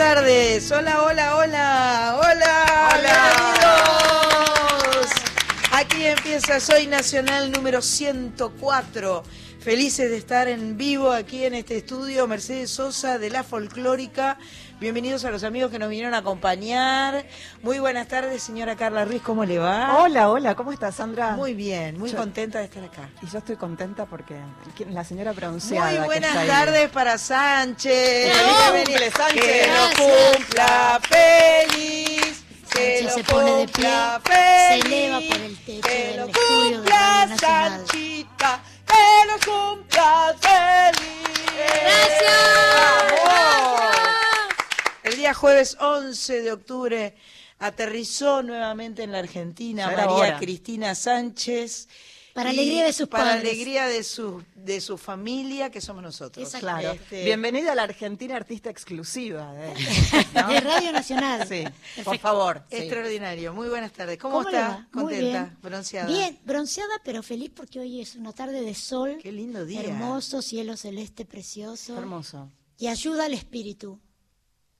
tardes, 0.00 0.72
hola, 0.72 1.02
hola, 1.02 1.36
hola, 1.36 2.18
hola, 2.22 2.88
bienvenidos. 3.52 5.10
Aquí 5.72 6.06
empieza 6.06 6.58
Soy 6.58 6.86
Nacional 6.86 7.52
número 7.52 7.82
104. 7.82 9.22
Felices 9.60 10.08
de 10.08 10.16
estar 10.16 10.48
en 10.48 10.78
vivo 10.78 11.10
aquí 11.10 11.44
en 11.44 11.52
este 11.52 11.76
estudio, 11.76 12.26
Mercedes 12.26 12.70
Sosa 12.70 13.18
de 13.18 13.28
la 13.28 13.44
Folclórica. 13.44 14.38
Bienvenidos 14.80 15.26
a 15.26 15.30
los 15.30 15.44
amigos 15.44 15.70
que 15.70 15.78
nos 15.78 15.90
vinieron 15.90 16.14
a 16.14 16.18
acompañar. 16.18 17.26
Muy 17.62 17.78
buenas 17.78 18.08
tardes, 18.08 18.42
señora 18.42 18.76
Carla 18.76 19.04
Ruiz, 19.04 19.20
¿cómo 19.20 19.44
le 19.44 19.58
va? 19.58 19.98
Hola, 19.98 20.30
hola, 20.30 20.54
¿cómo 20.54 20.72
estás, 20.72 20.94
Sandra? 20.94 21.32
Muy 21.32 21.52
bien, 21.52 21.98
muy 21.98 22.10
Yo- 22.10 22.16
contenta 22.16 22.60
de 22.60 22.64
estar 22.64 22.82
acá. 22.84 23.10
Y 23.20 23.26
yo 23.26 23.38
estoy 23.40 23.56
contenta 23.56 24.06
porque 24.06 24.36
¿quién- 24.74 24.94
la 24.94 25.04
señora 25.04 25.32
bronceada. 25.32 25.84
Muy 25.90 25.98
que 25.98 26.04
buenas 26.06 26.34
ahí. 26.34 26.48
tardes 26.48 26.88
para 26.88 27.18
Sánchez. 27.18 28.32
Que 28.32 28.32
lo 28.32 28.94
Gracias. 28.94 29.98
cumpla 29.98 31.00
feliz. 31.02 32.44
Que 32.72 33.00
Sánchez 33.00 33.04
lo 33.04 33.10
se 33.10 33.24
pone 33.24 33.50
de 33.50 33.64
cumpla 33.66 34.20
pie, 34.24 34.34
se 34.34 34.82
feliz, 34.82 34.86
eleva 34.94 35.18
por 35.28 35.40
el 35.44 35.58
techo 35.64 35.88
Que 35.88 35.94
del 36.06 36.16
lo 36.16 36.24
estudio 36.26 36.70
de 36.70 36.76
cumpla 36.76 37.26
Nacional. 37.26 37.70
Sanchita. 37.86 38.60
Que 38.86 39.26
lo 39.28 39.52
cumpla 39.52 40.34
feliz. 40.40 41.20
¡Vamos! 42.24 42.99
El 45.30 45.34
día 45.34 45.40
jueves 45.42 45.76
11 45.78 46.42
de 46.42 46.50
octubre 46.50 47.14
aterrizó 47.60 48.42
nuevamente 48.42 49.04
en 49.04 49.12
la 49.12 49.20
Argentina 49.20 49.86
María 49.86 50.10
hora. 50.10 50.38
Cristina 50.40 50.96
Sánchez. 50.96 51.86
Para 52.34 52.50
alegría 52.50 52.84
de 52.84 52.92
sus 52.92 53.06
Para 53.06 53.24
padres. 53.34 53.42
alegría 53.52 53.86
de 53.86 54.02
su, 54.02 54.42
de 54.56 54.80
su 54.80 54.98
familia, 54.98 55.70
que 55.70 55.80
somos 55.80 56.02
nosotros. 56.02 56.44
Exacto. 56.44 56.66
Claro. 56.66 56.90
Este, 56.94 57.22
Bienvenida 57.22 57.70
a 57.70 57.74
la 57.76 57.84
Argentina 57.84 58.34
artista 58.34 58.70
exclusiva. 58.70 59.54
eh. 59.56 59.72
De 60.48 60.60
Radio 60.62 60.90
Nacional. 60.90 61.46
Sí, 61.46 61.62
por 62.02 62.18
favor. 62.18 62.64
sí. 62.68 62.78
Extraordinario. 62.78 63.54
Muy 63.54 63.68
buenas 63.68 63.92
tardes. 63.92 64.18
¿Cómo, 64.18 64.42
está? 64.42 64.88
¿Contenta? 64.92 65.44
bien. 65.44 65.58
¿Bronceada? 65.62 66.08
Bien, 66.08 66.40
bronceada, 66.44 66.94
pero 67.04 67.22
feliz 67.22 67.52
porque 67.54 67.78
hoy 67.78 68.00
es 68.00 68.16
una 68.16 68.32
tarde 68.32 68.62
de 68.62 68.74
sol. 68.74 69.18
Qué 69.22 69.30
lindo 69.30 69.64
día. 69.64 69.80
Hermoso, 69.82 70.42
cielo 70.42 70.76
celeste 70.76 71.24
precioso. 71.24 71.96
Hermoso. 71.96 72.50
Y 72.78 72.88
ayuda 72.88 73.26
al 73.26 73.34
espíritu. 73.34 74.00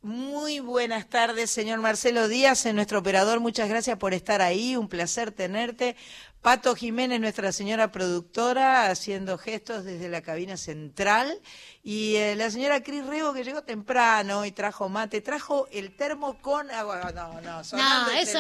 Muy 0.03 0.61
buenas 0.61 1.06
tardes, 1.11 1.50
señor 1.50 1.78
Marcelo 1.81 2.27
Díaz, 2.27 2.65
en 2.65 2.75
nuestro 2.77 3.00
operador. 3.00 3.38
Muchas 3.41 3.69
gracias 3.69 3.99
por 3.99 4.15
estar 4.15 4.41
ahí. 4.41 4.75
Un 4.75 4.88
placer 4.88 5.31
tenerte. 5.31 5.94
Pato 6.41 6.75
Jiménez, 6.75 7.21
nuestra 7.21 7.53
señora 7.53 7.93
productora, 7.93 8.87
haciendo 8.88 9.37
gestos 9.37 9.84
desde 9.84 10.09
la 10.09 10.22
cabina 10.22 10.56
central. 10.56 11.38
Y 11.83 12.16
eh, 12.16 12.34
la 12.34 12.50
señora 12.50 12.83
Cris 12.83 13.05
Rego, 13.05 13.34
que 13.34 13.44
llegó 13.44 13.61
temprano 13.62 14.47
y 14.47 14.53
trajo 14.53 14.88
mate. 14.88 15.21
Trajo 15.21 15.69
el 15.71 15.94
termo 15.94 16.41
con 16.41 16.71
agua. 16.71 17.12
No, 17.15 17.38
no, 17.43 17.61
eso 17.61 17.77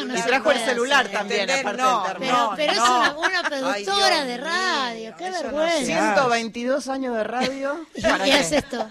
no 0.06 0.18
Y 0.18 0.22
trajo 0.22 0.50
el 0.52 0.60
celular 0.60 1.04
hacer. 1.08 1.18
también, 1.18 1.40
¿Entendés? 1.42 1.66
aparte 1.66 1.82
No, 1.82 1.98
del 2.04 2.06
termo. 2.06 2.26
Pero, 2.26 2.38
no, 2.38 2.56
pero 2.56 2.72
es 2.72 2.78
una, 2.78 3.18
una 3.18 3.42
productora 3.42 4.24
de 4.24 4.36
radio. 4.38 5.00
mío, 5.10 5.14
Qué 5.18 5.30
vergüenza. 5.30 5.84
se 5.84 5.92
hace. 5.94 6.14
122 6.14 6.88
años 6.88 7.14
de 7.18 7.24
radio. 7.24 7.86
y, 7.94 8.00
¿Para 8.00 8.26
y 8.26 8.30
qué? 8.30 8.36
hace 8.38 8.56
esto. 8.56 8.90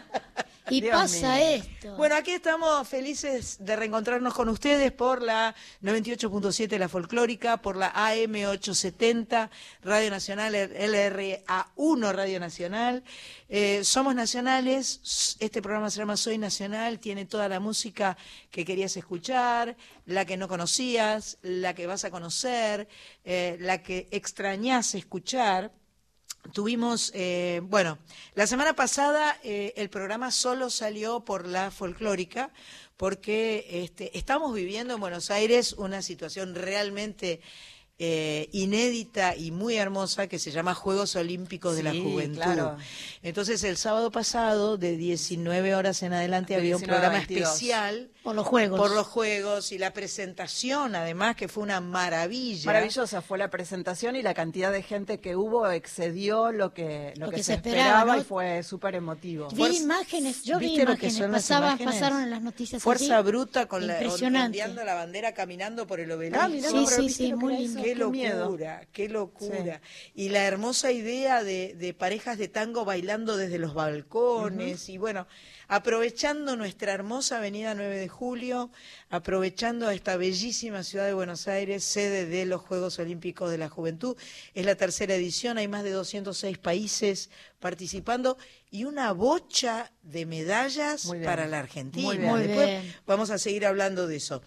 Y 0.70 0.82
Dios 0.82 0.94
pasa 0.94 1.36
mío. 1.36 1.46
esto. 1.46 1.96
Bueno, 1.96 2.16
aquí 2.16 2.32
estamos 2.32 2.88
felices 2.88 3.58
de 3.60 3.76
reencontrarnos 3.76 4.34
con 4.34 4.50
ustedes 4.50 4.92
por 4.92 5.22
la 5.22 5.56
98.7 5.82 6.78
La 6.78 6.90
Folclórica, 6.90 7.58
por 7.62 7.76
la 7.76 7.92
AM 7.94 8.36
870 8.36 9.50
Radio 9.84 10.10
Nacional, 10.10 10.54
LRA1 10.54 12.12
Radio 12.14 12.40
Nacional. 12.40 13.04
Eh, 13.48 13.84
somos 13.84 14.14
nacionales, 14.16 15.38
este 15.40 15.62
programa 15.62 15.90
se 15.90 16.00
llama 16.00 16.18
Soy 16.18 16.38
Nacional, 16.38 17.00
tiene 17.00 17.26
toda 17.26 17.50
la 17.50 17.60
música 17.60 18.18
que 18.52 18.66
querías 18.66 18.96
escuchar, 18.96 19.76
la 20.06 20.26
que 20.26 20.38
no 20.38 20.48
conocías, 20.48 21.38
la 21.42 21.74
que 21.74 21.88
vas 21.88 22.06
a 22.06 22.12
conocer, 22.12 22.88
eh, 23.24 23.58
la 23.60 23.82
que 23.82 24.08
extrañás 24.12 24.96
escuchar. 24.96 25.72
Tuvimos, 26.54 27.12
eh, 27.14 27.62
bueno, 27.64 28.00
la 28.34 28.48
semana 28.48 28.74
pasada 28.74 29.38
eh, 29.44 29.74
el 29.76 29.90
programa 29.90 30.32
solo 30.32 30.70
salió 30.70 31.20
por 31.20 31.46
la 31.46 31.70
folclórica 31.70 32.52
porque 32.98 33.66
este, 33.84 34.18
estamos 34.18 34.54
viviendo 34.54 34.94
en 34.94 35.00
Buenos 35.00 35.32
Aires 35.32 35.74
una 35.74 36.02
situación 36.02 36.56
realmente 36.56 37.40
eh, 38.00 38.48
inédita 38.54 39.36
y 39.36 39.52
muy 39.52 39.76
hermosa 39.76 40.28
que 40.28 40.40
se 40.40 40.52
llama 40.52 40.74
Juegos 40.74 41.16
Olímpicos 41.18 41.76
de 41.76 41.84
la 41.84 41.92
Juventud. 41.92 42.42
claro. 42.42 42.78
Entonces 43.22 43.64
el 43.66 43.76
sábado 43.78 44.10
pasado, 44.12 44.78
de 44.78 44.96
19 44.96 45.76
horas 45.76 46.02
en 46.04 46.14
adelante, 46.14 46.54
De 46.54 46.60
había 46.60 46.76
un 46.78 46.82
19 46.82 46.98
a 46.98 47.02
programa 47.02 47.26
22. 47.26 47.50
especial 47.54 48.10
por 48.24 48.36
los 48.36 48.48
juegos. 48.48 48.80
por 48.80 48.92
los 48.92 49.08
Juegos 49.08 49.72
y 49.74 49.78
la 49.78 49.92
presentación, 49.94 50.96
además, 50.96 51.36
que 51.36 51.48
fue 51.48 51.64
una 51.64 51.82
maravilla. 51.82 52.66
Maravillosa 52.66 53.22
fue 53.22 53.38
la 53.38 53.50
presentación 53.50 54.16
y 54.16 54.22
la 54.22 54.34
cantidad 54.34 54.72
de 54.72 54.82
gente 54.84 55.20
que 55.20 55.36
hubo 55.36 55.70
excedió 55.70 56.52
lo 56.52 56.74
que, 56.74 57.14
lo 57.18 57.30
que, 57.30 57.44
se, 57.44 57.56
esperaba, 57.56 57.90
esperaba, 57.90 58.16
¿no? 58.16 58.22
y 58.22 58.24
fue 58.24 58.64
súper 58.64 58.96
emotivo. 58.96 59.48
Vi 59.50 59.56
Fuerza- 59.58 59.84
imágenes, 59.84 60.44
yo 60.44 60.58
vi 60.60 60.68
¿Viste 60.68 60.86
lo 60.86 60.96
que 60.98 61.08
imágenes, 61.08 61.50
imágenes? 61.50 61.86
pasaron 61.96 62.22
en 62.24 62.30
las 62.30 62.42
noticias. 62.42 62.82
Fuerza 62.82 63.18
allí. 63.18 63.28
bruta 63.28 63.66
con 63.68 63.86
la 63.86 63.98
ondeando 64.00 64.84
la 64.84 64.94
bandera 64.94 65.34
caminando 65.34 65.86
por 65.88 66.00
el 66.00 66.12
obelisco. 66.12 66.40
Ah, 66.42 66.48
mirá, 66.48 66.70
Sí, 66.70 66.76
no, 66.76 66.86
pero 66.86 66.96
sí, 66.98 67.02
¿viste 67.08 67.24
sí, 67.24 67.30
lo 67.32 67.38
que 67.38 67.44
muy 67.44 67.54
era 67.54 67.62
lindo. 67.62 67.82
Qué 67.94 68.00
locura, 68.00 68.12
miedo. 68.12 68.58
qué 68.92 69.10
locura. 69.10 69.82
Y 70.14 70.30
la 70.30 70.46
hermosa 70.46 70.92
idea 70.92 71.44
de, 71.44 71.76
de 71.78 71.94
parejas 71.94 72.38
de 72.38 72.48
tango 72.48 72.86
bailando 72.86 73.38
desde 73.38 73.60
los 73.60 73.74
balcones 73.74 74.90
y 74.90 74.98
bueno, 74.98 75.28
aprovechando 75.68 76.56
nuestra 76.56 76.94
hermosa 76.94 77.38
avenida 77.38 77.76
9 77.76 77.98
de 77.98 78.08
Julio, 78.08 78.72
aprovechando 79.10 79.90
esta 79.92 80.18
bellísima 80.18 80.84
ciudad 80.84 81.06
de 81.06 81.14
Buenos 81.14 81.48
Aires, 81.48 81.84
sede 81.84 82.26
de 82.26 82.46
los 82.46 82.62
Juegos 82.62 82.98
Olímpicos 83.00 83.52
de 83.52 83.60
la 83.60 83.70
Juventud. 83.70 84.18
Es 84.56 84.66
la 84.66 84.76
tercera 84.76 85.14
edición, 85.14 85.58
hay 85.58 85.68
más 85.68 85.84
de 85.84 85.92
206 85.92 86.58
países 86.58 87.30
participando 87.60 88.38
y 88.72 88.86
una 88.86 89.12
bocha 89.12 89.92
de 90.02 90.26
medallas 90.26 91.12
para 91.24 91.48
la 91.48 91.60
Argentina. 91.60 92.08
Muy 92.08 92.18
bien. 92.18 92.48
Después 92.48 92.96
vamos 93.06 93.30
a 93.30 93.38
seguir 93.38 93.66
hablando 93.66 94.08
de 94.08 94.16
eso. 94.16 94.42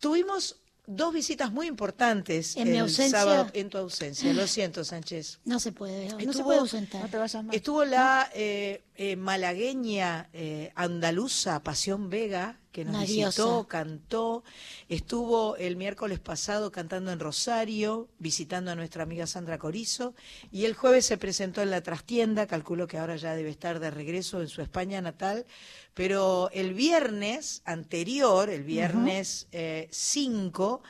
Tuvimos 0.00 0.60
dos 0.86 1.12
visitas 1.12 1.52
muy 1.52 1.66
importantes 1.66 2.56
En 2.56 2.70
mi 2.70 2.76
el 2.76 2.82
ausencia. 2.82 3.18
sábado 3.20 3.50
en 3.52 3.68
tu 3.68 3.78
ausencia. 3.78 4.32
Lo 4.32 4.46
siento, 4.46 4.84
Sánchez. 4.84 5.40
No 5.44 5.58
se 5.60 5.72
puede, 5.72 6.08
no 6.24 6.32
se 6.32 6.42
puede 6.42 6.58
ausentar. 6.60 7.02
No 7.02 7.08
te 7.08 7.16
vayas 7.16 7.44
más. 7.44 7.54
Estuvo 7.54 7.84
la 7.84 8.30
eh, 8.34 8.84
eh, 8.94 9.16
malagueña 9.16 10.28
eh, 10.32 10.72
andaluza 10.74 11.62
Pasión 11.62 12.08
Vega, 12.10 12.58
que 12.76 12.84
nos 12.84 12.94
Una 12.94 13.04
visitó, 13.06 13.22
diosa. 13.54 13.68
cantó. 13.68 14.44
Estuvo 14.90 15.56
el 15.56 15.76
miércoles 15.76 16.20
pasado 16.20 16.70
cantando 16.70 17.10
en 17.10 17.18
Rosario, 17.18 18.10
visitando 18.18 18.70
a 18.70 18.74
nuestra 18.74 19.02
amiga 19.02 19.26
Sandra 19.26 19.56
Corizo. 19.56 20.14
Y 20.52 20.66
el 20.66 20.74
jueves 20.74 21.06
se 21.06 21.16
presentó 21.16 21.62
en 21.62 21.70
la 21.70 21.80
trastienda, 21.80 22.46
calculo 22.46 22.86
que 22.86 22.98
ahora 22.98 23.16
ya 23.16 23.34
debe 23.34 23.48
estar 23.48 23.80
de 23.80 23.90
regreso 23.90 24.42
en 24.42 24.48
su 24.48 24.60
España 24.60 25.00
natal. 25.00 25.46
Pero 25.94 26.50
el 26.52 26.74
viernes 26.74 27.62
anterior, 27.64 28.50
el 28.50 28.64
viernes 28.64 29.48
5, 29.90 30.82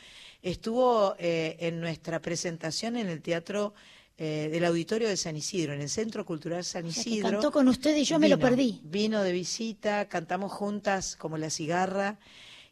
estuvo 0.43 1.15
eh, 1.21 1.56
en 1.61 1.81
nuestra 1.81 2.21
presentación 2.21 2.97
en 2.97 3.06
el 3.09 3.23
Teatro 3.23 3.75
eh, 4.18 4.48
del 4.50 4.64
Auditorio 4.64 5.08
de 5.08 5.16
San 5.16 5.36
Isidro, 5.36 5.72
en 5.74 5.80
el 5.82 5.88
Centro 5.90 6.24
Cultural 6.24 6.64
San 6.64 6.86
O 6.86 6.90
sea, 6.90 7.02
que 7.04 7.10
Isidro. 7.10 7.30
cantó 7.32 7.52
con 7.52 7.68
usted 7.68 7.94
y 7.96 8.04
yo 8.04 8.18
me 8.18 8.28
lo 8.28 8.36
Vino, 8.36 8.48
perdí. 8.48 8.80
Vino 8.84 9.22
de 9.22 9.32
visita, 9.32 10.08
cantamos 10.08 10.52
juntas 10.52 11.16
como 11.16 11.36
la 11.38 11.50
cigarra. 11.50 12.18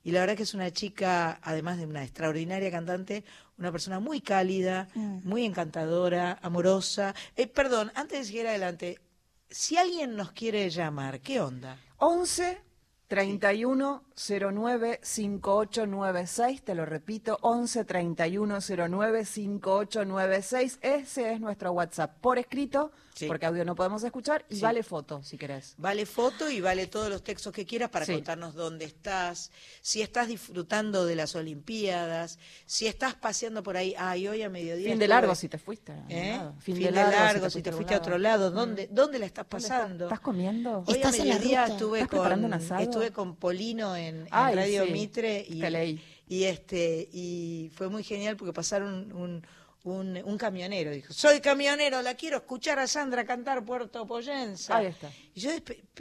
Y 0.02 0.10
la 0.10 0.20
verdad 0.20 0.36
que 0.36 0.42
es 0.42 0.52
una 0.54 0.70
chica, 0.70 1.38
además 1.42 1.78
de 1.78 1.86
una 1.86 2.02
extraordinaria 2.02 2.70
cantante, 2.70 3.24
una 3.58 3.72
persona 3.72 4.00
muy 4.00 4.20
cálida, 4.20 4.88
Mm. 4.94 5.20
muy 5.28 5.44
encantadora, 5.44 6.38
amorosa. 6.42 7.14
Eh, 7.36 7.46
perdón, 7.46 7.90
antes 7.94 8.18
de 8.20 8.24
seguir 8.26 8.46
adelante, 8.46 9.00
si 9.48 9.76
alguien 9.76 10.16
nos 10.16 10.32
quiere 10.32 10.68
llamar, 10.70 11.20
¿qué 11.20 11.40
onda? 11.40 11.78
11 11.98 12.60
31 13.08 14.02
5896, 14.16 16.62
te 16.62 16.74
lo 16.74 16.84
repito, 16.86 17.38
11 17.42 17.84
31 17.84 18.58
09 18.60 19.24
5896. 19.24 20.78
Ese 20.82 21.32
es 21.32 21.40
nuestro 21.40 21.72
WhatsApp 21.72 22.16
por 22.20 22.38
escrito, 22.38 22.92
Sí. 23.14 23.26
porque 23.28 23.46
audio 23.46 23.64
no 23.64 23.76
podemos 23.76 24.02
escuchar, 24.02 24.44
y 24.48 24.56
Sí. 24.56 24.60
vale 24.62 24.82
foto 24.82 25.22
si 25.22 25.38
querés. 25.38 25.74
Vale 25.78 26.04
foto 26.04 26.50
y 26.50 26.60
vale 26.60 26.88
todos 26.88 27.08
los 27.08 27.22
textos 27.22 27.52
que 27.52 27.64
quieras 27.64 27.90
para 27.90 28.04
Sí. 28.06 28.12
contarnos 28.14 28.54
dónde 28.54 28.86
estás, 28.86 29.52
si 29.82 30.02
estás 30.02 30.26
disfrutando 30.26 31.06
de 31.06 31.14
las 31.14 31.36
Olimpiadas, 31.36 32.40
si 32.66 32.88
estás 32.88 33.14
paseando 33.14 33.62
por 33.62 33.76
ahí, 33.76 33.94
ay, 33.96 34.26
hoy 34.26 34.42
a 34.42 34.48
mediodía. 34.50 34.90
Fin 34.90 34.98
de 34.98 35.04
estuve- 35.04 35.08
largo 35.08 35.34
si 35.36 35.48
te 35.48 35.58
fuiste. 35.58 35.92
¿Eh? 36.08 36.40
Fin, 36.58 36.74
de 36.80 36.90
largo, 36.90 37.48
si 37.50 37.62
te 37.62 37.70
fuiste 37.70 37.94
a 37.94 37.98
otro 37.98 38.18
lado, 38.18 38.50
Mm. 38.50 38.54
¿dónde, 38.54 38.88
¿dónde 38.90 39.18
la 39.20 39.26
estás 39.26 39.46
¿Dónde 39.48 39.68
pasando? 39.68 40.04
¿Estás 40.06 40.20
comiendo? 40.20 40.78
Hoy 40.86 40.94
a 40.94 40.96
Estás 40.96 41.14
en 41.20 41.28
la 41.28 41.34
mediodía 41.36 41.62
ruta. 41.62 41.72
estuve 41.74 41.98
¿Estás 42.00 42.10
preparando 42.10 42.48
con, 42.48 42.58
un 42.58 42.64
asado? 42.64 42.80
estuve 42.80 43.12
con 43.12 43.36
Polino 43.36 43.94
en, 43.94 44.03
en 44.08 44.26
Ay, 44.30 44.54
Radio 44.54 44.84
sí, 44.86 44.92
Mitre 44.92 45.44
y, 45.48 45.60
te 45.60 45.70
leí. 45.70 46.00
y 46.28 46.44
este 46.44 47.08
y 47.12 47.70
fue 47.74 47.88
muy 47.88 48.02
genial 48.02 48.36
porque 48.36 48.52
pasaron 48.52 49.12
un, 49.12 49.42
un, 49.84 50.18
un 50.24 50.38
camionero, 50.38 50.90
dijo, 50.92 51.12
soy 51.12 51.40
camionero, 51.40 52.00
la 52.00 52.14
quiero 52.14 52.38
escuchar 52.38 52.78
a 52.78 52.86
Sandra 52.86 53.26
cantar 53.26 53.64
Puerto 53.66 54.06
Poyensa. 54.06 54.78
Ahí 54.78 54.86
está. 54.86 55.10
Y 55.34 55.40
yo 55.40 55.50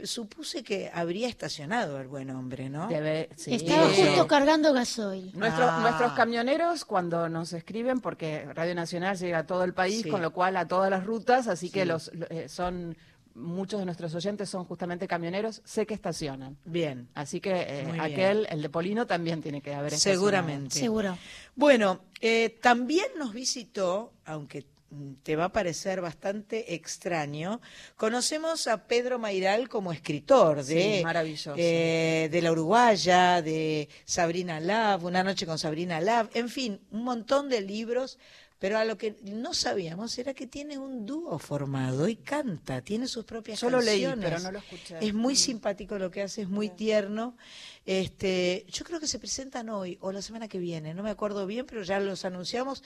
supuse 0.04 0.62
que 0.62 0.90
habría 0.92 1.28
estacionado 1.28 2.00
el 2.00 2.08
buen 2.08 2.30
hombre, 2.30 2.70
¿no? 2.70 2.88
Debe- 2.88 3.28
sí. 3.36 3.54
Estaba 3.54 3.90
Sí. 3.92 4.02
justo 4.02 4.26
cargando 4.26 4.72
gasoil. 4.72 5.30
Nuestro- 5.34 5.66
Ah. 5.68 5.80
Nuestros 5.82 6.12
camioneros 6.14 6.84
cuando 6.86 7.28
nos 7.28 7.52
escriben, 7.52 8.00
porque 8.00 8.46
Radio 8.54 8.74
Nacional 8.74 9.18
llega 9.18 9.38
a 9.40 9.46
todo 9.46 9.64
el 9.64 9.74
país, 9.74 10.02
Sí. 10.02 10.08
con 10.08 10.22
lo 10.22 10.32
cual 10.32 10.56
a 10.56 10.66
todas 10.66 10.90
las 10.90 11.04
rutas, 11.04 11.46
así 11.46 11.68
que 11.70 11.84
los 11.84 12.10
lo- 12.14 12.26
eh, 12.30 12.48
son 12.48 12.96
muchos 13.34 13.80
de 13.80 13.84
nuestros 13.86 14.14
oyentes 14.14 14.48
son 14.48 14.64
justamente 14.64 15.08
camioneros, 15.08 15.60
sé 15.64 15.86
que 15.86 15.94
estacionan. 15.94 16.56
Bien, 16.64 17.08
Así 17.14 17.40
que 17.40 17.52
eh, 17.52 17.84
bien. 17.84 18.00
aquel, 18.00 18.46
el 18.50 18.62
de 18.62 18.68
Polino, 18.68 19.06
también 19.06 19.42
tiene 19.42 19.60
que 19.60 19.74
haber 19.74 19.92
estacionado. 19.94 20.20
seguramente. 20.20 20.78
Seguro. 20.78 21.18
Bueno, 21.56 22.00
eh, 22.20 22.58
también 22.62 23.06
nos 23.18 23.32
visitó, 23.32 24.12
aunque 24.24 24.66
mm, 24.90 25.14
te 25.22 25.34
va 25.36 25.46
a 25.46 25.52
parecer 25.52 26.00
bastante 26.00 26.74
extraño, 26.74 27.60
conocemos 27.96 28.66
a 28.68 28.86
Pedro 28.86 29.18
Mairal 29.18 29.68
como 29.68 29.92
escritor 29.92 30.62
de, 30.64 30.98
Sí, 30.98 31.02
maravilloso. 31.02 31.54
eh, 31.56 32.28
de 32.30 32.42
La 32.42 32.52
Uruguaya, 32.52 33.42
de 33.42 33.88
Sabrina 34.04 34.60
Love, 34.60 35.04
Una 35.04 35.24
noche 35.24 35.44
con 35.46 35.58
Sabrina 35.58 36.00
Love, 36.00 36.30
en 36.34 36.48
fin, 36.48 36.80
un 36.92 37.02
montón 37.04 37.48
de 37.48 37.60
libros. 37.60 38.18
Pero 38.64 38.78
a 38.78 38.86
lo 38.86 38.96
que 38.96 39.14
no 39.24 39.52
sabíamos 39.52 40.16
era 40.16 40.32
que 40.32 40.46
tiene 40.46 40.78
un 40.78 41.04
dúo 41.04 41.38
formado 41.38 42.08
y 42.08 42.16
canta, 42.16 42.80
tiene 42.80 43.06
sus 43.08 43.26
propias 43.26 43.60
Yo 43.60 43.68
lo 43.68 43.82
leí, 43.82 44.04
canciones. 44.04 44.24
pero 44.24 44.42
no 44.42 44.52
lo 44.52 44.58
escuché. 44.60 45.06
Es 45.06 45.12
muy 45.12 45.36
simpático 45.36 45.98
lo 45.98 46.10
que 46.10 46.22
hace, 46.22 46.40
es 46.40 46.48
muy 46.48 46.70
tierno. 46.70 47.36
Este, 47.84 48.64
yo 48.70 48.86
creo 48.86 49.00
que 49.00 49.06
se 49.06 49.18
presentan 49.18 49.68
hoy 49.68 49.98
o 50.00 50.12
la 50.12 50.22
semana 50.22 50.48
que 50.48 50.56
viene, 50.56 50.94
no 50.94 51.02
me 51.02 51.10
acuerdo 51.10 51.46
bien, 51.46 51.66
pero 51.66 51.82
ya 51.82 52.00
los 52.00 52.24
anunciamos 52.24 52.82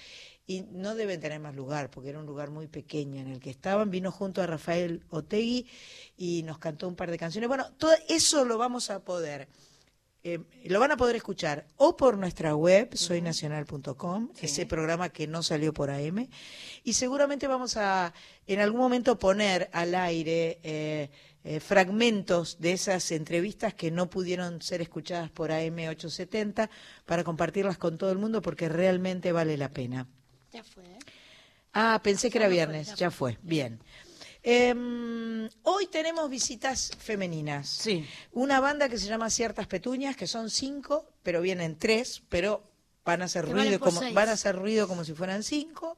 y 0.49 0.63
no 0.63 0.97
deben 0.97 1.21
tener 1.21 1.39
más 1.39 1.55
lugar, 1.55 1.93
porque 1.93 2.09
era 2.09 2.19
un 2.19 2.27
lugar 2.27 2.51
muy 2.51 2.67
pequeño 2.67 3.21
en 3.21 3.29
el 3.29 3.39
que 3.39 3.51
estaban. 3.51 3.89
Vino 3.89 4.11
junto 4.11 4.43
a 4.43 4.49
Rafael 4.49 5.05
Otegui 5.11 5.69
y 6.17 6.43
nos 6.43 6.59
cantó 6.59 6.89
un 6.89 6.97
par 6.97 7.13
de 7.13 7.19
canciones. 7.19 7.47
Bueno, 7.47 7.71
todo 7.79 7.93
eso 8.09 8.45
lo 8.45 8.59
vamos 8.59 8.91
a 8.91 9.05
poder. 9.05 9.47
Eh, 10.25 10.41
lo 10.65 10.81
van 10.81 10.91
a 10.91 10.97
poder 10.97 11.17
escuchar 11.17 11.67
o 11.76 11.97
por 11.97 12.19
nuestra 12.19 12.56
web, 12.56 12.97
soynacional.com, 12.97 14.31
ese 14.41 14.67
programa 14.67 15.11
que 15.11 15.26
no 15.29 15.43
salió 15.43 15.73
por 15.73 15.91
AM, 15.91 16.29
y 16.82 16.93
seguramente 16.94 17.47
vamos 17.47 17.76
a 17.76 18.12
en 18.47 18.61
algún 18.61 18.81
momento 18.81 19.19
poner 19.19 19.70
al 19.73 19.94
aire 19.94 20.59
eh, 20.62 21.11
eh, 21.44 21.61
fragmentos 21.61 22.59
de 22.59 22.73
esas 22.73 23.11
entrevistas 23.12 23.75
que 23.75 23.91
no 23.91 24.11
pudieron 24.11 24.61
ser 24.61 24.81
escuchadas 24.81 25.31
por 25.31 25.53
AM 25.53 25.79
870 25.88 26.69
para 27.06 27.23
compartirlas 27.23 27.79
con 27.79 27.97
todo 27.97 28.11
el 28.11 28.19
mundo 28.19 28.43
porque 28.43 28.69
realmente 28.69 29.31
vale 29.31 29.56
la 29.56 29.70
pena. 29.70 30.09
Ya 30.53 30.65
fue. 30.65 30.85
Ah, 31.73 32.00
pensé 32.03 32.29
que 32.31 32.38
era 32.38 32.49
no 32.49 32.50
fue, 32.50 32.56
viernes, 32.56 32.88
ya 32.88 32.97
ya 32.97 33.11
fue, 33.11 33.38
bien. 33.43 33.79
Em, 34.43 35.49
hoy 35.62 35.87
tenemos 35.88 36.31
visitas 36.31 36.90
femeninas. 36.99 37.69
Sí. 37.69 38.06
Una 38.32 38.61
banda 38.61 38.88
que 38.88 38.99
se 38.99 39.06
llama 39.06 39.31
Ciertas 39.31 39.67
Petuñas, 39.67 40.17
que 40.17 40.26
son 40.26 40.50
cinco, 40.50 41.06
pero 41.23 41.40
vienen 41.40 41.76
tres, 41.76 42.23
pero 42.29 42.62
van 43.05 43.23
a 43.23 43.25
hacer 43.26 43.44
Que 43.46 43.52
ruido 43.52 43.81
como 43.81 44.00
seis. 44.00 44.14
van 44.14 44.29
a 44.29 44.32
hacer 44.32 44.55
ruido 44.56 44.87
como 44.88 45.05
si 45.05 45.12
fueran 45.14 45.43
cinco. 45.43 45.96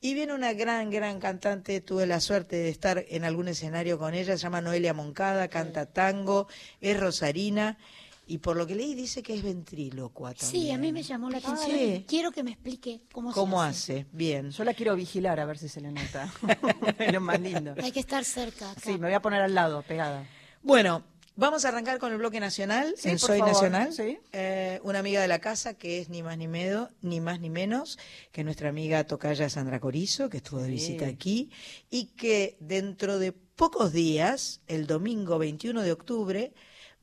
Y 0.00 0.14
viene 0.14 0.34
una 0.34 0.52
gran, 0.52 0.90
gran 0.90 1.20
cantante, 1.20 1.80
tuve 1.80 2.06
la 2.06 2.20
suerte 2.20 2.56
de 2.56 2.68
estar 2.68 3.04
en 3.08 3.24
algún 3.24 3.48
escenario 3.48 3.98
con 3.98 4.12
ella, 4.14 4.36
se 4.36 4.42
llama 4.42 4.60
Noelia 4.60 4.92
Moncada, 4.92 5.48
canta 5.48 5.86
tango, 5.86 6.48
es 6.82 7.00
rosarina, 7.00 7.78
y 8.26 8.38
por 8.38 8.56
lo 8.56 8.66
que 8.66 8.74
leí 8.74 8.94
dice 8.94 9.22
que 9.22 9.34
es 9.34 9.42
ventrílocua 9.42 10.34
también. 10.34 10.62
Sí, 10.64 10.70
a 10.72 10.78
mí 10.78 10.92
me 10.92 11.02
llamó 11.02 11.30
la 11.30 11.38
atención. 11.38 11.70
sí. 11.70 12.04
Quiero 12.08 12.32
que 12.32 12.42
me 12.42 12.50
explique 12.50 13.02
cómo, 13.12 13.30
se 13.30 13.34
¿Cómo 13.34 13.62
hace. 13.62 14.00
hace? 14.00 14.06
Bien. 14.12 14.50
Yo 14.50 14.64
la 14.64 14.74
quiero 14.74 14.96
vigilar 14.96 15.38
a 15.40 15.44
ver 15.44 15.58
si 15.58 15.68
se 15.68 15.80
le 15.80 15.92
nota. 15.92 16.32
es 16.98 17.12
lo 17.12 17.20
más 17.20 17.40
lindo. 17.40 17.74
Hay 17.82 17.92
que 17.92 18.00
estar 18.00 18.24
cerca. 18.24 18.70
acá. 18.72 18.80
Sí, 18.84 18.92
me 18.92 19.06
voy 19.06 19.12
a 19.14 19.22
poner 19.22 19.42
al 19.42 19.54
lado, 19.54 19.82
pegada. 19.82 20.26
Bueno, 20.62 21.04
vamos 21.36 21.64
a 21.64 21.68
arrancar 21.68 21.98
con 22.00 22.10
el 22.10 22.18
bloque 22.18 22.40
nacional 22.40 22.94
Sí, 22.96 23.10
en 23.10 23.18
por 23.18 23.28
Soy 23.28 23.38
favor, 23.38 23.54
Nacional. 23.54 23.92
sí. 23.92 24.18
Eh, 24.32 24.80
una 24.82 24.98
amiga 24.98 25.20
de 25.20 25.28
la 25.28 25.38
casa 25.38 25.74
que 25.74 26.00
es 26.00 26.08
ni 26.08 26.22
más 26.24 26.36
ni, 26.36 26.48
medo, 26.48 26.90
ni 27.02 27.20
más 27.20 27.38
ni 27.40 27.50
menos 27.50 27.96
que 28.32 28.42
nuestra 28.42 28.68
amiga 28.70 29.04
Tocaya 29.04 29.48
Sandra 29.48 29.78
Corizo, 29.78 30.28
que 30.28 30.38
estuvo 30.38 30.60
de 30.60 30.66
Sí. 30.66 30.72
visita 30.72 31.06
aquí, 31.06 31.50
y 31.90 32.06
que 32.16 32.56
dentro 32.58 33.20
de 33.20 33.30
pocos 33.30 33.92
días, 33.92 34.60
el 34.66 34.86
domingo 34.88 35.38
21 35.38 35.82
de 35.82 35.92
octubre, 35.92 36.52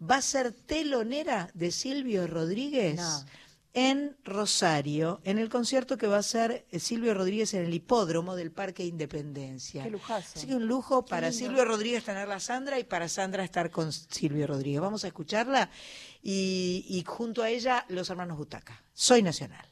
va 0.09 0.17
a 0.17 0.21
ser 0.21 0.51
telonera 0.51 1.49
de 1.53 1.71
Silvio 1.71 2.27
Rodríguez. 2.27 2.97
No. 2.97 3.25
En 3.75 4.15
Rosario, 4.23 5.19
en 5.23 5.39
el 5.39 5.49
concierto 5.49 5.97
que 5.97 6.05
va 6.05 6.17
a 6.17 6.19
hacer 6.19 6.63
eh, 6.69 6.77
Silvio 6.77 7.15
Rodríguez 7.15 7.55
en 7.55 7.65
el 7.65 7.73
hipódromo 7.73 8.35
del 8.35 8.51
Parque 8.51 8.85
Independencia. 8.85 9.81
Qué 9.81 9.89
lujazo. 9.89 10.33
Así 10.35 10.45
que 10.45 10.55
un 10.55 10.67
lujo 10.67 11.05
para 11.05 11.31
lindo. 11.31 11.47
Silvio 11.47 11.65
Rodríguez 11.65 12.03
tenerla 12.03 12.35
a 12.35 12.39
Sandra 12.39 12.77
y 12.77 12.83
para 12.83 13.09
Sandra 13.09 13.43
estar 13.43 13.71
con 13.71 13.91
Silvio 13.91 14.45
Rodríguez. 14.45 14.79
Vamos 14.79 15.03
a 15.05 15.07
escucharla 15.07 15.71
y, 16.21 16.85
y 16.87 17.03
junto 17.03 17.41
a 17.41 17.49
ella 17.49 17.83
los 17.89 18.11
hermanos 18.11 18.37
Butaca. 18.37 18.79
Soy 18.93 19.23
Nacional. 19.23 19.65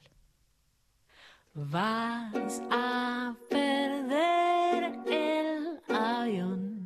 Vas 1.53 2.61
a 2.71 3.35
perder 3.49 4.99
el 5.05 5.79
avión. 5.89 6.80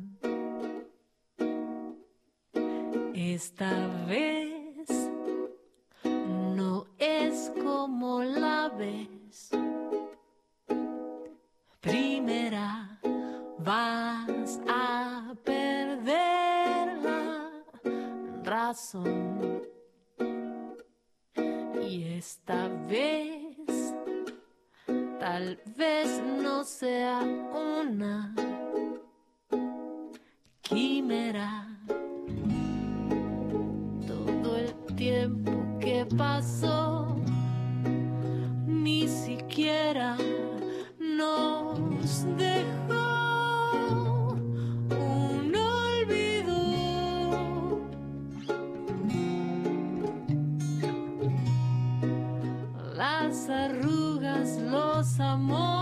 Esta 3.36 3.86
vez 4.08 4.88
no 6.56 6.86
es 6.96 7.52
como 7.62 8.22
la 8.22 8.70
vez. 8.70 9.50
Primera 11.82 12.98
vas 13.58 14.58
a 14.66 15.34
perder 15.44 16.88
razón. 18.42 19.60
Y 21.82 22.04
esta 22.16 22.68
vez 22.88 23.94
tal 25.20 25.60
vez 25.76 26.22
no 26.42 26.64
sea 26.64 27.20
una 27.52 28.34
quimera. 30.62 31.75
Pasó, 36.16 37.16
ni 38.66 39.08
siquiera 39.08 40.16
nos 40.98 42.24
dejó 42.36 44.34
un 44.90 45.54
olvido. 45.54 46.60
las 52.94 53.48
arrugas, 53.48 54.58
los 54.62 55.20
amores, 55.20 55.75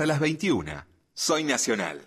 Hasta 0.00 0.14
las 0.14 0.20
21. 0.20 0.86
Soy 1.12 1.44
Nacional. 1.44 2.00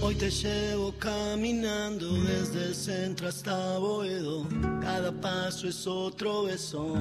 Hoy 0.00 0.14
te 0.14 0.30
llevo 0.30 0.94
caminando 0.98 2.14
desde 2.14 2.64
el 2.64 2.74
centro 2.74 3.28
hasta 3.28 3.76
Boedo. 3.76 4.48
Cada 4.80 5.12
paso 5.12 5.68
es 5.68 5.86
otro 5.86 6.44
beso 6.44 6.96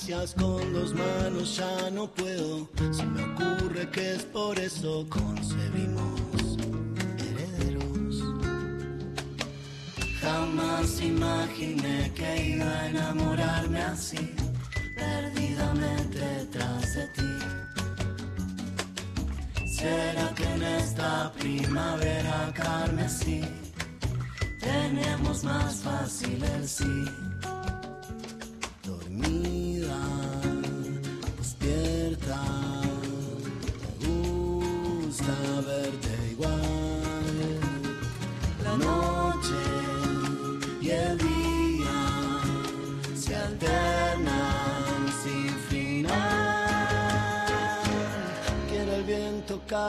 caricias 0.00 0.34
con 0.34 0.72
dos 0.72 0.94
manos, 0.94 1.19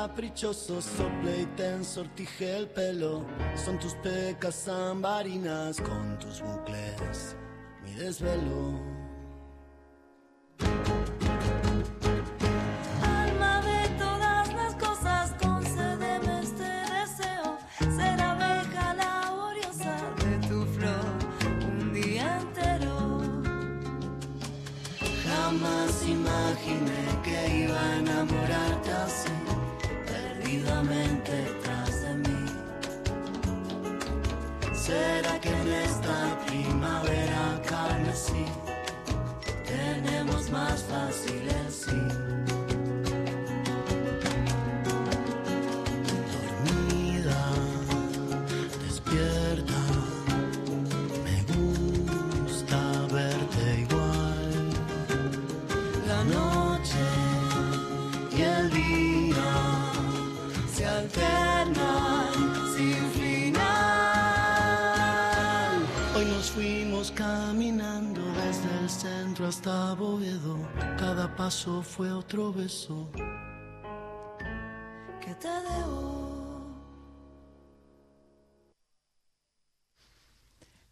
caprichoso, 0.07 0.81
sople 0.81 1.41
y 1.41 1.45
te 1.55 1.67
ensortije 1.67 2.57
el 2.57 2.67
pelo. 2.67 3.23
Son 3.53 3.77
tus 3.77 3.93
pecas 3.95 4.67
ambarinas 4.67 5.79
con 5.79 6.17
tus 6.17 6.41
bucles, 6.41 7.35
mi 7.83 7.93
desvelo. 7.93 9.00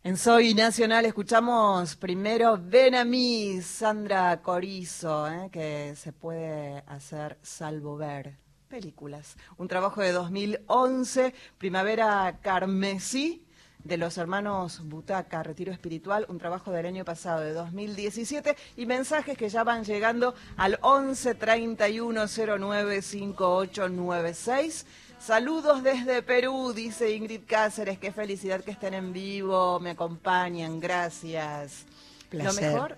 En 0.03 0.17
Soy 0.17 0.53
Nacional 0.53 1.05
escuchamos 1.05 1.95
primero 1.95 2.59
Ven 2.61 2.95
a 2.95 3.05
mí, 3.05 3.61
Sandra 3.61 4.41
Corizo, 4.41 5.29
¿eh? 5.31 5.49
que 5.53 5.93
se 5.95 6.11
puede 6.11 6.83
hacer 6.87 7.39
salvo 7.41 7.95
ver 7.95 8.39
películas. 8.67 9.37
Un 9.57 9.69
trabajo 9.69 10.01
de 10.01 10.11
2011, 10.11 11.33
Primavera 11.57 12.39
Carmesí, 12.41 13.45
de 13.83 13.97
los 13.97 14.17
hermanos 14.17 14.81
Butaca, 14.83 15.43
Retiro 15.43 15.71
Espiritual, 15.71 16.25
un 16.29 16.37
trabajo 16.37 16.71
del 16.71 16.85
año 16.85 17.05
pasado, 17.05 17.41
de 17.41 17.53
2017, 17.53 18.55
y 18.77 18.85
mensajes 18.85 19.37
que 19.37 19.49
ya 19.49 19.63
van 19.63 19.83
llegando 19.83 20.35
al 20.57 20.77
11 20.81 21.35
31 21.35 22.25
09 22.27 23.01
5896. 23.01 24.85
Saludos 25.19 25.83
desde 25.83 26.21
Perú, 26.21 26.71
dice 26.73 27.13
Ingrid 27.13 27.41
Cáceres. 27.45 27.99
Qué 27.99 28.11
felicidad 28.11 28.63
que 28.63 28.71
estén 28.71 28.93
en 28.93 29.11
vivo, 29.11 29.79
me 29.79 29.91
acompañan, 29.91 30.79
gracias. 30.79 31.85
Lo 32.31 32.53
mejor, 32.53 32.97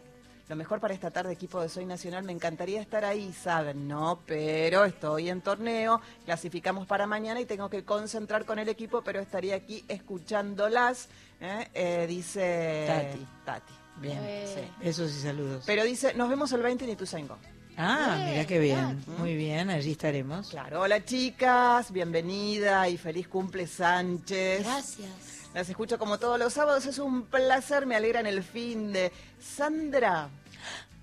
Lo 0.52 0.58
mejor 0.58 0.82
para 0.82 0.94
esta 0.94 1.12
tarde, 1.12 1.32
equipo 1.32 1.62
de 1.62 1.70
Soy 1.70 1.86
Nacional, 1.86 2.26
me 2.26 2.34
encantaría 2.34 2.82
estar 2.82 3.06
ahí, 3.06 3.32
saben, 3.32 3.88
no, 3.88 4.20
pero 4.26 4.84
estoy 4.84 5.30
en 5.30 5.40
torneo, 5.40 6.02
clasificamos 6.26 6.86
para 6.86 7.08
mañana 7.08 7.40
y 7.40 7.46
tengo 7.46 7.70
que 7.70 7.86
concentrar 7.86 8.44
con 8.44 8.60
el 8.60 8.68
equipo, 8.68 9.02
pero 9.02 9.22
estaría 9.22 9.56
aquí 9.56 9.86
escuchándolas, 9.88 11.08
¿eh? 11.40 11.70
Eh, 11.74 12.06
dice 12.06 12.84
Tati. 12.86 13.28
Tati. 13.46 13.74
Bien. 14.02 14.20
Eh, 14.22 14.54
sí. 14.54 14.86
Eso 14.90 15.08
sí, 15.08 15.22
saludos. 15.22 15.64
Pero 15.66 15.86
dice, 15.86 16.14
nos 16.16 16.28
vemos 16.28 16.52
el 16.52 16.62
20 16.62 16.84
en 16.84 16.92
Ituzaingó. 16.92 17.38
ah, 17.78 18.16
Bien, 18.18 18.32
mira 18.32 18.46
qué 18.46 18.60
bien. 18.60 18.76
claro. 19.06 19.20
Muy 19.20 19.38
bien, 19.38 19.70
allí 19.70 19.92
estaremos. 19.92 20.50
Claro, 20.50 20.82
hola 20.82 21.06
chicas, 21.06 21.94
bienvenida 21.94 22.90
y 22.90 22.98
feliz 22.98 23.30
cumple 23.30 23.68
Sánchez. 23.68 24.66
Gracias. 24.66 25.32
Las 25.54 25.68
escucho 25.70 25.98
como 26.00 26.18
todos 26.18 26.40
los 26.40 26.54
sábados, 26.54 26.86
es 26.86 26.98
un 26.98 27.24
placer, 27.24 27.86
me 27.86 27.96
alegra 27.96 28.20
en 28.22 28.28
el 28.28 28.42
fin 28.42 28.94
de... 28.94 29.12
Sandra, 29.38 30.30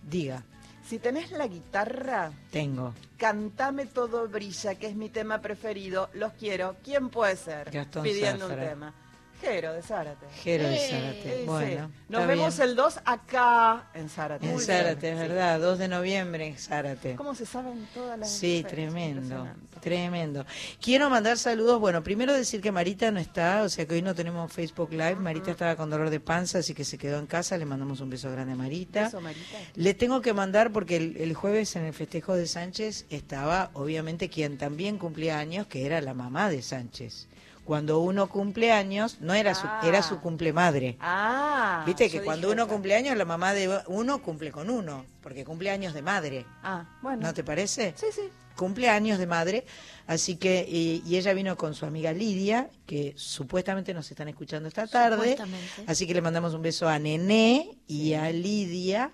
Diga, 0.08 0.42
si 0.86 0.98
tenés 0.98 1.30
la 1.32 1.46
guitarra, 1.46 2.30
tengo. 2.50 2.94
cantame 3.18 3.86
todo 3.86 4.26
brilla, 4.28 4.74
que 4.76 4.86
es 4.86 4.94
mi 4.96 5.10
tema 5.10 5.40
preferido, 5.40 6.08
los 6.14 6.32
quiero. 6.32 6.76
¿Quién 6.82 7.10
puede 7.10 7.36
ser? 7.36 7.70
Gastón 7.70 8.02
Pidiendo 8.04 8.48
Zafra. 8.48 8.62
un 8.62 8.68
tema. 8.70 8.94
Jero 9.40 9.72
de 9.72 9.82
Zárate. 9.82 10.26
Jero 10.42 10.64
de 10.68 10.74
Eh, 10.76 10.90
Zárate. 10.90 11.36
Sí. 11.40 11.44
Bueno, 11.46 11.90
Nos 12.08 12.26
vemos 12.26 12.56
bien. 12.56 12.68
el 12.70 12.76
2 12.76 13.00
acá 13.04 13.88
en 13.94 14.08
Zárate. 14.08 14.46
En 14.46 14.52
Muy 14.54 14.64
bien. 14.64 14.76
Zárate, 14.78 15.12
es 15.12 15.16
Sí. 15.20 15.28
verdad, 15.28 15.60
2 15.60 15.78
de 15.78 15.88
noviembre 15.88 16.46
en 16.48 16.58
Zárate. 16.58 17.14
¿Cómo 17.14 17.34
se 17.34 17.46
saben 17.46 17.86
todas 17.94 18.18
las 18.18 18.30
Sí, 18.30 18.64
tremendo, 18.68 19.46
tremendo. 19.80 20.44
Quiero 20.80 21.08
mandar 21.08 21.38
saludos. 21.38 21.78
Bueno, 21.78 22.02
primero 22.02 22.32
decir 22.32 22.60
que 22.60 22.72
Marita 22.72 23.10
no 23.12 23.20
está, 23.20 23.62
o 23.62 23.68
sea 23.68 23.86
que 23.86 23.94
hoy 23.94 24.02
no 24.02 24.14
tenemos 24.14 24.52
Facebook 24.52 24.90
Live. 24.90 25.16
Marita 25.16 25.52
estaba 25.52 25.76
con 25.76 25.88
dolor 25.88 26.10
de 26.10 26.18
panza, 26.20 26.58
así 26.58 26.74
que 26.74 26.84
se 26.84 26.98
quedó 26.98 27.18
en 27.20 27.26
casa. 27.26 27.56
Le 27.56 27.64
mandamos 27.64 28.00
un 28.00 28.10
beso 28.10 28.30
grande 28.32 28.54
a 28.54 28.56
Marita. 28.56 29.06
Eso, 29.06 29.20
Marita. 29.20 29.56
Le 29.76 29.94
tengo 29.94 30.20
que 30.20 30.32
mandar 30.32 30.72
porque 30.72 30.96
el, 30.96 31.16
el 31.16 31.34
jueves 31.34 31.76
en 31.76 31.84
el 31.84 31.94
festejo 31.94 32.34
de 32.34 32.46
Sánchez 32.48 33.06
estaba, 33.08 33.70
obviamente, 33.74 34.28
quien 34.28 34.58
también 34.58 34.98
cumplía 34.98 35.38
años, 35.38 35.68
que 35.68 35.86
era 35.86 36.00
la 36.00 36.12
mamá 36.14 36.50
de 36.50 36.60
Sánchez. 36.60 37.27
Cuando 37.68 38.00
uno 38.00 38.30
cumple 38.30 38.72
años, 38.72 39.18
no 39.20 39.34
era 39.34 39.54
su, 39.54 39.66
Ah. 39.66 39.82
era 39.84 40.02
su 40.02 40.20
cumple 40.20 40.54
madre. 40.54 40.96
Ah. 41.00 41.82
Viste 41.86 42.08
que 42.08 42.22
cuando 42.22 42.50
uno 42.50 42.66
cumple 42.66 42.94
años, 42.94 43.14
la 43.14 43.26
mamá 43.26 43.52
de 43.52 43.68
uno 43.88 44.22
cumple 44.22 44.50
con 44.50 44.70
uno, 44.70 45.04
porque 45.20 45.44
cumple 45.44 45.68
años 45.70 45.92
de 45.92 46.00
madre. 46.00 46.46
Ah, 46.62 46.86
bueno. 47.02 47.26
¿No 47.26 47.34
te 47.34 47.44
parece? 47.44 47.92
Sí, 47.94 48.06
sí. 48.10 48.22
cumpleaños 48.56 49.18
de 49.18 49.26
madre, 49.26 49.66
así 50.06 50.36
que, 50.36 50.64
y, 50.66 51.02
y 51.06 51.16
ella 51.18 51.34
vino 51.34 51.56
con 51.58 51.74
su 51.74 51.84
amiga 51.84 52.10
Lidia, 52.14 52.70
que 52.86 53.12
supuestamente 53.18 53.92
nos 53.92 54.10
están 54.10 54.28
escuchando 54.28 54.66
esta 54.66 54.86
tarde, 54.86 55.16
Supuestamente. 55.36 55.84
así 55.86 56.06
que 56.06 56.14
le 56.14 56.22
mandamos 56.22 56.54
un 56.54 56.62
beso 56.62 56.88
a 56.88 56.98
Nené 56.98 57.76
y 57.86 58.14
a 58.14 58.30
Lidia, 58.32 59.12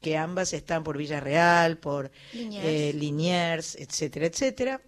que 0.00 0.16
ambas 0.16 0.52
están 0.52 0.84
por 0.84 0.96
Villarreal, 0.96 1.76
por 1.78 2.12
Liniers. 2.32 2.64
eh, 2.64 2.92
Liniers, 2.94 3.74
etcétera, 3.74 4.26
etcétera. 4.26 4.80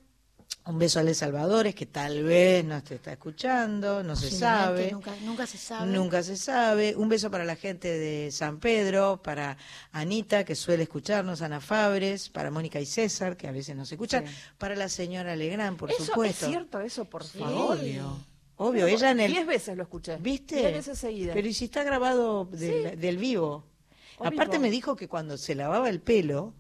Un 0.69 0.79
beso 0.79 0.99
a 1.01 1.03
Les 1.03 1.17
Salvadores, 1.17 1.75
que 1.75 1.87
tal 1.87 2.23
vez 2.25 2.63
nos 2.63 2.85
te 2.85 2.97
está 2.97 3.13
escuchando, 3.13 4.03
no 4.03 4.15
se 4.15 4.31
sabe. 4.31 4.93
Nunca, 4.93 5.15
nunca 5.25 5.47
se 5.47 5.57
sabe. 5.57 5.91
Nunca 5.91 6.23
se 6.23 6.37
sabe. 6.37 6.95
Un 6.95 7.09
beso 7.09 7.31
para 7.31 7.47
la 7.47 7.57
gente 7.57 7.89
de 7.89 8.31
San 8.31 8.59
Pedro, 8.61 9.23
para 9.23 9.57
Anita, 9.93 10.45
que 10.45 10.55
suele 10.55 10.83
escucharnos, 10.83 11.41
Ana 11.41 11.63
Fabres, 11.63 12.29
para 12.29 12.51
Mónica 12.51 12.79
y 12.81 12.85
César, 12.85 13.39
que 13.39 13.49
a 13.49 13.51
veces 13.53 13.75
nos 13.77 13.91
escuchan, 13.91 14.27
Sí. 14.27 14.35
para 14.59 14.77
la 14.77 14.91
señora 14.91 15.35
Legrand, 15.37 15.79
por 15.79 15.91
eso 15.91 16.05
supuesto. 16.05 16.45
es 16.45 16.51
cierto, 16.53 16.81
eso, 16.81 17.07
por 17.07 17.25
Sí. 17.25 17.39
favor. 17.39 17.79
Obvio. 17.79 18.19
Obvio, 18.59 18.87
ella 18.89 19.13
en 19.13 19.21
el... 19.21 19.33
Diez 19.33 19.47
veces 19.47 19.75
lo 19.75 19.85
escuché. 19.85 20.17
¿Viste? 20.19 20.57
Diez 20.57 20.73
veces 20.75 20.99
seguidas. 20.99 21.35
Pero 21.35 21.49
y 21.49 21.55
si 21.55 21.65
está 21.65 21.83
grabado 21.83 22.45
del, 22.45 23.01
del 23.01 23.17
vivo. 23.17 23.65
Aparte 24.19 24.59
me 24.59 24.69
dijo 24.69 24.97
que 24.97 25.09
cuando 25.09 25.39
se 25.39 25.55
lavaba 25.55 25.89
el 25.89 26.01
pelo, 26.01 26.53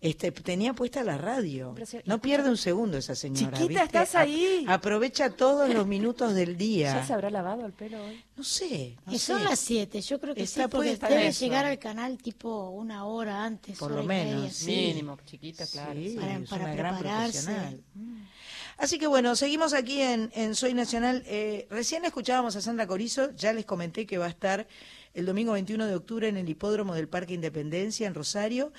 este, 0.00 0.30
tenía 0.30 0.74
puesta 0.74 1.02
la 1.02 1.18
radio. 1.18 1.74
No 2.04 2.20
pierde 2.20 2.48
un 2.50 2.56
segundo 2.56 2.98
esa 2.98 3.14
señora. 3.16 3.58
Chiquita, 3.58 3.82
¿viste? 3.82 3.84
estás 3.98 4.14
A- 4.14 4.20
ahí. 4.20 4.64
aprovecha 4.68 5.30
todos 5.30 5.68
los 5.74 5.86
minutos 5.88 6.34
del 6.34 6.56
día. 6.56 6.94
¿Ya 6.94 7.06
se 7.06 7.12
habrá 7.14 7.30
lavado 7.30 7.66
el 7.66 7.72
pelo 7.72 8.04
hoy? 8.04 8.22
No 8.36 8.44
sé. 8.44 8.96
No 9.06 9.12
Que 9.12 9.18
son 9.18 9.42
las 9.42 9.58
7, 9.58 10.00
yo 10.00 10.20
creo 10.20 10.34
que 10.36 10.42
Está 10.44 10.64
sí, 10.64 10.68
porque 10.70 10.96
debe 10.96 11.26
eso. 11.28 11.44
llegar 11.44 11.64
al 11.64 11.78
canal 11.80 12.16
tipo 12.18 12.70
una 12.70 13.06
hora 13.06 13.44
antes, 13.44 13.76
Por 13.76 13.90
lo 13.90 14.04
menos, 14.04 14.52
sí. 14.52 14.70
Mínimo, 14.70 15.18
chiquita, 15.26 15.66
claro. 15.66 15.94
Sí, 16.00 16.14
Para- 16.16 16.40
para 16.48 16.64
una 16.66 16.74
gran 16.76 16.94
prepararse. 16.98 17.42
profesional. 17.42 17.82
Así 18.76 19.00
que 19.00 19.08
bueno, 19.08 19.34
seguimos 19.34 19.72
aquí 19.74 20.00
en, 20.00 20.30
en 20.34 20.54
Soy 20.54 20.72
Nacional. 20.74 21.24
Eh, 21.26 21.66
recién 21.70 22.04
escuchábamos 22.04 22.54
a 22.54 22.60
Sandra 22.60 22.86
Corizo, 22.86 23.34
ya 23.34 23.52
les 23.52 23.64
comenté 23.66 24.06
que 24.06 24.18
va 24.18 24.26
a 24.26 24.28
estar 24.28 24.68
el 25.14 25.26
domingo 25.26 25.54
21 25.54 25.86
de 25.88 25.96
octubre 25.96 26.28
en 26.28 26.36
el 26.36 26.48
hipódromo 26.48 26.94
del 26.94 27.08
Parque 27.08 27.34
Independencia 27.34 28.06
en 28.06 28.14
Rosario. 28.14 28.72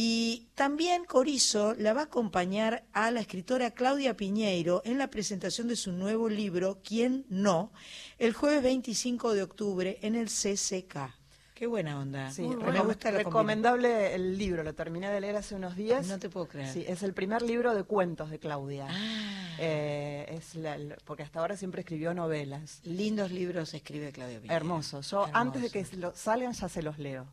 Y 0.00 0.46
también 0.54 1.04
Corizo 1.06 1.74
la 1.74 1.92
va 1.92 2.02
a 2.02 2.04
acompañar 2.04 2.84
a 2.92 3.10
la 3.10 3.18
escritora 3.18 3.72
Claudia 3.72 4.16
Piñeiro 4.16 4.80
en 4.84 4.96
la 4.96 5.10
presentación 5.10 5.66
de 5.66 5.74
su 5.74 5.90
nuevo 5.90 6.28
libro, 6.28 6.78
¿Quién 6.84 7.26
no?, 7.28 7.72
el 8.20 8.32
jueves 8.32 8.62
25 8.62 9.34
de 9.34 9.42
octubre 9.42 9.98
en 10.02 10.14
el 10.14 10.28
CCK. 10.28 11.12
Qué 11.52 11.66
buena 11.66 11.98
onda. 11.98 12.30
Sí, 12.30 12.42
Me 12.42 12.78
gusta 12.78 13.10
la 13.10 13.18
recomendable 13.18 14.14
el 14.14 14.38
libro, 14.38 14.62
lo 14.62 14.72
terminé 14.72 15.10
de 15.10 15.20
leer 15.20 15.34
hace 15.34 15.56
unos 15.56 15.74
días. 15.74 16.06
No 16.06 16.20
te 16.20 16.28
puedo 16.30 16.46
creer. 16.46 16.72
Sí, 16.72 16.84
es 16.86 17.02
el 17.02 17.12
primer 17.12 17.42
libro 17.42 17.74
de 17.74 17.82
cuentos 17.82 18.30
de 18.30 18.38
Claudia. 18.38 18.86
Ah. 18.88 19.56
Eh, 19.58 20.26
es 20.38 20.54
la- 20.54 20.78
porque 21.06 21.24
hasta 21.24 21.40
ahora 21.40 21.56
siempre 21.56 21.80
escribió 21.80 22.14
novelas. 22.14 22.78
Lindos 22.84 23.32
libros 23.32 23.74
escribe 23.74 24.12
Claudia 24.12 24.36
Piñeiro. 24.38 24.54
Hermoso. 24.54 25.00
Yo 25.00 25.22
Hermoso. 25.24 25.36
antes 25.36 25.62
de 25.62 25.70
que 25.70 25.96
lo- 25.96 26.14
salgan 26.14 26.52
ya 26.52 26.68
se 26.68 26.82
los 26.84 27.00
leo. 27.00 27.26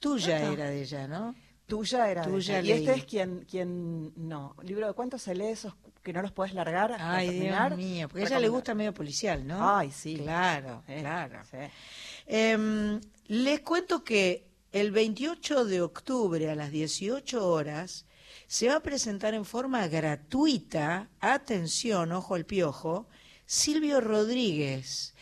Tuya 0.00 0.36
Ah. 0.38 0.52
era 0.54 0.70
de 0.70 0.80
ella, 0.80 1.06
¿no? 1.06 1.34
Tuya 1.68 2.10
era 2.10 2.24
Tuya. 2.24 2.60
Y 2.60 2.72
este 2.72 2.94
es 2.94 3.04
quien, 3.04 3.44
quien 3.48 4.12
no. 4.16 4.56
Libro 4.62 4.86
de 4.86 4.94
cuentos 4.94 5.22
se 5.22 5.34
lee 5.34 5.48
esos 5.48 5.74
que 6.02 6.12
no 6.12 6.22
los 6.22 6.32
puedes 6.32 6.54
largar 6.54 6.92
hasta 6.92 7.16
Ay, 7.16 7.28
terminar. 7.28 7.76
Dios 7.76 7.88
mío, 7.90 8.08
porque 8.08 8.24
a 8.24 8.26
ella 8.26 8.40
le 8.40 8.48
gusta 8.48 8.74
medio 8.74 8.94
policial, 8.94 9.46
¿no? 9.46 9.76
Ay, 9.76 9.92
sí. 9.92 10.16
Claro, 10.16 10.82
Sí, 10.86 10.94
claro. 11.00 11.40
sí. 11.50 11.58
Em, 12.26 13.00
les 13.26 13.60
cuento 13.60 14.02
que 14.02 14.48
el 14.72 14.90
28 14.90 15.66
de 15.66 15.82
octubre 15.82 16.50
a 16.50 16.54
las 16.54 16.70
18 16.70 17.46
horas 17.46 18.06
se 18.46 18.68
va 18.68 18.76
a 18.76 18.80
presentar 18.80 19.34
en 19.34 19.44
forma 19.44 19.86
gratuita, 19.88 21.10
atención, 21.20 22.12
ojo 22.12 22.34
al 22.34 22.46
piojo, 22.46 23.06
Silvio 23.44 24.00
Rodríguez. 24.00 25.14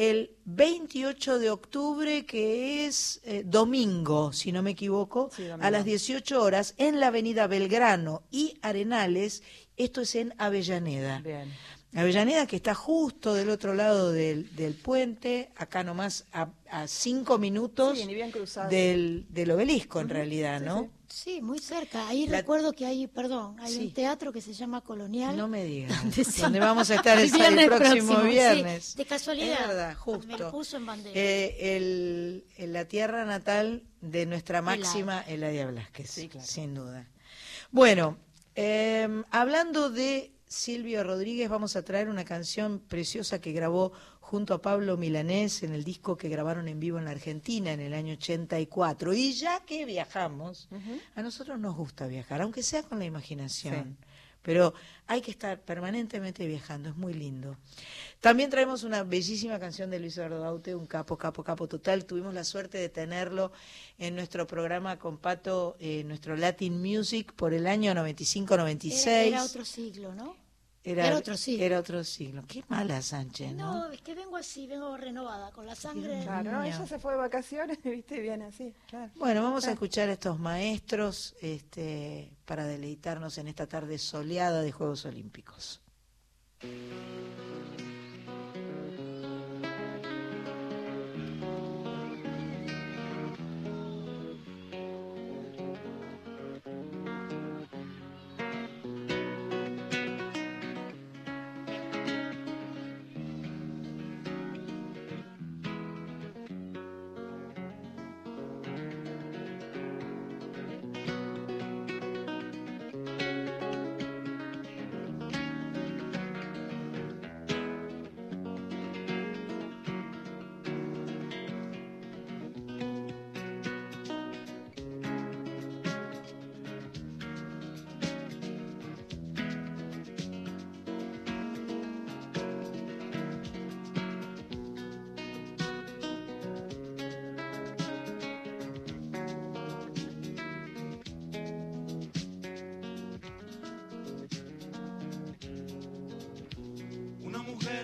El 0.00 0.30
28 0.46 1.38
de 1.38 1.50
octubre, 1.50 2.24
que 2.24 2.86
es 2.86 3.20
eh, 3.22 3.42
domingo, 3.44 4.32
si 4.32 4.50
no 4.50 4.62
me 4.62 4.70
equivoco, 4.70 5.28
Sí, 5.36 5.46
a 5.48 5.70
las 5.70 5.84
18 5.84 6.42
horas, 6.42 6.74
en 6.78 7.00
la 7.00 7.08
avenida 7.08 7.46
Belgrano 7.46 8.22
y 8.30 8.58
Arenales, 8.62 9.42
esto 9.76 10.00
es 10.00 10.14
en 10.14 10.32
Avellaneda. 10.38 11.20
Bien. 11.20 11.52
Avellaneda 11.94 12.46
que 12.46 12.56
está 12.56 12.74
justo 12.74 13.34
del 13.34 13.50
otro 13.50 13.74
lado 13.74 14.10
del, 14.10 14.56
del 14.56 14.72
puente, 14.74 15.50
acá 15.54 15.84
nomás 15.84 16.24
a, 16.32 16.48
a 16.70 16.86
cinco 16.86 17.36
minutos 17.38 17.98
Sí, 17.98 18.06
bien 18.06 18.32
del, 18.70 19.26
del 19.28 19.50
obelisco 19.50 20.00
en 20.00 20.08
realidad, 20.08 20.62
¿no? 20.62 20.84
sí. 20.84 20.99
Sí, 21.12 21.42
muy 21.42 21.58
cerca. 21.58 22.06
Ahí 22.08 22.26
La- 22.28 22.38
recuerdo 22.38 22.72
que 22.72 22.86
hay, 22.86 23.06
perdón, 23.08 23.56
hay 23.60 23.72
Sí. 23.74 23.78
un 23.86 23.92
teatro 23.92 24.32
que 24.32 24.40
se 24.40 24.52
llama 24.52 24.80
Colonial. 24.80 25.36
No 25.36 25.48
me 25.48 25.64
digas. 25.64 26.00
donde 26.40 26.60
vamos 26.60 26.88
a 26.90 26.94
estar 26.94 27.18
el, 27.20 27.58
El 27.58 27.66
próximo, 27.68 28.20
sí, 28.22 28.28
viernes. 28.28 28.94
de 28.96 29.04
casualidad. 29.04 29.60
Es 29.60 29.68
verdad, 29.68 29.88
Me 29.88 29.94
justo. 29.96 30.38
lo 30.38 30.50
puso 30.52 30.76
en 30.76 30.86
bandera. 30.86 31.12
Eh, 31.18 31.76
el- 31.76 32.44
en 32.56 32.72
la 32.72 32.84
tierra 32.86 33.24
natal 33.24 33.82
de 34.00 34.24
nuestra 34.26 34.60
Eladia. 34.60 34.84
máxima 34.84 35.20
Eladia 35.22 35.66
Blasquez, 35.66 36.10
Sí, 36.10 36.28
claro. 36.28 36.46
sin 36.46 36.74
duda. 36.74 37.08
Bueno, 37.72 38.16
eh, 38.54 39.08
hablando 39.30 39.90
de 39.90 40.32
Silvio 40.46 41.02
Rodríguez, 41.04 41.48
vamos 41.48 41.76
a 41.76 41.82
traer 41.84 42.08
una 42.08 42.24
canción 42.24 42.80
preciosa 42.80 43.40
que 43.40 43.52
grabó 43.52 43.92
junto 44.30 44.54
a 44.54 44.62
Pablo 44.62 44.96
Milanés 44.96 45.64
en 45.64 45.72
el 45.72 45.82
disco 45.82 46.16
que 46.16 46.28
grabaron 46.28 46.68
en 46.68 46.78
vivo 46.78 46.98
en 46.98 47.04
la 47.04 47.10
Argentina 47.10 47.72
en 47.72 47.80
el 47.80 47.92
año 47.92 48.12
84. 48.12 49.12
Y 49.12 49.32
ya 49.32 49.58
que 49.66 49.84
viajamos, 49.84 50.68
a 51.16 51.22
nosotros 51.22 51.58
nos 51.58 51.74
gusta 51.74 52.06
viajar, 52.06 52.40
aunque 52.40 52.62
sea 52.62 52.84
con 52.84 53.00
la 53.00 53.06
imaginación. 53.06 53.96
Pero 54.42 54.72
hay 55.08 55.20
que 55.20 55.32
estar 55.32 55.60
permanentemente 55.60 56.46
viajando, 56.46 56.90
es 56.90 56.96
muy 56.96 57.12
lindo. 57.12 57.56
También 58.20 58.50
traemos 58.50 58.84
una 58.84 59.02
bellísima 59.02 59.58
canción 59.58 59.90
de 59.90 59.98
Luis 59.98 60.16
Eduardo 60.16 60.78
un 60.78 60.86
capo, 60.86 61.18
capo, 61.18 61.42
capo 61.42 61.66
total. 61.66 62.04
Tuvimos 62.04 62.32
la 62.32 62.44
suerte 62.44 62.78
de 62.78 62.88
tenerlo 62.88 63.50
en 63.98 64.14
nuestro 64.14 64.46
programa 64.46 64.96
con 65.00 65.18
Pato, 65.18 65.76
eh, 65.80 66.04
nuestro 66.04 66.36
Latin 66.36 66.80
Music, 66.80 67.32
por 67.32 67.52
el 67.52 67.66
año 67.66 67.92
95-96. 67.94 69.06
Era, 69.08 69.22
era 69.24 69.44
otro 69.44 69.64
siglo, 69.64 70.14
¿no? 70.14 70.36
Era 70.82 71.16
otro 71.16 71.36
siglo. 71.36 71.64
Era 71.64 71.78
otro 71.78 72.02
siglo. 72.04 72.42
Qué 72.48 72.64
mala 72.68 73.02
Sánchez, 73.02 73.54
¿no? 73.54 73.86
No, 73.86 73.92
es 73.92 74.00
que 74.00 74.14
vengo 74.14 74.36
así, 74.36 74.66
vengo 74.66 74.96
renovada, 74.96 75.50
con 75.50 75.66
la 75.66 75.74
sangre. 75.74 76.22
Claro, 76.22 76.52
no, 76.52 76.62
Niño. 76.62 76.76
ella 76.76 76.86
se 76.86 76.98
fue 76.98 77.12
de 77.12 77.18
vacaciones, 77.18 77.78
viste, 77.84 78.16
y 78.16 78.20
viene 78.20 78.46
así, 78.46 78.72
claro. 78.88 79.10
Bueno, 79.16 79.42
vamos 79.42 79.66
a 79.66 79.72
escuchar 79.72 80.08
a 80.08 80.12
estos 80.12 80.38
maestros 80.38 81.34
este, 81.42 82.32
para 82.46 82.64
deleitarnos 82.64 83.36
en 83.38 83.48
esta 83.48 83.66
tarde 83.66 83.98
soleada 83.98 84.62
de 84.62 84.72
Juegos 84.72 85.04
Olímpicos. 85.04 85.80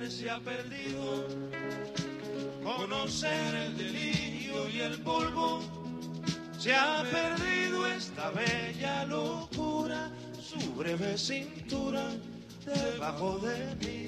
Se 0.09 0.31
ha 0.31 0.39
perdido. 0.41 1.27
Conocer 2.63 3.55
el 3.55 3.77
delirio 3.77 4.69
y 4.69 4.81
el 4.81 4.99
polvo. 5.01 5.61
Se 6.59 6.75
ha 6.75 7.05
perdido 7.05 7.87
esta 7.87 8.31
bella 8.31 9.05
locura, 9.05 10.11
su 10.41 10.75
breve 10.75 11.17
cintura 11.17 12.11
debajo 12.65 13.39
de 13.39 13.75
mí. 13.77 14.07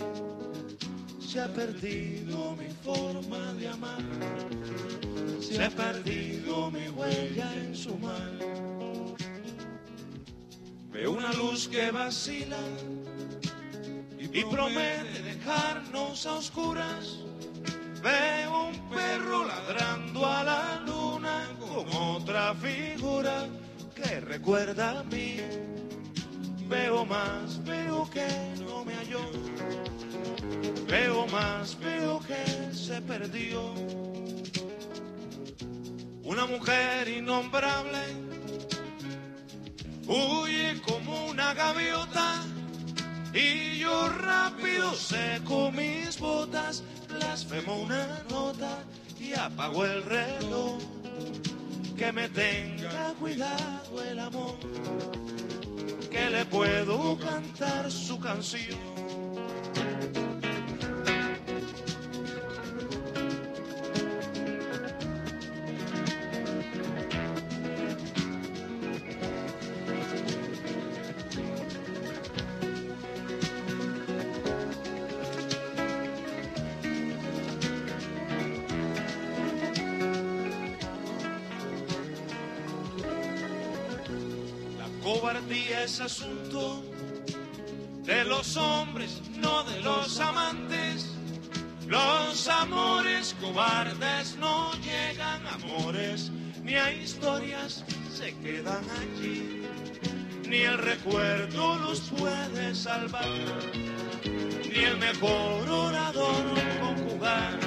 Se 1.21 1.41
ha 1.41 1.49
perdido 1.49 2.57
mi 2.57 2.71
forma 2.85 3.53
de 3.55 3.69
amar, 3.69 4.03
se 5.41 5.63
ha 5.63 5.71
perdido 5.71 6.71
mi 6.71 6.89
huella 6.89 7.55
en 7.55 7.77
su 7.77 7.97
mar. 7.99 8.33
Veo 10.91 11.13
una 11.13 11.33
luz 11.35 11.69
que 11.69 11.91
vacila 11.91 12.59
y 14.33 14.45
promete 14.45 15.08
dejarnos 15.49 16.27
a 16.27 16.35
oscuras. 16.35 17.21
Veo 18.03 18.69
un 18.69 18.91
perro 18.91 19.47
ladrando 19.47 20.27
a 20.27 20.45
la 20.45 20.81
luna 20.87 21.49
con 21.59 21.87
otra 21.97 22.55
figura 22.55 23.47
que 23.95 24.21
recuerda 24.21 25.01
a 25.01 25.05
mí. 25.05 25.37
Veo 26.69 27.07
más, 27.07 27.65
veo 27.65 28.09
que 28.11 28.29
no 28.61 28.85
me 28.85 28.95
halló. 28.95 29.25
Veo 30.87 31.27
más, 31.29 31.79
veo 31.81 32.21
que 32.21 32.75
se 32.75 33.01
perdió. 33.01 33.73
Una 36.25 36.45
mujer 36.45 37.09
innombrable 37.09 38.03
huye 40.07 40.81
como 40.87 41.27
una 41.27 41.55
gaviota 41.55 42.48
y 43.39 43.79
yo 43.79 44.09
rápido 44.09 44.95
seco 44.95 45.71
mis 45.71 46.19
botas, 46.19 46.83
blasfemo 47.09 47.83
una 47.83 48.25
nota 48.31 48.83
y 49.21 49.33
apago 49.35 49.85
el 49.85 50.03
reloj. 50.03 50.79
Que 51.97 52.13
me 52.13 52.29
tenga 52.29 53.13
cuidado 53.19 54.05
el 54.05 54.19
amor, 54.21 54.57
que 56.11 56.31
le 56.31 56.45
puedo 56.45 57.19
cantar 57.19 57.91
su 57.91 58.19
canción. 58.21 59.08
Historias 97.19 97.85
se 98.15 98.33
quedan 98.37 98.85
allí, 99.01 99.63
ni 100.49 100.59
el 100.59 100.79
recuerdo 100.79 101.77
los 101.79 102.01
puede 102.11 102.73
salvar, 102.77 103.27
ni 104.25 104.85
el 104.85 104.97
mejor 104.99 105.69
orador 105.69 106.45
conjugar. 106.81 107.59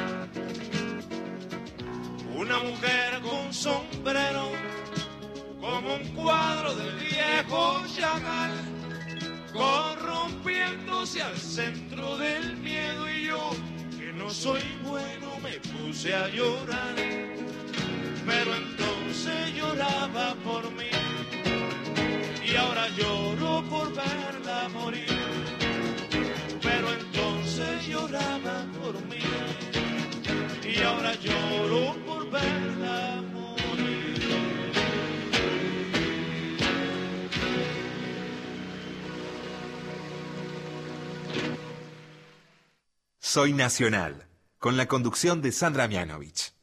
Una 2.34 2.60
mujer 2.60 3.22
con 3.22 3.54
sombrero 3.54 4.52
como 5.60 5.96
un 5.96 6.08
cuadro 6.16 6.74
del 6.74 6.96
viejo 6.96 7.84
Chagall, 7.94 8.52
corrompiéndose 9.52 11.22
al 11.22 11.38
centro 11.38 12.18
del 12.18 12.56
miedo. 12.56 13.10
Y 13.10 13.26
yo, 13.26 13.50
que 14.00 14.14
no 14.14 14.30
soy 14.30 14.62
bueno, 14.84 15.28
me 15.44 15.60
puse 15.60 16.16
a 16.16 16.30
llorar, 16.30 16.96
pero 18.32 18.56
entonces 18.56 19.56
lloraba 19.56 20.36
por 20.48 20.64
mí 20.72 20.92
y 22.50 22.56
ahora 22.56 22.88
lloro 22.98 23.64
por 23.70 23.88
verla 23.94 24.70
morir, 24.70 25.20
pero 26.62 26.88
entonces 27.00 27.88
lloraba 27.88 28.66
por 28.80 28.96
mí 29.10 29.26
y 30.64 30.82
ahora 30.82 31.14
lloro 31.16 31.96
por 32.06 32.30
verla 32.32 33.22
morir. 33.34 34.22
Soy 43.20 43.54
Nacional, 43.54 44.28
con 44.58 44.78
la 44.78 44.88
conducción 44.88 45.42
de 45.42 45.52
Sandra 45.52 45.88
Mianovich. 45.88 46.61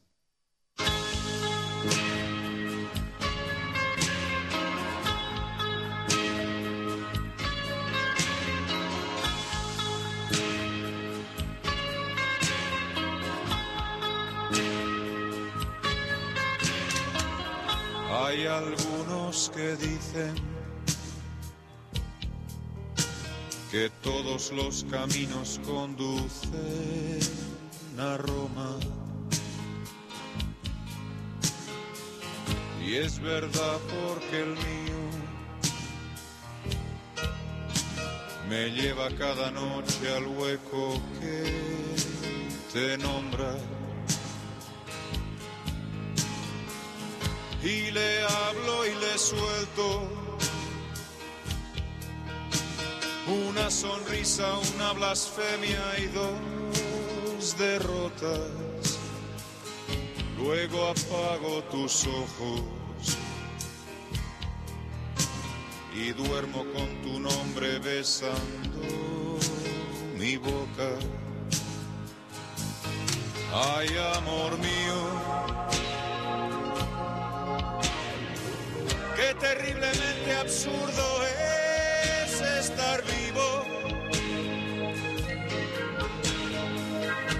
Hay 18.38 18.46
algunos 18.46 19.51
que 19.53 19.74
dicen 19.74 20.33
que 23.68 23.90
todos 24.01 24.53
los 24.53 24.85
caminos 24.85 25.59
conducen 25.66 27.18
a 27.98 28.16
Roma. 28.16 28.79
Y 32.81 32.94
es 32.94 33.18
verdad 33.18 33.79
porque 34.07 34.42
el 34.42 34.51
mío 34.51 35.01
me 38.48 38.70
lleva 38.70 39.11
cada 39.18 39.51
noche 39.51 40.14
al 40.14 40.29
hueco 40.29 41.03
que 41.20 42.07
te 42.72 42.98
nombra. 42.98 43.78
Y 47.69 47.91
le 47.91 48.23
hablo 48.23 48.87
y 48.87 48.95
le 48.95 49.19
suelto 49.19 50.09
una 53.27 53.71
sonrisa, 53.71 54.55
una 54.75 54.95
blasfemia 54.95 55.85
y 55.99 56.07
dos 56.07 57.59
derrotas. 57.59 58.99
Luego 60.39 60.89
apago 60.89 61.63
tus 61.65 62.07
ojos 62.07 62.63
y 65.95 66.13
duermo 66.13 66.65
con 66.73 67.03
tu 67.03 67.21
nombre 67.21 67.79
besando 67.81 68.81
mi 70.17 70.39
boca. 70.39 70.91
Ay, 73.53 73.89
amor 74.17 74.57
mío, 74.57 75.58
terriblemente 79.40 80.37
absurdo 80.40 81.22
es 82.24 82.40
estar 82.40 83.03
vivo 83.05 83.64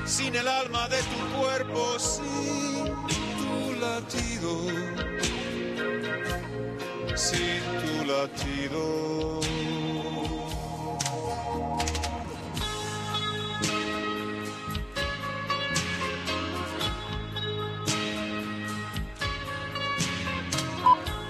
sin 0.05 0.35
el 0.35 0.49
alma 0.49 0.89
de 0.89 0.99
tu 0.99 1.39
cuerpo, 1.39 1.99
sin 1.99 2.95
tu 3.39 3.81
latido, 3.81 4.67
sin 7.15 7.63
tu 7.83 8.05
latido. 8.05 9.48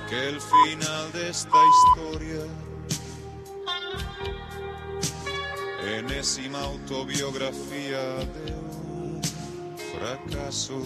Que 0.08 0.28
el 0.28 0.40
final 0.40 1.12
de 1.12 1.28
esta 1.28 1.58
historia 1.74 2.44
enésima 5.98 6.60
autobiografía 6.60 8.00
de 8.36 8.52
un 8.52 9.20
fracaso. 9.94 10.82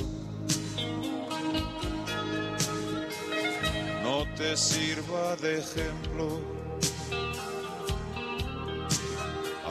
No 4.02 4.26
te 4.36 4.56
sirva 4.56 5.36
de 5.36 5.58
ejemplo 5.60 6.62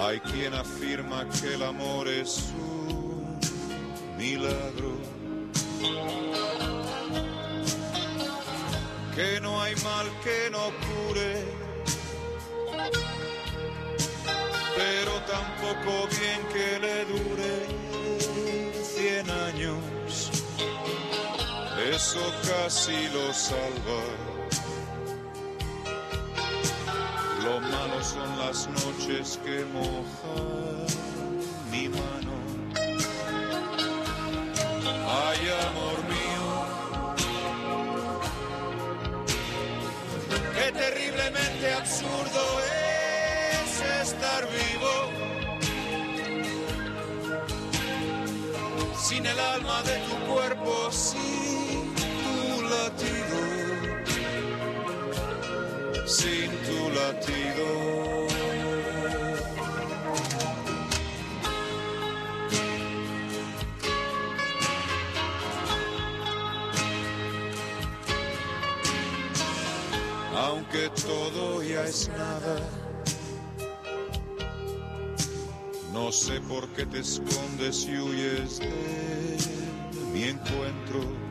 Hay 0.04 0.20
quien 0.22 0.52
afirma 0.56 1.28
que 1.30 1.54
el 1.54 1.62
amor 1.62 2.08
es 2.08 2.52
un 2.60 3.40
milagro. 4.18 4.98
Que 9.16 9.42
no 9.42 9.62
hay 9.62 9.76
mal 9.84 10.08
que 10.24 10.50
no 10.52 10.72
cure. 10.86 11.44
Pero 14.76 15.12
tampoco 15.28 16.08
bien 16.08 16.42
que 16.54 16.80
le 16.80 17.06
dure 17.06 17.54
cien 18.84 19.30
años. 19.30 20.32
Eso 21.92 22.22
casi 22.48 23.10
lo 23.10 23.34
salva. 23.34 24.02
Lo 27.44 27.60
malo 27.60 28.04
son 28.04 28.38
las 28.40 28.68
noches 28.70 29.40
que 29.44 29.66
mojan 29.66 30.86
mi 31.72 31.90
mano. 31.90 32.34
Ay, 35.08 35.50
amor 35.68 36.11
terriblemente 40.74 41.74
absurdo 41.74 42.44
es 43.64 44.08
estar 44.08 44.48
vivo. 44.48 44.94
Sin 48.98 49.26
el 49.26 49.40
alma 49.40 49.82
de 49.84 49.98
tu 50.08 50.34
cuerpo, 50.34 50.92
sin 50.92 51.96
tu 51.96 52.62
latido 52.64 53.62
sin 56.12 56.52
tu 56.66 56.90
latido. 56.90 58.31
Aunque 70.52 70.90
todo 71.08 71.64
ya 71.64 71.86
es 71.86 72.10
nada, 72.10 72.60
no 75.94 76.12
sé 76.12 76.42
por 76.42 76.68
qué 76.74 76.86
te 76.86 77.00
escondes 77.00 77.86
y 77.86 77.98
huyes 77.98 78.60
de 78.60 78.68
mi 80.12 80.24
encuentro. 80.24 81.22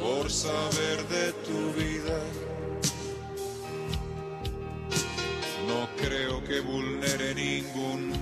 por 0.00 0.30
saber 0.30 1.06
de 1.08 1.32
tu 1.44 1.72
vida. 1.72 2.18
No 5.66 5.88
creo 5.96 6.44
que 6.44 6.60
vulnere 6.60 7.34
ningún 7.34 8.12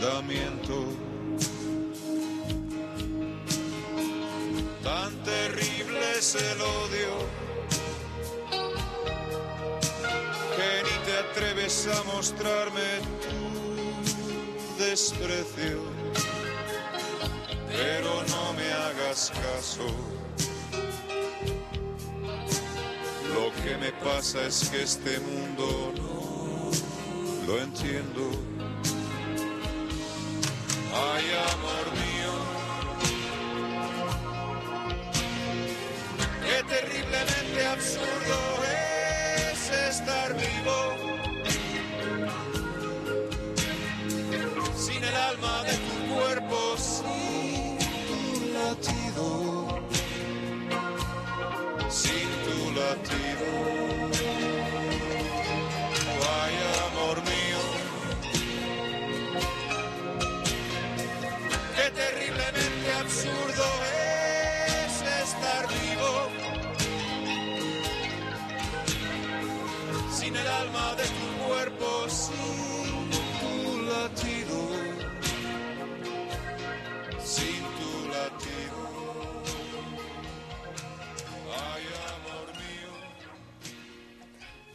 mandamiento. 0.00 1.01
Es 6.22 6.36
el 6.36 6.60
odio 6.60 7.14
que 10.56 10.70
ni 10.84 10.96
te 11.04 11.18
atreves 11.18 11.88
a 11.88 12.14
mostrarme 12.14 12.88
tu 13.24 14.84
desprecio 14.84 15.80
pero 17.66 18.22
no 18.28 18.52
me 18.52 18.68
hagas 18.72 19.32
caso. 19.46 19.86
Lo 23.34 23.50
que 23.64 23.76
me 23.78 23.90
pasa 24.04 24.46
es 24.46 24.68
que 24.68 24.82
este 24.82 25.18
mundo 25.18 25.92
no 25.96 27.46
lo 27.46 27.62
entiendo. 27.62 28.30
Ay, 30.94 31.24
amor 31.54 31.81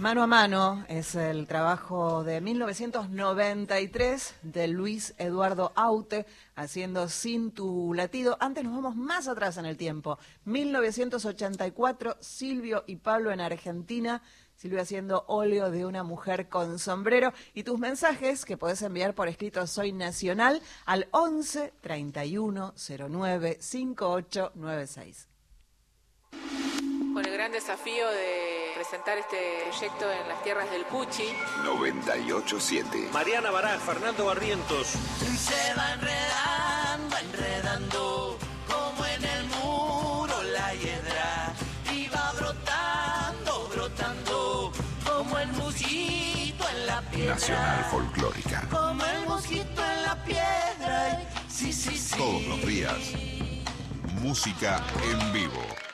Mano 0.08 0.24
a 0.24 0.28
mano 0.28 0.86
es 0.88 1.16
el 1.16 1.48
trabajo 1.48 2.24
de 2.24 2.40
1993 2.40 4.36
de 4.42 4.70
Luis 4.70 5.14
Eduardo 5.18 5.74
Aute 5.76 6.26
haciendo 6.56 7.10
Sin 7.10 7.52
tu 7.52 7.94
latido. 7.94 8.38
Antes 8.40 8.64
nos 8.64 8.74
vamos 8.74 8.96
más 8.96 9.28
atrás 9.28 9.58
en 9.58 9.66
el 9.66 9.76
tiempo. 9.76 10.18
1984, 10.46 12.16
Silvio 12.22 12.86
y 12.88 12.96
Pablo 12.96 13.32
en 13.32 13.42
Argentina. 13.42 14.22
Silvio 14.56 14.82
haciendo 14.82 15.26
óleo 15.28 15.72
de 15.72 15.86
una 15.86 16.04
mujer 16.04 16.48
con 16.48 16.80
sombrero. 16.80 17.34
Y 17.54 17.64
tus 17.64 17.78
mensajes 17.78 18.46
que 18.46 18.56
podés 18.56 18.82
enviar 18.84 19.14
por 19.14 19.28
escrito 19.28 19.68
Soy 19.68 19.92
Nacional 19.92 20.62
al 20.86 21.10
11 21.12 21.74
31 21.82 22.74
09 22.78 23.58
5896. 23.60 25.28
Con 27.18 27.26
el 27.26 27.34
gran 27.34 27.52
desafío 27.52 28.08
de 28.12 28.74
presentar 28.76 29.18
este 29.18 29.64
proyecto 29.64 30.06
en 30.12 30.30
las 30.30 30.44
tierras 30.44 30.70
del 30.70 30.86
Puchi. 30.86 31.34
987. 31.64 33.10
Mariana 33.12 33.50
Baraj, 33.50 33.80
Fernando 33.80 34.26
Barrientos. 34.26 34.90
Se 34.90 35.74
va 35.74 35.94
enredando, 35.94 37.18
enredando, 37.18 38.38
como 38.68 39.04
en 39.04 39.26
el 39.26 39.46
muro 39.46 40.44
la 40.44 40.76
hiedra. 40.76 41.56
Y 41.92 42.08
va 42.10 42.34
brotando, 42.34 43.68
brotando, 43.74 44.72
como 45.04 45.40
el 45.40 45.52
mosquito 45.54 46.70
en 46.70 46.86
la 46.86 47.02
piedra. 47.02 47.34
Nacional 47.34 47.86
Folclórica. 47.86 48.68
Como 48.70 49.04
el 49.04 49.26
mosquito 49.26 49.84
en 49.84 50.04
la 50.04 50.24
piedra. 50.24 51.28
Sí, 51.50 51.74
sí, 51.74 51.98
sí. 51.98 52.16
Todos 52.16 52.46
los 52.46 52.62
días. 52.62 53.00
Música 54.22 54.84
en 55.10 55.34
vivo. 55.34 55.87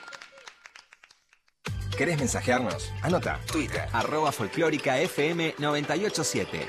¿Querés 1.96 2.18
mensajearnos? 2.18 2.92
Anota. 3.02 3.40
Twitter. 3.50 3.82
Arroba 3.92 4.32
folclórica 4.32 4.98
FM 4.98 5.54
987. 5.58 6.66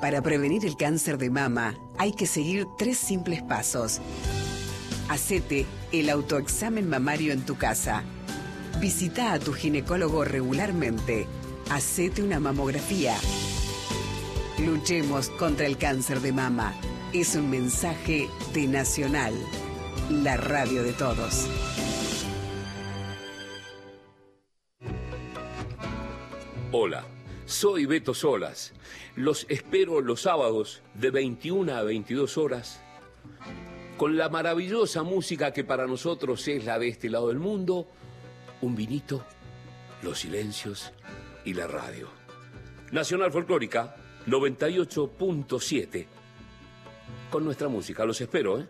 Para 0.00 0.22
prevenir 0.22 0.64
el 0.64 0.76
cáncer 0.76 1.18
de 1.18 1.30
mama 1.30 1.74
hay 1.98 2.12
que 2.12 2.26
seguir 2.26 2.66
tres 2.78 2.98
simples 2.98 3.42
pasos. 3.42 4.00
Hacete 5.08 5.66
el 5.90 6.08
autoexamen 6.10 6.88
mamario 6.88 7.32
en 7.32 7.44
tu 7.44 7.56
casa. 7.56 8.04
Visita 8.80 9.32
a 9.32 9.40
tu 9.40 9.52
ginecólogo 9.52 10.24
regularmente. 10.24 11.26
Hacete 11.70 12.22
una 12.22 12.38
mamografía. 12.38 13.16
Luchemos 14.64 15.28
contra 15.30 15.66
el 15.66 15.76
cáncer 15.76 16.20
de 16.20 16.32
mama. 16.32 16.72
Es 17.12 17.34
un 17.34 17.50
mensaje 17.50 18.28
de 18.52 18.66
Nacional, 18.68 19.34
la 20.10 20.36
radio 20.36 20.84
de 20.84 20.92
todos. 20.92 21.48
Hola, 26.72 27.04
soy 27.46 27.86
Beto 27.86 28.12
Solas. 28.12 28.72
Los 29.14 29.46
espero 29.48 30.00
los 30.00 30.22
sábados 30.22 30.82
de 30.94 31.12
21 31.12 31.72
a 31.72 31.82
22 31.84 32.36
horas 32.38 32.82
con 33.96 34.16
la 34.16 34.28
maravillosa 34.28 35.04
música 35.04 35.52
que 35.52 35.62
para 35.62 35.86
nosotros 35.86 36.46
es 36.48 36.64
la 36.64 36.80
de 36.80 36.88
este 36.88 37.08
lado 37.08 37.28
del 37.28 37.38
mundo, 37.38 37.86
un 38.62 38.74
vinito, 38.74 39.24
los 40.02 40.18
silencios 40.18 40.92
y 41.44 41.54
la 41.54 41.68
radio. 41.68 42.08
Nacional 42.90 43.30
Folclórica 43.30 43.94
98.7 44.26 46.06
con 47.30 47.44
nuestra 47.44 47.68
música. 47.68 48.04
Los 48.04 48.20
espero, 48.20 48.58
¿eh? 48.58 48.66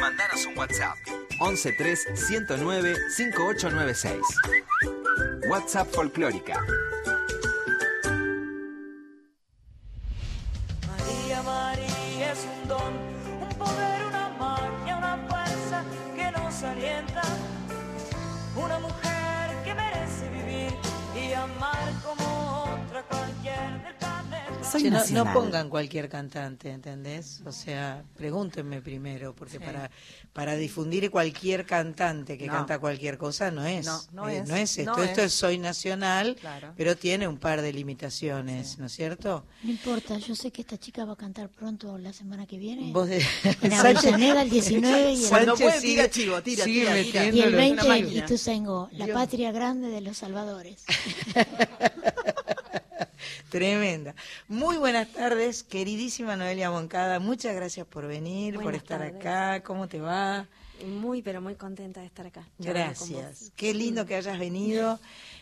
Mandanos 0.00 0.46
un 0.46 0.58
WhatsApp 0.58 1.23
113 1.38 2.16
109 2.16 2.96
5896. 3.10 4.20
WhatsApp 5.48 5.86
Folclórica 5.92 6.64
María, 10.86 11.42
María 11.42 12.32
es 12.32 12.46
un 12.62 12.68
don, 12.68 12.94
un 13.42 13.58
poder, 13.58 14.04
una 14.06 14.28
magia, 14.38 14.96
una 14.96 15.16
fuerza 15.28 15.84
que 16.16 16.30
nos 16.32 16.62
alienta. 16.62 17.33
Che, 24.78 24.90
no, 24.90 25.24
no 25.24 25.32
pongan 25.32 25.68
cualquier 25.68 26.08
cantante, 26.08 26.70
¿entendés? 26.70 27.42
O 27.46 27.52
sea, 27.52 28.02
pregúntenme 28.16 28.80
primero, 28.82 29.34
porque 29.34 29.60
para, 29.60 29.90
para 30.32 30.54
difundir 30.56 31.10
cualquier 31.10 31.64
cantante 31.66 32.36
que 32.38 32.46
No. 32.46 32.52
canta 32.54 32.78
cualquier 32.78 33.18
cosa 33.18 33.50
no 33.50 33.64
es. 33.64 33.86
No, 33.86 34.00
no 34.12 34.28
eh, 34.28 34.38
es, 34.38 34.48
no 34.48 34.56
es 34.56 34.78
esto. 34.78 34.96
no 34.96 35.02
esto 35.02 35.22
es. 35.22 35.32
Soy 35.32 35.58
Nacional, 35.58 36.36
Claro. 36.40 36.72
pero 36.76 36.96
tiene 36.96 37.26
un 37.28 37.38
par 37.38 37.62
de 37.62 37.72
limitaciones, 37.72 38.78
¿no 38.78 38.86
es 38.86 38.92
cierto? 38.92 39.44
No 39.62 39.70
importa, 39.70 40.18
yo 40.18 40.34
sé 40.34 40.50
que 40.50 40.62
esta 40.62 40.78
chica 40.78 41.04
va 41.04 41.14
a 41.14 41.16
cantar 41.16 41.48
pronto 41.48 41.96
la 41.98 42.12
semana 42.12 42.46
que 42.46 42.58
viene. 42.58 42.92
Vos 42.92 43.08
de- 43.08 43.18
En 43.18 43.22
Sánchez- 43.72 44.08
Avellaneda 44.08 44.42
el 44.42 44.50
19 44.50 45.12
y 45.12 45.22
el, 45.24 45.28
Cuando 45.28 45.54
puede, 45.56 45.80
sigue- 45.80 45.94
tira 45.94 46.10
chivo, 46.10 46.42
tira, 46.42 46.64
sigue 46.64 46.80
tira, 46.80 46.94
tira. 47.02 47.24
y 47.24 47.28
el 47.28 47.32
metiéndolo. 47.32 47.56
20 47.56 47.84
una 47.86 47.98
y 47.98 48.02
máquina. 48.02 48.24
Ituzaingó, 48.24 48.88
la 48.92 49.04
Dios. 49.06 49.14
patria 49.18 49.52
grande 49.52 49.88
de 49.88 50.00
los 50.00 50.16
salvadores. 50.18 50.84
Tremenda. 53.50 54.14
Muy 54.48 54.76
buenas 54.76 55.12
tardes, 55.12 55.62
queridísima 55.62 56.36
Noelia 56.36 56.70
Moncada. 56.70 57.20
Muchas 57.20 57.54
gracias 57.54 57.86
por 57.86 58.06
venir, 58.06 58.58
por 58.60 58.74
estar 58.74 59.00
tardes. 59.00 59.16
acá. 59.16 59.62
¿Cómo 59.62 59.88
te 59.88 60.00
va? 60.00 60.46
Muy, 60.84 61.22
pero 61.22 61.40
muy 61.40 61.54
contenta 61.54 62.00
de 62.00 62.06
estar 62.06 62.26
acá. 62.26 62.46
Gracias. 62.58 63.52
Qué 63.56 63.72
lindo 63.72 64.04
que 64.06 64.16
hayas 64.16 64.38
venido. 64.38 64.98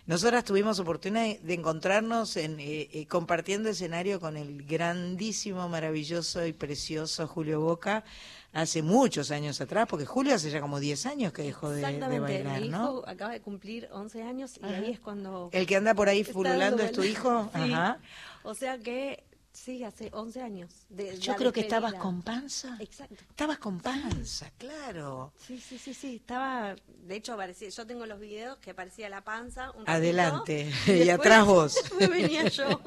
Nosotras 0.07 0.45
tuvimos 0.45 0.79
oportunidad 0.79 1.23
de- 1.25 1.41
de 1.43 1.55
encontrarnos 1.55 2.37
en, 2.37 2.61
eh, 2.61 2.89
eh, 2.93 3.07
compartiendo 3.07 3.71
escenario 3.71 4.21
con 4.21 4.37
el 4.37 4.65
grandísimo, 4.65 5.69
maravilloso 5.69 6.45
y 6.47 6.53
precioso 6.53 7.27
Julio 7.27 7.61
Boca 7.61 8.05
hace 8.53 8.83
muchos 8.83 9.31
años 9.31 9.61
atrás, 9.61 9.87
porque 9.89 10.05
Julio 10.07 10.35
hace 10.35 10.51
ya 10.51 10.61
como 10.61 10.79
10 10.79 11.07
años 11.07 11.33
que 11.33 11.43
dejó 11.43 11.71
de, 11.71 11.81
de 11.81 12.21
bailar, 12.21 12.61
mi 12.61 12.69
¿no? 12.69 12.83
hijo 12.85 13.09
acaba 13.09 13.33
de 13.33 13.41
cumplir 13.41 13.89
11 13.93 14.23
años 14.23 14.59
y 14.61 14.65
Ajá. 14.65 14.77
ahí 14.77 14.91
es 14.91 15.01
cuando... 15.01 15.49
El 15.53 15.67
que 15.67 15.77
anda 15.77 15.95
por 15.95 16.09
ahí 16.09 16.25
fululando 16.25 16.83
es 16.83 16.93
tu 16.93 17.03
hijo. 17.03 17.51
Sí. 17.55 17.73
Ajá. 17.73 17.99
O 18.43 18.55
sea 18.55 18.79
que, 18.79 19.25
sí, 19.53 19.85
hace 19.85 20.11
11 20.13 20.41
años. 20.43 20.71
de 20.89 21.17
Yo 21.19 21.35
creo 21.37 21.53
que 21.53 21.61
estabas 21.61 21.95
con 21.95 22.23
panza. 22.23 22.77
Exacto. 22.81 23.17
Estabas 23.31 23.59
con 23.59 23.81
panza, 23.81 24.51
claro. 24.59 25.33
Sí, 25.39 25.59
sí, 25.59 25.79
sí, 25.79 25.95
sí, 25.95 26.17
estaba, 26.17 26.75
de 27.07 27.17
hecho 27.17 27.37
parecía, 27.37 27.69
yo 27.69 27.87
tengo 27.87 28.07
los 28.07 28.19
videos 28.19 28.59
que 28.59 28.75
parecía 28.75 29.09
la 29.09 29.23
panza. 29.23 29.71
un 29.73 29.87
ratito, 29.87 29.93
Adelante. 29.93 30.71
y 30.87 30.91
Y 30.91 30.95
después 30.99 31.19
atrás 31.19 31.47
vos. 31.47 31.77
me 32.01 32.07
venía 32.09 32.49
yo. 32.49 32.81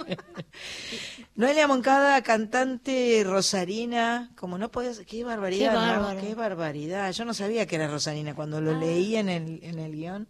Noelia 1.36 1.67
Moncada, 1.67 2.21
cantante 2.23 3.23
rosarina, 3.25 4.32
como 4.36 4.58
no 4.58 4.71
podías, 4.71 4.99
qué 5.07 5.24
barbaridad, 5.24 5.72
Qué 5.72 5.76
¿no? 5.78 5.82
bárbaro. 6.03 6.22
qué 6.22 6.36
barbaridad. 6.36 7.11
Yo 7.11 7.26
no 7.26 7.34
sabía 7.34 7.66
que 7.66 7.76
era 7.76 7.88
rosarina 7.88 8.34
cuando 8.36 8.61
lo 8.61 8.78
leí 8.80 9.16
en 9.16 9.30
el 9.30 9.59
en 9.63 9.80
el 9.80 9.91
guion. 9.95 10.28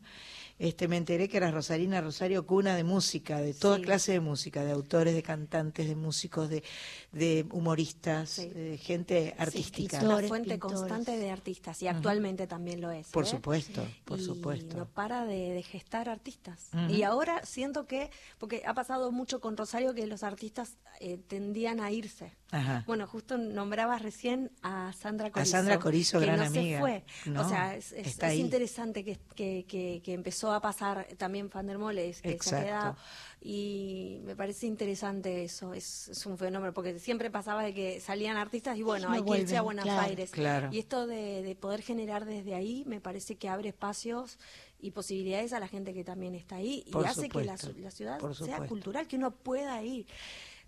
Este, 0.58 0.88
me 0.88 0.96
enteré 0.96 1.28
que 1.28 1.36
eras 1.38 1.54
Rosarina 1.54 2.00
Rosario, 2.00 2.46
cuna 2.46 2.76
de 2.78 2.86
música, 2.86 3.42
de 3.42 3.54
toda 3.54 3.76
Sí. 3.76 3.82
clase 3.84 4.12
de 4.14 4.20
música, 4.22 4.64
de 4.64 4.72
autores, 4.72 5.14
de 5.14 5.22
cantantes, 5.22 5.88
de 5.88 5.96
músicos, 5.96 6.50
de, 6.50 6.64
de 7.12 7.46
humoristas, 7.52 8.30
Sí. 8.30 8.48
de 8.50 8.78
gente 8.78 9.36
artística. 9.38 9.98
escritores. 9.98 10.20
Una 10.20 10.28
fuente 10.30 10.50
pintores. 10.52 10.78
constante 10.80 11.18
de 11.18 11.30
artistas 11.30 11.82
y 11.82 11.88
actualmente 11.88 12.48
también 12.48 12.80
lo 12.80 12.90
es. 12.92 13.08
Por 13.10 13.26
¿eh? 13.26 13.28
supuesto, 13.28 13.86
por 14.06 14.20
y 14.20 14.24
supuesto. 14.24 14.78
no 14.78 14.86
para 14.86 15.26
de, 15.26 15.52
de 15.52 15.64
gestar 15.64 16.08
artistas. 16.08 16.70
Y 16.90 17.04
ahora 17.04 17.46
siento 17.46 17.86
que, 17.86 18.10
porque 18.38 18.64
ha 18.66 18.74
pasado 18.74 19.12
mucho 19.12 19.42
con 19.42 19.58
Rosario 19.58 19.94
que 19.94 20.08
los 20.08 20.24
artistas 20.24 20.78
eh, 21.02 21.18
tendían 21.28 21.82
a 21.82 21.92
irse. 21.92 22.32
Ajá. 22.52 22.84
Bueno, 22.86 23.08
justo 23.08 23.38
nombrabas 23.38 24.02
recién 24.02 24.52
a 24.62 24.94
Sandra 24.94 25.32
Corizo. 25.32 25.52
Sandra 25.52 25.80
Corizo, 25.80 26.20
que 26.20 26.26
gran 26.26 26.40
no 26.40 26.46
amiga. 26.46 26.78
Se 26.78 26.80
fue. 26.80 27.04
No, 27.26 27.42
o 27.42 27.50
sea, 27.50 27.76
es, 27.76 27.94
interesante 28.36 29.04
que, 29.04 29.18
que, 29.36 29.66
que, 29.68 30.02
que 30.04 30.14
empezó 30.14 30.54
a 30.54 30.62
pasar 30.62 31.08
también 31.18 31.50
Fandermoles, 31.50 32.22
que 32.22 32.38
se 32.40 32.56
ha 32.56 32.64
quedado. 32.64 32.98
Y 33.42 34.22
me 34.24 34.36
parece 34.36 34.66
interesante 34.68 35.44
eso, 35.44 35.74
es, 35.74 36.08
es 36.08 36.26
un 36.26 36.38
fenómeno, 36.38 36.74
porque 36.74 36.98
siempre 37.00 37.30
pasaba 37.30 37.64
de 37.64 37.74
que 37.74 38.00
salían 38.00 38.38
artistas 38.38 38.78
y 38.78 38.84
bueno, 38.84 39.10
No 39.10 39.16
hay 39.16 39.24
que 39.24 39.42
irse 39.42 39.58
a 39.58 39.62
Buenos 39.62 39.84
claro. 39.84 40.02
Aires. 40.02 40.32
Claro. 40.32 40.70
Y 40.72 40.80
esto 40.80 41.06
de, 41.08 41.44
de 41.44 41.56
poder 41.56 41.82
generar 41.82 42.26
desde 42.26 42.56
ahí 42.56 42.84
me 42.88 43.02
parece 43.02 43.36
que 43.36 43.50
abre 43.50 43.70
espacios 43.70 44.40
y 44.80 44.92
posibilidades 44.92 45.54
a 45.54 45.60
la 45.60 45.68
gente 45.68 45.94
que 45.94 46.04
también 46.04 46.36
está 46.36 46.58
ahí 46.58 46.84
y 46.86 46.92
Por 46.92 47.08
hace 47.08 47.30
que 47.30 47.44
la, 47.44 47.58
la 47.78 47.92
ciudad 47.92 48.20
sea 48.34 48.66
cultural, 48.68 49.08
que 49.08 49.16
uno 49.16 49.32
pueda 49.32 49.82
ir. 49.84 50.06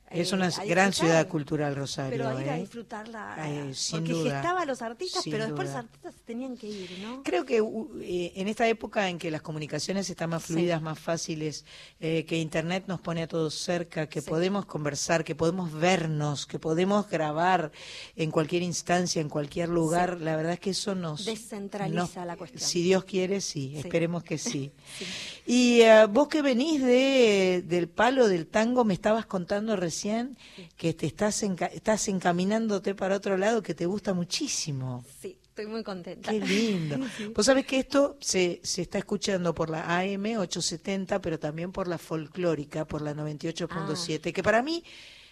Es 0.09 0.31
eh, 0.31 0.35
una 0.35 0.47
a 0.47 0.65
gran 0.65 0.93
ciudad 0.93 1.27
cultural, 1.27 1.75
Rosario. 1.75 2.11
Pero 2.17 2.39
ir 2.41 2.49
a 2.49 2.57
¿eh? 2.57 2.61
disfrutarla, 2.61 3.35
Eh, 3.49 3.73
sin 3.73 3.99
porque 3.99 4.13
duda, 4.13 4.31
gestaba 4.35 4.61
a 4.61 4.65
los 4.65 4.81
artistas, 4.81 5.23
pero 5.25 5.43
después 5.45 5.67
duda. 5.69 5.81
los 5.81 5.85
artistas 5.89 6.13
tenían 6.25 6.55
que 6.55 6.67
ir, 6.67 6.99
¿no? 7.01 7.23
Creo 7.23 7.45
que 7.45 7.61
u- 7.61 7.89
eh, 8.01 8.31
en 8.35 8.47
esta 8.47 8.65
época 8.69 9.09
en 9.09 9.17
que 9.19 9.29
las 9.29 9.41
comunicaciones 9.41 10.09
están 10.09 10.29
más 10.29 10.43
Sí. 10.43 10.53
fluidas, 10.53 10.81
más 10.81 10.97
fáciles, 10.97 11.65
eh, 11.99 12.23
que 12.25 12.37
Internet 12.37 12.85
nos 12.87 13.01
pone 13.01 13.23
a 13.23 13.27
todos 13.27 13.53
cerca, 13.55 14.07
que 14.07 14.21
Sí. 14.21 14.29
podemos 14.29 14.65
conversar, 14.65 15.25
que 15.25 15.35
podemos 15.35 15.73
vernos, 15.73 16.45
que 16.45 16.57
podemos 16.57 17.09
grabar 17.09 17.73
en 18.15 18.31
cualquier 18.31 18.61
instancia, 18.63 19.21
en 19.21 19.27
cualquier 19.27 19.67
lugar, 19.67 20.21
la 20.21 20.37
verdad 20.37 20.53
es 20.53 20.59
que 20.61 20.69
eso 20.69 20.95
nos... 20.95 21.25
Descentraliza 21.25 21.99
nos- 22.21 22.27
la 22.27 22.37
cuestión. 22.37 22.61
Si 22.61 22.81
Dios 22.81 23.03
quiere, 23.03 23.41
sí, 23.41 23.73
esperemos 23.75 24.23
que 24.23 24.37
sí. 24.37 24.71
Y 25.45 25.81
eh, 25.81 26.05
vos 26.09 26.29
que 26.29 26.41
venís 26.41 26.81
de, 26.81 27.61
del 27.67 27.89
palo 27.89 28.29
del 28.29 28.47
tango, 28.47 28.85
me 28.85 28.93
estabas 28.93 29.25
contando 29.25 29.75
recién 29.75 29.96
que 30.05 30.93
te 30.93 31.05
estás, 31.07 31.43
enca- 31.43 31.71
estás 31.73 32.07
encaminándote 32.07 32.95
para 32.95 33.15
otro 33.15 33.37
lado 33.37 33.61
que 33.63 33.73
te 33.73 33.85
gusta 33.85 34.13
muchísimo. 34.13 35.03
Sí, 35.21 35.37
estoy 35.41 35.67
muy 35.67 35.83
contenta. 35.83 36.31
Qué 36.31 36.39
lindo. 36.39 36.97
Sí. 37.17 37.31
Vos 37.35 37.45
sabés 37.45 37.65
que 37.65 37.79
esto 37.79 38.17
se, 38.19 38.59
se 38.63 38.81
está 38.83 38.97
escuchando 38.99 39.53
por 39.55 39.69
la 39.69 39.97
AM 39.99 40.25
870, 40.37 41.19
pero 41.21 41.39
también 41.39 41.71
por 41.71 41.87
la 41.87 41.97
folclórica, 41.97 42.85
por 42.85 43.01
la 43.01 43.13
98.7, 43.13 44.33
que 44.33 44.43
para 44.43 44.61
mí 44.61 44.83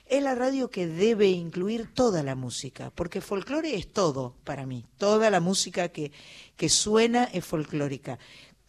es 0.08 0.22
la 0.22 0.36
radio 0.36 0.70
que 0.70 0.86
debe 0.88 1.28
incluir 1.30 1.92
toda 1.94 2.22
la 2.22 2.36
música, 2.36 2.92
porque 2.94 3.22
folclore 3.22 3.76
es 3.76 3.92
todo 3.92 4.36
para 4.44 4.66
mí. 4.68 4.86
Toda 4.98 5.30
la 5.32 5.40
música 5.40 5.90
que, 5.90 6.12
que 6.56 6.70
suena 6.70 7.24
es 7.26 7.44
folclórica. 7.44 8.20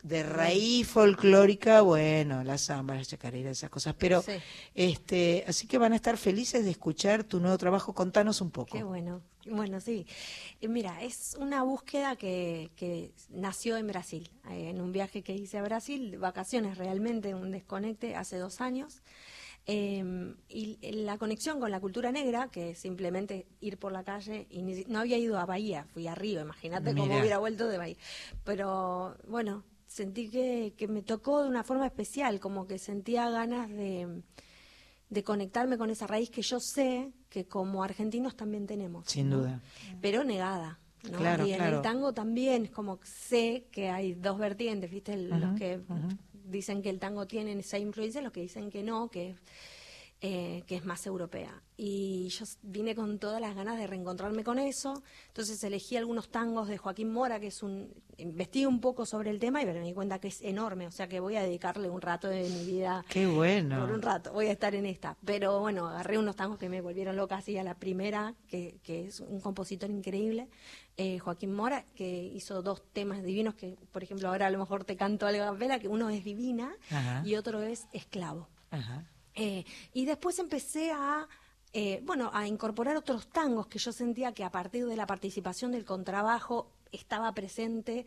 De 0.07 0.23
raíz 0.23 0.87
folclórica, 0.89 1.81
bueno, 1.81 2.45
la 2.45 2.59
samba, 2.59 2.95
la 2.95 3.05
chacarera, 3.05 3.51
esas 3.51 3.71
cosas. 3.71 3.95
Pero, 3.99 4.23
Sí. 4.23 4.33
este, 4.75 5.45
así 5.49 5.67
que 5.67 5.79
van 5.79 5.93
a 5.93 5.97
estar 5.97 6.17
felices 6.17 6.65
de 6.65 6.71
escuchar 6.71 7.25
tu 7.25 7.41
nuevo 7.41 7.59
trabajo. 7.59 7.93
Contanos 7.93 8.41
un 8.41 8.51
poco. 8.53 8.77
Qué 8.77 8.85
bueno. 8.85 9.21
Bueno, 9.51 9.81
sí. 9.81 10.07
Eh, 10.61 10.69
Mira, 10.69 11.03
es 11.03 11.37
una 11.41 11.63
búsqueda 11.65 12.15
que, 12.17 12.71
que 12.77 13.13
nació 13.31 13.77
en 13.79 13.87
Brasil, 13.89 14.31
eh, 14.51 14.71
en 14.71 14.81
un 14.81 14.93
viaje 14.93 15.23
que 15.23 15.35
hice 15.35 15.59
a 15.59 15.63
Brasil, 15.63 16.19
vacaciones 16.19 16.79
realmente, 16.79 17.35
un 17.35 17.51
desconecte 17.51 18.15
hace 18.17 18.39
dos 18.39 18.61
años. 18.61 19.03
Eh, 19.69 20.05
y 20.49 20.79
la 21.03 21.19
conexión 21.19 21.59
con 21.59 21.73
la 21.73 21.81
cultura 21.81 22.13
negra, 22.13 22.49
que 22.53 22.71
es 22.71 22.79
simplemente 22.79 23.47
ir 23.61 23.79
por 23.79 23.91
la 23.91 24.05
calle, 24.05 24.47
y 24.51 24.63
ni- 24.63 24.85
no 24.87 25.01
había 25.01 25.19
ido 25.19 25.39
a 25.41 25.47
Bahía, 25.47 25.85
fui 25.93 26.07
a 26.07 26.15
Río, 26.15 26.41
imagínate 26.41 26.95
cómo 26.95 27.17
hubiera 27.19 27.39
vuelto 27.39 27.67
de 27.67 27.77
Bahía. 27.79 27.97
Pero 28.45 29.17
bueno, 29.27 29.65
sentí 29.87 30.29
que, 30.29 30.75
que 30.77 30.89
me 30.89 31.03
tocó 31.03 31.43
de 31.43 31.49
una 31.49 31.63
forma 31.65 31.87
especial, 31.87 32.41
como 32.41 32.67
que 32.67 32.79
sentía 32.79 33.29
ganas 33.31 33.69
de, 33.69 34.23
de 35.11 35.23
conectarme 35.25 35.79
con 35.79 35.91
esa 35.91 36.07
raíz 36.07 36.31
que 36.31 36.43
yo 36.43 36.59
sé 36.61 37.13
que 37.29 37.47
como 37.47 37.83
argentinos 37.83 38.37
también 38.37 38.67
tenemos. 38.67 39.07
Sin 39.09 39.31
¿no? 39.31 39.39
duda. 39.39 39.63
Pero 40.01 40.25
negada. 40.25 40.79
¿no? 41.11 41.19
Claro, 41.19 41.47
y 41.47 41.53
en 41.53 41.59
claro. 41.59 41.77
el 41.77 41.83
tango 41.83 42.13
también 42.13 42.65
es 42.65 42.71
como 42.71 42.99
que 42.99 43.07
sé 43.07 43.67
que 43.71 43.91
hay 43.91 44.15
dos 44.15 44.39
vertientes, 44.39 44.91
¿viste? 44.91 45.13
El- 45.13 45.29
los 45.31 45.57
que 45.57 45.81
dicen 46.45 46.83
que 46.83 46.91
el 46.91 46.99
tango 46.99 47.27
tiene 47.27 47.53
esa 47.59 47.79
influencia, 47.79 48.21
los 48.23 48.33
que 48.33 48.41
dicen 48.41 48.71
que 48.71 48.83
no, 48.83 49.09
que, 49.09 49.37
eh, 50.23 50.63
que 50.67 50.77
es 50.77 50.85
más 50.85 51.07
europea. 51.07 51.63
Y 51.77 52.29
yo 52.29 52.47
vine 52.63 52.95
con 52.95 53.19
todas 53.19 53.39
las 53.39 53.55
ganas 53.55 53.77
de 53.77 53.87
reencontrarme 53.87 54.45
con 54.45 54.59
eso, 54.59 55.03
entonces 55.29 55.63
elegí 55.63 55.97
algunos 55.97 56.31
tangos 56.31 56.69
de 56.69 56.79
Joaquín 56.79 57.13
Mora, 57.13 57.39
que 57.39 57.49
es 57.49 57.63
un... 57.63 57.93
Investigué 58.17 58.67
un 58.67 58.81
poco 58.81 59.05
sobre 59.05 59.29
el 59.29 59.39
tema 59.39 59.61
y 59.61 59.67
me 59.67 59.79
di 59.79 59.93
cuenta 59.93 60.19
que 60.19 60.29
es 60.29 60.41
enorme, 60.41 60.87
o 60.87 60.91
sea 60.91 61.07
que 61.07 61.21
voy 61.21 61.37
a 61.37 61.43
dedicarle 61.43 61.91
un 61.91 62.01
rato 62.01 62.29
de 62.29 62.49
mi 62.49 62.65
vida 62.65 63.05
Qué 63.11 63.27
bueno. 63.27 63.79
por 63.79 63.93
un 63.93 64.01
rato, 64.01 64.33
voy 64.33 64.47
a 64.47 64.53
estar 64.53 64.75
en 64.75 64.87
esta. 64.87 65.19
Pero 65.23 65.61
bueno, 65.61 65.87
agarré 65.87 66.17
unos 66.17 66.35
tangos 66.35 66.59
que 66.59 66.71
me 66.71 66.81
volvieron 66.81 67.15
loca 67.15 67.37
así 67.37 67.59
a 67.59 67.63
la 67.63 67.75
primera, 67.75 68.35
que, 68.49 68.79
que 68.83 69.09
es 69.09 69.21
un 69.21 69.41
compositor 69.43 69.91
increíble, 69.91 70.49
eh, 70.97 71.19
Joaquín 71.19 71.53
Mora, 71.53 71.85
que 71.95 72.23
hizo 72.25 72.63
dos 72.63 72.83
temas 72.95 73.23
divinos 73.23 73.55
que, 73.55 73.77
por 73.93 74.03
ejemplo, 74.03 74.29
ahora 74.31 74.47
a 74.47 74.51
lo 74.51 74.59
mejor 74.59 74.85
te 74.85 74.97
canto 74.97 75.27
algo 75.27 75.45
a 75.45 75.53
capela, 75.53 75.79
que 75.79 75.89
uno 75.89 76.09
es 76.09 76.25
Divina 76.25 76.75
Ajá. 76.91 77.23
y 77.23 77.35
otro 77.35 77.61
es 77.61 77.87
Esclavo. 77.93 78.49
Ajá. 78.71 79.05
Eh, 79.37 79.65
y 79.93 80.05
después 80.07 80.39
empecé 80.39 80.91
a, 80.93 81.29
eh, 81.73 82.01
bueno, 82.05 82.31
a 82.33 82.47
incorporar 82.49 82.97
otros 82.97 83.29
tangos 83.29 83.67
que 83.69 83.79
yo 83.79 83.93
sentía 83.93 84.33
que 84.33 84.43
a 84.45 84.51
partir 84.51 84.87
de 84.87 84.97
la 84.97 85.07
participación 85.07 85.71
del 85.73 85.85
contrabajo 85.85 86.73
estaba 86.91 87.33
presente, 87.35 88.07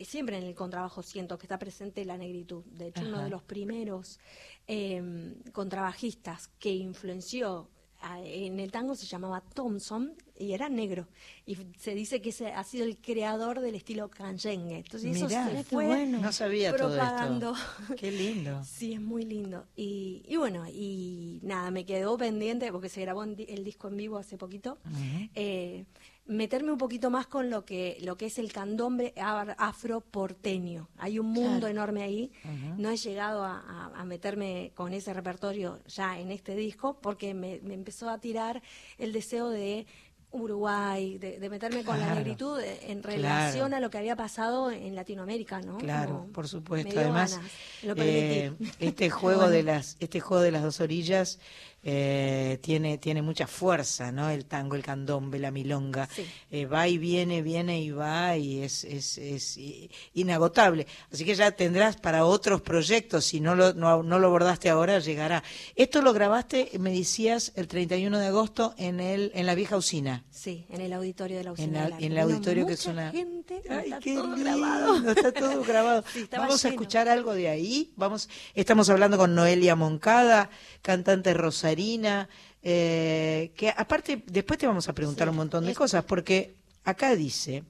y 0.00 0.04
siempre 0.04 0.38
en 0.38 0.44
el 0.44 0.54
contrabajo 0.54 1.02
siento 1.02 1.36
que 1.38 1.46
está 1.46 1.58
presente 1.58 2.04
la 2.04 2.16
negritud. 2.16 2.62
De 2.66 2.86
hecho, 2.88 3.00
uno 3.02 3.18
de 3.24 3.30
los 3.30 3.42
primeros 3.42 4.20
eh, 4.68 5.34
contrabajistas 5.52 6.48
que 6.60 6.72
influenció 6.74 7.68
a- 8.00 8.20
en 8.20 8.60
el 8.60 8.70
tango 8.70 8.94
se 8.94 9.06
llamaba 9.06 9.40
Thompson 9.40 10.14
y 10.38 10.52
era 10.52 10.68
negro. 10.68 11.06
Y 11.46 11.56
se 11.78 11.94
dice 11.94 12.20
que 12.22 12.30
ese 12.30 12.48
ha 12.52 12.62
sido 12.64 12.84
el 12.84 12.96
creador 12.98 13.60
del 13.60 13.74
estilo 13.74 14.08
canyengue. 14.10 14.76
Entonces 14.78 15.16
eso 15.16 15.26
Mirá, 15.28 15.48
se 15.48 15.56
qué 15.56 15.64
fue 15.64 15.86
bueno. 15.86 16.18
No 16.20 16.32
sabía 16.32 16.74
todo 16.76 16.88
esto. 16.94 17.04
propagando. 17.04 17.54
Qué 17.98 18.10
lindo. 18.10 18.62
Sí, 18.64 18.92
es 18.94 19.00
muy 19.00 19.24
lindo. 19.24 19.66
Y, 19.76 20.22
y 20.28 20.36
bueno, 20.36 20.64
y 20.68 21.40
nada, 21.42 21.70
me 21.70 21.84
quedó 21.84 22.16
pendiente 22.16 22.70
porque 22.72 22.88
se 22.88 23.00
grabó 23.00 23.22
el 23.24 23.64
disco 23.64 23.88
en 23.88 23.96
vivo 23.96 24.18
hace 24.18 24.36
poquito. 24.38 24.78
eh, 25.34 25.84
meterme 26.26 26.72
un 26.72 26.76
poquito 26.78 27.08
más 27.08 27.26
con 27.26 27.48
lo 27.48 27.64
que 27.64 27.96
lo 28.02 28.18
que 28.18 28.26
es 28.26 28.38
el 28.38 28.52
candombe 28.52 29.14
ar- 29.16 29.56
afro 29.58 30.02
porteño. 30.02 30.88
Hay 30.98 31.18
un 31.18 31.26
mundo 31.26 31.60
Claro. 31.60 31.68
enorme 31.68 32.02
ahí. 32.02 32.30
No 32.76 32.90
he 32.90 32.98
llegado 32.98 33.44
a, 33.44 33.58
a- 33.60 33.98
a 33.98 34.04
meterme 34.04 34.72
con 34.74 34.92
ese 34.92 35.14
repertorio 35.14 35.80
ya 35.86 36.20
en 36.20 36.30
este 36.30 36.54
disco 36.54 36.98
porque 37.00 37.32
me, 37.32 37.60
me 37.62 37.72
empezó 37.72 38.10
a 38.10 38.18
tirar 38.20 38.60
el 38.98 39.14
deseo 39.14 39.48
de 39.48 39.86
Uruguay, 40.30 41.18
de, 41.18 41.38
de 41.38 41.50
meterme 41.50 41.84
con 41.84 41.98
la 41.98 42.14
negritud 42.14 42.60
en 42.60 43.00
Claro. 43.00 43.16
relación 43.16 43.74
a 43.74 43.80
lo 43.80 43.88
que 43.90 43.98
había 43.98 44.14
pasado 44.14 44.70
en 44.70 44.94
Latinoamérica, 44.94 45.60
¿no? 45.62 45.78
Claro, 45.78 46.18
Como 46.20 46.32
por 46.32 46.48
supuesto. 46.48 46.98
Además, 47.00 47.32
ganas, 47.32 47.50
lo 47.82 47.94
eh, 47.96 48.52
este 48.78 49.08
juego 49.10 49.40
Bueno. 49.40 49.52
de 49.52 49.62
las, 49.62 49.96
este 50.00 50.20
juego 50.20 50.42
de 50.42 50.50
las 50.50 50.62
dos 50.62 50.80
orillas 50.80 51.38
eh, 51.82 52.58
tiene, 52.60 52.98
tiene 52.98 53.22
mucha 53.22 53.46
fuerza, 53.46 54.10
¿no? 54.12 54.28
El 54.30 54.46
tango, 54.46 54.74
el 54.76 54.82
candombe, 54.82 55.38
la 55.38 55.50
milonga, 55.50 56.08
eh, 56.50 56.66
va 56.66 56.88
y 56.88 56.98
viene, 56.98 57.40
viene 57.42 57.80
y 57.80 57.90
va 57.90 58.36
y 58.36 58.62
es, 58.62 58.84
es, 58.84 59.58
inagotable. 60.14 60.86
Así 61.12 61.24
que 61.24 61.34
ya 61.34 61.50
tendrás 61.52 61.96
para 61.96 62.24
otros 62.24 62.60
proyectos, 62.62 63.24
si 63.24 63.40
no 63.40 63.54
lo, 63.54 63.74
no, 63.74 64.02
no 64.02 64.18
lo 64.18 64.26
abordaste 64.28 64.68
ahora, 64.68 64.98
llegará. 64.98 65.42
Esto 65.76 66.02
lo 66.02 66.12
grabaste, 66.12 66.70
me 66.78 66.92
decías, 66.92 67.52
el 67.56 67.68
31 67.68 68.18
de 68.18 68.26
agosto 68.26 68.74
en 68.76 69.00
el, 69.00 69.30
en 69.34 69.46
la 69.46 69.54
vieja 69.54 69.76
usina. 69.76 70.24
Sí, 70.30 70.66
en 70.70 70.80
el 70.80 70.92
auditorio 70.92 71.38
de 71.38 71.44
la 71.44 71.50
En, 71.50 71.54
usina. 71.54 71.88
la- 71.88 71.98
en 71.98 72.12
el 72.12 72.18
auditorio 72.18 72.66
que 72.66 72.76
gente, 72.76 73.62
Ay, 73.68 73.84
está 73.84 73.98
qué 74.00 74.14
todo 74.14 74.34
lindo, 74.36 74.44
grabado. 74.44 75.10
Está 75.10 75.32
todo 75.32 75.62
grabado. 75.66 76.04
Sí, 76.12 76.28
Vamos 76.30 76.64
a 76.64 76.68
escuchar 76.68 77.08
algo 77.08 77.34
de 77.34 77.48
ahí. 77.48 77.92
Vamos, 77.96 78.28
estamos 78.54 78.88
hablando 78.90 79.16
con 79.18 79.34
Noelia 79.34 79.74
Moncada, 79.76 80.50
cantante 80.82 81.34
rosarina, 81.68 82.28
eh, 82.62 83.52
que 83.56 83.70
aparte 83.70 84.22
después 84.26 84.58
te 84.58 84.66
vamos 84.66 84.88
a 84.88 84.92
preguntar 84.92 85.28
un 85.28 85.36
montón 85.36 85.66
de 85.66 85.74
cosas, 85.74 86.04
porque 86.04 86.56
acá 86.84 87.14
dice, 87.14 87.64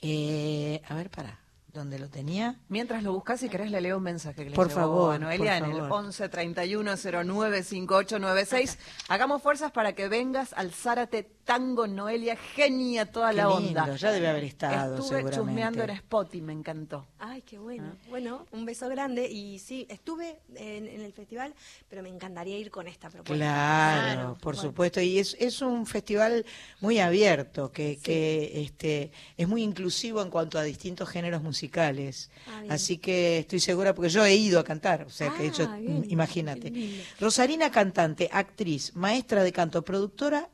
eh, 0.00 0.80
a 0.88 0.94
ver, 0.94 1.10
para, 1.10 1.40
¿dónde 1.72 1.98
lo 1.98 2.08
tenía? 2.08 2.56
Mientras 2.68 3.02
lo 3.02 3.12
buscas, 3.12 3.40
si 3.40 3.48
querés, 3.48 3.70
le 3.70 3.80
leo 3.80 3.98
un 3.98 4.04
mensaje 4.04 4.44
que 4.44 4.50
le 4.50 4.56
Por 4.56 4.70
favor, 4.70 5.14
a 5.14 5.18
Noelia 5.18 5.58
por 5.58 5.68
en 5.68 5.74
el 5.74 5.80
favor. 5.82 6.04
11 6.06 6.28
31 6.28 6.94
09 7.24 7.62
5896. 7.62 8.78
Hagamos 9.08 9.42
fuerzas 9.42 9.72
para 9.72 9.94
que 9.94 10.08
vengas 10.08 10.52
al 10.52 10.70
Zárate 10.72 11.24
Tango 11.50 11.88
Noelia. 11.88 12.36
Genia 12.36 13.06
toda 13.10 13.30
Qué 13.30 13.36
la 13.38 13.48
lindo, 13.58 13.82
onda. 13.82 13.96
ya 13.96 14.12
debe 14.12 14.28
haber 14.28 14.44
estado, 14.44 14.98
Estuve 14.98 15.28
chusmeando 15.32 15.82
en 15.82 15.90
Spot 15.90 16.32
y 16.36 16.42
me 16.42 16.52
encantó. 16.52 17.08
Ay, 17.18 17.42
qué 17.42 17.58
bueno. 17.58 17.90
Ah. 17.92 18.06
Bueno, 18.08 18.46
un 18.52 18.64
beso 18.64 18.88
grande. 18.88 19.28
Y 19.28 19.58
sí, 19.58 19.84
estuve 19.90 20.38
en, 20.54 20.86
en 20.86 21.00
el 21.00 21.12
festival, 21.12 21.52
pero 21.88 22.04
me 22.04 22.08
encantaría 22.08 22.56
ir 22.56 22.70
con 22.70 22.86
esta 22.86 23.10
propuesta. 23.10 23.34
Claro, 23.34 24.34
por 24.40 24.54
Bueno. 24.54 24.68
supuesto. 24.68 25.00
Y 25.00 25.18
es, 25.18 25.36
es 25.40 25.60
un 25.60 25.86
festival 25.86 26.46
muy 26.80 27.00
abierto, 27.00 27.72
que, 27.72 27.98
que 28.00 28.62
este, 28.62 29.10
es 29.36 29.48
muy 29.48 29.64
inclusivo 29.64 30.22
en 30.22 30.30
cuanto 30.30 30.56
a 30.56 30.62
distintos 30.62 31.08
géneros 31.08 31.42
musicales. 31.42 32.30
Ah. 32.46 32.62
Así 32.70 32.98
que 32.98 33.38
estoy 33.40 33.58
segura, 33.58 33.92
porque 33.92 34.08
yo 34.10 34.24
he 34.24 34.36
ido 34.36 34.60
a 34.60 34.64
cantar, 34.64 35.02
o 35.02 35.10
sea, 35.10 35.34
que 35.34 35.42
he 35.42 35.46
hecho, 35.48 35.66
Ah, 35.68 35.78
bien, 35.78 36.04
imagínate. 36.10 36.72
Rosarina 37.18 37.72
cantante, 37.72 38.28
actriz, 38.32 38.94
maestra 38.94 39.42
de 39.42 39.52
canto, 39.52 39.82
productora 39.82 40.48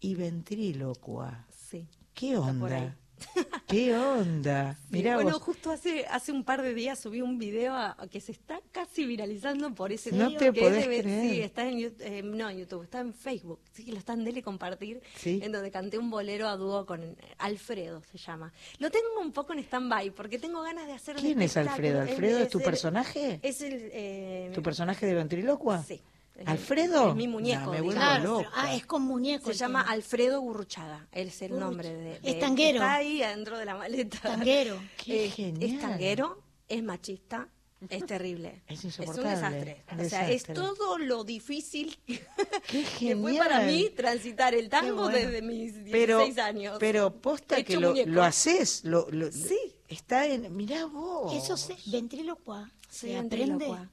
y 0.00 0.14
ventrílocua. 0.14 1.46
Sí. 1.50 1.86
¿Qué 2.14 2.36
onda? 2.36 2.96
¿Qué 3.68 3.94
onda? 3.94 4.76
Sí, 4.90 4.96
Mirá 4.96 5.14
bueno, 5.14 5.32
vos. 5.32 5.42
justo 5.42 5.70
hace 5.70 6.06
hace 6.06 6.32
un 6.32 6.42
par 6.42 6.62
de 6.62 6.74
días 6.74 6.98
subí 6.98 7.20
un 7.20 7.38
video 7.38 7.74
a- 7.74 7.94
a 7.98 8.08
que 8.08 8.20
se 8.20 8.32
está 8.32 8.60
casi 8.72 9.04
viralizando 9.04 9.72
por 9.74 9.92
ese 9.92 10.10
No 10.10 10.26
video 10.28 10.38
te 10.38 10.52
que 10.52 10.60
podés 10.60 10.84
debe- 10.86 11.02
creer. 11.02 11.30
Sí, 11.30 11.40
está 11.42 11.68
en 11.68 11.94
eh, 12.00 12.22
no 12.24 12.48
en 12.50 12.58
YouTube, 12.58 12.82
está 12.82 13.00
en 13.00 13.12
Facebook. 13.14 13.60
Sí 13.72 13.84
que 13.84 13.92
lo 13.92 13.98
están 13.98 14.24
dele 14.24 14.42
compartir. 14.42 15.00
Sí. 15.16 15.38
En 15.42 15.52
donde 15.52 15.70
canté 15.70 15.98
un 15.98 16.10
bolero 16.10 16.48
a 16.48 16.56
dúo 16.56 16.86
con 16.86 17.02
eh, 17.02 17.16
Alfredo, 17.38 18.02
se 18.10 18.18
llama. 18.18 18.52
Lo 18.78 18.90
tengo 18.90 19.06
un 19.20 19.32
poco 19.32 19.52
en 19.52 19.60
stand-by 19.60 20.10
porque 20.12 20.38
tengo 20.38 20.62
ganas 20.62 20.86
de 20.86 20.94
hacer 20.94 21.16
¿Quién 21.16 21.40
es 21.42 21.56
Alfredo? 21.56 22.00
¿Alfredo 22.00 22.38
es 22.38 22.48
tu 22.48 22.58
el- 22.58 22.64
personaje? 22.64 23.38
Es 23.42 23.60
el. 23.60 23.90
eh, 23.92 24.50
¿Tu 24.54 24.62
personaje 24.62 25.04
de 25.06 25.14
ventrílocua? 25.14 25.82
Sí. 25.84 26.00
Es 26.40 26.48
¿Alfredo? 26.48 27.10
Es 27.10 27.16
mi 27.16 27.28
muñeco. 27.28 27.66
No, 27.66 27.70
me 27.72 27.80
vuelvo. 27.82 28.00
Claro, 28.00 28.24
loca. 28.38 28.50
pero- 28.54 28.62
ah, 28.66 28.74
es 28.74 28.86
con 28.86 29.02
muñeco. 29.02 29.46
Se 29.52 29.58
llama 29.58 29.82
tema. 29.82 29.92
Alfredo 29.92 30.40
Gurruchaga, 30.40 31.06
él 31.12 31.28
es 31.28 31.42
el 31.42 31.58
nombre 31.58 31.94
de, 31.94 32.12
Es 32.14 32.22
de- 32.22 32.34
tanguero. 32.34 32.78
Está 32.78 32.94
ahí 32.94 33.22
adentro 33.22 33.58
de 33.58 33.64
la 33.66 33.76
maleta. 33.76 34.18
Tanguero. 34.20 34.80
Qué 35.04 35.26
Eh, 35.26 35.30
genial. 35.30 35.70
Es 35.74 35.80
tanguero, 35.80 36.42
es 36.68 36.82
machista, 36.82 37.48
es 37.90 38.06
terrible. 38.06 38.62
Es 38.68 38.80
un 38.84 38.86
insoportable, 38.88 39.30
desastre. 39.30 39.84
un 39.92 40.00
O 40.00 40.08
sea, 40.08 40.22
es 40.22 40.28
desastre. 40.30 40.54
todo 40.54 40.98
lo 40.98 41.24
difícil 41.24 41.98
Qué 42.06 42.20
que 42.68 42.84
genial. 42.84 43.20
fue 43.20 43.34
para 43.36 43.60
mí 43.60 43.90
transitar 43.90 44.54
el 44.54 44.68
tango 44.70 45.02
bueno. 45.10 45.18
desde 45.18 45.42
mis 45.42 45.74
16 45.84 45.90
pero, 45.92 46.42
años. 46.42 46.76
Pero 46.80 47.20
posta 47.20 47.62
que 47.62 47.76
lo, 47.76 48.22
haces, 48.22 48.82
lo, 48.84 49.06
lo- 49.10 49.30
Sí. 49.30 49.58
está 49.88 50.26
en, 50.26 50.56
mirá 50.56 50.86
vos. 50.86 51.34
Eso 51.34 51.56
se, 51.58 51.76
ventrílocua. 51.86 52.70
Soy 52.88 53.10
Se 53.10 53.16
aprende. 53.18 53.36
ventrílocua. 53.46 53.90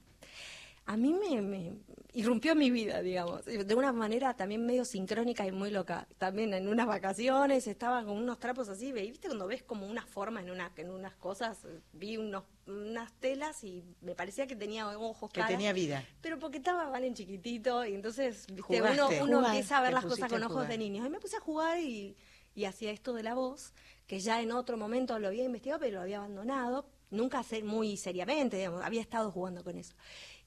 A 0.86 0.96
mí 0.96 1.12
me, 1.12 1.42
me 1.42 1.72
irrumpió 2.18 2.54
mi 2.56 2.70
vida, 2.70 3.00
digamos, 3.00 3.44
de 3.44 3.74
una 3.76 3.92
manera 3.92 4.34
también 4.34 4.66
medio 4.66 4.84
sincrónica 4.84 5.46
y 5.46 5.52
muy 5.52 5.70
loca. 5.70 6.08
También 6.18 6.52
en 6.52 6.66
unas 6.66 6.86
vacaciones 6.86 7.66
estaba 7.68 8.04
con 8.04 8.16
unos 8.16 8.40
trapos 8.40 8.68
así, 8.68 8.90
ve- 8.90 9.02
¿viste 9.02 9.28
cuando 9.28 9.46
ves 9.46 9.62
como 9.62 9.86
una 9.86 10.04
forma 10.04 10.40
en, 10.40 10.50
una, 10.50 10.72
en 10.76 10.90
unas 10.90 11.14
cosas? 11.14 11.58
Vi 11.92 12.16
unos, 12.16 12.42
unas 12.66 13.12
telas 13.20 13.62
y 13.62 13.84
me 14.00 14.16
parecía 14.16 14.48
que 14.48 14.56
tenía 14.56 14.88
ojos, 14.98 15.30
Que 15.30 15.40
caras, 15.40 15.50
tenía 15.56 15.72
vida. 15.72 16.04
Pero 16.20 16.38
porque 16.40 16.58
estaba 16.58 16.88
Valen 16.90 17.14
chiquitito 17.14 17.86
y 17.86 17.94
entonces, 17.94 18.46
viste, 18.48 18.62
Jugaste. 18.62 19.00
uno, 19.00 19.08
uno 19.24 19.36
Jugar. 19.36 19.54
empieza 19.54 19.78
a 19.78 19.82
ver 19.82 19.92
las 19.92 20.04
cosas 20.04 20.28
con 20.28 20.42
ojos 20.42 20.66
de 20.66 20.76
niños. 20.76 21.06
Y 21.06 21.10
me 21.10 21.20
puse 21.20 21.36
a 21.36 21.40
jugar 21.40 21.78
y, 21.78 22.16
y 22.54 22.64
hacía 22.64 22.90
esto 22.90 23.12
de 23.12 23.22
la 23.22 23.34
voz, 23.34 23.72
que 24.08 24.18
ya 24.18 24.42
en 24.42 24.50
otro 24.50 24.76
momento 24.76 25.18
lo 25.20 25.28
había 25.28 25.44
investigado, 25.44 25.78
pero 25.80 25.96
lo 25.98 26.00
había 26.02 26.18
abandonado. 26.18 26.86
Nunca 27.10 27.42
muy 27.64 27.96
seriamente, 27.96 28.56
digamos, 28.58 28.82
había 28.84 29.00
estado 29.00 29.30
jugando 29.30 29.62
con 29.64 29.78
eso. 29.78 29.94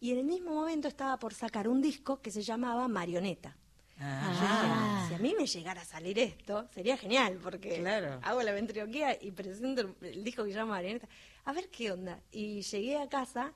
Y 0.03 0.11
en 0.13 0.17
el 0.17 0.25
mismo 0.25 0.55
momento 0.55 0.87
estaba 0.87 1.17
por 1.17 1.35
sacar 1.35 1.67
un 1.67 1.79
disco 1.79 2.21
que 2.21 2.31
se 2.31 2.41
llamaba 2.41 2.87
Marioneta. 2.87 3.55
Ah, 3.99 5.03
dije, 5.03 5.07
si 5.09 5.13
a 5.13 5.19
mí 5.19 5.35
me 5.37 5.45
llegara 5.45 5.81
a 5.81 5.85
salir 5.85 6.17
esto, 6.17 6.67
sería 6.73 6.97
genial, 6.97 7.37
porque 7.41 7.77
Claro. 7.79 8.19
hago 8.23 8.41
la 8.41 8.51
ventriloquía 8.51 9.15
y 9.21 9.29
presento 9.29 9.81
el, 9.81 9.95
el 10.01 10.23
disco 10.23 10.43
que 10.43 10.49
se 10.49 10.55
llama 10.57 10.71
Marioneta. 10.73 11.07
A 11.45 11.53
ver 11.53 11.69
qué 11.69 11.91
onda. 11.91 12.19
Y 12.31 12.63
llegué 12.63 12.97
a 12.97 13.07
casa 13.09 13.53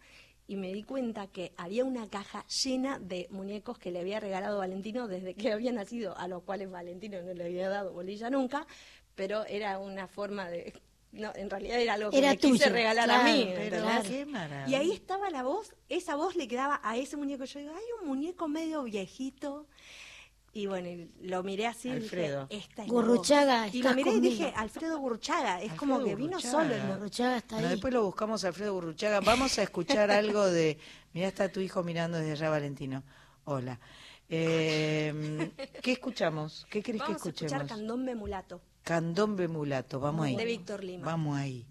y 0.47 0.55
me 0.55 0.71
di 0.71 0.83
cuenta 0.83 1.25
que 1.25 1.51
había 1.57 1.83
una 1.83 2.07
caja 2.11 2.45
llena 2.63 2.99
de 2.99 3.27
muñecos 3.31 3.79
que 3.79 3.89
le 3.89 4.01
había 4.01 4.19
regalado 4.19 4.59
Valentino 4.59 5.07
desde 5.07 5.33
que 5.33 5.51
había 5.51 5.71
nacido, 5.71 6.15
a 6.15 6.27
los 6.27 6.43
cuales 6.43 6.69
Valentino 6.69 7.23
no 7.23 7.33
le 7.33 7.43
había 7.43 7.69
dado 7.69 7.91
bolilla 7.91 8.29
nunca, 8.29 8.67
pero 9.15 9.45
era 9.47 9.79
una 9.79 10.07
forma 10.07 10.47
de... 10.47 10.79
No, 11.11 11.31
en 11.35 11.49
realidad 11.49 11.79
era 11.79 11.93
algo 11.93 12.09
que 12.11 12.17
Era 12.17 12.31
me 12.31 12.37
quise 12.37 12.69
regalar 12.69 13.09
a 13.09 13.23
mí. 13.23 13.49
Y 14.67 14.75
ahí 14.75 14.91
estaba 14.91 15.29
la 15.29 15.43
voz, 15.43 15.73
esa 15.87 16.15
voz 16.15 16.35
le 16.35 16.47
quedaba 16.47 16.81
a 16.83 16.97
ese 16.97 17.15
muñeco. 17.15 17.45
Yo 17.45 17.59
digo, 17.59 17.73
hay 17.73 17.83
un 18.01 18.07
muñeco 18.09 18.47
medio 18.47 18.83
viejito. 18.83 19.67
Y 20.51 20.67
bueno, 20.67 20.87
y 20.87 21.09
lo 21.21 21.43
miré 21.43 21.67
así. 21.67 21.89
y 21.89 21.93
dije, 21.93 22.03
Alfredo. 22.05 22.47
esta 22.49 22.83
es 22.83 22.87
Gurruchaga. 22.89 23.67
Y 23.67 23.81
lo 23.83 23.93
miré 23.93 24.11
y 24.11 24.19
dije, 24.21 24.53
Alfredo 24.55 24.99
Gurruchaga. 24.99 25.61
Es 25.61 25.71
Alfredo 25.71 25.77
como 25.93 26.03
que 26.05 26.15
vino 26.15 26.37
Gurruchaga. 26.37 26.63
solo. 26.63 26.75
el 26.75 26.87
Gurruchaga 26.95 27.37
está 27.37 27.55
No, 27.59 27.63
ahí. 27.67 27.71
después 27.73 27.93
lo 27.93 28.03
buscamos 28.05 28.43
a 28.43 28.47
Alfredo 28.49 28.73
Burruchaga. 28.73 29.19
Vamos 29.21 29.57
a 29.59 29.63
escuchar 29.63 30.11
algo 30.11 30.45
de. 30.45 30.77
Mirá, 31.13 31.27
está 31.27 31.49
tu 31.49 31.59
hijo 31.59 31.83
mirando 31.83 32.17
desde 32.17 32.31
allá, 32.33 32.49
Valentino. 32.49 33.03
Hola. 33.45 33.79
Eh, 34.29 35.51
¿Qué 35.81 35.91
escuchamos? 35.93 36.65
¿Qué 36.69 36.81
Vamos 36.81 37.05
que 37.05 37.11
a 37.11 37.15
escuchar 37.15 37.45
escuchemos? 37.45 37.67
Candombe 37.69 38.15
Mulato. 38.15 38.61
Candombe 38.85 39.47
Mulato. 39.47 39.99
Vamos 39.99 40.27
ahí. 40.27 40.35
De 40.35 40.45
Víctor 40.45 40.83
Lima. 40.83 41.05
Vamos 41.07 41.35
ahí. 41.35 41.65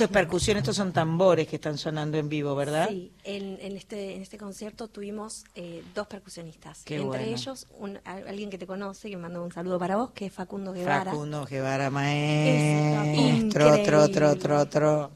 Esto 0.00 0.12
es 0.12 0.22
percusión, 0.22 0.56
estos 0.56 0.76
son 0.76 0.92
tambores 0.92 1.46
que 1.46 1.56
están 1.56 1.76
sonando 1.76 2.16
en 2.16 2.28
vivo, 2.30 2.54
¿verdad? 2.54 2.88
Sí, 2.88 3.12
en, 3.24 3.58
en 3.60 3.76
este, 3.76 4.14
en 4.16 4.22
este 4.22 4.38
concierto 4.38 4.88
tuvimos 4.88 5.44
eh, 5.54 5.82
dos 5.94 6.06
percusionistas. 6.06 6.82
Qué 6.84 6.96
Entre 6.96 7.08
bueno. 7.08 7.24
ellos, 7.36 7.66
un- 7.78 7.98
alguien 8.04 8.48
que 8.48 8.56
te 8.56 8.66
conoce, 8.66 9.10
que 9.10 9.16
mandó 9.18 9.44
un 9.44 9.52
saludo 9.52 9.78
para 9.78 9.96
vos, 9.96 10.12
que 10.12 10.26
es 10.26 10.32
Facundo 10.32 10.72
Guevara. 10.72 11.10
Facundo 11.12 11.44
Guevara, 11.44 11.86
Es 11.86 11.92
maestro, 11.92 13.66
otro, 13.66 13.76
increíble. 13.76 13.96
otro, 13.98 14.30
otro, 14.30 14.58
otro. 14.60 15.10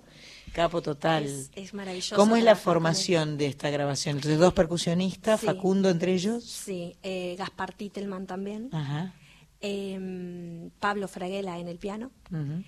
Capo 0.53 0.82
total. 0.82 1.24
Es, 1.24 1.51
es 1.57 1.74
maravilloso. 1.74 2.14
¿Cómo 2.14 2.37
es 2.37 2.45
la 2.45 2.55
formación 2.55 3.39
de 3.39 3.47
esta 3.47 3.70
grabación? 3.70 4.16
Entonces, 4.16 4.39
dos 4.39 4.53
percusionistas, 4.53 5.41
Sí. 5.41 5.47
Facundo 5.47 5.89
entre 5.89 6.12
ellos. 6.12 6.45
Sí, 6.45 6.95
eh, 7.03 7.35
Gaspar 7.39 7.72
Titelman 7.72 8.26
también. 8.26 8.68
Ajá. 8.72 9.14
em, 9.61 10.68
Pablo 10.78 11.09
Fraguela 11.09 11.59
en 11.59 11.68
el 11.68 11.78
piano. 11.78 12.11
ujú. 12.30 12.62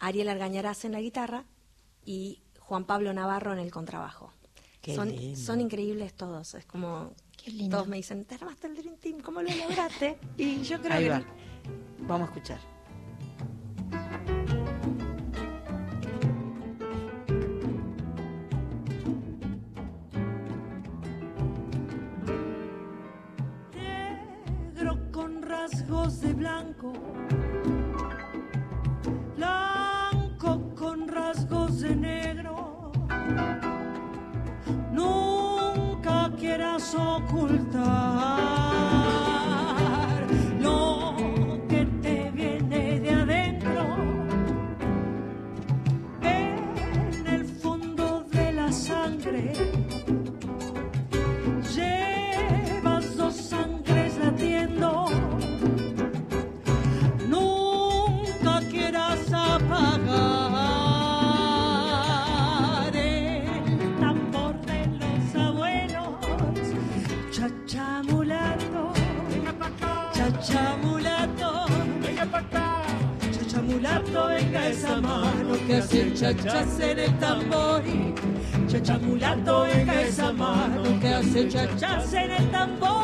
Ariel 0.00 0.28
Argañarás 0.28 0.84
en 0.84 0.92
la 0.92 1.00
guitarra 1.00 1.44
y 2.04 2.42
Juan 2.58 2.84
Pablo 2.84 3.12
Navarro 3.12 3.52
en 3.52 3.58
el 3.58 3.70
contrabajo. 3.70 4.32
Qué 4.80 4.94
son, 4.94 5.10
lindo. 5.10 5.38
son 5.38 5.60
increíbles 5.60 6.14
todos, 6.14 6.54
es 6.54 6.64
como 6.64 7.12
todos 7.70 7.86
me 7.86 7.96
dicen, 7.96 8.24
te 8.24 8.34
armaste 8.34 8.66
el 8.66 8.76
Dream 8.76 8.96
Team, 8.96 9.20
¿cómo 9.20 9.42
lo 9.42 9.50
lograste? 9.50 10.18
Y 10.36 10.62
yo 10.62 10.80
creo 10.80 10.92
Ahí 10.92 11.04
que 11.04 11.10
va. 11.10 11.22
Vamos 12.00 12.28
a 12.28 12.32
escuchar. 12.32 12.60
negro 23.74 24.98
con 25.12 25.42
rasgos 25.42 26.20
de 26.20 26.32
blanco 26.34 26.92
quieras 36.50 36.96
ocultar 36.96 38.69
esa 74.80 75.00
mano 75.00 75.58
que 75.66 75.76
hace 75.76 76.14
chachas 76.14 76.80
en 76.80 76.98
el 77.00 77.18
tambor. 77.18 77.82
Chachamulato, 78.66 79.62
venga 79.64 80.02
esa 80.02 80.32
mano 80.32 80.98
que 81.00 81.08
hace 81.08 81.48
chachas 81.48 82.14
en 82.14 82.30
el 82.30 82.50
tambor. 82.50 82.99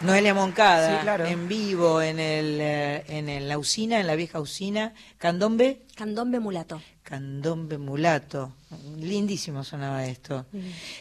Noelia 0.00 0.34
Moncada, 0.34 0.96
Sí, 0.96 1.02
claro. 1.02 1.24
en 1.24 1.48
vivo 1.48 2.02
en 2.02 2.18
el, 2.20 2.58
eh, 2.60 3.04
en 3.08 3.28
el- 3.30 3.48
la 3.48 3.56
usina, 3.58 3.98
en 3.98 4.06
la 4.06 4.14
vieja 4.14 4.40
usina, 4.40 4.92
Candombe, 5.16 5.80
Candombe 5.96 6.38
Mulato. 6.38 6.82
Candombe 7.10 7.78
mulato. 7.78 8.52
Lindísimo 8.98 9.62
sonaba 9.62 10.04
esto. 10.06 10.44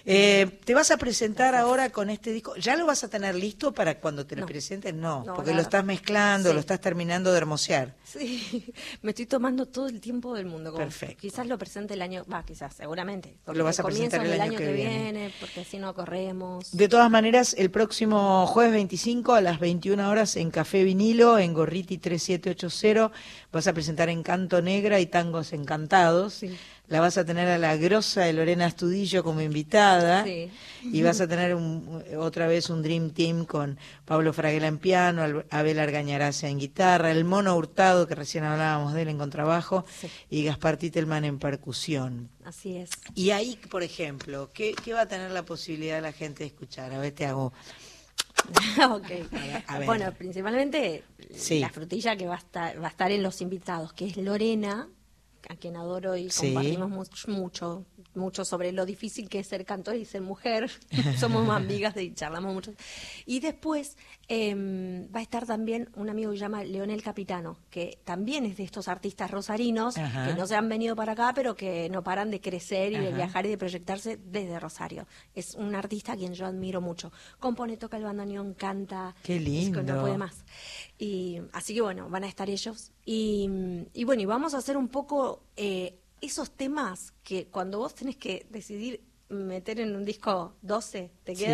Eh, 0.06 0.60
¿Te 0.64 0.76
vas 0.76 0.92
a 0.92 0.98
presentar 0.98 1.56
ahora 1.56 1.90
con 1.90 2.12
este 2.12 2.32
disco? 2.32 2.56
¿Ya 2.58 2.76
lo 2.76 2.86
vas 2.86 3.04
a 3.04 3.08
tener 3.10 3.34
listo 3.34 3.72
para 3.74 4.00
cuando 4.00 4.24
te 4.24 4.36
lo 4.36 4.42
No. 4.42 4.48
presentes? 4.48 4.94
No, 4.94 5.24
No, 5.26 5.34
porque 5.34 5.52
lo 5.56 5.62
estás 5.62 5.84
mezclando, 5.84 6.50
Sí. 6.50 6.54
lo 6.54 6.60
estás 6.60 6.80
terminando 6.80 7.32
de 7.32 7.38
hermosear. 7.40 7.96
Sí, 8.04 8.72
me 9.02 9.10
estoy 9.12 9.26
tomando 9.26 9.66
todo 9.66 9.88
el 9.88 10.00
tiempo 10.00 10.36
del 10.36 10.46
mundo. 10.46 10.72
como 10.72 10.84
Perfecto. 10.84 11.18
Quizás 11.20 11.48
lo 11.48 11.58
presente 11.58 11.96
el 11.96 12.04
año, 12.04 12.24
va, 12.32 12.46
quizás, 12.46 12.76
seguramente. 12.76 13.38
Lo 13.52 13.64
vas 13.64 13.80
a 13.80 13.84
presentar 13.84 14.24
el 14.24 14.32
del 14.32 14.42
año 14.42 14.60
que 14.60 14.72
viene. 14.72 15.02
viene, 15.12 15.34
porque 15.40 15.62
así 15.62 15.80
no 15.80 15.96
corremos. 15.96 16.72
De 16.72 16.88
todas 16.88 17.10
maneras, 17.10 17.56
el 17.58 17.72
próximo 17.72 18.46
jueves 18.46 18.74
25 18.74 19.34
a 19.34 19.42
las 19.42 19.60
21 19.60 20.08
horas 20.08 20.36
en 20.36 20.52
Café 20.52 20.84
Vinilo, 20.84 21.40
en 21.40 21.54
Gorriti 21.54 21.98
3780, 21.98 23.12
vas 23.52 23.66
a 23.66 23.74
presentar 23.74 24.10
Encanto 24.10 24.62
Negra 24.62 25.00
y 25.00 25.08
Tangos 25.08 25.52
Encantados. 25.52 25.95
La 26.88 27.00
vas 27.00 27.18
a 27.18 27.26
tener 27.26 27.48
a 27.48 27.58
la 27.58 27.76
grosa 27.78 28.22
de 28.22 28.34
Lorena 28.34 28.68
Astudillo 28.68 29.24
como 29.24 29.42
invitada. 29.42 30.24
Sí. 30.24 30.52
Y 30.84 31.02
vas 31.02 31.20
a 31.20 31.28
tener 31.28 31.56
un- 31.56 32.04
otra 32.20 32.46
vez 32.46 32.70
un 32.70 32.84
Dream 32.84 33.10
Team 33.10 33.46
con 33.46 33.80
Pablo 34.06 34.34
Fraguela 34.34 34.68
en 34.68 34.78
piano, 34.78 35.44
Abel 35.50 35.80
Argañaraza 35.80 36.48
en 36.48 36.60
guitarra, 36.60 37.10
el 37.10 37.26
Mono 37.26 37.56
Hurtado, 37.56 38.06
que 38.08 38.14
recién 38.14 38.44
hablábamos 38.44 38.94
de 38.94 39.02
él 39.02 39.08
en 39.08 39.18
contrabajo, 39.18 39.84
y 40.30 40.44
Gaspar 40.44 40.78
Titelman 40.78 41.26
en 41.26 41.40
percusión. 41.40 42.30
Así 42.44 42.78
es. 42.78 42.92
Y 43.16 43.32
ahí, 43.32 43.60
por 43.72 43.82
ejemplo, 43.82 44.52
¿qué, 44.54 44.76
qué 44.84 44.94
va 44.94 45.02
a 45.02 45.08
tener 45.08 45.32
la 45.32 45.44
posibilidad 45.44 46.00
la 46.04 46.12
gente 46.12 46.44
de 46.44 46.48
escuchar? 46.50 46.94
A 46.94 47.00
ver, 47.00 47.14
te 47.14 47.26
hago. 47.26 47.52
ok. 48.92 49.08
a 49.68 49.78
ver. 49.80 49.86
Bueno, 49.88 50.14
principalmente 50.16 51.04
Sí. 51.36 51.60
la 51.60 51.70
frutilla 51.70 52.16
que 52.16 52.28
va 52.28 52.36
a, 52.36 52.38
estar, 52.38 52.80
va 52.80 52.88
a 52.88 52.92
estar 52.92 53.12
en 53.12 53.24
los 53.24 53.42
invitados, 53.42 53.92
que 53.94 54.06
es 54.06 54.18
Lorena, 54.18 54.88
a 55.50 55.56
quien 55.56 55.76
adoro 55.78 56.16
y 56.18 56.30
Sí. 56.30 56.48
compartimos 56.54 56.90
much- 56.92 57.28
mucho, 57.28 57.86
mucho 58.14 58.46
sobre 58.46 58.72
lo 58.72 58.86
difícil 58.86 59.30
que 59.30 59.40
es 59.40 59.48
ser 59.48 59.66
cantor 59.66 59.96
y 59.96 60.06
ser 60.06 60.22
mujer. 60.22 60.70
Somos 61.20 61.50
amigas 61.50 61.96
y 61.98 62.14
charlamos 62.14 62.54
mucho. 62.54 62.74
Y 63.26 63.40
después 63.40 63.98
em, 64.28 65.08
va 65.14 65.20
a 65.20 65.22
estar 65.24 65.46
también 65.46 65.90
un 65.96 66.10
amigo 66.10 66.32
que 66.32 66.38
se 66.38 66.42
llama 66.42 66.64
Leonel 66.64 67.02
Capitano, 67.04 67.58
que 67.70 68.00
también 68.04 68.46
es 68.46 68.58
de 68.58 68.64
estos 68.64 68.88
artistas 68.88 69.30
rosarinos 69.32 69.98
Ajá. 69.98 70.28
que 70.28 70.34
no 70.34 70.48
se 70.48 70.56
han 70.56 70.68
venido 70.70 70.96
para 70.96 71.14
acá, 71.14 71.32
pero 71.36 71.56
que 71.56 71.90
no 71.90 72.04
paran 72.04 72.32
de 72.32 72.42
crecer 72.42 72.94
y 72.94 72.98
de 72.98 73.12
viajar 73.14 73.46
y 73.46 73.50
de 73.50 73.58
proyectarse 73.58 74.18
desde 74.18 74.60
Rosario. 74.60 75.08
Es 75.34 75.56
un 75.56 75.76
artista 75.76 76.14
a 76.14 76.16
quien 76.16 76.34
yo 76.34 76.46
admiro 76.46 76.82
mucho. 76.82 77.12
Compone, 77.40 77.78
toca 77.78 77.98
el 77.98 78.04
bandoneón, 78.04 78.54
canta. 78.54 79.16
Qué 79.24 79.38
es 79.38 79.44
que 79.44 79.50
lindo. 79.50 79.84
No 79.84 80.02
puede 80.02 80.18
más. 80.18 80.44
Y 80.98 81.42
así 81.54 81.74
que 81.74 81.82
bueno, 81.82 82.10
van 82.10 82.24
a 82.24 82.28
estar 82.28 82.50
ellos. 82.50 82.92
Y, 83.06 83.50
y 83.94 84.04
bueno, 84.04 84.22
y 84.22 84.26
vamos 84.26 84.54
a 84.54 84.58
hacer 84.58 84.78
un 84.78 84.88
poco 84.88 85.44
eh, 85.56 86.00
esos 86.22 86.52
temas 86.52 87.14
que 87.24 87.48
cuando 87.48 87.80
vos 87.80 87.94
tenés 87.94 88.18
que 88.18 88.46
decidir 88.50 89.02
meter 89.30 89.80
en 89.80 89.96
un 89.96 90.06
disco 90.06 90.56
12, 90.62 91.12
te 91.24 91.36
Sí. 91.36 91.46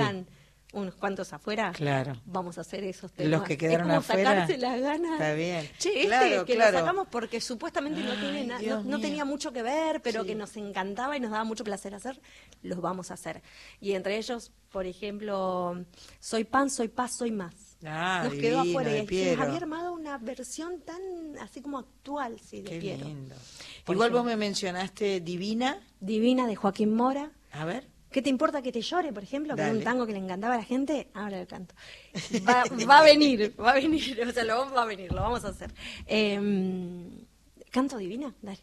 Unos 0.74 0.96
cuantos 0.96 1.34
afuera. 1.34 1.72
Claro. 1.76 2.14
Vamos 2.26 2.58
a 2.58 2.62
hacer 2.62 2.84
esos 2.84 3.12
temas. 3.12 3.32
Los 3.32 3.44
que 3.48 3.58
quedaron 3.58 3.82
es 3.82 3.88
como 3.88 4.00
afuera. 4.00 4.30
sacarse 4.32 4.58
las 4.58 4.80
ganas. 4.80 5.12
Está 5.14 5.34
bien. 5.34 5.70
Che, 5.78 5.90
este 5.90 6.08
Claro, 6.08 6.46
que 6.46 6.56
claro. 6.56 6.72
lo 6.72 6.80
sacamos 6.80 7.08
porque 7.12 7.42
supuestamente 7.42 8.02
no, 8.02 8.14
tiene 8.14 8.54
Ay, 8.54 8.70
no, 8.86 9.00
tenía 9.00 9.26
mucho 9.26 9.52
que 9.52 9.62
ver, 9.64 10.02
pero 10.02 10.24
que 10.26 10.36
nos 10.36 10.56
encantaba 10.58 11.18
y 11.18 11.20
nos 11.20 11.32
daba 11.32 11.44
mucho 11.44 11.64
placer 11.64 11.94
hacer, 11.94 12.22
los 12.64 12.80
vamos 12.82 13.12
a 13.12 13.16
hacer. 13.16 13.42
Y 13.80 13.94
entre 13.94 14.18
ellos, 14.18 14.52
por 14.72 14.86
ejemplo, 14.86 15.84
Soy 16.20 16.44
Pan, 16.46 16.70
Soy 16.70 16.88
Paz, 16.88 17.18
Soy 17.18 17.32
Más. 17.32 17.54
Ah, 17.84 18.22
nos 18.26 18.36
quedó 18.36 18.60
afuera 18.62 18.96
y 18.96 19.08
Piero. 19.08 19.42
había 19.42 19.58
armado 19.58 19.92
una 19.94 20.18
versión 20.20 20.82
tan 20.82 21.02
así 21.42 21.62
como 21.62 21.80
actual, 21.80 22.40
sí, 22.40 22.62
de 22.62 22.70
Qué 22.70 22.80
Piero. 22.80 23.06
lindo. 23.08 23.36
Igual 23.90 24.12
vos 24.12 24.24
me 24.24 24.38
mencionaste 24.38 25.20
Divina. 25.20 25.80
Divina 26.00 26.46
de 26.48 26.56
Joaquín 26.56 26.94
Mora. 26.94 27.32
A 27.52 27.66
ver. 27.66 27.90
¿Qué 28.12 28.22
te 28.22 28.30
importa 28.30 28.62
que 28.62 28.72
te 28.72 28.82
llore, 28.82 29.14
por 29.14 29.24
ejemplo? 29.24 29.56
Que 29.56 29.72
un 29.72 29.84
tango 29.84 30.06
que 30.06 30.12
le 30.12 30.20
encantaba 30.20 30.56
a 30.56 30.58
la 30.58 30.64
gente. 30.64 31.08
Ahora 31.14 31.40
lo 31.40 31.48
canto. 31.48 31.74
Va, 32.48 32.64
va 32.88 33.00
a 33.00 33.04
venir, 33.04 33.56
va 33.60 33.72
a 33.72 33.76
venir. 33.76 34.22
O 34.28 34.32
sea, 34.32 34.44
lo 34.44 34.72
va 34.72 34.84
a 34.84 34.86
venir, 34.86 35.12
lo 35.12 35.22
vamos 35.22 35.46
a 35.46 35.50
hacer. 35.50 35.72
Em, 36.06 37.26
¿Canto 37.72 37.98
divina? 37.98 38.34
Dale. 38.42 38.60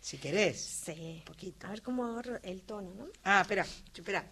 Si 0.00 0.18
querés. 0.18 0.60
Sí. 0.60 1.22
A 1.62 1.70
ver 1.70 1.82
cómo 1.82 2.04
agarro 2.04 2.38
el 2.42 2.62
tono, 2.62 2.92
¿no? 2.94 3.06
Ah, 3.22 3.42
espera, 3.42 3.64
espera. 3.94 4.24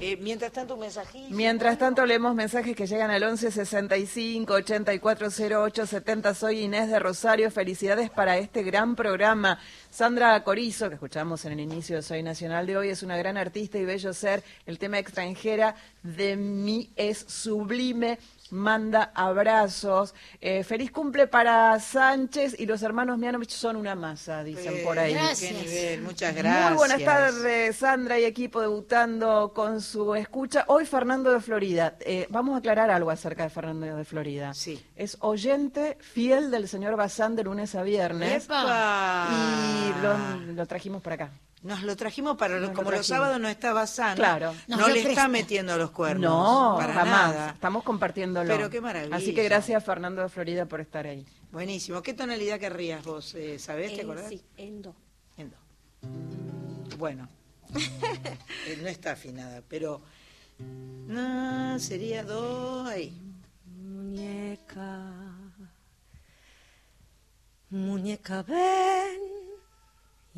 Eh, 0.00 0.16
mientras 0.20 0.52
tanto, 0.52 0.74
un 0.74 0.80
mensajito. 0.80 1.34
Mientras 1.34 1.78
tanto, 1.78 2.04
leemos 2.04 2.34
mensajes 2.34 2.76
que 2.76 2.86
llegan 2.86 3.10
al 3.10 3.22
11 3.22 3.50
65 3.50 4.52
84 4.52 5.28
08 5.64 5.86
70. 5.86 6.34
Soy 6.34 6.60
Inés 6.60 6.90
de 6.90 6.98
Rosario. 6.98 7.50
Felicidades 7.50 8.10
para 8.10 8.36
este 8.36 8.62
gran 8.62 8.94
programa. 8.94 9.58
Sandra 9.96 10.44
Corizo, 10.44 10.90
que 10.90 10.96
escuchamos 10.96 11.42
en 11.46 11.52
el 11.52 11.60
inicio 11.60 11.96
de 11.96 12.02
Soy 12.02 12.22
Nacional 12.22 12.66
de 12.66 12.76
hoy, 12.76 12.90
es 12.90 13.02
una 13.02 13.16
gran 13.16 13.38
artista 13.38 13.78
y 13.78 13.86
bello 13.86 14.12
ser. 14.12 14.44
El 14.66 14.78
tema 14.78 14.98
extranjera 14.98 15.74
de 16.02 16.36
mí 16.36 16.90
es 16.96 17.24
sublime. 17.26 18.18
Manda 18.50 19.10
abrazos. 19.12 20.14
Eh, 20.40 20.62
feliz 20.62 20.92
cumple 20.92 21.26
para 21.26 21.80
Sánchez 21.80 22.54
y 22.60 22.66
los 22.66 22.80
hermanos 22.82 23.18
Mianovich 23.18 23.50
son 23.50 23.74
una 23.74 23.96
masa, 23.96 24.44
dicen 24.44 24.84
por 24.84 24.96
ahí. 25.00 25.16
Qué 25.40 25.50
nivel, 25.50 26.02
muchas 26.02 26.32
gracias. 26.32 26.68
Muy 26.68 26.78
buenas 26.78 27.02
tardes, 27.02 27.76
Sandra 27.76 28.20
y 28.20 28.24
equipo 28.24 28.60
debutando 28.60 29.52
con 29.52 29.80
su 29.80 30.14
escucha. 30.14 30.64
Hoy 30.68 30.86
Fernando 30.86 31.32
de 31.32 31.40
Florida. 31.40 31.96
Eh, 31.98 32.28
vamos 32.30 32.54
a 32.54 32.58
aclarar 32.58 32.88
algo 32.88 33.10
acerca 33.10 33.42
de 33.42 33.50
Fernando 33.50 33.96
de 33.96 34.04
Florida. 34.04 34.54
Sí. 34.54 34.80
Es 34.94 35.16
oyente 35.22 35.98
fiel 36.00 36.52
del 36.52 36.68
señor 36.68 36.94
Bazán 36.94 37.34
de 37.34 37.42
lunes 37.42 37.74
a 37.74 37.82
viernes. 37.82 38.44
¡Epa! 38.44 39.26
Y 39.85 39.85
lo, 40.02 40.52
lo 40.52 40.66
trajimos 40.66 41.02
para 41.02 41.14
acá. 41.14 41.30
Nos 41.62 41.82
lo 41.82 41.96
trajimos 41.96 42.36
para 42.36 42.60
Nos 42.60 42.68
lo 42.68 42.74
como 42.74 42.90
los 42.90 43.06
sábados 43.06 43.40
no 43.40 43.48
estaba 43.48 43.86
sano. 43.86 44.14
Claro. 44.16 44.54
No 44.68 44.76
Nos 44.76 44.92
le 44.92 45.00
está 45.00 45.26
metiendo 45.26 45.76
los 45.76 45.90
cuernos. 45.90 46.30
No, 46.30 46.76
para 46.78 46.92
jamás. 46.94 47.34
nada. 47.34 47.50
Estamos 47.50 47.82
compartiéndolo. 47.82 48.48
Pero 48.48 48.70
qué 48.70 48.80
maravilla. 48.80 49.16
Así 49.16 49.34
que 49.34 49.42
gracias 49.42 49.82
Fernando 49.84 50.22
de 50.22 50.28
Florida 50.28 50.66
por 50.66 50.80
estar 50.80 51.06
ahí. 51.06 51.26
Buenísimo. 51.50 52.02
¿Qué 52.02 52.14
tonalidad 52.14 52.60
querrías 52.60 53.02
vos? 53.04 53.34
Eh, 53.34 53.58
¿Sabés? 53.58 53.92
¿Te 53.94 54.00
Eh, 54.00 54.04
acordás? 54.04 54.28
sí, 54.28 54.44
en 54.58 54.82
do. 54.82 54.94
En 55.36 55.50
do. 55.50 55.56
Bueno. 56.98 57.28
Eh, 58.68 58.78
no 58.82 58.88
está 58.88 59.12
afinada, 59.12 59.62
pero. 59.68 60.02
No, 60.58 61.78
sería 61.78 62.22
do. 62.24 62.84
Ahí. 62.86 63.12
Muñeca, 63.66 65.12
muñeca, 67.70 68.42
ven 68.42 69.20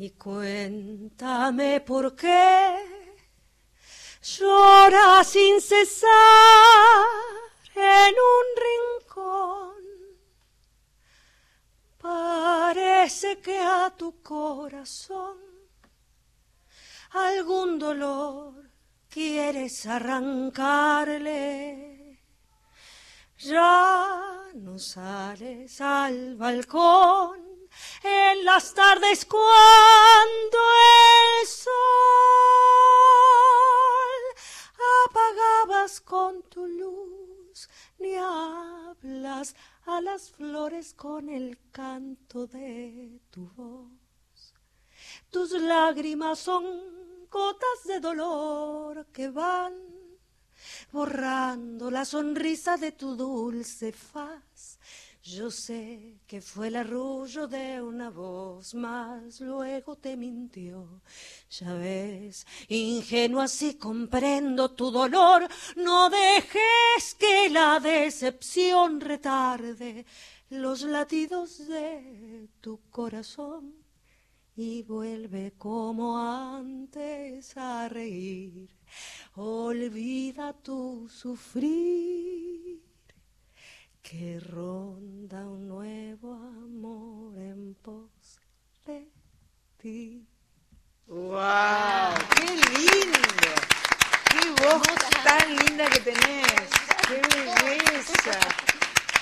y 0.01 0.11
cuéntame 0.11 1.81
por 1.81 2.15
qué 2.15 2.77
llora 4.21 5.21
sin 5.25 5.59
cesar 5.59 6.07
en 7.75 8.15
un 8.33 8.45
rincón. 8.65 9.75
Parece 11.97 13.39
que 13.41 13.59
a 13.59 13.93
tu 13.97 14.21
corazón 14.21 15.37
algún 17.11 17.77
dolor 17.77 18.69
quieres 19.09 19.85
arrancarle. 19.85 21.27
Ya 23.39 24.47
no 24.55 24.79
sales 24.79 25.81
al 25.81 26.37
balcón 26.37 27.48
en 28.03 28.45
las 28.45 28.73
tardes 28.73 29.25
cuando 29.25 30.59
el 31.41 31.47
sol 31.47 31.69
apagabas 35.05 36.01
con 36.01 36.43
tu 36.43 36.65
luz, 36.67 37.69
ni 37.99 38.15
hablas 38.15 39.55
a 39.85 40.01
las 40.01 40.31
flores 40.31 40.93
con 40.93 41.29
el 41.29 41.57
canto 41.71 42.47
de 42.47 43.19
tu 43.29 43.49
voz. 43.55 44.53
Tus 45.29 45.51
lágrimas 45.51 46.39
son 46.39 46.65
gotas 47.29 47.83
de 47.85 47.99
dolor 47.99 49.07
que 49.13 49.29
van 49.29 49.73
borrando 50.91 51.91
la 51.91 52.05
sonrisa 52.05 52.77
de 52.77 52.91
tu 52.91 53.15
dulce 53.15 53.91
faz. 53.91 54.48
Yo 55.35 55.51
sé 55.51 56.21
que 56.25 56.41
fue 56.41 56.69
el 56.69 56.75
arrullo 56.77 57.47
de 57.47 57.79
una 57.81 58.09
voz, 58.09 58.73
mas 58.73 59.39
luego 59.41 59.95
te 59.95 60.17
mintió. 60.17 61.01
Ya 61.51 61.73
ves, 61.75 62.47
ingenua 62.67 63.47
si 63.47 63.75
comprendo 63.75 64.71
tu 64.71 64.89
dolor, 64.89 65.47
no 65.75 66.09
dejes 66.09 67.15
que 67.19 67.49
la 67.49 67.79
decepción 67.79 68.99
retarde 68.99 70.05
los 70.49 70.81
latidos 70.81 71.67
de 71.67 72.49
tu 72.59 72.79
corazón 72.89 73.75
y 74.55 74.81
vuelve 74.81 75.53
como 75.57 76.17
antes 76.17 77.55
a 77.55 77.87
reír. 77.87 78.69
Olvida 79.35 80.53
tu 80.53 81.07
sufrir, 81.07 82.81
que 84.09 84.39
ronda 84.39 85.45
un 85.45 85.67
nuevo 85.67 86.33
amor 86.33 87.37
en 87.37 87.75
pos 87.75 88.39
de 88.87 89.07
ti. 89.77 90.25
¡Wow! 91.05 91.37
¡Qué 92.35 92.45
lindo! 92.73 93.53
¡Qué 94.31 94.63
voz 94.63 94.81
tan 95.23 95.55
linda 95.55 95.87
que 95.91 95.99
tenés! 95.99 96.69
¡Qué 97.07 97.21
belleza! 97.63 98.39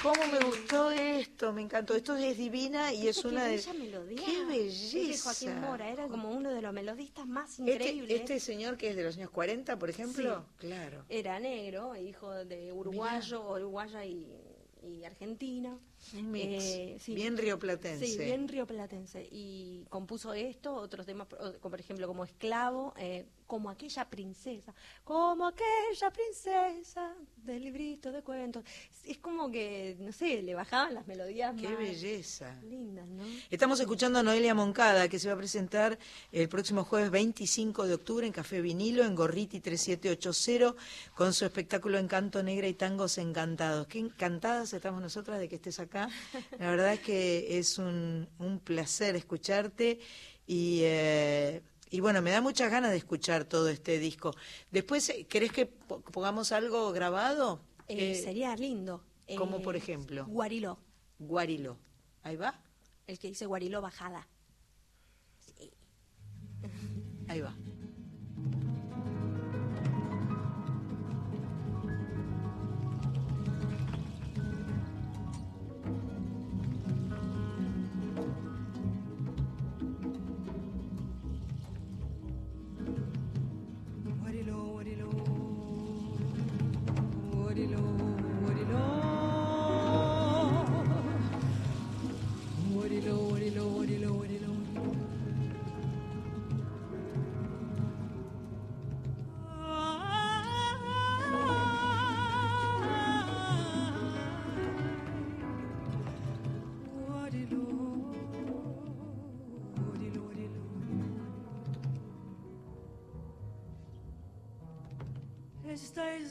¿Cómo 0.01 0.25
me 0.27 0.39
gustó 0.39 0.91
esto? 0.91 1.51
Me 1.51 1.63
encantó. 1.63 1.93
Esto 1.93 2.15
es 2.15 2.37
divina 2.37 2.93
y 2.93 3.09
es 3.09 3.25
una 3.25 3.43
de... 3.43 3.57
bella 3.57 3.73
melodía. 3.73 4.25
¡Qué 4.25 4.45
de 4.45 5.17
Joaquín 5.17 5.49
belleza! 5.49 5.67
Mora, 5.67 5.89
era 5.89 6.07
como 6.07 6.29
uno 6.31 6.49
de 6.53 6.61
los 6.61 6.71
melodistas 6.71 7.27
más 7.27 7.59
Este, 7.59 7.73
increíbles. 7.73 8.21
este 8.21 8.39
señor 8.39 8.77
que 8.77 8.91
es 8.91 8.95
de 8.95 9.03
los 9.03 9.17
años 9.17 9.31
40, 9.31 9.77
por 9.77 9.89
ejemplo, 9.89 10.45
claro. 10.55 11.03
Era 11.09 11.41
negro, 11.41 11.93
hijo 11.97 12.31
de 12.45 12.71
uruguayo, 12.71 13.51
uruguaya 13.51 14.05
y, 14.05 14.46
y 14.83 15.03
argentina. 15.05 15.79
Un 16.13 16.31
mix. 16.31 16.63
Eh, 16.63 16.97
sí. 16.99 17.15
Bien 17.15 17.37
rioplatense. 17.37 18.05
Sí, 18.05 18.17
bien 18.17 18.47
rioplatense. 18.47 19.27
Y 19.31 19.85
compuso 19.89 20.33
esto, 20.33 20.73
otros 20.73 21.05
temas, 21.05 21.27
por 21.27 21.37
como 21.59 21.71
por 21.71 21.79
ejemplo, 21.79 22.07
como 22.07 22.23
Esclavo, 22.23 22.93
eh, 22.97 23.25
como 23.45 23.69
aquella 23.69 24.09
princesa, 24.09 24.73
como 25.03 25.47
aquella 25.47 26.11
princesa 26.11 27.15
del 27.37 27.63
librito 27.63 28.11
de 28.11 28.21
cuentos. 28.21 28.63
Es 29.05 29.17
como 29.19 29.49
que, 29.49 29.95
no 29.99 30.11
sé, 30.11 30.41
le 30.41 30.53
bajaban 30.53 30.93
las 30.93 31.07
melodías 31.07 31.55
¡Qué 31.59 31.69
más 31.69 31.77
belleza! 31.77 32.53
lindas, 32.63 33.07
¿no? 33.07 33.23
Estamos 33.49 33.79
escuchando 33.79 34.19
a 34.19 34.23
Noelia 34.23 34.53
Moncada, 34.53 35.07
que 35.07 35.17
se 35.17 35.29
va 35.29 35.35
a 35.35 35.37
presentar 35.37 35.97
el 36.31 36.49
próximo 36.49 36.83
jueves 36.83 37.09
25 37.09 37.87
de 37.87 37.93
octubre 37.93 38.27
en 38.27 38.33
Café 38.33 38.61
Vinilo, 38.61 39.05
en 39.05 39.15
Gorriti 39.15 39.61
3780, 39.61 40.75
con 41.15 41.33
su 41.33 41.45
espectáculo 41.45 41.97
Encanto 41.97 42.43
Negra 42.43 42.67
y 42.67 42.73
Tangos 42.73 43.17
Encantados. 43.17 43.87
Qué 43.87 43.99
encantadas 43.99 44.73
estamos 44.73 45.01
nosotras 45.01 45.39
de 45.39 45.47
que 45.47 45.55
estés 45.55 45.79
acá. 45.79 45.96
La 46.59 46.69
verdad 46.71 46.93
es 46.93 46.99
que 47.01 47.57
es 47.57 47.77
un, 47.77 48.27
un 48.39 48.59
placer 48.59 49.15
escucharte 49.15 49.99
y, 50.45 50.81
eh, 50.83 51.61
y 51.89 51.99
bueno, 51.99 52.21
me 52.21 52.31
da 52.31 52.41
muchas 52.41 52.69
ganas 52.71 52.91
de 52.91 52.97
escuchar 52.97 53.45
todo 53.45 53.69
este 53.69 53.97
disco. 53.99 54.33
Después, 54.71 55.09
eh, 55.09 55.25
¿querés 55.27 55.51
que 55.51 55.65
po- 55.65 56.01
pongamos 56.01 56.51
algo 56.51 56.91
grabado? 56.91 57.61
Eh, 57.87 58.11
Eh, 58.11 58.15
sería 58.21 58.55
lindo. 58.55 59.03
como 59.37 59.61
por 59.61 59.75
ejemplo, 59.75 60.25
Guariló, 60.25 60.77
Guariló. 61.19 61.77
Ahí 62.23 62.35
va, 62.35 62.61
el 63.07 63.17
que 63.19 63.27
dice 63.29 63.45
Guariló 63.45 63.81
bajada. 63.81 64.27
ahí 67.29 67.41
va. 67.41 67.53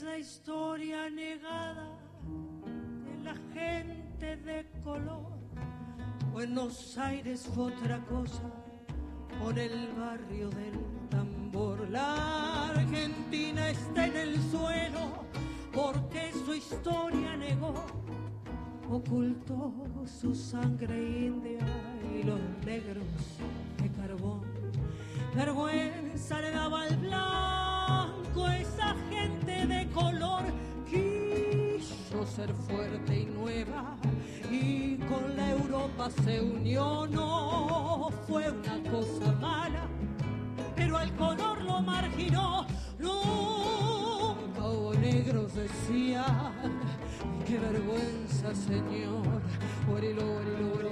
La 0.07 0.17
historia 0.17 1.09
negada 1.09 1.89
de 3.03 3.23
la 3.25 3.35
gente 3.53 4.37
de 4.37 4.65
color. 4.81 5.33
Buenos 6.31 6.97
Aires 6.97 7.49
fue 7.53 7.73
otra 7.73 7.99
cosa 8.05 8.43
con 9.43 9.57
el 9.57 9.89
barrio 9.99 10.49
del 10.49 10.79
tambor. 11.09 11.89
La 11.89 12.69
Argentina 12.69 13.69
está 13.69 14.07
en 14.07 14.15
el 14.15 14.41
suelo 14.49 15.25
porque 15.73 16.31
su 16.45 16.53
historia 16.53 17.35
negó, 17.35 17.73
ocultó 18.89 19.73
su 20.05 20.33
sangre 20.33 20.95
india 21.27 21.67
y 22.17 22.23
los 22.23 22.39
negros 22.65 23.03
de 23.81 23.91
carbón. 23.91 24.41
Vergüenza 25.35 26.39
le 26.39 26.51
daba 26.51 26.83
al 26.83 26.95
blanco 26.95 27.46
ser 32.37 32.53
fuerte 32.53 33.21
y 33.21 33.25
nueva 33.25 33.97
y 34.51 34.97
con 35.09 35.35
la 35.35 35.49
Europa 35.49 36.07
se 36.23 36.39
unió. 36.39 37.07
No 37.07 38.09
fue 38.27 38.51
una 38.51 38.91
cosa 38.91 39.31
mala, 39.41 39.87
pero 40.75 40.97
al 40.97 41.11
color 41.15 41.63
lo 41.63 41.81
marginó. 41.81 42.67
Nunca 42.99 44.67
hubo 44.69 44.93
negros, 44.93 45.55
decía. 45.55 46.23
Qué 47.47 47.57
vergüenza, 47.57 48.53
señor. 48.53 49.41
Guarilo, 49.89 50.21
guarilo, 50.21 50.67
guarilo, 50.73 50.86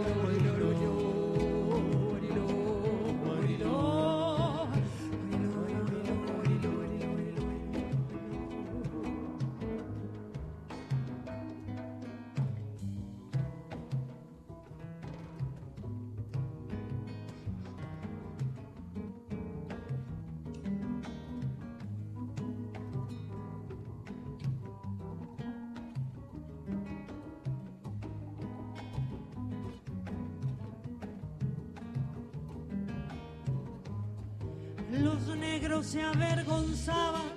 se 35.95 36.01
avergonzaban 36.01 37.31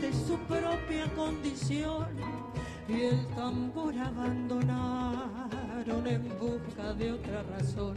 de 0.00 0.12
su 0.12 0.38
propia 0.46 1.12
condición 1.16 2.06
y 2.88 3.00
el 3.00 3.26
tambor 3.34 3.98
abandonaron 3.98 5.26
en 6.06 6.28
busca 6.38 6.92
de 6.94 7.10
otra 7.10 7.42
razón. 7.42 7.96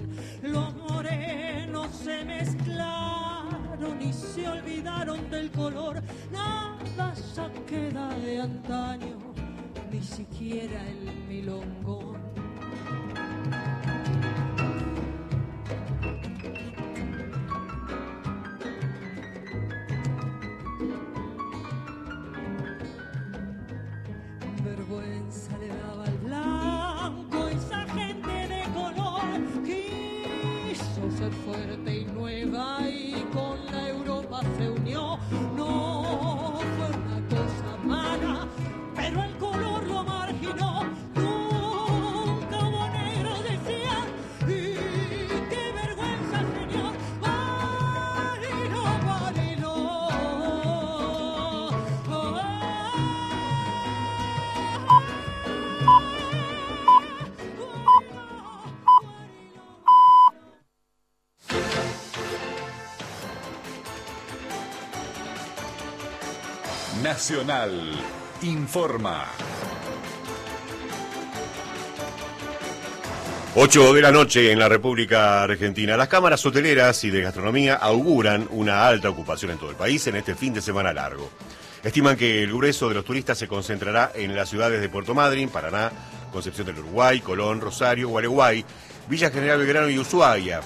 Nacional 67.20 67.92
informa. 68.44 69.26
8 73.56 73.94
de 73.94 74.02
la 74.02 74.10
noche 74.10 74.54
en 74.54 74.58
la 74.58 74.70
República 74.70 75.44
Argentina. 75.44 75.98
Las 75.98 76.08
cámaras 76.08 76.46
hoteleras 76.46 77.04
y 77.04 77.10
de 77.10 77.24
gastronomía 77.24 77.76
auguran 77.76 78.48
una 78.52 78.88
alta 78.88 79.10
ocupación 79.10 79.52
en 79.52 79.58
todo 79.58 79.70
el 79.70 79.76
país 79.76 80.08
en 80.08 80.16
este 80.16 80.34
fin 80.34 80.54
de 80.54 80.62
semana 80.62 80.94
largo. 80.94 81.30
Estiman 81.84 82.16
que 82.16 82.42
el 82.42 82.54
grueso 82.54 82.88
de 82.88 82.96
los 82.96 83.04
turistas 83.04 83.38
se 83.38 83.50
concentrará 83.50 84.14
en 84.16 84.34
las 84.34 84.48
ciudades 84.48 84.80
de 84.80 84.88
Puerto 84.88 85.14
Madryn, 85.14 85.50
Paraná, 85.50 85.92
Concepción 86.32 86.68
del 86.68 86.80
Uruguay, 86.80 87.20
Colón, 87.20 87.60
Rosario, 87.60 88.08
Gualeguay, 88.08 88.64
Villa 89.10 89.30
General 89.30 89.60
Belgrano 89.60 89.90
y 89.90 90.00
Ushuaia. 90.00 90.62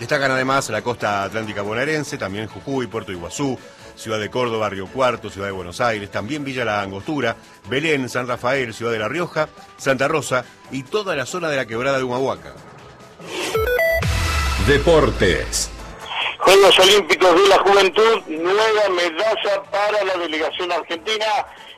Destacan 0.00 0.32
además 0.32 0.68
la 0.68 0.82
costa 0.82 1.22
atlántica 1.22 1.62
bonaerense, 1.62 2.18
también 2.18 2.48
Jujuy, 2.48 2.88
Puerto 2.88 3.12
Iguazú, 3.12 3.56
Ciudad 3.96 4.20
de 4.20 4.30
Córdoba, 4.30 4.68
Río 4.68 4.86
Cuarto, 4.86 5.30
Ciudad 5.30 5.48
de 5.48 5.52
Buenos 5.52 5.80
Aires, 5.80 6.10
también 6.10 6.44
Villa 6.44 6.64
La 6.64 6.82
Angostura, 6.82 7.36
Belén, 7.68 8.08
San 8.08 8.28
Rafael, 8.28 8.72
Ciudad 8.74 8.92
de 8.92 8.98
La 8.98 9.08
Rioja, 9.08 9.48
Santa 9.76 10.06
Rosa 10.06 10.44
y 10.70 10.82
toda 10.82 11.16
la 11.16 11.26
zona 11.26 11.48
de 11.48 11.56
la 11.56 11.66
quebrada 11.66 11.98
de 11.98 12.04
Humahuaca. 12.04 12.54
Deportes. 14.66 15.70
Juegos 16.38 16.78
Olímpicos 16.78 17.34
de 17.34 17.48
la 17.48 17.58
Juventud, 17.58 18.22
nueva 18.28 18.88
medalla 18.94 19.62
para 19.70 20.04
la 20.04 20.16
delegación 20.16 20.70
argentina, 20.70 21.26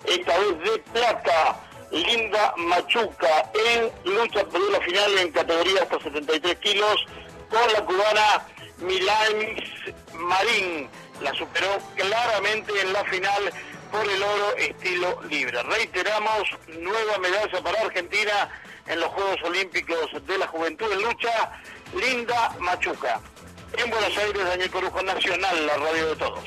esta 0.04 0.38
vez 0.38 0.58
de 0.64 0.78
plata. 0.92 1.60
Linda 1.90 2.52
Machuca 2.58 3.50
en 3.54 3.90
lucha 4.12 4.44
por 4.44 4.60
la 4.70 4.80
final 4.80 5.18
en 5.18 5.32
categoría 5.32 5.82
hasta 5.82 5.98
73 6.00 6.56
kilos 6.58 7.06
con 7.48 7.72
la 7.72 7.82
cubana 7.84 8.46
Milanis 8.78 9.64
Marín 10.12 10.88
la 11.20 11.32
superó 11.34 11.78
claramente 11.96 12.72
en 12.80 12.92
la 12.92 13.04
final 13.04 13.52
por 13.90 14.08
el 14.08 14.22
oro 14.22 14.56
estilo 14.56 15.20
libre. 15.28 15.62
Reiteramos, 15.62 16.48
nueva 16.80 17.18
medalla 17.18 17.62
para 17.62 17.80
Argentina 17.80 18.50
en 18.86 19.00
los 19.00 19.08
Juegos 19.10 19.38
Olímpicos 19.44 20.26
de 20.26 20.38
la 20.38 20.46
Juventud 20.46 20.90
en 20.92 21.02
lucha, 21.02 21.52
Linda 21.94 22.54
Machuca. 22.60 23.20
En 23.76 23.90
Buenos 23.90 24.16
Aires, 24.16 24.44
Daniel 24.44 24.70
Corujo 24.70 25.02
Nacional, 25.02 25.66
la 25.66 25.76
radio 25.76 26.08
de 26.08 26.16
todos. 26.16 26.44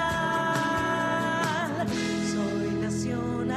soy 2.31 2.75
nacional. 2.75 3.57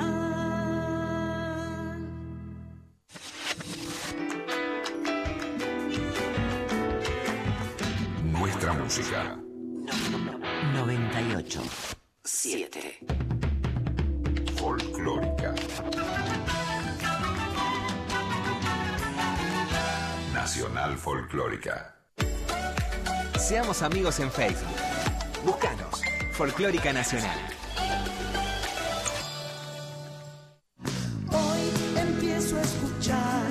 Nuestra 8.32 8.72
música. 8.72 9.38
98. 10.74 11.62
7. 12.24 13.00
Folclórica. 14.56 15.54
Nacional 20.34 20.98
Folclórica. 20.98 21.93
Seamos 23.40 23.82
amigos 23.82 24.20
en 24.20 24.32
Facebook. 24.32 24.76
Búscanos. 25.46 26.02
Folclórica 26.34 26.92
Nacional. 26.92 27.38
Hoy 31.32 32.00
empiezo 32.00 32.58
a 32.58 32.62
escuchar 32.62 33.44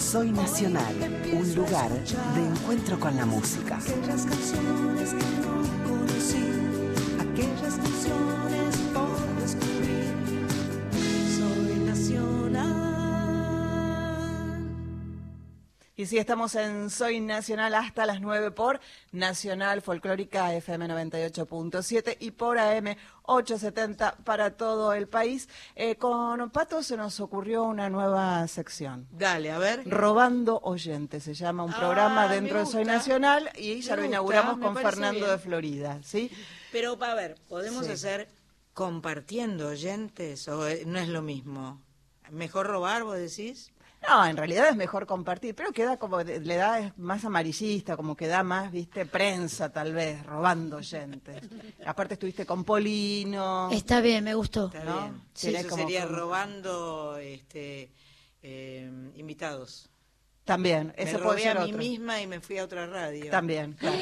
Soy 0.00 0.30
Nacional, 0.30 0.94
un 1.32 1.54
lugar 1.54 1.90
de 1.90 2.46
encuentro 2.46 2.98
con 2.98 3.16
la 3.16 3.26
música. 3.26 3.76
aquellas 3.76 4.24
canciones 4.24 5.10
que 5.10 5.24
no 5.42 5.62
conocí, 5.88 6.46
aquellas 7.20 7.74
canciones 7.74 8.76
por 8.94 9.33
Y 15.96 16.06
sí, 16.06 16.18
estamos 16.18 16.56
en 16.56 16.90
Soy 16.90 17.20
Nacional 17.20 17.72
hasta 17.76 18.04
las 18.04 18.20
9 18.20 18.50
por 18.50 18.80
Nacional 19.12 19.80
Folclórica 19.80 20.52
FM 20.52 20.88
98.7 20.88 22.16
y 22.18 22.32
por 22.32 22.58
AM 22.58 22.96
870 23.22 24.16
para 24.24 24.56
todo 24.56 24.92
el 24.92 25.06
país. 25.06 25.48
Eh, 25.76 25.94
con 25.94 26.50
Pato 26.50 26.82
se 26.82 26.96
nos 26.96 27.20
ocurrió 27.20 27.62
una 27.62 27.90
nueva 27.90 28.44
sección. 28.48 29.06
Dale, 29.12 29.52
a 29.52 29.58
ver. 29.58 29.88
Robando 29.88 30.58
Oyentes, 30.64 31.22
se 31.22 31.34
llama 31.34 31.62
un 31.62 31.72
programa 31.72 32.24
Ah, 32.24 32.28
me 32.28 32.34
dentro 32.34 32.58
de 32.58 32.66
Soy. 32.66 32.84
Nacional 32.84 33.48
y 33.56 33.80
ya 33.80 33.92
Me 33.94 33.96
lo 33.96 34.02
gusta, 34.02 34.06
inauguramos 34.08 34.58
con 34.58 34.76
Fernando 34.76 35.20
bien. 35.20 35.30
de 35.30 35.38
Florida, 35.38 36.00
¿sí? 36.02 36.28
Pero, 36.72 36.98
a 37.04 37.14
ver, 37.14 37.36
¿podemos 37.48 37.86
Sí. 37.86 37.92
hacer 37.92 38.28
compartiendo 38.72 39.68
oyentes 39.68 40.48
o 40.48 40.66
eh, 40.66 40.82
no 40.86 40.98
es 40.98 41.06
lo 41.08 41.22
mismo? 41.22 41.80
¿Mejor 42.32 42.66
robar, 42.66 43.04
vos 43.04 43.16
decís? 43.16 43.70
No, 44.08 44.26
en 44.26 44.36
realidad 44.36 44.68
es 44.68 44.76
mejor 44.76 45.06
compartir, 45.06 45.54
pero 45.54 45.72
queda 45.72 45.96
como, 45.96 46.22
de- 46.22 46.40
le 46.40 46.56
da 46.56 46.78
es 46.80 46.98
más 46.98 47.24
amarillista, 47.24 47.96
como 47.96 48.16
que 48.16 48.26
da 48.26 48.42
más, 48.42 48.70
viste, 48.70 49.06
prensa 49.06 49.72
tal 49.72 49.92
vez, 49.94 50.24
robando 50.26 50.76
oyentes. 50.76 51.42
Aparte 51.86 52.14
estuviste 52.14 52.44
con 52.44 52.64
Polino. 52.64 53.70
Está 53.72 54.00
bien, 54.00 54.24
me 54.24 54.34
gustó. 54.34 54.66
Está 54.66 54.84
¿no? 54.84 55.00
bien. 55.00 55.22
Sí, 55.32 55.54
eso 55.54 55.68
como- 55.68 55.82
sería 55.82 56.04
como- 56.06 56.16
robando 56.18 57.16
este, 57.18 57.90
eh, 58.42 58.90
invitados. 59.16 59.88
También, 60.44 60.92
Me 60.94 61.02
ese 61.04 61.14
robé 61.16 61.24
puede 61.24 61.40
ser 61.42 61.56
a 61.56 61.60
mí 61.60 61.70
otro. 61.72 61.78
misma 61.78 62.20
y 62.20 62.26
me 62.26 62.38
fui 62.40 62.58
a 62.58 62.64
otra 62.64 62.86
radio. 62.86 63.30
También, 63.30 63.72
claro. 63.72 63.96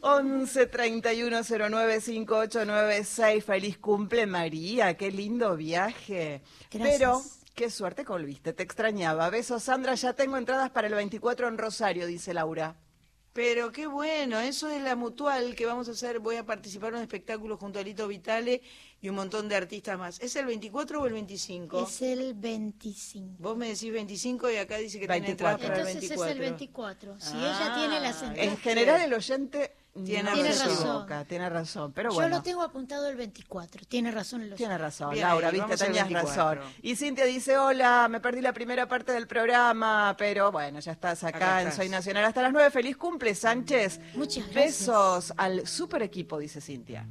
11 0.00 0.66
31 0.66 1.44
09 1.44 2.00
5896. 2.00 3.44
Feliz 3.44 3.78
cumple, 3.78 4.26
María. 4.26 4.96
Qué 4.96 5.12
lindo 5.12 5.56
viaje. 5.56 6.42
Gracias. 6.70 6.98
Pero, 6.98 7.22
qué 7.54 7.70
suerte 7.70 8.04
que 8.04 8.12
volviste. 8.12 8.52
Te 8.52 8.62
extrañaba. 8.62 9.30
Besos, 9.30 9.62
Sandra. 9.62 9.94
Ya 9.94 10.12
tengo 10.14 10.36
entradas 10.36 10.70
para 10.70 10.88
el 10.88 10.94
24 10.94 11.48
en 11.48 11.58
Rosario, 11.58 12.06
dice 12.06 12.34
Laura. 12.34 12.76
Pero 13.34 13.72
qué 13.72 13.86
bueno, 13.86 14.38
eso 14.40 14.68
es 14.68 14.82
la 14.82 14.94
mutual 14.94 15.54
que 15.54 15.64
vamos 15.64 15.88
a 15.88 15.92
hacer. 15.92 16.18
Voy 16.18 16.36
a 16.36 16.44
participar 16.44 16.90
en 16.90 16.96
un 16.96 17.00
espectáculo 17.02 17.56
junto 17.56 17.78
a 17.78 17.82
Lito 17.82 18.06
Vitale 18.06 18.60
y 19.00 19.08
un 19.08 19.14
montón 19.14 19.48
de 19.48 19.56
artistas 19.56 19.98
más. 19.98 20.20
¿Es 20.20 20.36
el 20.36 20.44
24 20.44 21.00
o 21.00 21.06
el 21.06 21.14
25? 21.14 21.82
Es 21.86 22.02
el 22.02 22.34
25. 22.34 23.36
Vos 23.38 23.56
me 23.56 23.68
decís 23.68 23.90
25 23.90 24.50
y 24.50 24.56
acá 24.56 24.76
dice 24.76 25.00
que 25.00 25.06
tiene 25.06 25.20
24. 25.28 25.32
entradas 25.32 25.60
para 25.60 25.74
el 25.90 25.96
Entonces 25.96 26.10
24. 26.10 26.26
es 26.26 26.32
el 26.36 26.40
24. 26.40 27.20
Si 27.20 27.32
Ah, 27.34 27.38
ella 27.58 27.74
tiene 27.74 28.00
las 28.00 28.22
entradas. 28.22 28.52
En 28.52 28.56
general, 28.58 29.00
el 29.00 29.14
oyente 29.14 29.76
Tiene 30.04 30.30
razón. 30.32 30.70
equivoca, 30.70 31.24
tiene 31.26 31.50
razón. 31.50 31.92
Pero 31.92 32.10
Yo 32.10 32.14
bueno. 32.14 32.36
lo 32.36 32.42
tengo 32.42 32.62
apuntado 32.62 33.08
el 33.08 33.16
24. 33.16 33.82
Tiene 33.86 34.10
razón 34.10 34.40
el 34.40 34.54
Tiene 34.54 34.78
razón, 34.78 35.10
Bien 35.10 35.26
Laura, 35.28 35.50
viste, 35.50 35.76
tenías 35.76 36.08
24. 36.08 36.62
razón. 36.62 36.74
Y 36.80 36.96
Cintia 36.96 37.26
dice, 37.26 37.58
hola, 37.58 38.08
me 38.10 38.18
perdí 38.20 38.40
la 38.40 38.54
primera 38.54 38.88
parte 38.88 39.12
del 39.12 39.26
programa, 39.26 40.14
pero 40.16 40.50
bueno, 40.50 40.80
ya 40.80 40.92
estás 40.92 41.22
acá, 41.24 41.36
Acá 41.36 41.60
en 41.62 41.68
estás. 41.68 41.76
Soy 41.76 41.90
Nacional 41.90 42.24
hasta 42.24 42.40
las 42.40 42.52
9. 42.52 42.70
Feliz 42.70 42.96
cumple, 42.96 43.34
Sánchez. 43.34 44.00
Muchas 44.14 44.44
gracias. 44.50 44.54
Besos 44.88 45.34
al 45.36 45.66
super 45.66 46.02
equipo, 46.02 46.38
dice 46.38 46.62
Cintia. 46.62 47.06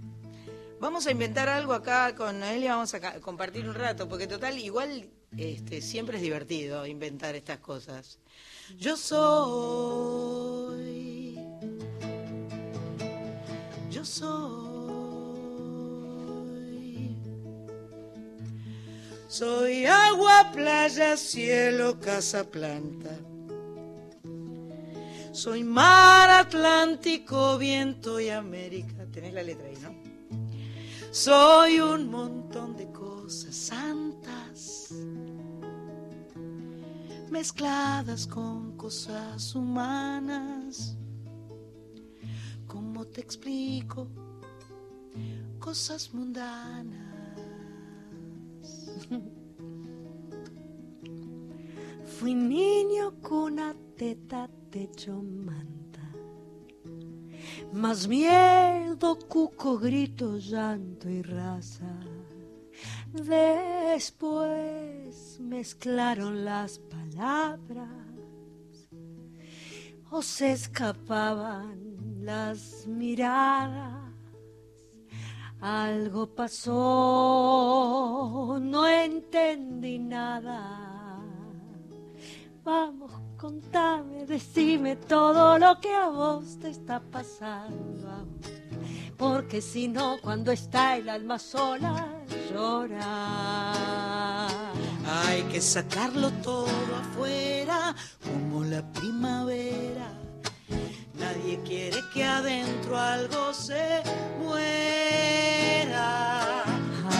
Vamos 0.79 1.05
a 1.05 1.11
inventar 1.11 1.47
algo 1.49 1.73
acá 1.73 2.15
con 2.15 2.39
Noelia, 2.39 2.73
vamos 2.73 2.91
a 2.95 3.19
compartir 3.19 3.69
un 3.69 3.75
rato, 3.75 4.09
porque 4.09 4.25
total, 4.25 4.57
igual 4.57 5.07
este, 5.37 5.79
siempre 5.81 6.17
es 6.17 6.23
divertido 6.23 6.87
inventar 6.87 7.35
estas 7.35 7.59
cosas. 7.59 8.17
Yo 8.79 8.97
soy, 8.97 10.70
soy, 14.03 15.15
soy 19.27 19.85
agua, 19.85 20.51
playa, 20.53 21.17
cielo, 21.17 21.99
casa, 21.99 22.43
planta. 22.43 23.17
Soy 25.31 25.63
mar, 25.63 26.29
Atlántico, 26.29 27.57
viento 27.57 28.19
y 28.19 28.29
América. 28.29 29.05
Tenés 29.11 29.33
la 29.33 29.43
letra 29.43 29.67
ahí, 29.67 29.77
¿no? 29.81 29.95
Soy 31.11 31.79
un 31.79 32.09
montón 32.09 32.75
de 32.75 32.91
cosas 32.91 33.55
santas 33.55 34.93
mezcladas 37.29 38.27
con 38.27 38.75
cosas 38.77 39.55
humanas. 39.55 40.60
¿Cómo 43.11 43.15
te 43.15 43.21
explico 43.27 44.07
cosas 45.59 46.13
mundanas. 46.13 46.95
Fui 52.05 52.33
niño 52.33 53.19
cuna, 53.21 53.75
teta, 53.97 54.49
techo, 54.69 55.21
manta. 55.21 56.09
Más 57.73 58.07
miedo, 58.07 59.19
cuco, 59.27 59.77
grito, 59.77 60.37
llanto 60.37 61.09
y 61.09 61.21
raza. 61.21 61.99
Después 63.11 64.57
mezclaron 65.41 66.45
las 66.45 66.79
palabras 66.79 67.89
o 70.09 70.21
se 70.21 70.53
escapaban 70.53 71.90
las 72.21 72.85
miradas. 72.87 74.11
Algo 75.59 76.27
pasó, 76.33 76.77
no 78.61 78.87
entendí 78.87 79.99
nada. 79.99 81.19
Vamos, 82.63 83.11
contame, 83.37 84.25
decime 84.25 84.95
todo 84.95 85.59
lo 85.59 85.79
que 85.79 85.93
a 85.93 86.09
vos 86.09 86.57
te 86.59 86.69
está 86.69 86.99
pasando. 86.99 88.27
Porque 89.17 89.61
si 89.61 89.87
no, 89.87 90.17
cuando 90.21 90.51
está 90.51 90.97
el 90.97 91.09
alma 91.09 91.37
sola, 91.37 92.07
llora. 92.51 94.47
Hay 95.05 95.43
que 95.51 95.61
sacarlo 95.61 96.31
todo 96.43 96.67
afuera 96.99 97.95
como 98.23 98.63
la 98.63 98.81
primavera. 98.91 100.21
Nadie 101.21 101.59
quiere 101.63 101.99
que 102.13 102.23
adentro 102.23 102.97
algo 102.97 103.53
se 103.53 104.01
muera. 104.39 106.01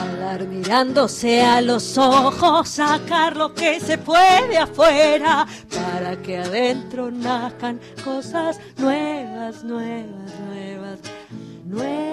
Hablar 0.01 0.47
mirándose 0.47 1.43
a 1.43 1.61
los 1.61 1.97
ojos, 1.97 2.69
sacar 2.69 3.37
lo 3.37 3.53
que 3.53 3.79
se 3.79 3.97
puede 3.97 4.57
afuera, 4.57 5.45
para 5.69 6.21
que 6.21 6.37
adentro 6.37 7.11
nazcan 7.11 7.79
cosas 8.03 8.59
nuevas, 8.77 9.63
nuevas, 9.63 10.39
nuevas, 10.47 10.99
nuevas. 11.65 12.11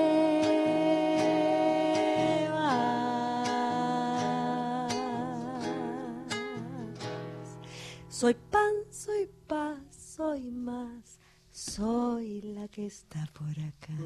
Soy 8.08 8.34
pan, 8.34 8.74
soy 8.90 9.30
paz, 9.46 9.78
soy 9.90 10.50
más, 10.50 11.17
soy 11.58 12.40
la 12.42 12.68
que 12.68 12.86
está 12.86 13.28
por 13.32 13.50
acá. 13.50 13.98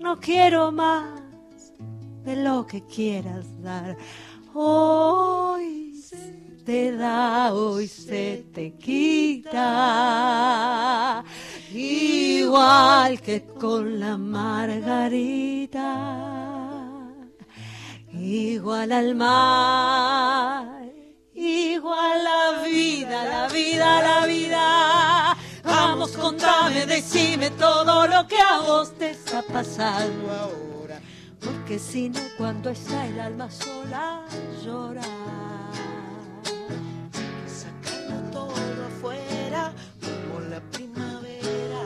No 0.00 0.18
quiero 0.18 0.72
más 0.72 1.20
de 2.24 2.36
lo 2.36 2.66
que 2.66 2.80
quieras 2.86 3.44
dar. 3.60 3.98
Hoy 4.54 5.94
se 5.96 6.16
te 6.64 6.92
da, 6.96 7.52
hoy 7.52 7.88
se 7.88 8.46
te 8.54 8.72
quita. 8.72 9.52
Igual 11.70 13.20
que 13.20 13.44
con 13.44 14.00
la 14.00 14.16
margarita. 14.16 15.76
Igual 18.14 18.92
al 18.92 19.14
mar. 19.14 20.91
Igual 21.44 22.22
la 22.22 22.62
vida, 22.62 23.24
la 23.24 23.48
vida, 23.48 24.00
la 24.00 24.26
vida. 24.26 25.36
Vamos, 25.64 26.12
contame, 26.12 26.86
decime 26.86 27.50
todo 27.50 28.06
lo 28.06 28.28
que 28.28 28.38
a 28.40 28.60
vos 28.60 28.92
te 28.96 29.10
está 29.10 29.42
pasando 29.42 30.30
ahora. 30.30 31.00
Porque 31.40 31.80
si 31.80 32.10
no, 32.10 32.20
cuando 32.38 32.70
está 32.70 33.08
el 33.08 33.18
alma 33.18 33.50
sola, 33.50 34.22
llora. 34.64 35.02
Sacarlo 37.44 38.30
todo 38.30 38.86
afuera 38.86 39.72
como 40.00 40.48
la 40.48 40.60
primavera. 40.70 41.82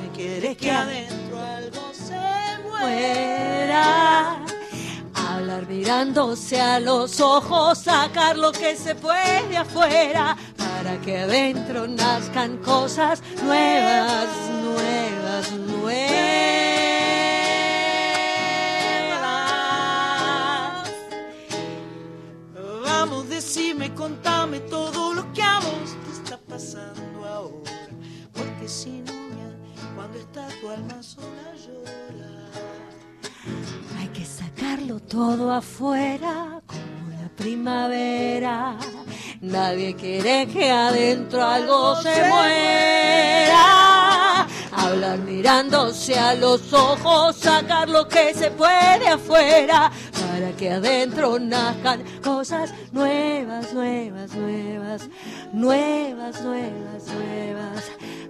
Me 0.00 0.16
quiere 0.16 0.56
que 0.56 0.70
adentro 0.70 1.38
algo 1.38 1.92
se 1.92 2.16
muera. 2.62 4.53
Mirándose 5.44 6.58
a 6.58 6.80
los 6.80 7.20
ojos, 7.20 7.78
sacar 7.78 8.38
lo 8.38 8.50
que 8.50 8.76
se 8.76 8.94
puede 8.94 9.56
afuera, 9.58 10.34
para 10.56 10.98
que 11.02 11.18
adentro 11.18 11.86
nazcan 11.86 12.56
cosas 12.58 13.22
nuevas, 13.42 14.26
nuevas, 14.62 15.52
nuevas. 15.52 16.14
Vamos, 22.84 23.28
decime, 23.28 23.94
contame 23.94 24.60
todo 24.60 25.12
lo 25.12 25.30
que 25.34 25.42
a 25.42 25.58
vos 25.60 25.94
te 26.06 26.22
está 26.22 26.38
pasando 26.38 27.24
ahora. 27.26 27.88
Porque 28.32 28.66
si 28.66 29.02
no, 29.02 29.12
cuando 29.94 30.18
está 30.18 30.48
tu 30.60 30.70
alma 30.70 31.02
sola 31.02 31.52
llora. 31.54 32.23
Todo 35.08 35.52
afuera 35.52 36.60
como 36.66 37.10
la 37.22 37.28
primavera. 37.36 38.76
Nadie 39.40 39.94
quiere 39.94 40.48
que 40.48 40.68
adentro 40.68 41.44
algo 41.44 41.94
se 42.02 42.28
muera. 42.28 43.60
Hablar 44.72 45.20
mirándose 45.20 46.18
a 46.18 46.34
los 46.34 46.72
ojos, 46.72 47.36
sacar 47.36 47.88
lo 47.88 48.08
que 48.08 48.34
se 48.34 48.50
puede 48.50 49.06
afuera, 49.06 49.92
para 50.12 50.50
que 50.56 50.72
adentro 50.72 51.38
nazcan 51.38 52.02
cosas 52.20 52.74
nuevas, 52.90 53.72
nuevas, 53.72 54.34
nuevas, 54.34 55.08
nuevas, 55.52 56.40
nuevas, 56.42 57.04
nuevas, 57.06 57.84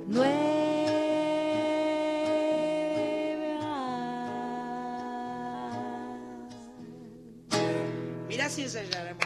nuevas. 0.08 1.03
Ensayáramos. 8.58 9.24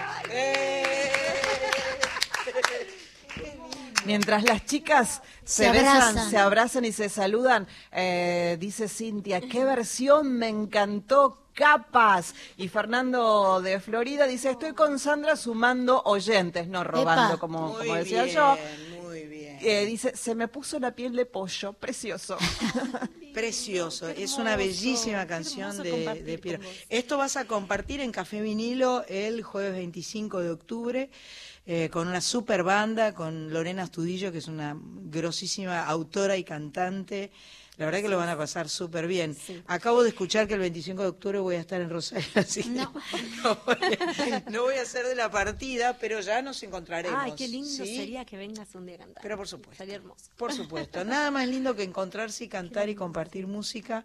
Mientras 4.04 4.42
las 4.44 4.64
chicas 4.64 5.20
se, 5.44 5.64
Se 5.64 5.70
besan, 5.70 5.96
abrazan. 5.96 6.30
se 6.30 6.38
abrazan 6.38 6.84
y 6.84 6.92
se 6.92 7.08
saludan, 7.08 7.66
eh, 7.92 8.56
dice 8.58 8.88
Cintia, 8.88 9.40
qué 9.40 9.64
versión 9.64 10.38
me 10.38 10.48
encantó, 10.48 11.42
capas. 11.52 12.34
Y 12.56 12.68
Fernando 12.68 13.60
de 13.60 13.80
Florida 13.80 14.26
dice, 14.26 14.50
estoy 14.50 14.72
con 14.72 14.98
Sandra 14.98 15.36
sumando 15.36 16.00
oyentes, 16.04 16.68
no 16.68 16.84
robando, 16.84 17.34
Epa. 17.34 17.38
como, 17.38 17.74
como 17.76 17.94
decía 17.94 18.22
bien, 18.22 18.34
yo. 18.36 18.56
Eh, 19.60 19.86
dice, 19.86 20.16
se 20.16 20.34
me 20.34 20.48
puso 20.48 20.78
la 20.78 20.94
piel 20.94 21.14
de 21.14 21.26
pollo, 21.26 21.72
precioso. 21.72 22.36
Precioso, 23.34 24.08
es 24.08 24.36
una 24.38 24.56
bellísima 24.56 25.26
canción 25.26 25.80
de, 25.82 26.22
de 26.24 26.38
Piero. 26.38 26.60
Esto 26.88 27.18
vas 27.18 27.36
a 27.36 27.44
compartir 27.44 28.00
en 28.00 28.10
Café 28.10 28.40
Vinilo 28.40 29.04
el 29.06 29.42
jueves 29.42 29.74
25 29.74 30.40
de 30.40 30.50
octubre 30.50 31.10
eh, 31.70 31.90
con 31.90 32.08
una 32.08 32.22
super 32.22 32.62
banda, 32.62 33.12
con 33.12 33.52
Lorena 33.52 33.82
Astudillo, 33.82 34.32
que 34.32 34.38
es 34.38 34.48
una 34.48 34.74
grosísima 34.80 35.84
autora 35.84 36.38
y 36.38 36.42
cantante. 36.42 37.30
La 37.78 37.86
verdad 37.86 38.02
que 38.02 38.08
lo 38.08 38.18
van 38.18 38.28
a 38.28 38.36
pasar 38.36 38.68
súper 38.68 39.06
bien. 39.06 39.36
Acabo 39.66 40.02
de 40.02 40.08
escuchar 40.08 40.48
que 40.48 40.54
el 40.54 40.60
25 40.60 41.00
de 41.00 41.08
octubre 41.08 41.38
voy 41.38 41.54
a 41.54 41.60
estar 41.60 41.80
en 41.80 41.88
Rosario, 41.88 42.26
así 42.34 42.64
que 42.64 42.68
no, 42.70 42.92
voy, 42.92 43.76
a, 44.32 44.50
no 44.50 44.62
voy 44.64 44.74
a 44.74 44.84
ser 44.84 45.06
de 45.06 45.14
la 45.14 45.30
partida, 45.30 45.96
pero 45.96 46.20
ya 46.20 46.42
nos 46.42 46.60
encontraremos. 46.64 47.20
Ay, 47.22 47.32
qué 47.36 47.46
lindo 47.46 47.68
¿sí? 47.68 47.96
sería 47.96 48.24
que 48.24 48.36
vengas 48.36 48.74
un 48.74 48.84
día 48.84 48.96
a 48.96 48.98
cantar. 48.98 49.22
Pero 49.22 49.36
por 49.36 49.46
supuesto. 49.46 49.78
Sería 49.78 49.94
hermoso. 49.94 50.24
Por 50.36 50.52
supuesto, 50.52 51.04
nada 51.04 51.30
más 51.30 51.46
lindo 51.46 51.76
que 51.76 51.84
encontrarse 51.84 52.44
y 52.44 52.48
cantar 52.48 52.88
y 52.88 52.96
compartir 52.96 53.46
música. 53.46 54.04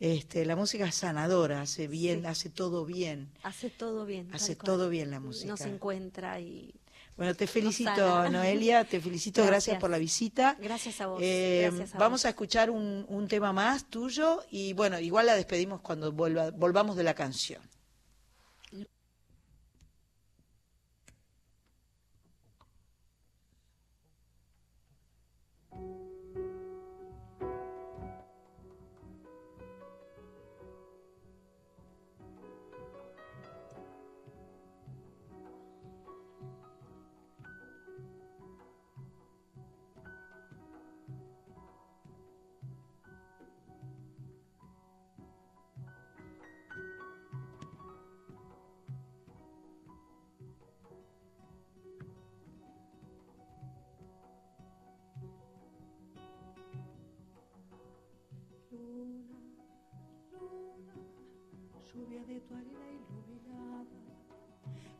Este, 0.00 0.46
la 0.46 0.56
música 0.56 0.86
es 0.86 0.94
sanadora, 0.94 1.60
hace 1.60 1.88
bien, 1.88 2.24
hace 2.24 2.48
todo 2.48 2.86
bien. 2.86 3.30
Hace 3.42 3.68
todo 3.68 4.06
bien. 4.06 4.30
Hace 4.32 4.56
todo 4.56 4.88
bien 4.88 5.10
la 5.10 5.20
música. 5.20 5.50
Nos 5.50 5.60
encuentra 5.60 6.40
y 6.40 6.74
Bueno, 7.22 7.36
te 7.36 7.46
felicito. 7.46 8.28
Noelia, 8.30 8.84
te 8.84 9.00
felicito, 9.00 9.42
gracias, 9.42 9.50
Gracias. 9.66 9.80
por 9.80 9.90
la 9.90 9.98
visita. 9.98 10.56
Gracias 10.60 11.00
a 11.00 11.06
vos, 11.06 11.20
Eh, 11.22 11.68
gracias 11.70 11.94
a 11.94 11.98
vamos 11.98 12.22
vos. 12.22 12.24
a 12.24 12.30
escuchar 12.30 12.68
un, 12.68 13.06
un 13.08 13.28
tema 13.28 13.52
más 13.52 13.84
tuyo 13.84 14.42
y 14.50 14.72
bueno, 14.72 14.98
igual 14.98 15.26
la 15.26 15.36
despedimos 15.36 15.80
cuando 15.82 16.10
vuelva, 16.10 16.50
volvamos 16.50 16.96
de 16.96 17.04
la 17.04 17.14
canción. 17.14 17.62
Tu 62.40 62.54
harina 62.54 62.86
iluminada 62.90 63.84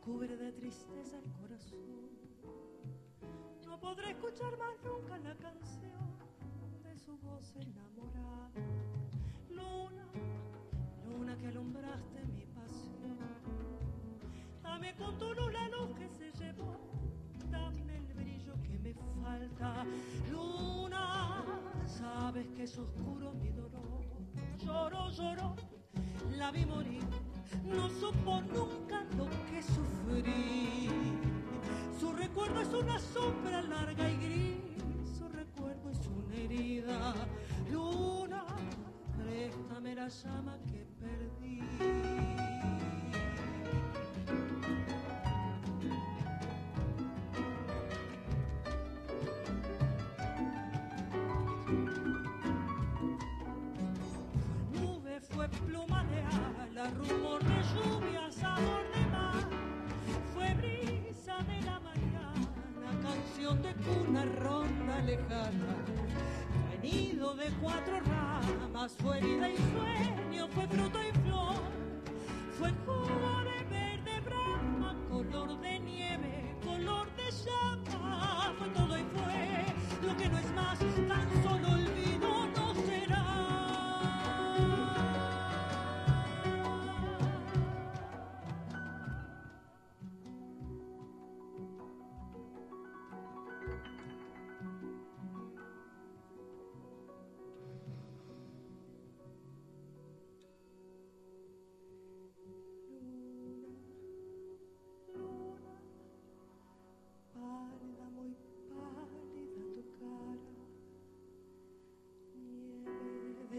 cubre 0.05 0.37
de 0.37 0.53
tristeza 0.53 1.19
el 1.19 1.33
corazón. 1.33 2.11
No 3.65 3.81
podré 3.81 4.11
escuchar 4.11 4.59
más 4.59 4.77
nunca 4.85 5.19
la 5.19 5.35
canción 5.37 6.19
de 6.83 6.97
su 6.97 7.17
voz 7.19 7.55
enamorada. 7.57 8.51
Luna, 9.49 10.07
luna 11.07 11.37
que 11.39 11.47
alumbraste 11.47 12.25
mi 12.27 12.45
pasión. 12.47 13.19
Dame 14.63 14.95
con 14.97 15.17
tu 15.19 15.33
luz 15.33 15.53
la 15.53 15.69
luz 15.69 15.97
que 15.97 16.09
se 16.09 16.33
llevó. 16.33 16.77
Dame 17.51 17.97
el 17.97 18.15
brillo 18.15 18.55
que 18.63 18.79
me 18.79 18.95
falta. 19.23 19.87
Luna, 20.31 21.45
sabes 21.87 22.47
que 22.49 22.65
es 22.65 22.77
oscuro 22.77 23.33
mi 23.35 23.51
dolor. 23.53 24.05
Lloro, 24.59 25.11
lloro, 25.11 25.57
la 26.37 26.51
vi 26.51 26.65
morir. 26.67 27.03
No 27.65 27.89
supo 27.89 28.41
nunca 28.41 29.05
lo 29.17 29.29
que 29.51 29.63
sufrí. 29.63 30.89
Su 31.99 32.13
recuerdo 32.13 32.61
es 32.61 32.73
una 32.73 32.99
sombra 32.99 33.63
larga 33.63 34.11
y 34.11 34.17
gris. 34.17 35.19
Su 35.19 35.29
recuerdo 35.29 35.91
es 35.91 36.01
una 36.07 36.35
herida. 36.35 37.15
Luna, 37.71 38.45
préstame 39.17 39.95
la 39.95 40.09
llama 40.09 40.59
que 40.67 40.87
perdí. 41.01 42.52
Pluma 55.67 56.05
de 56.05 56.21
ala, 56.21 56.91
rumor 56.91 57.43
de 57.43 57.63
lluvia, 57.73 58.31
sabor 58.31 58.85
de 58.95 59.07
mar. 59.11 59.49
Fue 60.35 60.55
brisa 60.55 61.37
de 61.51 61.61
la 61.63 61.81
mañana, 61.81 63.03
canción 63.03 63.63
de 63.63 63.75
cuna 63.75 64.25
ronda 64.41 64.99
lejana. 65.03 65.77
Fue 66.69 66.79
nido 66.83 67.35
de 67.35 67.51
cuatro 67.61 68.01
ramas, 68.01 68.97
fue 69.01 69.21
vida 69.21 69.51
y 69.51 69.57
sueño, 69.57 70.49
fue 70.49 70.67
fruto 70.69 70.99
y 71.03 71.13
flor. 71.21 71.55
Fue 72.59 72.71
jugo 72.87 73.43
de 73.45 73.65
verde 73.71 74.21
brama, 74.25 74.97
color 75.09 75.61
de 75.61 75.79
nieve, 75.81 76.57
color 76.65 77.07
de 77.17 77.31
llama. 77.45 77.82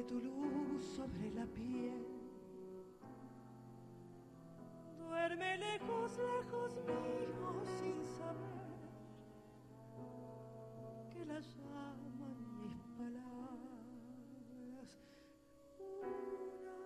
Tu 0.08 0.20
luz 0.20 0.84
sobre 0.96 1.32
la 1.32 1.46
piel. 1.46 2.06
Duerme 4.98 5.58
lejos, 5.58 6.18
lejos 6.18 6.76
mío, 6.86 7.64
sin 7.78 8.06
saber 8.06 8.64
que 11.12 11.26
la 11.26 11.40
llaman 11.40 12.38
mis 12.60 12.78
palabras. 12.98 14.90
Una 15.80 16.78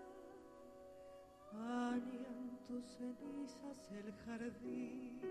bañan 1.54 2.60
tus 2.68 2.86
cenizas 2.98 3.92
el 3.92 4.14
jardín 4.26 5.22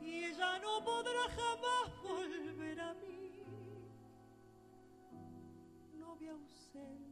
y 0.00 0.24
ella 0.24 0.58
no 0.60 0.82
podrá 0.84 1.24
jamás 1.28 1.97
nothing 6.78 7.07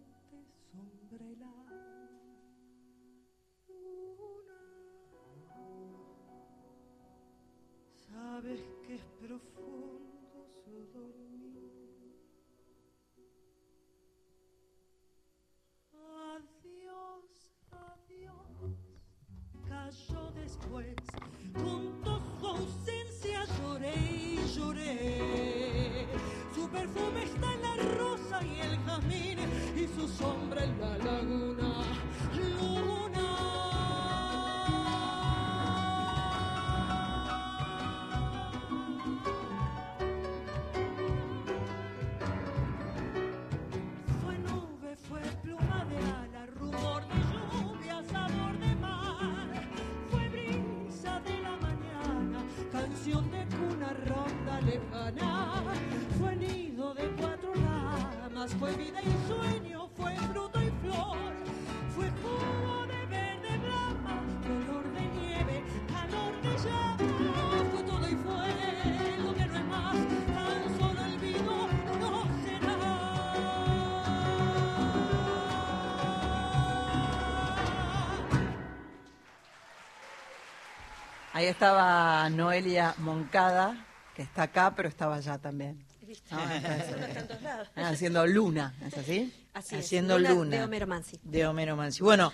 Ahí 81.37 81.49
estaba 81.49 82.31
Noelia 82.31 82.95
Moncada, 82.97 83.87
que 84.15 84.23
está 84.23 84.45
acá, 84.45 84.73
pero 84.75 84.89
estaba 84.89 85.17
allá 85.17 85.37
también. 85.37 85.85
No, 86.31 86.39
entonces, 86.51 87.47
ah, 87.77 87.89
haciendo 87.91 88.27
Luna, 88.27 88.75
¿es 88.87 88.97
así? 88.97 89.35
Así 89.53 89.75
es, 89.75 89.85
Haciendo 89.85 90.19
Luna 90.19 90.31
Luna. 90.31 90.57
de 90.57 90.65
Homero 90.65 90.87
Mansi. 90.87 91.21
De 91.23 91.47
Homero 91.47 91.77
Mansi. 91.77 92.03
Bueno, 92.03 92.33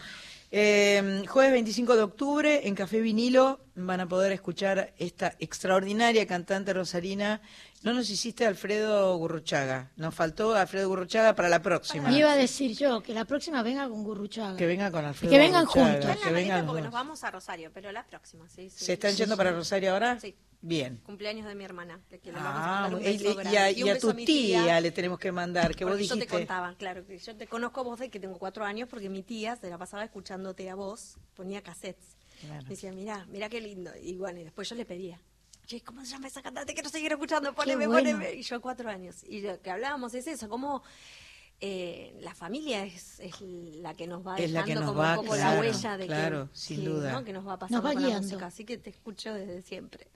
eh, 0.52 1.24
jueves 1.26 1.50
25 1.50 1.96
de 1.96 2.02
octubre 2.02 2.68
en 2.68 2.76
Café 2.76 3.00
Vinilo 3.00 3.58
van 3.86 4.00
a 4.00 4.08
poder 4.08 4.32
escuchar 4.32 4.92
esta 4.98 5.34
extraordinaria 5.38 6.26
cantante 6.26 6.72
rosarina. 6.72 7.40
No 7.82 7.92
nos 7.92 8.08
hiciste 8.10 8.46
Alfredo 8.46 9.16
Gurruchaga, 9.16 9.90
nos 9.96 10.14
faltó 10.14 10.54
Alfredo 10.54 10.88
Gurruchaga 10.88 11.34
para 11.34 11.48
la 11.48 11.60
próxima. 11.62 12.08
Me 12.10 12.18
iba 12.18 12.32
a 12.32 12.36
decir 12.36 12.76
yo 12.76 13.02
que 13.02 13.12
la 13.12 13.24
próxima 13.24 13.62
venga 13.62 13.88
con 13.88 14.04
Gurruchaga. 14.04 14.56
Que 14.56 14.66
venga 14.66 14.90
con 14.90 15.04
Alfredo 15.04 15.32
Que 15.32 15.38
vengan 15.38 15.64
Gurruchaga, 15.64 15.92
juntos. 16.02 16.22
que 16.24 16.32
vengan 16.32 16.66
porque 16.66 16.82
nos 16.82 16.92
vamos 16.92 17.24
a 17.24 17.30
Rosario, 17.30 17.70
pero 17.74 17.90
la 17.92 18.04
próxima, 18.06 18.48
sí, 18.48 18.70
sí. 18.70 18.84
¿Se 18.84 18.92
están 18.94 19.14
yendo 19.14 19.36
para 19.36 19.50
Rosario 19.52 19.92
ahora? 19.92 20.18
Sí. 20.20 20.34
Bien. 20.64 20.98
Cumpleaños 20.98 21.44
de 21.48 21.56
mi 21.56 21.64
hermana, 21.64 21.98
que, 22.08 22.20
que 22.20 22.30
le 22.30 22.38
vamos 22.38 22.52
a 22.54 22.54
Ah, 22.54 22.80
mandar 22.82 22.94
un 23.00 23.00
y, 23.00 23.18
beso 23.18 23.42
y 23.52 23.56
a, 23.56 23.70
Y 23.72 23.88
a 23.88 23.94
beso 23.94 24.08
tu 24.10 24.14
mi 24.14 24.24
tía 24.24 24.80
le 24.80 24.92
tenemos 24.92 25.18
que 25.18 25.32
mandar, 25.32 25.74
que 25.74 25.84
vos 25.84 25.94
Porque 25.94 26.04
yo 26.06 26.14
te 26.14 26.20
dijiste. 26.20 26.36
contaba, 26.38 26.72
claro, 26.76 27.04
que 27.04 27.18
yo 27.18 27.34
te 27.36 27.48
conozco 27.48 27.80
a 27.80 27.82
vos 27.82 27.98
de 27.98 28.10
que 28.10 28.20
tengo 28.20 28.38
cuatro 28.38 28.64
años 28.64 28.88
porque 28.88 29.08
mi 29.08 29.24
tía 29.24 29.56
se 29.56 29.68
la 29.68 29.76
pasaba 29.76 30.04
escuchándote 30.04 30.70
a 30.70 30.76
vos, 30.76 31.16
ponía 31.34 31.62
cassettes. 31.62 32.16
Claro. 32.42 32.62
Me 32.64 32.70
decía, 32.70 32.92
mira, 32.92 33.26
mira 33.30 33.48
qué 33.48 33.60
lindo. 33.60 33.90
Y 34.02 34.16
bueno, 34.16 34.40
y 34.40 34.44
después 34.44 34.68
yo 34.68 34.74
le 34.74 34.84
pedía, 34.84 35.18
¿cómo 35.84 36.04
se 36.04 36.12
llama 36.12 36.28
esa 36.28 36.42
cantante? 36.42 36.74
Quiero 36.74 36.88
seguir 36.88 37.12
escuchando, 37.12 37.54
poneme, 37.54 37.86
bueno. 37.86 38.10
poneme. 38.10 38.34
Y 38.34 38.42
yo 38.42 38.60
cuatro 38.60 38.90
años. 38.90 39.24
Y 39.24 39.40
lo 39.40 39.60
que 39.60 39.70
hablábamos 39.70 40.12
es 40.14 40.26
eso, 40.26 40.48
como 40.48 40.82
eh, 41.60 42.18
la 42.20 42.34
familia 42.34 42.84
es, 42.84 43.20
es 43.20 43.40
la 43.40 43.94
que 43.94 44.06
nos 44.08 44.26
va 44.26 44.36
Es 44.36 44.50
la 44.50 44.64
dejando 44.64 44.66
que 44.66 44.74
nos 44.74 44.90
como 44.90 45.00
va, 45.00 45.10
un 45.12 45.24
poco 45.24 45.36
claro, 45.36 45.54
la 45.54 45.60
huella 45.60 45.96
de 45.96 46.06
claro, 46.06 46.48
que, 46.52 46.58
sin 46.58 46.80
que, 46.80 46.88
duda. 46.88 47.12
¿no? 47.12 47.24
que 47.24 47.32
nos 47.32 47.46
va 47.46 47.58
pasando 47.58 47.82
Nos 47.82 47.90
va 47.90 47.94
con 47.94 48.10
la 48.10 48.20
música. 48.20 48.46
Así 48.46 48.64
que 48.64 48.78
te 48.78 48.90
escucho 48.90 49.32
desde 49.32 49.62
siempre. 49.62 50.08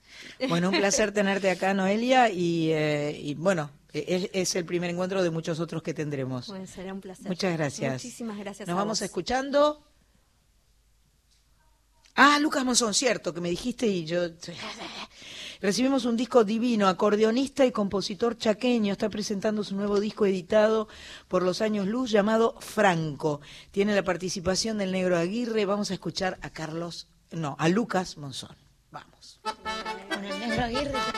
Bueno, 0.49 0.69
un 0.69 0.77
placer 0.77 1.13
tenerte 1.13 1.49
acá, 1.49 1.73
Noelia, 1.73 2.29
y, 2.29 2.71
eh, 2.73 3.17
y 3.17 3.33
bueno, 3.35 3.71
Es, 3.93 4.29
es 4.33 4.55
el 4.55 4.65
primer 4.65 4.89
encuentro 4.89 5.23
de 5.23 5.29
muchos 5.29 5.59
otros 5.61 5.81
que 5.81 5.93
tendremos. 5.93 6.47
Bueno, 6.47 6.67
será 6.67 6.93
un 6.93 6.99
placer. 7.01 7.27
Muchas 7.27 7.53
gracias. 7.53 7.93
Muchísimas 7.93 8.37
gracias. 8.37 8.67
Nos 8.67 8.75
a 8.75 8.77
vamos 8.79 8.99
vos. 8.99 9.03
escuchando. 9.03 9.81
Ah, 12.19 12.39
Lucas 12.39 12.65
Monzón, 12.65 12.95
cierto, 12.95 13.31
que 13.31 13.41
me 13.41 13.49
dijiste 13.51 13.85
y 13.85 14.03
yo... 14.03 14.21
Recibimos 15.61 16.05
un 16.05 16.17
disco 16.17 16.43
divino, 16.43 16.87
acordeonista 16.87 17.63
y 17.65 17.71
compositor 17.71 18.37
chaqueño, 18.37 18.91
está 18.91 19.09
presentando 19.09 19.63
su 19.63 19.75
nuevo 19.75 19.99
disco 19.99 20.25
editado 20.25 20.87
por 21.27 21.43
los 21.43 21.61
años 21.61 21.85
luz 21.85 22.09
llamado 22.09 22.55
Franco. 22.59 23.41
Tiene 23.71 23.95
la 23.95 24.03
participación 24.03 24.79
del 24.79 24.91
negro 24.91 25.15
Aguirre, 25.15 25.65
vamos 25.65 25.91
a 25.91 25.93
escuchar 25.93 26.39
a 26.41 26.49
Carlos, 26.49 27.07
no, 27.31 27.55
a 27.59 27.69
Lucas 27.69 28.17
Monzón. 28.17 28.55
Vamos. 28.89 29.39
Con 30.09 30.23
el 30.23 30.39
negro 30.39 30.63
Aguirre. 30.63 31.16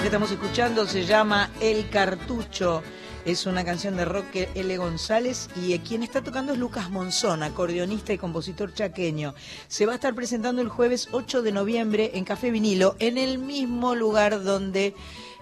Que 0.00 0.06
estamos 0.06 0.30
escuchando 0.30 0.86
se 0.86 1.04
llama 1.04 1.50
El 1.60 1.90
Cartucho. 1.90 2.82
Es 3.26 3.44
una 3.44 3.64
canción 3.64 3.96
de 3.98 4.06
rock 4.06 4.48
L. 4.54 4.76
González 4.78 5.50
y 5.56 5.74
eh, 5.74 5.82
quien 5.86 6.02
está 6.02 6.22
tocando 6.22 6.52
es 6.52 6.58
Lucas 6.58 6.88
Monzón, 6.88 7.42
acordeonista 7.42 8.14
y 8.14 8.18
compositor 8.18 8.72
chaqueño. 8.72 9.34
Se 9.68 9.84
va 9.84 9.92
a 9.92 9.94
estar 9.96 10.14
presentando 10.14 10.62
el 10.62 10.70
jueves 10.70 11.08
8 11.12 11.42
de 11.42 11.52
noviembre 11.52 12.12
en 12.14 12.24
Café 12.24 12.50
Vinilo, 12.50 12.96
en 12.98 13.18
el 13.18 13.38
mismo 13.38 13.94
lugar 13.94 14.42
donde 14.42 14.94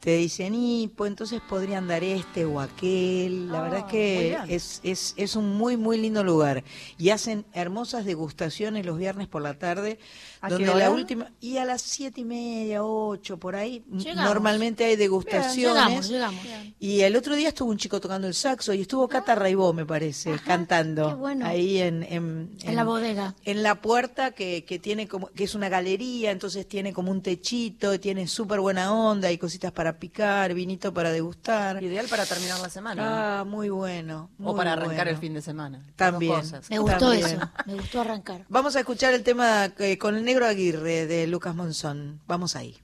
te 0.00 0.16
dicen, 0.16 0.54
y 0.54 0.88
pues 0.88 1.10
entonces 1.10 1.42
podrían 1.46 1.86
dar 1.86 2.02
este 2.02 2.46
o 2.46 2.58
aquel. 2.58 3.48
La 3.48 3.60
verdad 3.60 3.78
es 3.80 3.84
muy 3.84 3.90
que 3.92 4.38
es, 4.48 4.80
es, 4.82 5.12
es 5.18 5.36
un 5.36 5.56
muy, 5.56 5.76
muy 5.76 5.98
lindo 5.98 6.24
lugar. 6.24 6.64
Y 6.96 7.10
hacen 7.10 7.44
hermosas 7.52 8.06
degustaciones 8.06 8.86
los 8.86 8.96
viernes 8.96 9.28
por 9.28 9.42
la 9.42 9.58
tarde, 9.58 9.98
¿A 10.40 10.48
qué 10.48 10.54
donde 10.54 10.74
la 10.74 10.90
última, 10.90 11.30
y 11.40 11.58
a 11.58 11.66
las 11.66 11.82
siete 11.82 12.22
y 12.22 12.24
media, 12.24 12.82
ocho, 12.82 13.36
por 13.36 13.54
ahí, 13.54 13.84
Llegamos. 13.92 14.24
normalmente 14.24 14.86
hay 14.86 14.96
degustaciones. 14.96 16.08
Llegamos, 16.08 16.08
llegamos. 16.08 16.74
Y 16.80 17.02
el 17.02 17.14
otro 17.14 17.34
día 17.36 17.48
estuvo 17.48 17.68
un 17.68 17.76
chico 17.76 18.00
tocando 18.00 18.26
el 18.26 18.34
saxo 18.34 18.72
y 18.72 18.80
estuvo 18.80 19.06
Cata 19.06 19.34
Raibó, 19.34 19.74
me 19.74 19.84
parece, 19.84 20.32
cantando. 20.46 21.08
qué 21.08 21.14
bueno. 21.14 21.46
Ahí 21.46 21.78
en, 21.78 22.02
en, 22.04 22.56
En 22.62 22.74
la 22.74 22.84
bodega. 22.84 23.34
En 23.44 23.62
la 23.62 23.82
puerta 23.82 24.30
que, 24.30 24.64
que 24.64 24.78
tiene 24.78 25.06
como, 25.08 25.26
que 25.28 25.44
es 25.44 25.54
una 25.54 25.68
galería, 25.68 26.30
entonces 26.30 26.66
tiene 26.66 26.94
como 26.94 27.10
un 27.10 27.20
techito, 27.20 28.00
tiene 28.00 28.26
súper 28.26 28.60
buena 28.60 28.94
onda 28.94 29.30
y 29.30 29.36
cositas 29.36 29.72
para 29.72 29.89
picar, 29.98 30.54
vinito 30.54 30.92
para 30.94 31.10
degustar. 31.10 31.82
Ideal 31.82 32.06
para 32.08 32.26
terminar 32.26 32.60
la 32.60 32.70
semana. 32.70 33.40
Ah, 33.40 33.44
muy 33.44 33.68
bueno. 33.68 34.30
o 34.38 34.42
muy 34.42 34.56
para 34.56 34.72
arrancar 34.72 34.96
bueno. 34.96 35.10
el 35.10 35.16
fin 35.18 35.34
de 35.34 35.42
semana. 35.42 35.82
También. 35.96 36.34
cosas. 36.34 36.68
Me 36.70 36.78
gustó 36.78 37.10
También. 37.10 37.26
eso. 37.26 37.50
Me 37.66 37.74
gustó 37.74 38.00
arrancar. 38.00 38.44
Vamos 38.48 38.76
a 38.76 38.80
escuchar 38.80 39.14
el 39.14 39.22
tema 39.22 39.72
eh, 39.78 39.98
con 39.98 40.16
el 40.16 40.24
negro 40.24 40.46
Aguirre 40.46 41.06
de 41.06 41.26
Lucas 41.26 41.54
Monzón. 41.54 42.20
Vamos 42.26 42.56
ahí. 42.56 42.76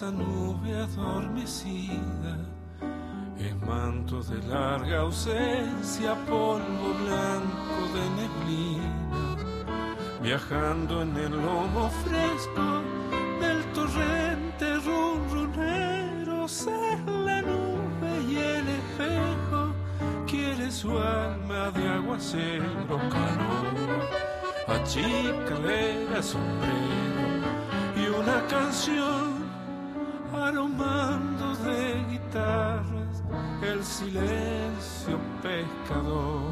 Masa 0.00 0.10
nube 0.10 0.74
adormecida. 0.74 2.38
Es 3.38 3.54
manto 3.66 4.22
de 4.22 4.38
larga 4.48 5.00
ausencia, 5.00 6.14
polvo 6.26 6.94
blanco 7.04 7.74
de 7.94 8.04
neblina. 8.18 9.36
Viajando 10.22 11.02
en 11.02 11.16
el 11.16 11.30
lomo 11.30 11.90
fresco 12.04 12.82
del 13.40 13.62
torrente 13.72 14.76
runrunero, 14.86 16.48
ser 16.48 16.98
la 17.06 17.42
nube 17.42 18.22
y 18.28 18.36
el 18.36 18.68
espejo. 18.68 19.74
Quieres 20.26 20.74
su 20.74 20.98
alma 20.98 21.70
de 21.72 21.88
aguacero 21.88 22.98
calor, 23.10 24.08
achícale 24.68 26.04
el 26.16 26.22
sombrero 26.22 27.00
y 27.96 28.06
una 28.06 28.46
canción 28.46 29.29
aromando 30.50 31.54
de 31.64 32.04
guitarras 32.10 33.22
el 33.62 33.84
silencio 33.84 35.18
pescador. 35.42 36.50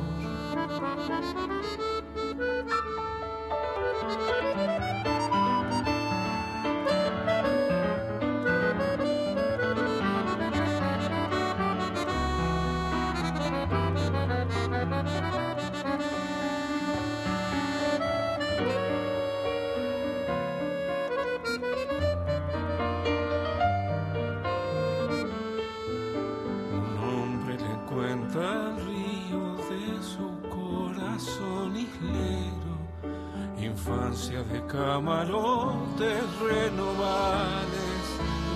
Camarotes 34.79 36.25
renovales 36.41 38.05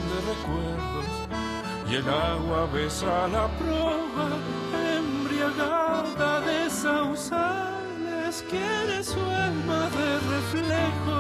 de 0.09 0.17
recuerdos, 0.31 1.11
y 1.91 1.95
el 1.97 2.09
agua 2.09 2.67
besa 2.73 3.27
la 3.29 3.49
proa 3.59 4.29
embriagada 4.99 6.41
de 6.43 6.71
sausales, 6.71 8.45
quiere 8.49 9.03
su 9.03 9.21
alma 9.21 9.81
de 9.99 10.11
reflejo, 10.35 11.17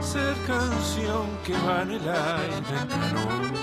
ser 0.00 0.36
canción 0.46 1.26
que 1.44 1.54
va 1.66 1.82
en 1.82 1.90
el 1.90 2.08
aire. 2.08 2.76
Calor 2.88 3.56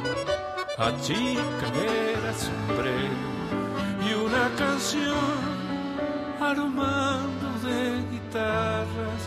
achicalera, 0.78 2.32
sombrero 2.34 3.18
y 4.06 4.14
una 4.26 4.46
canción 4.58 5.38
aromando 6.42 7.48
de 7.64 8.04
guitarras 8.12 9.22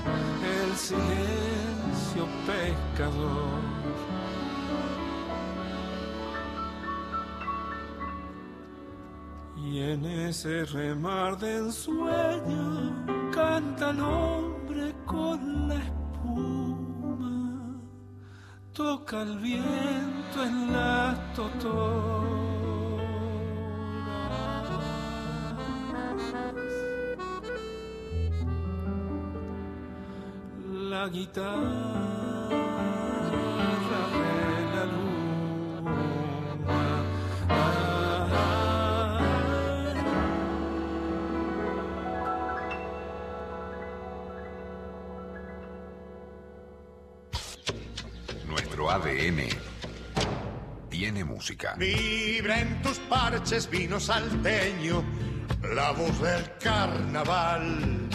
silencio 0.77 2.27
pescador. 2.47 3.61
Y 9.57 9.81
en 9.81 10.05
ese 10.05 10.65
remar 10.67 11.39
de 11.39 11.57
ensueño 11.57 13.05
canta 13.33 13.91
el 13.91 14.01
hombre 14.01 14.95
con 15.05 15.69
la 15.69 15.75
espuma 15.77 16.17
toca 18.77 19.23
el 19.23 19.39
viento 19.39 20.45
en 20.45 20.73
la 20.73 21.33
totora. 21.35 22.36
Guitarra 31.09 31.61
de 32.49 33.77
la. 34.75 34.87
Nuestro 48.49 48.91
ADN 48.91 49.49
tiene 50.91 51.25
música. 51.25 51.75
Vibra 51.79 52.61
en 52.61 52.83
tus 52.83 52.99
parches 53.01 53.71
vino 53.71 54.01
salteño, 54.01 55.05
la 55.75 55.93
voz 55.93 56.21
del 56.21 56.51
carnaval. 56.59 58.06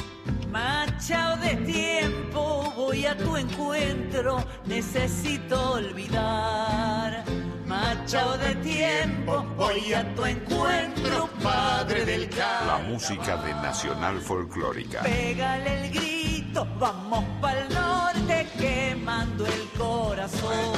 Machao 0.51 1.37
de 1.37 1.55
tiempo, 1.65 2.73
voy 2.75 3.05
a 3.05 3.15
tu 3.17 3.37
encuentro, 3.37 4.43
necesito 4.65 5.71
olvidar. 5.75 7.23
Machao 7.65 8.37
de 8.37 8.55
tiempo, 8.55 9.45
voy 9.55 9.93
a 9.93 10.03
tu 10.13 10.25
encuentro, 10.25 11.29
padre 11.41 12.03
del 12.03 12.29
La 12.31 12.35
car. 12.35 12.83
música 12.83 13.37
de 13.37 13.53
Nacional 13.53 14.19
Folclórica. 14.19 15.03
Pégale 15.03 15.85
el 15.85 15.91
grito, 15.93 16.67
vamos 16.77 17.23
pa'l 17.39 17.69
norte, 17.73 18.45
quemando 18.59 19.45
el 19.45 19.69
corazón. 19.77 20.73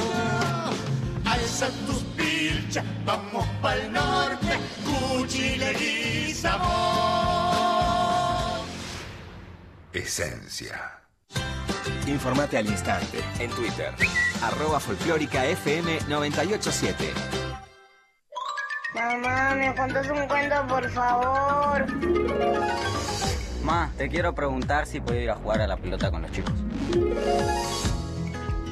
Alza 1.24 1.66
tus 1.84 2.04
pilchas, 2.16 2.84
vamos 3.04 3.44
pa'l 3.60 3.92
norte, 3.92 4.56
Cuchileguizamón. 4.84 7.33
Esencia. 9.94 11.00
Informate 12.08 12.58
al 12.58 12.66
instante 12.66 13.20
en 13.38 13.48
Twitter. 13.52 13.94
Arroba 14.42 14.80
folclórica 14.80 15.46
FM 15.46 16.00
987. 16.08 17.12
Mamá, 18.94 19.54
¿me 19.54 19.74
contás 19.74 20.10
un 20.10 20.26
cuento, 20.26 20.66
por 20.66 20.90
favor? 20.90 21.86
Ma, 23.62 23.90
te 23.96 24.08
quiero 24.08 24.34
preguntar 24.34 24.86
si 24.86 25.00
puedo 25.00 25.20
ir 25.20 25.30
a 25.30 25.36
jugar 25.36 25.60
a 25.60 25.68
la 25.68 25.76
pelota 25.76 26.10
con 26.10 26.22
los 26.22 26.32
chicos. 26.32 26.52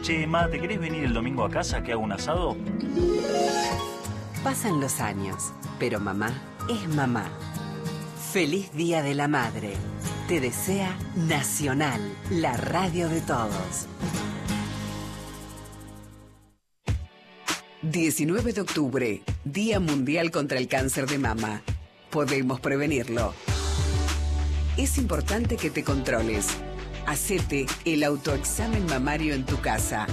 Che, 0.02 0.26
ma, 0.26 0.48
¿te 0.48 0.60
querés 0.60 0.80
venir 0.80 1.04
el 1.04 1.14
domingo 1.14 1.44
a 1.44 1.50
casa 1.50 1.82
que 1.82 1.92
hago 1.92 2.02
un 2.02 2.12
asado? 2.12 2.56
Pasan 4.42 4.80
los 4.80 5.00
años, 5.00 5.52
pero 5.78 6.00
mamá 6.00 6.32
es 6.68 6.88
mamá. 6.88 7.30
Feliz 8.32 8.72
Día 8.72 9.02
de 9.02 9.14
la 9.14 9.28
Madre. 9.28 9.74
Te 10.26 10.40
desea 10.40 10.96
Nacional, 11.16 12.00
la 12.30 12.56
radio 12.56 13.10
de 13.10 13.20
todos. 13.20 13.86
19 17.82 18.54
de 18.54 18.60
octubre, 18.62 19.22
Día 19.44 19.80
Mundial 19.80 20.30
contra 20.30 20.56
el 20.56 20.66
Cáncer 20.66 21.06
de 21.08 21.18
Mama. 21.18 21.60
Podemos 22.08 22.58
prevenirlo. 22.58 23.34
Es 24.78 24.96
importante 24.96 25.58
que 25.58 25.68
te 25.68 25.84
controles. 25.84 26.46
Hacete 27.06 27.66
el 27.84 28.02
autoexamen 28.02 28.86
mamario 28.86 29.34
en 29.34 29.44
tu 29.44 29.60
casa. 29.60 30.06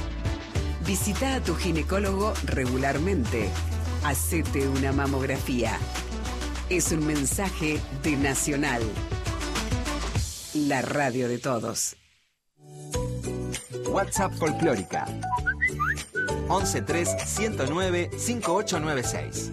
Visita 0.86 1.36
a 1.36 1.42
tu 1.42 1.56
ginecólogo 1.56 2.34
regularmente. 2.44 3.50
Hacete 4.04 4.68
una 4.68 4.92
mamografía. 4.92 5.80
Es 6.70 6.92
un 6.92 7.08
mensaje 7.08 7.82
de 8.04 8.16
Nacional. 8.16 8.84
La 10.54 10.84
radio 10.84 11.28
de 11.28 11.40
todos. 11.40 11.96
WhatsApp 13.88 14.32
folclórica. 14.36 15.08
113 16.48 17.26
109 17.26 18.12
5896. 18.16 19.52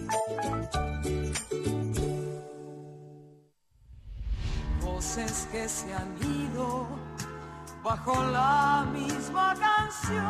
Voces 4.81 5.47
que 5.51 5.67
se 5.67 5.91
han 5.95 6.15
ido 6.21 6.87
bajo 7.83 8.13
la 8.31 8.87
misma 8.93 9.55
canción. 9.55 10.23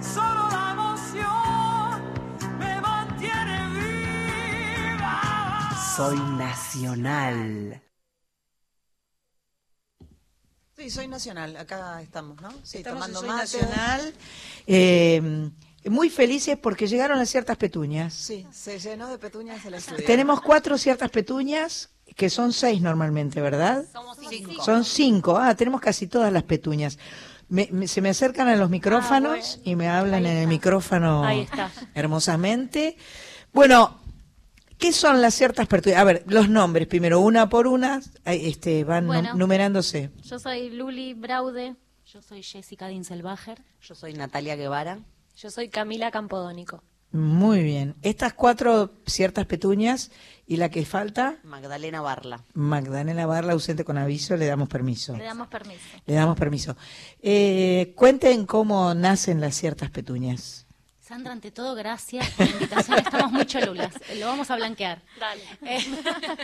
Solo 0.00 0.48
la 0.50 0.70
emoción 0.70 1.47
Soy 5.98 6.16
Nacional. 6.16 7.82
Sí, 10.76 10.90
soy 10.90 11.08
nacional, 11.08 11.56
acá 11.56 12.00
estamos, 12.00 12.40
¿no? 12.40 12.50
Sí, 12.62 12.78
Estamos 12.78 13.08
en 13.08 13.12
tomando 13.14 13.20
Soy 13.20 13.28
mate. 13.28 13.66
Nacional. 13.66 14.14
Eh, 14.68 15.50
muy 15.86 16.08
felices 16.08 16.56
porque 16.56 16.86
llegaron 16.86 17.18
las 17.18 17.28
ciertas 17.28 17.56
petuñas. 17.56 18.14
Sí, 18.14 18.46
se 18.52 18.78
llenó 18.78 19.08
de 19.08 19.18
petuñas 19.18 19.64
el 19.66 19.74
estudio. 19.74 20.04
Tenemos 20.06 20.40
cuatro 20.40 20.78
ciertas 20.78 21.10
petuñas, 21.10 21.90
que 22.14 22.30
son 22.30 22.52
seis 22.52 22.80
normalmente, 22.80 23.40
¿verdad? 23.40 23.84
Somos 23.92 24.18
cinco. 24.28 24.62
Son 24.62 24.84
cinco. 24.84 25.36
Ah, 25.36 25.56
tenemos 25.56 25.80
casi 25.80 26.06
todas 26.06 26.32
las 26.32 26.44
petuñas. 26.44 26.96
Me- 27.48 27.68
me- 27.72 27.88
se 27.88 28.00
me 28.00 28.10
acercan 28.10 28.46
a 28.46 28.54
los 28.54 28.70
micrófonos 28.70 29.58
y 29.64 29.74
me 29.74 29.88
hablan 29.88 30.24
en 30.26 30.36
el 30.36 30.46
micrófono 30.46 31.24
Ahí 31.24 31.40
está. 31.40 31.72
hermosamente. 31.94 32.96
Bueno, 33.52 34.00
¿qué 34.78 34.92
son 34.92 35.20
las 35.20 35.34
ciertas 35.34 35.66
petuñas? 35.66 35.98
A 36.00 36.04
ver, 36.04 36.24
los 36.26 36.48
nombres, 36.48 36.86
primero, 36.86 37.20
una 37.20 37.48
por 37.48 37.66
una, 37.66 38.00
este, 38.24 38.84
van 38.84 39.06
Bueno. 39.06 39.34
numerándose. 39.34 40.10
Yo 40.24 40.38
soy 40.38 40.70
Luli 40.70 41.14
Braude. 41.14 41.76
Yo 42.06 42.22
soy 42.22 42.42
Jessica 42.42 42.88
Dinselbacher. 42.88 43.62
Yo 43.82 43.94
soy 43.94 44.14
Natalia 44.14 44.56
Guevara. 44.56 44.98
Yo 45.36 45.50
soy 45.50 45.68
Camila 45.68 46.10
Campodónico. 46.10 46.82
Muy 47.10 47.62
bien. 47.62 47.94
Estas 48.02 48.34
cuatro 48.34 48.92
ciertas 49.06 49.46
petuñas 49.46 50.10
y 50.46 50.56
la 50.58 50.68
que 50.70 50.84
falta, 50.84 51.38
Magdalena 51.42 52.02
Barla. 52.02 52.44
Magdalena 52.52 53.24
Barla, 53.24 53.52
ausente 53.54 53.82
con 53.84 53.96
aviso, 53.96 54.36
le 54.36 54.44
damos 54.46 54.68
permiso. 54.68 55.16
Le 55.16 55.24
damos 55.24 55.48
permiso. 55.48 55.80
Le 56.06 56.14
damos 56.14 56.38
permiso. 56.38 56.76
Eh, 57.22 57.94
cuenten 57.96 58.44
cómo 58.44 58.94
nacen 58.94 59.40
las 59.40 59.54
ciertas 59.54 59.90
petuñas. 59.90 60.66
Sandra, 61.08 61.32
ante 61.32 61.50
todo, 61.50 61.74
gracias 61.74 62.28
por 62.32 62.46
la 62.46 62.52
invitación. 62.52 62.98
Estamos 62.98 63.32
muy 63.32 63.46
cholulas. 63.46 63.94
Lo 64.18 64.26
vamos 64.26 64.50
a 64.50 64.56
blanquear. 64.56 65.00
Dale. 65.18 65.40
Eh, 65.62 65.80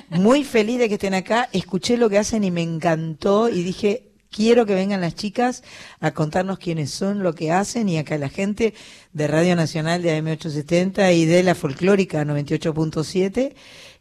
Muy 0.08 0.42
feliz 0.42 0.78
de 0.78 0.88
que 0.88 0.94
estén 0.94 1.12
acá. 1.12 1.50
Escuché 1.52 1.98
lo 1.98 2.08
que 2.08 2.16
hacen 2.16 2.44
y 2.44 2.50
me 2.50 2.62
encantó 2.62 3.50
y 3.50 3.62
dije, 3.62 4.14
quiero 4.30 4.64
que 4.64 4.74
vengan 4.74 5.02
las 5.02 5.14
chicas 5.16 5.62
a 6.00 6.12
contarnos 6.12 6.58
quiénes 6.58 6.90
son, 6.90 7.22
lo 7.22 7.34
que 7.34 7.52
hacen 7.52 7.90
y 7.90 7.98
acá 7.98 8.16
la 8.16 8.30
gente 8.30 8.72
de 9.12 9.26
Radio 9.26 9.54
Nacional 9.54 10.00
de 10.00 10.18
AM870 10.18 11.14
y 11.14 11.26
de 11.26 11.42
la 11.42 11.54
folclórica 11.54 12.24
98.7. 12.24 13.52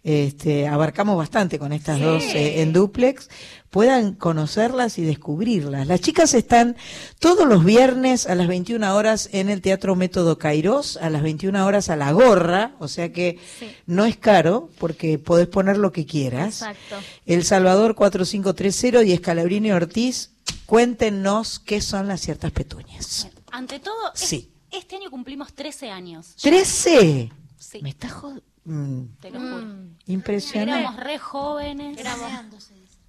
Este, 0.03 0.67
abarcamos 0.67 1.15
bastante 1.17 1.57
con 1.57 1.71
estas 1.71 1.97
Sí. 1.97 2.03
dos 2.03 2.23
eh, 2.23 2.61
en 2.61 2.73
duplex, 2.73 3.29
puedan 3.69 4.13
conocerlas 4.15 4.97
y 4.99 5.03
descubrirlas. 5.03 5.87
Las 5.87 6.01
chicas 6.01 6.33
están 6.33 6.75
todos 7.19 7.47
los 7.47 7.63
viernes 7.63 8.27
a 8.27 8.35
las 8.35 8.47
21 8.47 8.95
horas 8.95 9.29
en 9.31 9.49
el 9.49 9.61
Teatro 9.61 9.95
Método 9.95 10.37
Kairos, 10.37 10.97
a 10.97 11.09
las 11.09 11.21
21 11.23 11.65
horas 11.65 11.89
a 11.89 11.95
la 11.95 12.11
gorra, 12.11 12.75
o 12.79 12.87
sea 12.89 13.13
que 13.13 13.39
no 13.85 14.03
es 14.03 14.17
caro 14.17 14.69
porque 14.77 15.17
podés 15.19 15.47
poner 15.47 15.77
lo 15.77 15.93
que 15.93 16.05
quieras. 16.05 16.61
Exacto. 16.63 16.97
El 17.25 17.45
Salvador 17.45 17.95
4530 17.95 19.03
y 19.03 19.13
Escalabrini 19.13 19.71
Ortiz, 19.71 20.31
cuéntenos 20.65 21.59
qué 21.59 21.79
son 21.81 22.07
las 22.09 22.19
ciertas 22.19 22.51
petuñas. 22.51 23.29
ante 23.51 23.79
todo, 23.79 24.13
es- 24.15 24.19
Sí. 24.19 24.51
este 24.71 24.95
año 24.97 25.09
cumplimos 25.11 25.53
13 25.53 25.89
años. 25.91 26.35
¡Trece! 26.41 27.31
Sí. 27.57 27.79
Me 27.83 27.89
está 27.89 28.09
jod- 28.09 28.41
mm, 28.65 29.03
Te 29.19 29.31
lo 29.31 29.39
juro. 29.39 29.67
impresionante. 30.07 30.81
Éramos 30.81 30.99
re 31.03 31.19
jóvenes. 31.19 31.97
Éramos, 31.97 32.31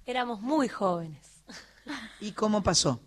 éramos 0.05 0.41
muy 0.41 0.67
jóvenes. 0.67 1.43
¿Y 2.19 2.31
cómo 2.31 2.61
pasó? 2.63 2.99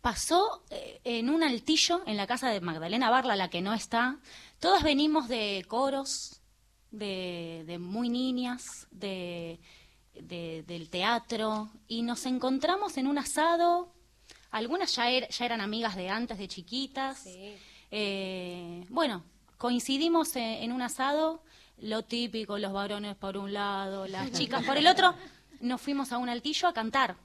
Pasó 0.00 0.62
eh, 0.70 1.00
en 1.04 1.30
un 1.30 1.42
altillo 1.42 2.02
en 2.06 2.16
la 2.18 2.26
casa 2.26 2.50
de 2.50 2.60
Magdalena 2.60 3.08
Barla, 3.10 3.36
la 3.36 3.48
que 3.48 3.62
no 3.62 3.72
está. 3.72 4.18
Todas 4.58 4.82
venimos 4.82 5.28
de 5.28 5.64
coros, 5.66 6.42
de, 6.90 7.64
de 7.66 7.78
muy 7.78 8.10
niñas, 8.10 8.86
de, 8.90 9.60
de- 10.14 10.62
del 10.66 10.90
teatro, 10.90 11.70
y 11.88 12.02
nos 12.02 12.26
encontramos 12.26 12.98
en 12.98 13.06
un 13.06 13.16
asado. 13.16 13.94
Algunas 14.50 14.94
ya, 14.94 15.10
er- 15.10 15.28
ya 15.30 15.44
eran 15.46 15.62
amigas 15.62 15.96
de 15.96 16.10
antes, 16.10 16.36
de 16.36 16.48
chiquitas. 16.48 17.24
Eh, 17.90 18.84
bueno, 18.90 19.24
coincidimos 19.68 20.36
en, 20.36 20.42
en 20.42 20.72
un 20.72 20.82
asado, 20.82 21.40
lo 21.78 22.02
típico, 22.02 22.58
los 22.58 22.70
varones 22.74 23.16
por 23.16 23.38
un 23.38 23.54
lado, 23.54 24.06
las 24.06 24.30
chicas 24.32 24.62
por 24.62 24.76
el 24.76 24.86
otro. 24.86 25.14
Nos 25.60 25.80
fuimos 25.80 26.12
a 26.12 26.18
un 26.18 26.28
altillo 26.28 26.68
a 26.68 26.74
cantar. 26.74 27.16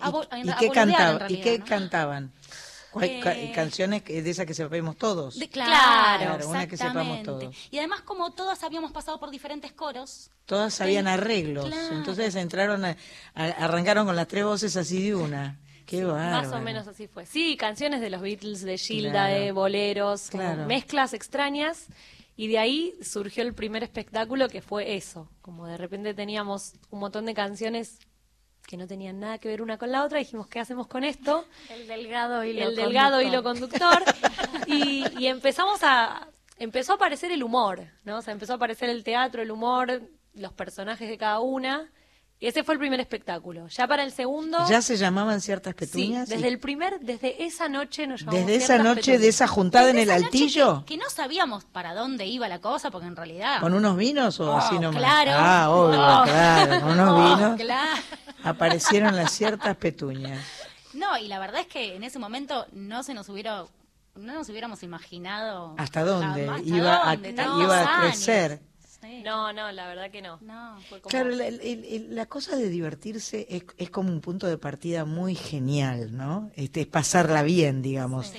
A 0.00 0.10
bo- 0.10 0.26
a- 0.32 0.38
¿Y 0.40 0.50
a 0.50 0.56
qué, 0.56 0.66
boludear, 0.66 0.88
en 0.88 0.94
cantaba- 0.94 1.14
¿Y 1.14 1.18
realidad, 1.18 1.44
qué 1.44 1.58
¿no? 1.60 1.64
cantaban? 1.64 2.32
¿Cuál- 2.90 3.20
ca- 3.22 3.36
Eh, 3.38 3.52
canciones 3.54 4.02
que- 4.02 4.20
de 4.20 4.30
esas 4.30 4.46
que 4.46 4.54
sabemos 4.54 4.96
todos. 4.96 5.38
De- 5.38 5.48
claro, 5.48 6.24
Claro, 6.24 6.48
una 6.48 6.66
que 6.66 6.76
sepamos 6.76 7.22
todos. 7.22 7.54
Y 7.70 7.78
además, 7.78 8.00
como 8.00 8.32
todas 8.32 8.64
habíamos 8.64 8.90
pasado 8.90 9.20
por 9.20 9.30
diferentes 9.30 9.70
coros, 9.70 10.32
Todas 10.46 10.74
sabían 10.74 11.04
Sí, 11.04 11.10
arreglos. 11.12 11.66
claro. 11.66 11.96
Entonces 11.98 12.34
entraron, 12.34 12.84
a- 12.84 12.96
a- 13.36 13.44
arrancaron 13.64 14.06
con 14.06 14.16
las 14.16 14.26
tres 14.26 14.42
voces 14.44 14.76
así 14.76 15.00
de 15.04 15.14
una. 15.14 15.56
Qué. 15.90 16.04
Más 16.04 16.52
o 16.52 16.60
menos 16.60 16.86
así 16.88 17.06
fue. 17.08 17.26
Sí, 17.26 17.56
canciones 17.56 18.00
de 18.00 18.10
los 18.10 18.20
Beatles, 18.22 18.62
de 18.62 18.78
Gilda, 18.78 19.10
Claro. 19.28 19.34
de 19.40 19.52
boleros, 19.52 20.30
Claro. 20.30 20.66
mezclas 20.66 21.12
extrañas. 21.14 21.86
Y 22.36 22.48
de 22.48 22.58
ahí 22.58 22.94
surgió 23.02 23.42
el 23.42 23.52
primer 23.54 23.82
espectáculo 23.82 24.48
que 24.48 24.62
fue 24.62 24.94
eso. 24.96 25.28
Como 25.42 25.66
de 25.66 25.76
repente 25.76 26.14
teníamos 26.14 26.72
un 26.90 27.00
montón 27.00 27.26
de 27.26 27.34
canciones 27.34 27.98
que 28.66 28.76
no 28.76 28.86
tenían 28.86 29.18
nada 29.20 29.38
que 29.38 29.48
ver 29.48 29.60
una 29.62 29.76
con 29.78 29.90
la 29.90 30.04
otra. 30.04 30.18
Dijimos, 30.20 30.46
¿qué 30.46 30.60
hacemos 30.60 30.86
con 30.86 31.04
esto? 31.04 31.44
el 31.70 31.86
delgado 31.88 32.42
hilo 32.44 32.68
el 32.68 32.76
delgado 32.76 33.20
conductor. 33.20 33.26
hilo 33.26 33.42
conductor. 33.42 34.02
y, 34.68 35.04
y 35.18 35.26
empezamos 35.26 35.80
a. 35.82 36.28
Empezó 36.58 36.92
a 36.92 36.96
aparecer 36.96 37.32
el 37.32 37.42
humor, 37.42 37.86
¿no? 38.04 38.18
O 38.18 38.22
sea, 38.22 38.32
empezó 38.32 38.52
a 38.52 38.56
aparecer 38.56 38.90
el 38.90 39.02
teatro, 39.02 39.40
el 39.42 39.50
humor, 39.50 40.02
los 40.34 40.52
personajes 40.52 41.08
de 41.08 41.18
cada 41.18 41.40
una. 41.40 41.90
Y 42.42 42.46
ese 42.46 42.64
fue 42.64 42.72
el 42.74 42.80
primer 42.80 42.98
espectáculo. 43.00 43.68
Ya 43.68 43.86
para 43.86 44.02
el 44.02 44.12
segundo. 44.12 44.56
¿Ya 44.66 44.80
se 44.80 44.96
llamaban 44.96 45.42
ciertas 45.42 45.74
Sí, 45.78 45.84
petuñas? 45.86 46.26
desde 46.26 46.48
el 46.48 46.58
primer, 46.58 46.98
desde 47.00 47.44
esa 47.44 47.68
noche 47.68 48.06
nos 48.06 48.20
llamamos 48.20 48.46
Desde 48.46 48.56
esa 48.64 48.78
noche, 48.78 49.18
de 49.18 49.28
esa 49.28 49.46
juntada 49.46 49.90
en 49.90 49.98
el 49.98 50.10
altillo, 50.10 50.84
que 50.86 50.96
no 50.96 51.10
sabíamos 51.10 51.66
para 51.66 51.92
dónde 51.92 52.24
iba 52.24 52.48
la 52.48 52.58
cosa, 52.62 52.90
porque 52.90 53.06
en 53.08 53.14
realidad... 53.16 53.60
con 53.60 53.74
unos 53.74 53.94
vinos 53.94 54.40
o 54.40 54.52
Oh, 54.52 54.56
así 54.56 54.78
nomás. 54.78 54.96
claro. 55.02 55.30
Ah, 55.34 55.68
obvio, 55.70 56.00
Oh. 56.00 56.22
claro, 56.24 56.80
con 56.80 56.90
unos 56.92 57.08
Oh, 57.14 57.36
vinos 57.36 57.60
claro. 57.60 58.00
aparecieron 58.42 59.14
las 59.16 59.32
ciertas 59.32 59.76
petuñas. 59.76 60.40
No, 60.94 61.18
y 61.18 61.28
la 61.28 61.38
verdad 61.40 61.60
es 61.60 61.66
que 61.66 61.94
en 61.94 62.04
ese 62.04 62.18
momento 62.18 62.66
no 62.72 63.02
se 63.02 63.12
nos 63.12 63.28
hubiera... 63.28 63.64
No 64.16 64.32
nos 64.32 64.48
hubiéramos 64.48 64.82
imaginado... 64.82 65.74
¿Hasta 65.78 66.04
dónde 66.04 66.48
hasta 66.48 66.62
iba 66.62 67.04
dónde, 67.04 67.30
iba 67.32 67.80
a 67.82 68.00
años. 68.02 68.16
No, 69.24 69.52
no, 69.52 69.70
la 69.72 69.86
verdad 69.88 70.10
que 70.10 70.20
no. 70.22 70.38
Fue 70.88 71.00
como- 71.00 71.10
Claro, 71.10 71.30
la 72.10 72.26
cosa 72.26 72.56
de 72.56 72.68
divertirse 72.68 73.46
es, 73.50 73.64
es 73.78 73.90
como 73.90 74.12
un 74.12 74.20
punto 74.20 74.46
de 74.46 74.58
partida 74.58 75.04
muy 75.04 75.34
genial, 75.34 76.16
¿no? 76.16 76.50
Este, 76.56 76.82
es 76.82 76.86
pasarla 76.86 77.42
bien, 77.42 77.82
digamos. 77.82 78.32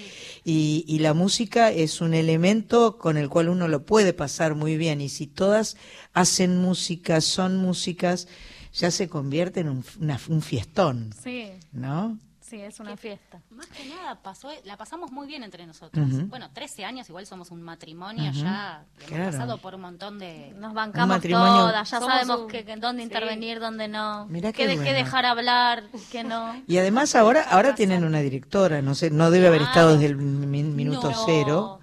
Y, 0.44 0.86
y 0.88 1.00
la 1.00 1.14
música 1.14 1.72
es 1.72 2.02
un 2.02 2.14
elemento 2.14 2.98
con 2.98 3.18
el 3.18 3.30
cual 3.30 3.50
uno 3.50 3.68
lo 3.68 3.86
puede 3.86 4.14
pasar 4.14 4.56
muy 4.56 4.78
bien. 4.78 5.02
Y 5.02 5.10
si 5.10 5.28
todas 5.28 5.78
hacen 6.14 6.58
música, 6.62 7.22
son 7.22 7.58
músicas, 7.58 8.28
ya 8.74 8.92
se 8.92 9.10
convierte 9.10 9.60
en 9.62 9.70
un, 9.70 9.86
una- 10.00 10.20
un 10.30 10.42
fiestón, 10.42 11.14
Sí, 11.22 11.50
¿no? 11.72 12.18
Sí, 12.52 12.62
es 12.62 12.80
una 12.80 12.96
fiesta. 12.98 13.40
Más 13.50 13.66
que 13.68 13.86
nada, 13.90 14.22
pasó, 14.22 14.50
la 14.66 14.78
pasamos 14.78 15.12
muy 15.12 15.26
bien 15.26 15.44
entre 15.44 15.66
nosotros. 15.66 16.06
Bueno, 16.28 16.52
13 16.54 16.86
años, 16.86 17.10
igual 17.10 17.26
somos 17.26 17.50
un 17.50 17.62
matrimonio 17.64 18.32
ya. 18.32 18.84
Hemos 19.00 19.08
Claro. 19.10 19.32
pasado 19.32 19.58
por 19.58 19.74
un 19.76 19.82
montón 19.82 20.20
de... 20.20 20.54
Nos 20.58 20.74
bancamos 20.74 21.22
todas, 21.22 21.90
ya 21.90 22.00
Somos 22.00 22.14
sabemos 22.14 22.42
un- 22.42 22.48
que, 22.48 22.64
que 22.66 22.76
dónde 22.76 23.02
intervenir, 23.04 23.60
dónde 23.60 23.88
no. 23.88 24.26
Mirá 24.28 24.52
qué 24.52 24.64
qué 24.64 24.68
de- 24.68 24.74
qué 24.76 24.82
bueno. 24.82 24.98
dejar 24.98 25.26
hablar, 25.26 25.84
qué 26.12 26.24
no. 26.24 26.62
Y 26.68 26.78
además 26.78 27.16
ahora, 27.16 27.42
ahora 27.50 27.74
tienen 27.74 28.04
una 28.04 28.20
directora, 28.20 28.82
no 28.84 28.94
sé, 28.94 29.10
no 29.10 29.32
debe 29.32 29.48
haber 29.48 29.64
estado 29.64 29.94
desde 29.94 30.06
el 30.08 30.18
mi- 30.18 30.62
minuto 30.64 31.10
No. 31.10 31.24
cero, 31.26 31.80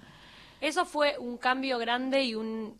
Eso 0.61 0.85
fue 0.85 1.15
un 1.19 1.37
cambio 1.37 1.77
grande 1.79 2.23
y 2.23 2.35
un, 2.35 2.77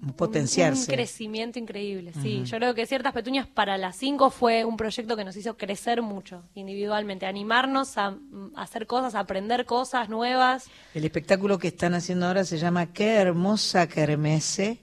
un 0.00 0.08
un 0.08 0.14
potenciarse. 0.14 0.92
crecimiento 0.92 1.58
increíble. 1.58 2.12
Sí, 2.22 2.42
yo 2.44 2.56
creo 2.58 2.74
que 2.74 2.86
Ciertas 2.86 3.12
Petuñas 3.12 3.46
para 3.46 3.76
las 3.78 3.96
cinco 3.96 4.30
fue 4.30 4.64
un 4.64 4.76
proyecto 4.76 5.16
que 5.16 5.24
nos 5.24 5.36
hizo 5.36 5.56
crecer 5.56 6.02
mucho 6.02 6.44
individualmente, 6.54 7.26
animarnos 7.26 7.98
a, 7.98 8.12
mm, 8.12 8.52
a 8.54 8.62
hacer 8.62 8.86
cosas, 8.86 9.14
a 9.14 9.20
aprender 9.20 9.64
cosas 9.64 10.08
nuevas. 10.08 10.66
El 10.94 11.04
espectáculo 11.04 11.58
que 11.58 11.68
están 11.68 11.94
haciendo 11.94 12.26
ahora 12.26 12.44
se 12.44 12.58
llama 12.58 12.92
Qué 12.92 13.14
hermosa 13.14 13.88
kermesse 13.88 14.78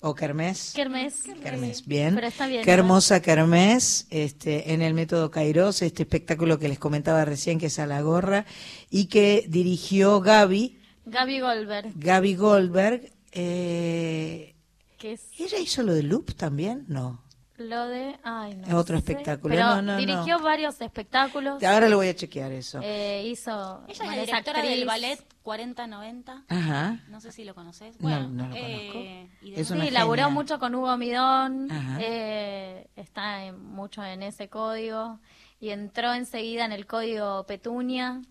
o 0.00 0.14
kermés. 0.14 0.72
Kermés. 0.74 1.22
Kermés, 1.42 1.86
bien. 1.86 2.16
Pero 2.16 2.26
está 2.26 2.46
bien. 2.48 2.64
Qué 2.64 2.72
¿no? 2.72 2.78
hermosa 2.78 3.22
kermés, 3.22 4.06
este, 4.10 4.72
en 4.74 4.82
el 4.82 4.94
método 4.94 5.30
Kairos, 5.30 5.80
este 5.80 6.02
espectáculo 6.02 6.58
que 6.58 6.68
les 6.68 6.78
comentaba 6.80 7.24
recién 7.24 7.58
que 7.60 7.66
es 7.66 7.78
a 7.78 7.86
la 7.86 8.02
gorra 8.02 8.44
y 8.90 9.06
que 9.06 9.44
dirigió 9.48 10.20
Gaby, 10.20 10.78
Gaby 11.06 11.40
Goldberg, 11.40 11.92
Gaby 11.94 12.34
Goldberg. 12.34 13.11
Eh, 13.32 14.54
que 14.98 15.12
es 15.12 15.28
¿Ella 15.38 15.58
hizo 15.58 15.82
lo 15.82 15.94
de 15.94 16.02
Loop 16.02 16.34
también? 16.34 16.84
No. 16.88 17.22
lo 17.58 17.86
de... 17.86 18.18
Ay, 18.24 18.54
no 18.56 18.66
Es 18.66 18.74
otro 18.74 18.96
sé. 18.96 19.12
espectáculo. 19.12 19.54
Pero 19.54 19.66
No, 19.66 19.76
no, 19.76 19.92
no. 19.92 19.96
dirigió 19.98 20.38
varios 20.40 20.80
espectáculos. 20.80 21.62
Ahora 21.62 21.88
lo 21.88 21.96
voy 21.96 22.08
a 22.08 22.14
chequear 22.16 22.50
eso. 22.52 22.80
Eh, 22.82 23.24
hizo... 23.28 23.84
Ella 23.88 23.92
es 23.92 23.98
la 24.16 24.20
directora 24.22 24.58
actriz. 24.60 24.76
del 24.78 24.84
ballet 24.86 25.26
4090. 25.42 26.44
Ajá. 26.48 27.00
No 27.08 27.20
sé 27.20 27.30
si 27.30 27.44
lo 27.44 27.54
conoces. 27.54 28.00
No, 28.00 28.08
Bueno, 28.08 28.28
no 28.30 28.48
lo 28.48 28.54
eh, 28.56 29.28
y 29.42 29.54
Es 29.54 29.68
sí, 29.68 29.90
laburó 29.90 30.30
mucho 30.30 30.58
con 30.58 30.74
Hugo 30.74 30.96
Midón, 30.96 31.70
Ajá. 31.70 31.98
eh, 32.00 32.88
está 32.96 33.44
en- 33.44 33.60
mucho 33.64 34.04
en 34.04 34.22
ese 34.24 34.48
código 34.48 35.20
y 35.60 35.70
entró 35.70 36.12
enseguida 36.14 36.64
en 36.64 36.72
el 36.72 36.86
código 36.86 37.44
Petunia, 37.46 38.22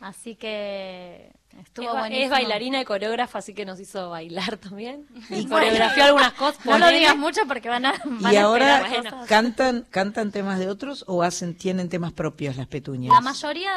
así 0.00 0.34
que 0.36 1.32
estuvo 1.60 1.86
es, 1.88 1.92
buenísimo. 2.00 2.24
es 2.24 2.30
bailarina 2.30 2.80
y 2.80 2.84
coreógrafa, 2.84 3.38
así 3.38 3.54
que 3.54 3.64
nos 3.64 3.80
hizo 3.80 4.10
bailar 4.10 4.56
también. 4.58 5.06
Y 5.30 5.46
coreografió 5.46 6.04
algunas 6.04 6.32
cosas. 6.34 6.64
No 6.64 6.78
lo 6.78 6.88
digas 6.88 7.16
mucho 7.16 7.40
porque 7.48 7.68
van 7.68 7.86
a... 7.86 7.94
van 8.04 8.32
¿Y 8.32 8.36
a 8.36 8.42
ahora 8.44 8.84
cosas. 8.88 9.26
cantan 9.26 9.86
cantan 9.90 10.32
temas 10.32 10.58
de 10.58 10.68
otros 10.68 11.04
o 11.06 11.22
hacen 11.22 11.56
tienen 11.56 11.88
temas 11.88 12.12
propios 12.12 12.56
las 12.56 12.66
petuñas? 12.66 13.12
La 13.14 13.20
mayoría 13.20 13.70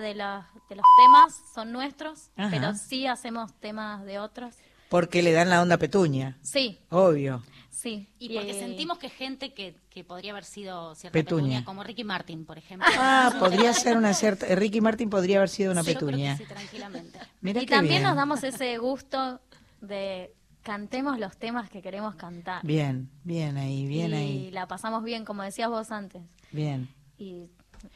de, 0.00 0.14
los 0.14 0.44
de 0.68 0.76
los 0.76 0.84
temas 0.96 1.42
son 1.54 1.72
nuestros, 1.72 2.30
Ajá. 2.36 2.50
pero 2.50 2.74
sí 2.74 3.06
hacemos 3.06 3.52
temas 3.60 4.04
de 4.04 4.18
otros. 4.18 4.54
Porque 4.88 5.22
le 5.22 5.32
dan 5.32 5.48
la 5.48 5.62
onda 5.62 5.78
petuña. 5.78 6.36
Sí, 6.42 6.78
Obvio. 6.90 7.42
Sí. 7.82 8.06
Y 8.20 8.32
porque 8.34 8.52
eh, 8.52 8.60
sentimos 8.60 8.98
que 8.98 9.08
gente 9.10 9.52
que, 9.54 9.74
que 9.90 10.04
podría 10.04 10.30
haber 10.32 10.44
sido 10.44 10.94
cierta 10.94 11.14
Petunia. 11.18 11.42
petunia, 11.42 11.64
como 11.64 11.82
Ricky 11.82 12.04
Martin, 12.04 12.44
por 12.44 12.56
ejemplo. 12.58 12.86
Ah, 12.96 13.34
podría 13.40 13.72
ser 13.74 13.96
una 13.96 14.14
cierta. 14.14 14.46
eh, 14.46 14.54
Ricky 14.54 14.80
Martin 14.80 15.10
podría 15.10 15.38
haber 15.38 15.48
sido 15.48 15.72
una 15.72 15.82
Sí, 15.82 15.94
yo 15.94 15.98
creo 15.98 16.08
que 16.10 16.12
petunia. 16.16 16.36
sí, 16.36 16.44
tranquilamente. 16.44 17.18
Mira 17.40 17.60
y 17.60 17.66
qué 17.66 17.74
también 17.74 17.94
bien. 17.94 18.02
nos 18.04 18.14
damos 18.16 18.44
ese 18.44 18.78
gusto 18.78 19.40
de 19.80 20.32
cantemos 20.62 21.18
los 21.18 21.36
temas 21.36 21.68
que 21.70 21.82
queremos 21.82 22.14
cantar. 22.14 22.64
Bien, 22.64 23.10
bien 23.24 23.56
ahí, 23.56 23.84
bien 23.86 24.10
y 24.12 24.14
ahí. 24.14 24.50
la 24.52 24.68
pasamos 24.68 25.02
bien, 25.02 25.24
como 25.24 25.42
decías 25.42 25.68
vos 25.68 25.90
antes. 25.90 26.22
Bien. 26.52 26.88
Y 27.18 27.46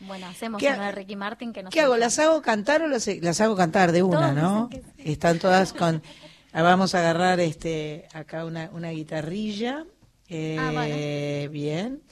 bueno, 0.00 0.26
hacemos 0.26 0.60
¿Qué- 0.60 0.70
una 0.72 0.86
de 0.86 0.92
Ricky 0.92 1.14
Martin 1.14 1.52
que 1.52 1.62
nos 1.62 1.72
¿Qué 1.72 1.80
hago? 1.82 1.96
¿Las 1.96 2.18
hago 2.18 2.42
cantar 2.42 2.82
o 2.82 2.88
las, 2.88 3.06
las 3.22 3.40
hago 3.40 3.54
cantar 3.54 3.92
de 3.92 4.02
una, 4.02 4.30
Todos 4.30 4.34
no? 4.34 4.68
dicen 4.68 4.92
Están 4.98 5.38
todas 5.38 5.72
con. 5.72 6.02
Ah, 6.52 6.62
Vamos 6.62 6.94
a 6.94 7.00
agarrar 7.00 7.40
este 7.40 8.06
acá 8.12 8.44
una, 8.44 8.70
una 8.72 8.90
guitarrilla. 8.90 9.84
Eh, 10.28 10.56
Ah, 10.58 11.48
Bien. 11.50 12.02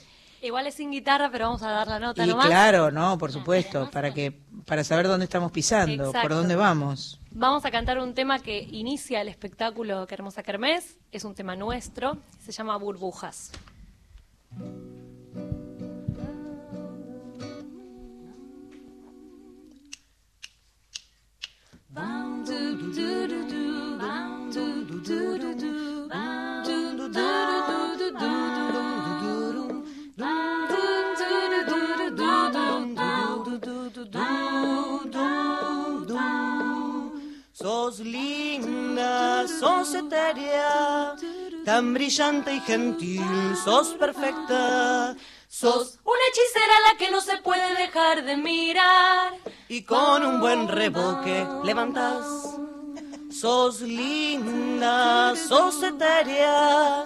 Igual 0.42 0.66
es 0.66 0.74
sin 0.74 0.90
guitarra, 0.90 1.30
pero 1.32 1.46
vamos 1.46 1.62
a 1.62 1.70
dar 1.70 1.88
la 1.88 1.98
nota 1.98 2.22
Y 2.22 2.28
nomás. 2.28 2.46
claro, 2.46 2.90
no, 2.90 3.16
por 3.16 3.32
supuesto, 3.32 3.90
para 3.90 4.12
que 4.12 4.30
para 4.66 4.84
saber 4.84 5.08
dónde 5.08 5.24
estamos 5.24 5.50
pisando, 5.50 6.12
por 6.12 6.32
dónde 6.32 6.54
vamos. 6.54 7.18
Vamos 7.30 7.64
a 7.64 7.70
cantar 7.70 7.98
un 7.98 8.12
tema 8.12 8.38
que 8.38 8.60
inicia 8.70 9.22
el 9.22 9.28
espectáculo 9.28 10.06
que 10.06 10.14
Hermosa 10.14 10.42
Kermés. 10.42 10.98
Es 11.12 11.24
un 11.24 11.34
tema 11.34 11.56
nuestro. 11.56 12.18
Se 12.44 12.52
llama 12.52 12.76
Burbujas. 12.76 13.52
Sos 37.52 38.00
linda, 38.00 39.46
sos 39.48 39.94
etérea, 39.94 41.14
tan 41.64 41.94
brillante 41.94 42.52
y 42.52 42.60
gentil, 42.60 43.22
sos 43.64 43.88
perfecta, 43.94 45.16
sos 45.48 45.98
Una 46.04 46.18
hechicera 46.30 46.76
a 46.76 46.92
la 46.92 46.98
que 46.98 47.10
no 47.10 47.20
se 47.20 47.38
puede 47.38 47.74
dejar 47.76 48.24
de 48.24 48.36
mirar. 48.36 49.34
y 49.68 49.82
con 49.82 50.26
un 50.26 50.40
buen 50.40 50.68
reboque 50.68 51.46
levantas. 51.64 52.53
Sos 53.40 53.80
linda, 53.80 55.34
sos 55.34 55.82
etérea, 55.82 57.04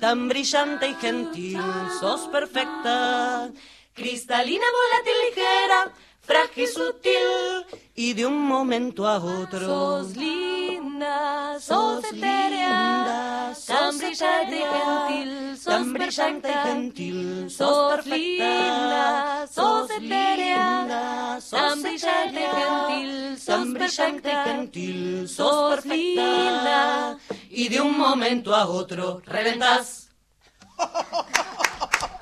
tan 0.00 0.28
brillante 0.28 0.88
y 0.88 0.94
gentil, 0.94 1.62
sos 2.00 2.22
perfecta, 2.28 3.48
cristalina, 3.94 4.64
volátil, 4.78 5.14
ligera, 5.28 5.92
frágil, 6.28 6.68
sutil, 6.68 7.80
y 7.94 8.12
de 8.12 8.26
un 8.26 8.38
momento 8.38 9.08
a 9.08 9.16
otro. 9.16 9.66
Sos 9.66 10.16
linda, 10.16 11.58
sos 11.58 12.02
sos 12.02 12.12
etérea, 12.12 12.68
linda, 12.68 13.56
tan 13.66 13.98
brillante 13.98 14.58
y 14.58 14.62
gentil, 14.62 15.56
sos 15.56 15.64
tan 15.64 15.92
brillante 15.94 16.48
y 16.50 16.68
gentil, 16.68 17.50
sos 17.50 17.94
perfecta, 17.94 18.18
linda, 18.18 19.46
sos 19.50 19.90
etérea, 19.90 21.38
tan 21.50 21.82
brillante 21.82 22.40
y 22.40 22.48
gentil, 22.58 23.38
sos 23.40 23.72
brillante 23.72 24.30
y 24.30 24.50
gentil, 24.50 25.28
sos 25.28 25.80
perfecta, 25.80 27.18
y 27.48 27.68
de 27.68 27.80
un 27.80 27.96
momento 27.96 28.54
a 28.54 28.66
otro 28.66 29.22
reventás. 29.24 30.10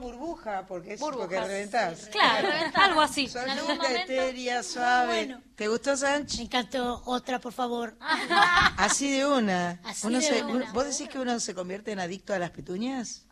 burbuja, 0.00 0.66
porque 0.66 0.94
es 0.94 1.00
porque 1.00 1.18
Burbujas. 1.18 1.46
reventás. 1.46 2.08
Claro, 2.10 2.48
algo 2.74 3.00
así. 3.02 3.28
Momento. 3.34 3.86
etérea, 3.86 4.62
suave. 4.62 5.36
¿Te 5.54 5.68
gustó, 5.68 5.96
Sánchez? 5.96 6.38
Me 6.38 6.44
encantó 6.46 7.02
otra, 7.06 7.38
por 7.38 7.52
favor. 7.52 7.96
Así 8.76 9.10
de 9.10 9.26
una. 9.26 9.80
Así 9.84 10.06
Uno 10.06 10.18
de 10.18 10.24
se- 10.24 10.42
una. 10.42 10.52
uno- 10.54 10.72
¿Vos 10.72 10.84
decís 10.86 11.08
que 11.08 11.18
uno 11.18 11.38
se 11.38 11.54
convierte 11.54 11.92
en 11.92 12.00
adicto 12.00 12.32
a 12.34 12.38
las 12.38 12.50
petuñas? 12.50 13.26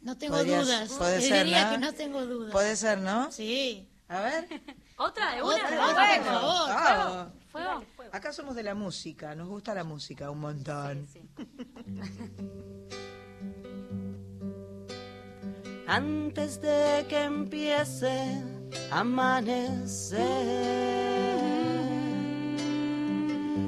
No 0.00 0.16
tengo 0.16 0.36
Podrías- 0.36 0.64
dudas. 0.64 0.88
puede 0.92 1.20
ser, 1.20 1.44
diría 1.44 1.64
¿no? 1.66 1.70
que 1.72 1.78
no 1.78 1.92
tengo 1.92 2.26
dudas. 2.26 2.52
Puede 2.52 2.76
ser, 2.76 2.98
¿no? 2.98 3.30
Sí. 3.32 3.88
A 4.08 4.20
ver. 4.20 4.48
¿Otra 4.98 5.34
de 5.34 5.42
Otra, 5.42 5.68
una? 5.68 5.88
otra, 5.90 6.06
Fuego. 6.06 6.22
por 6.24 6.34
favor. 6.34 6.70
Ah, 6.70 7.28
Fuego. 7.52 7.84
Acá 8.12 8.32
somos 8.32 8.54
de 8.54 8.62
la 8.62 8.74
música, 8.74 9.34
nos 9.34 9.48
gusta 9.48 9.74
la 9.74 9.84
música 9.84 10.30
un 10.30 10.40
montón. 10.40 11.06
Antes 15.86 16.60
de 16.60 17.06
que 17.08 17.24
empiece 17.24 18.42
a 18.90 19.00
amanecer 19.00 20.18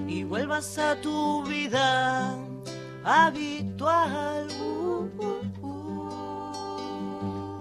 y 0.08 0.24
vuelvas 0.24 0.78
a 0.78 1.00
tu 1.00 1.44
vida 1.44 2.36
habitual. 3.04 4.48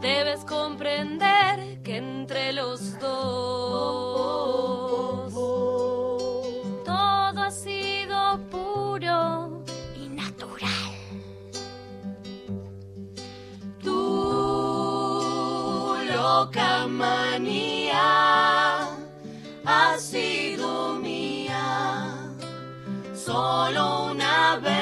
Debes 0.02 0.44
comprender 0.46 1.82
que 1.84 1.98
entre 1.98 2.54
los 2.54 3.00
dos 3.00 3.78
todo 6.86 7.42
ha 7.42 7.52
sido 7.52 8.40
puro 8.50 8.97
loca 16.28 16.88
manía 16.88 18.10
ha 19.66 19.98
sido 19.98 20.96
mía 20.96 21.66
solo 23.26 24.12
una 24.12 24.58
vez. 24.68 24.76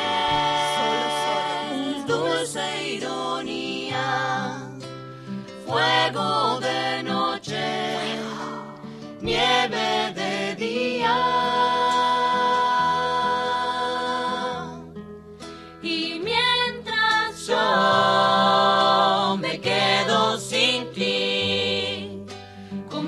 Dulce 2.08 2.66
ironía, 2.98 4.08
fuego 5.66 6.60
de 6.68 7.04
noche, 7.04 7.66
nieve 9.22 10.14
de 10.20 10.56
día. 10.56 12.15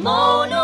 Como 0.08 0.57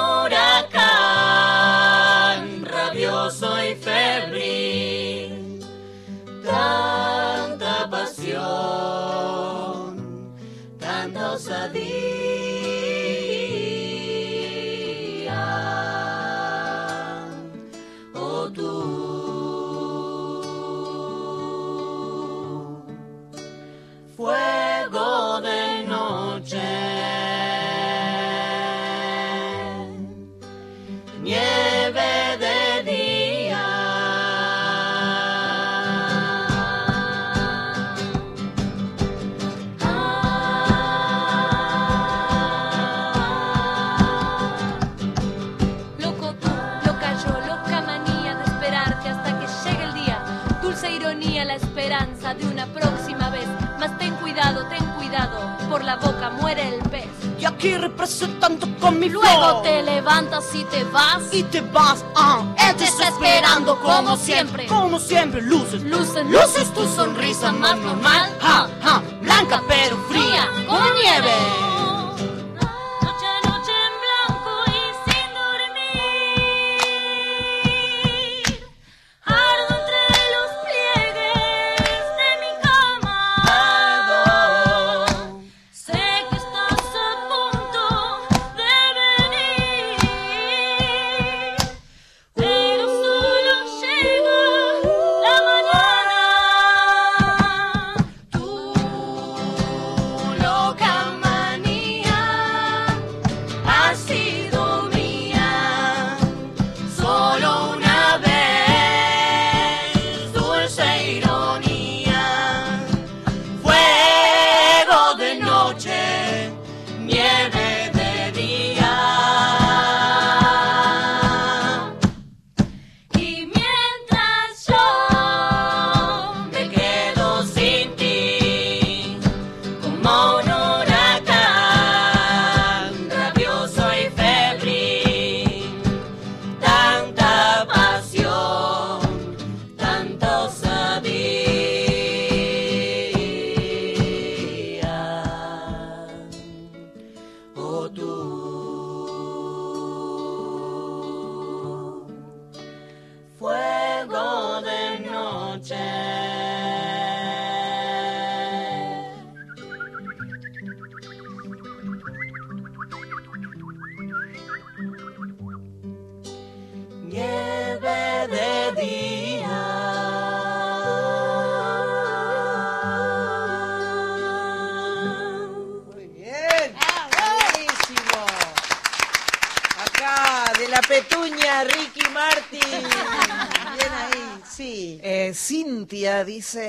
por 55.74 55.84
la 55.84 55.96
boca 55.96 56.30
muere 56.30 56.76
el 56.76 56.84
pez. 56.92 57.08
Y 57.40 57.46
aquí 57.46 57.76
representando 57.76 58.68
con 58.80 59.00
mi 59.00 59.10
Luego 59.10 59.28
flow. 59.28 59.62
te 59.64 59.82
levantas 59.82 60.46
y 60.54 60.64
te 60.66 60.84
vas. 60.84 61.24
y 61.32 61.42
te 61.42 61.62
vas, 61.62 62.06
ah, 62.16 62.44
Él 62.60 62.76
te 62.76 62.84
está 62.84 63.08
esperando 63.08 63.80
como 63.80 64.16
siempre. 64.16 64.68
como 64.68 65.00
siempre, 65.00 65.42
luces, 65.42 65.82
Luces, 65.82 66.28
luces 66.28 66.72
tu 66.76 66.88
sonrisa 66.88 67.52
más 67.54 67.76
normal, 67.78 68.30
ja, 68.40 68.70
ja, 68.84 69.02
blanca 69.20 69.64
pero 69.68 69.98
fría, 70.08 70.48
como 70.68 70.80
nieve. 71.02 71.73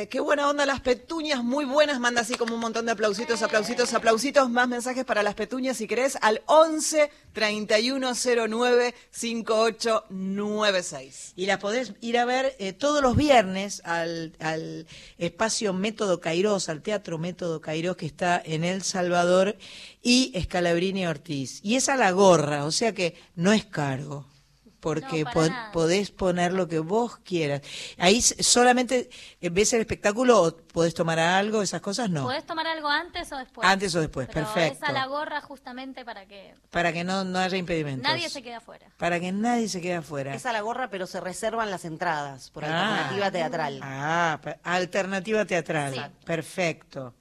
Qué 0.08 0.20
buena 0.20 0.48
onda 0.48 0.66
las 0.66 0.80
petuñas, 0.80 1.42
muy 1.42 1.64
buenas, 1.64 1.98
manda 1.98 2.20
así 2.20 2.36
como 2.36 2.54
un 2.54 2.60
montón 2.60 2.86
de 2.86 2.92
aplausitos, 2.92 3.42
aplausitos, 3.42 3.92
aplausitos, 3.92 4.48
más 4.48 4.68
mensajes 4.68 5.04
para 5.04 5.22
las 5.22 5.34
petuñas 5.34 5.78
si 5.78 5.86
querés 5.86 6.16
al 6.20 6.42
11 6.46 7.10
3109 7.32 8.94
5896. 9.10 11.32
Y 11.36 11.46
las 11.46 11.58
podés 11.58 11.94
ir 12.00 12.18
a 12.18 12.24
ver 12.24 12.54
eh, 12.58 12.72
todos 12.72 13.02
los 13.02 13.16
viernes 13.16 13.82
al, 13.84 14.32
al 14.38 14.86
espacio 15.18 15.72
Método 15.72 16.20
Cairós, 16.20 16.68
al 16.68 16.82
Teatro 16.82 17.18
Método 17.18 17.60
Cairós 17.60 17.96
que 17.96 18.06
está 18.06 18.40
en 18.44 18.64
El 18.64 18.82
Salvador 18.82 19.56
y 20.02 20.30
Escalabrini 20.34 21.06
Ortiz. 21.06 21.60
Y 21.62 21.76
es 21.76 21.88
a 21.88 21.96
la 21.96 22.10
gorra, 22.12 22.64
o 22.64 22.70
sea 22.70 22.94
que 22.94 23.14
no 23.34 23.52
es 23.52 23.64
cargo. 23.64 24.26
Porque 24.84 25.20
No, 25.20 25.24
para 25.24 25.32
po- 25.34 25.46
nada. 25.48 25.72
podés 25.72 26.10
poner 26.10 26.52
lo 26.52 26.68
que 26.68 26.78
vos 26.78 27.16
quieras. 27.24 27.62
Ahí 27.96 28.20
solamente 28.20 29.08
eh, 29.40 29.48
ves 29.48 29.72
el 29.72 29.80
espectáculo 29.80 30.42
o 30.42 30.54
podés 30.58 30.92
tomar 30.92 31.18
algo, 31.18 31.62
esas 31.62 31.80
cosas 31.80 32.10
no. 32.10 32.24
¿Podés 32.24 32.44
tomar 32.44 32.66
algo 32.66 32.86
antes 32.88 33.32
o 33.32 33.38
después? 33.38 33.66
Antes 33.66 33.94
o 33.94 34.00
después, 34.00 34.28
Pero 34.30 34.44
perfecto. 34.44 34.84
Es 34.84 34.90
a 34.90 34.92
la 34.92 35.06
gorra 35.06 35.40
justamente 35.40 36.04
para 36.04 36.26
que 36.26 36.52
Para 36.70 36.92
que 36.92 37.02
no, 37.02 37.24
no 37.24 37.38
haya 37.38 37.56
impedimentos. 37.56 38.02
nadie 38.06 38.28
se 38.28 38.42
quede 38.42 38.56
afuera. 38.56 38.86
Para 38.98 39.18
que 39.20 39.32
nadie 39.32 39.70
se 39.70 39.80
quede 39.80 39.94
afuera. 39.94 40.34
Es 40.34 40.44
a 40.44 40.52
la 40.52 40.60
gorra, 40.60 40.90
pero 40.90 41.06
se 41.06 41.18
reservan 41.18 41.70
las 41.70 41.86
entradas 41.86 42.50
por 42.50 42.66
Ah. 42.66 42.90
alternativa 43.08 43.30
teatral. 43.30 43.80
Ah, 43.82 44.38
alternativa 44.64 45.46
teatral. 45.46 45.94
Sí. 45.94 46.00
Perfecto. 46.26 47.14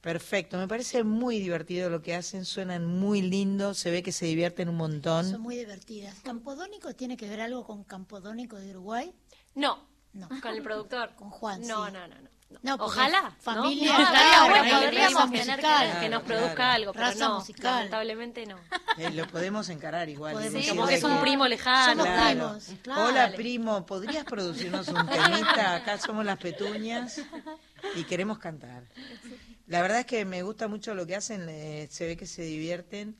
Perfecto. 0.00 0.56
Me 0.56 0.66
parece 0.66 1.04
muy 1.04 1.38
divertido 1.40 1.90
lo 1.90 2.00
que 2.02 2.14
hacen, 2.14 2.44
suenan 2.44 2.86
muy 2.86 3.20
lindos, 3.22 3.76
se 3.78 3.90
ve 3.90 4.02
que 4.02 4.12
se 4.12 4.24
divierten 4.26 4.68
un 4.68 4.76
montón. 4.76 5.30
Son 5.30 5.40
muy 5.42 5.56
divertidas. 5.56 6.16
¿Campodónico 6.24 6.94
tiene 6.94 7.16
que 7.16 7.28
ver 7.28 7.40
algo 7.42 7.64
con 7.64 7.84
Campodónico 7.84 8.56
de 8.56 8.70
Uruguay? 8.70 9.12
No, 9.54 9.78
No. 10.14 10.28
con 10.42 10.54
el 10.54 10.62
productor. 10.62 11.14
Con 11.16 11.30
Juan, 11.30 11.60
No, 11.66 11.86
sí. 11.86 11.92
no, 11.92 12.08
no, 12.08 12.14
no. 12.14 12.30
No, 12.62 12.74
Ojalá. 12.80 13.32
familia, 13.38 13.92
¿no? 13.96 14.08
claro, 14.08 14.48
bueno, 14.48 14.80
podríamos 14.80 15.30
musical. 15.30 15.60
tener 15.60 15.94
que, 15.94 16.00
que 16.00 16.08
nos 16.08 16.22
produzca 16.24 16.54
claro. 16.56 16.72
algo, 16.72 16.92
pero 16.92 17.04
Raza 17.06 17.28
no, 17.28 17.38
musical. 17.38 17.74
lamentablemente 17.76 18.44
no. 18.46 18.58
Eh, 18.98 19.10
lo 19.12 19.28
podemos 19.28 19.68
encarar 19.68 20.08
igual. 20.08 20.32
Podemos 20.32 20.60
Sí, 20.64 20.68
como 20.70 20.84
que 20.88 20.94
es 20.96 21.04
un 21.04 21.20
primo 21.20 21.46
lejano. 21.46 22.02
Somos 22.04 22.26
primos. 22.26 22.68
Hola 22.98 23.12
Dale. 23.12 23.36
primo, 23.36 23.86
¿podrías 23.86 24.24
producirnos 24.24 24.88
un 24.88 25.06
temita? 25.06 25.74
Acá 25.76 25.98
somos 25.98 26.24
las 26.24 26.38
petuñas 26.38 27.20
y 27.94 28.02
queremos 28.02 28.40
cantar. 28.40 28.82
La 29.70 29.82
verdad 29.82 30.00
es 30.00 30.06
que 30.06 30.24
me 30.24 30.42
gusta 30.42 30.66
mucho 30.66 30.96
lo 30.96 31.06
que 31.06 31.14
hacen, 31.14 31.48
eh, 31.48 31.86
se 31.92 32.04
ve 32.04 32.16
que 32.16 32.26
se 32.26 32.42
divierten, 32.42 33.16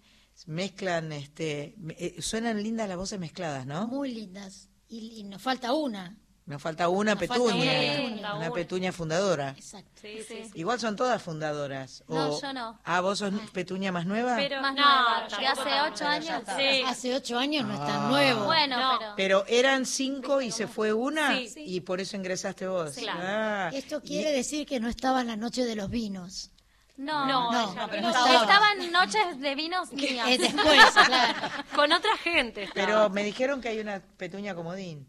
mezclan, 0.46 1.12
este, 1.12 1.76
eh, 1.90 2.20
suenan 2.20 2.60
lindas 2.60 2.88
las 2.88 2.96
voces 2.96 3.20
mezcladas, 3.20 3.66
¿no? 3.66 3.86
Muy 3.86 4.12
lindas. 4.12 4.68
Y, 4.88 5.20
y 5.20 5.22
nos 5.22 5.40
falta 5.40 5.72
una. 5.72 6.18
Nos 6.46 6.60
falta 6.60 6.88
una 6.88 7.14
Nos 7.14 7.20
falta 7.28 7.34
petuña, 7.34 7.54
una 7.62 7.80
petuña. 7.80 8.34
una 8.34 8.50
petuña 8.50 8.92
fundadora. 8.92 9.50
Exacto. 9.56 9.90
Sí, 10.00 10.18
sí, 10.26 10.42
sí. 10.46 10.50
Igual 10.54 10.80
son 10.80 10.96
todas 10.96 11.22
fundadoras. 11.22 12.02
No, 12.08 12.30
o- 12.30 12.40
yo 12.40 12.52
no. 12.52 12.78
Ah, 12.84 13.00
vos 13.00 13.18
sos 13.20 13.32
petuña 13.52 13.92
más 13.92 14.04
nueva. 14.04 14.34
Pero 14.36 14.60
Más 14.60 14.74
no, 14.74 14.82
nueva, 14.82 15.26
hace 15.26 15.80
ocho 15.92 16.06
años. 16.06 16.42
Sí. 16.56 16.82
Hace 16.86 17.14
ocho 17.14 17.38
años 17.38 17.64
no 17.66 17.74
es 17.74 17.80
Ah. 17.80 17.86
tan 17.86 18.08
nuevo. 18.08 18.44
Bueno, 18.46 18.78
No. 18.80 18.98
pero... 18.98 19.12
Pero 19.16 19.44
eran 19.46 19.86
cinco 19.86 20.40
y 20.40 20.50
se 20.50 20.66
fue 20.66 20.92
una 20.92 21.36
Sí, 21.38 21.48
sí. 21.50 21.64
y 21.66 21.80
por 21.82 22.00
eso 22.00 22.16
ingresaste 22.16 22.66
vos. 22.66 22.94
Sí. 22.94 23.02
Claro. 23.02 23.20
Ah, 23.22 23.70
Esto 23.72 24.00
y- 24.02 24.08
quiere 24.08 24.32
decir 24.32 24.66
que 24.66 24.80
no 24.80 24.88
estaba 24.88 25.20
en 25.20 25.28
la 25.28 25.36
noche 25.36 25.64
de 25.64 25.76
los 25.76 25.88
vinos. 25.88 26.50
No, 26.96 27.26
No, 27.26 27.50
No, 27.74 27.88
pero 27.88 28.02
no. 28.02 28.08
estaba. 28.10 28.34
Estaban 28.42 28.92
noches 28.92 29.40
de 29.40 29.54
vinos 29.54 29.92
mías. 29.92 30.26
Después, 30.38 30.80
claro. 31.06 31.48
Con 31.76 31.92
otra 31.92 32.16
gente. 32.18 32.64
estaba. 32.64 32.86
Pero 32.86 33.10
me 33.10 33.22
dijeron 33.22 33.60
que 33.60 33.68
hay 33.68 33.78
una 33.78 34.00
petuña 34.16 34.54
comodín. 34.54 35.06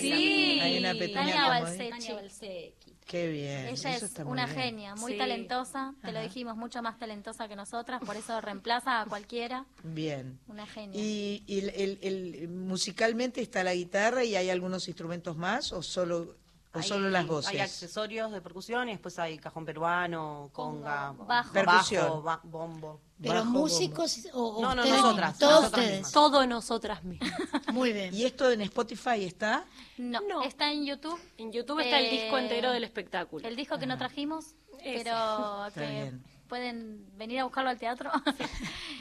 Sí. 0.00 0.60
Hay 0.60 0.78
una 0.78 0.92
petuña 0.94 1.14
Tania 1.20 1.60
comodín. 1.60 1.90
Balsechi. 1.90 2.74
Qué 3.06 3.28
bien. 3.28 3.66
Ella 3.68 3.94
eso 3.96 4.06
es 4.06 4.18
una 4.24 4.46
bien. 4.46 4.58
genia, 4.58 4.94
muy 4.96 5.12
Sí. 5.12 5.18
talentosa, 5.18 5.94
te 6.02 6.10
lo 6.10 6.20
dijimos, 6.20 6.56
mucho 6.56 6.82
más 6.82 6.98
talentosa 6.98 7.46
que 7.46 7.54
nosotras, 7.54 8.00
por 8.04 8.16
eso 8.16 8.40
reemplaza 8.40 9.00
a 9.02 9.06
cualquiera. 9.06 9.64
Bien. 9.84 10.40
Una 10.48 10.66
genia. 10.66 11.00
¿Y, 11.00 11.44
y 11.46 11.58
el, 11.60 11.68
el- 11.70 11.98
el- 12.02 12.48
musicalmente 12.48 13.40
está 13.40 13.62
la 13.62 13.74
guitarra 13.74 14.24
y 14.24 14.34
hay 14.34 14.50
algunos 14.50 14.88
instrumentos 14.88 15.36
más 15.36 15.72
o 15.72 15.84
solo, 15.84 16.34
o 16.76 16.80
Hay- 16.82 16.88
solo 16.88 17.10
las 17.10 17.26
voces? 17.26 17.50
Hay 17.50 17.58
accesorios 17.60 18.30
de 18.32 18.40
percusión 18.40 18.88
y 18.88 18.92
después 18.92 19.18
hay 19.18 19.38
cajón 19.38 19.64
peruano, 19.64 20.50
conga, 20.52 21.12
Bajo. 21.12 21.52
Percusión. 21.52 22.22
ba- 22.24 22.40
bombo. 22.44 23.00
Pero 23.20 23.34
Bajo, 23.34 23.46
músicos 23.46 24.26
o, 24.34 24.58
o 24.58 24.62
No, 24.62 24.74
no, 24.74 24.82
ustedes 24.82 25.00
nosotras, 25.02 25.38
todos 25.38 25.52
nosotras 25.62 25.72
ustedes. 25.80 25.92
mismas. 25.98 26.12
Todo 26.12 26.46
nosotras 26.46 27.04
mismas. 27.04 27.30
Muy 27.72 27.92
bien. 27.92 28.14
¿Y 28.14 28.24
esto 28.24 28.50
en 28.50 28.60
Spotify 28.60 29.24
está? 29.24 29.64
No, 29.96 30.20
No. 30.20 30.42
está 30.42 30.70
en 30.70 30.84
YouTube. 30.84 31.18
En 31.38 31.50
YouTube 31.52 31.80
está 31.80 31.98
el 31.98 32.06
Eh, 32.06 32.10
disco 32.22 32.36
entero 32.38 32.70
del 32.72 32.84
espectáculo. 32.84 33.48
El 33.48 33.56
disco 33.56 33.78
que 33.78 33.86
no 33.86 33.96
trajimos, 33.96 34.54
Ese. 34.82 35.04
pero 35.04 35.66
Está 35.66 35.80
que 35.80 35.90
bien. 35.90 36.24
pueden 36.46 37.06
venir 37.16 37.40
a 37.40 37.44
buscarlo 37.44 37.70
al 37.70 37.78
teatro. 37.78 38.10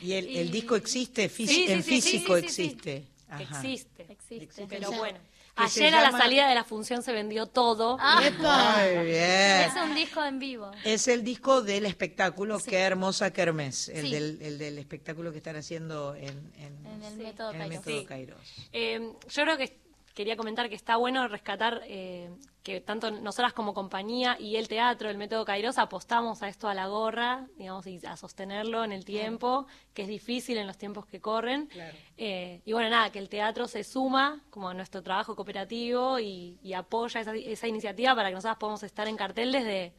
¿Y 0.01 0.13
el, 0.13 0.49
disco 0.51 0.75
existe? 0.77 1.29
fí- 1.29 1.45
Sí, 1.47 1.65
sí, 1.65 1.71
en 1.71 1.83
sí, 1.83 2.01
físico 2.01 2.35
sí, 2.37 2.41
sí, 2.43 2.49
sí. 2.49 2.61
existe. 2.63 3.07
Ajá. 3.27 3.43
Existe. 3.61 4.05
Existe. 4.11 4.65
Pero 4.69 4.87
O 4.87 4.91
sea, 4.91 4.99
bueno. 4.99 5.19
Ayer 5.57 5.95
a 5.95 6.01
la 6.01 6.11
salida 6.11 6.47
de 6.49 6.55
la 6.55 6.63
función 6.63 7.01
se 7.01 7.13
vendió 7.13 7.45
todo. 7.47 7.97
Ah. 7.99 8.19
Muy 8.21 9.05
bien. 9.05 9.61
es 9.61 9.73
un 9.81 9.95
disco 9.95 10.23
en 10.23 10.39
vivo. 10.39 10.71
Es 10.83 11.07
el 11.07 11.23
disco 11.23 11.61
del 11.61 11.85
espectáculo 11.85 12.59
Qué 12.59 12.79
hermosa 12.79 13.31
Kermés, 13.31 13.89
el, 13.89 14.05
Sí. 14.05 14.11
del, 14.11 14.41
el 14.41 14.57
del 14.57 14.77
espectáculo 14.77 15.31
que 15.31 15.37
están 15.37 15.55
haciendo 15.55 16.13
en, 16.15 16.51
en- 16.57 16.85
En 16.85 17.03
el 17.03 17.13
en 17.13 17.17
método 17.19 17.51
el 17.51 17.57
Kairos. 17.57 17.69
método 17.85 17.99
Sí. 17.99 18.05
Kairos. 18.05 18.39
Eh, 18.73 19.13
yo 19.29 19.43
creo 19.43 19.57
que 19.57 19.84
quería 20.15 20.35
comentar 20.35 20.69
que 20.69 20.75
está 20.75 20.95
bueno 20.95 21.27
rescatar 21.27 21.83
eh, 21.85 22.31
que 22.63 22.81
tanto 22.81 23.11
nosotras 23.11 23.53
como 23.53 23.75
compañía 23.75 24.37
y 24.39 24.55
el 24.55 24.67
teatro, 24.67 25.09
el 25.09 25.17
método 25.17 25.45
Kairos, 25.45 25.77
apostamos 25.77 26.41
a 26.41 26.47
esto 26.47 26.67
a 26.67 26.73
la 26.73 26.87
gorra, 26.87 27.45
digamos, 27.57 27.85
y 27.85 28.03
a 28.03 28.17
sostenerlo 28.17 28.83
en 28.83 28.91
el 28.91 29.05
tiempo, 29.05 29.67
que 29.93 30.01
es 30.01 30.07
difícil 30.07 30.57
en 30.57 30.65
los 30.65 30.77
tiempos 30.77 31.05
que 31.05 31.21
corren. 31.21 31.69
Eh, 32.17 32.61
y 32.65 32.73
bueno, 32.73 32.89
nada, 32.89 33.11
que 33.11 33.19
el 33.19 33.29
teatro 33.29 33.67
se 33.67 33.83
suma 33.83 34.41
como 34.49 34.69
a 34.69 34.73
nuestro 34.73 35.03
trabajo 35.03 35.35
cooperativo 35.35 36.19
y, 36.19 36.57
y 36.63 36.73
apoya 36.73 37.21
esa, 37.21 37.35
esa 37.35 37.67
iniciativa 37.67 38.15
para 38.15 38.29
que 38.29 38.35
nosotras 38.35 38.57
podamos 38.57 38.81
estar 38.81 39.07
en 39.07 39.17
cartel 39.17 39.51
desde, 39.51 39.93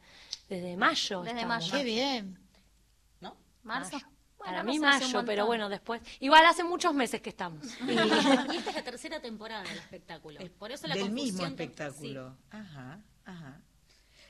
desde 0.49 0.75
mayo. 0.75 1.21
Desde 1.21 1.39
estamos. 1.39 1.71
mayo. 1.71 1.77
Qué 1.77 1.83
bien. 1.85 2.47
¿Marzo? 3.67 3.91
Bueno, 3.91 4.16
Para 4.47 4.63
mí 4.63 4.79
mayo, 4.79 5.23
pero 5.25 5.45
bueno, 5.45 5.69
después. 5.69 6.01
Igual 6.19 6.45
hace 6.45 6.63
muchos 6.63 6.93
meses 6.93 7.21
que 7.21 7.29
estamos. 7.29 7.65
Y 7.87 7.91
esta 8.57 8.69
es 8.69 8.75
la 8.75 8.83
tercera 8.83 9.19
temporada 9.19 9.63
del 9.63 9.77
espectáculo. 9.77 10.39
Por 10.57 10.71
eso 10.71 10.87
la 10.87 10.95
del 10.95 11.11
mismo 11.11 11.39
que- 11.43 11.47
espectáculo. 11.47 12.35
Ajá, 12.49 12.99
ajá. 13.25 13.61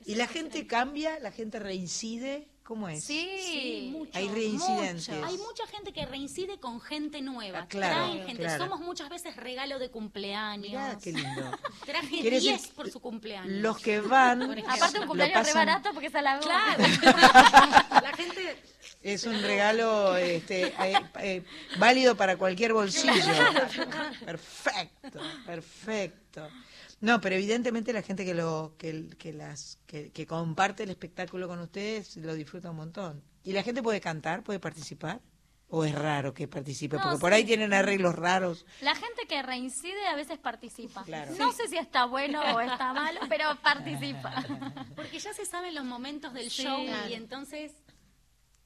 ¿Y 0.06 0.15
la 0.15 0.27
gente 0.27 0.65
cambia? 0.68 1.19
¿La 1.19 1.31
gente 1.31 1.60
reincide? 1.60 2.48
¿Cómo 2.64 2.89
es? 2.89 3.03
Sí, 3.03 3.30
Sí, 3.45 3.89
mucho, 3.94 4.11
Hay 4.18 4.27
reincidentes. 4.27 5.07
mucho. 5.10 5.26
Hay 5.26 5.38
mucha 5.38 5.65
gente 5.68 5.94
que 5.94 6.06
reincide 6.06 6.60
con 6.60 6.81
gente 6.81 7.22
nueva. 7.22 7.60
Ah, 7.60 7.68
claro, 7.68 7.95
Traen 8.11 8.26
gente. 8.27 8.44
claro. 8.44 8.64
Somos 8.65 8.81
muchas 8.81 9.10
veces 9.10 9.38
regalo 9.38 9.80
de 9.80 9.89
cumpleaños. 9.89 10.68
Mirá, 10.72 10.98
qué 11.02 11.14
lindo. 11.14 11.52
Traje 11.85 12.10
Quiere 12.22 12.39
10 12.41 12.61
decir, 12.61 12.76
por 12.76 12.89
su 12.91 12.99
cumpleaños. 12.99 13.61
Los 13.61 13.80
que 13.80 14.02
van... 14.02 14.41
Aparte 14.68 14.99
un 14.99 15.07
cumpleaños 15.07 15.38
re 15.38 15.53
pasan- 15.53 15.65
barato 15.65 15.91
porque 15.94 16.07
es 16.07 16.15
a 16.15 16.22
la 16.22 16.39
Claro. 16.39 16.84
la 18.03 18.14
gente 18.18 18.61
Es 19.14 19.26
un 19.26 19.42
regalo 19.42 20.18
este, 20.18 20.68
eh, 20.68 20.94
eh, 21.22 21.44
válido 21.80 22.16
para 22.18 22.36
cualquier 22.38 22.74
bolsillo. 22.74 23.14
Perfecto, 24.26 25.20
perfecto. 25.46 26.48
No, 27.00 27.22
pero 27.22 27.36
evidentemente 27.36 27.94
la 27.94 28.02
gente 28.02 28.26
que 28.26 28.34
lo 28.34 28.76
que, 28.78 29.08
que 29.18 29.32
las 29.32 29.80
que, 29.86 30.12
que 30.12 30.26
comparte 30.26 30.84
el 30.84 30.90
espectáculo 30.90 31.48
con 31.48 31.60
ustedes 31.60 32.18
lo 32.18 32.34
disfruta 32.34 32.72
un 32.72 32.78
montón. 32.78 33.24
¿Y 33.44 33.54
la 33.54 33.64
gente 33.64 33.82
puede 33.82 34.02
cantar, 34.02 34.44
puede 34.44 34.60
participar? 34.60 35.22
¿O 35.70 35.84
es 35.86 35.94
raro 35.94 36.34
que 36.34 36.48
participe? 36.48 36.96
No, 36.98 37.04
Porque 37.04 37.18
por 37.20 37.34
ahí 37.34 37.44
tienen 37.44 37.74
arreglos 37.74 38.16
raros. 38.16 38.66
La 38.82 38.96
gente 38.96 39.28
que 39.28 39.42
reincide 39.42 40.08
a 40.08 40.16
veces 40.16 40.38
participa. 40.40 41.04
Claro. 41.04 41.34
No 41.38 41.52
sé 41.52 41.68
si 41.68 41.78
está 41.78 42.06
bueno 42.06 42.42
o 42.56 42.60
está 42.62 42.94
malo, 42.94 43.20
pero 43.30 43.56
participa. 43.62 44.44
Porque 44.96 45.20
ya 45.20 45.34
se 45.34 45.46
saben 45.46 45.76
los 45.76 45.84
momentos 45.84 46.34
del 46.34 46.50
Sí. 46.50 46.64
show 46.64 46.86
Claro. 46.86 47.10
y 47.10 47.14
entonces, 47.16 47.74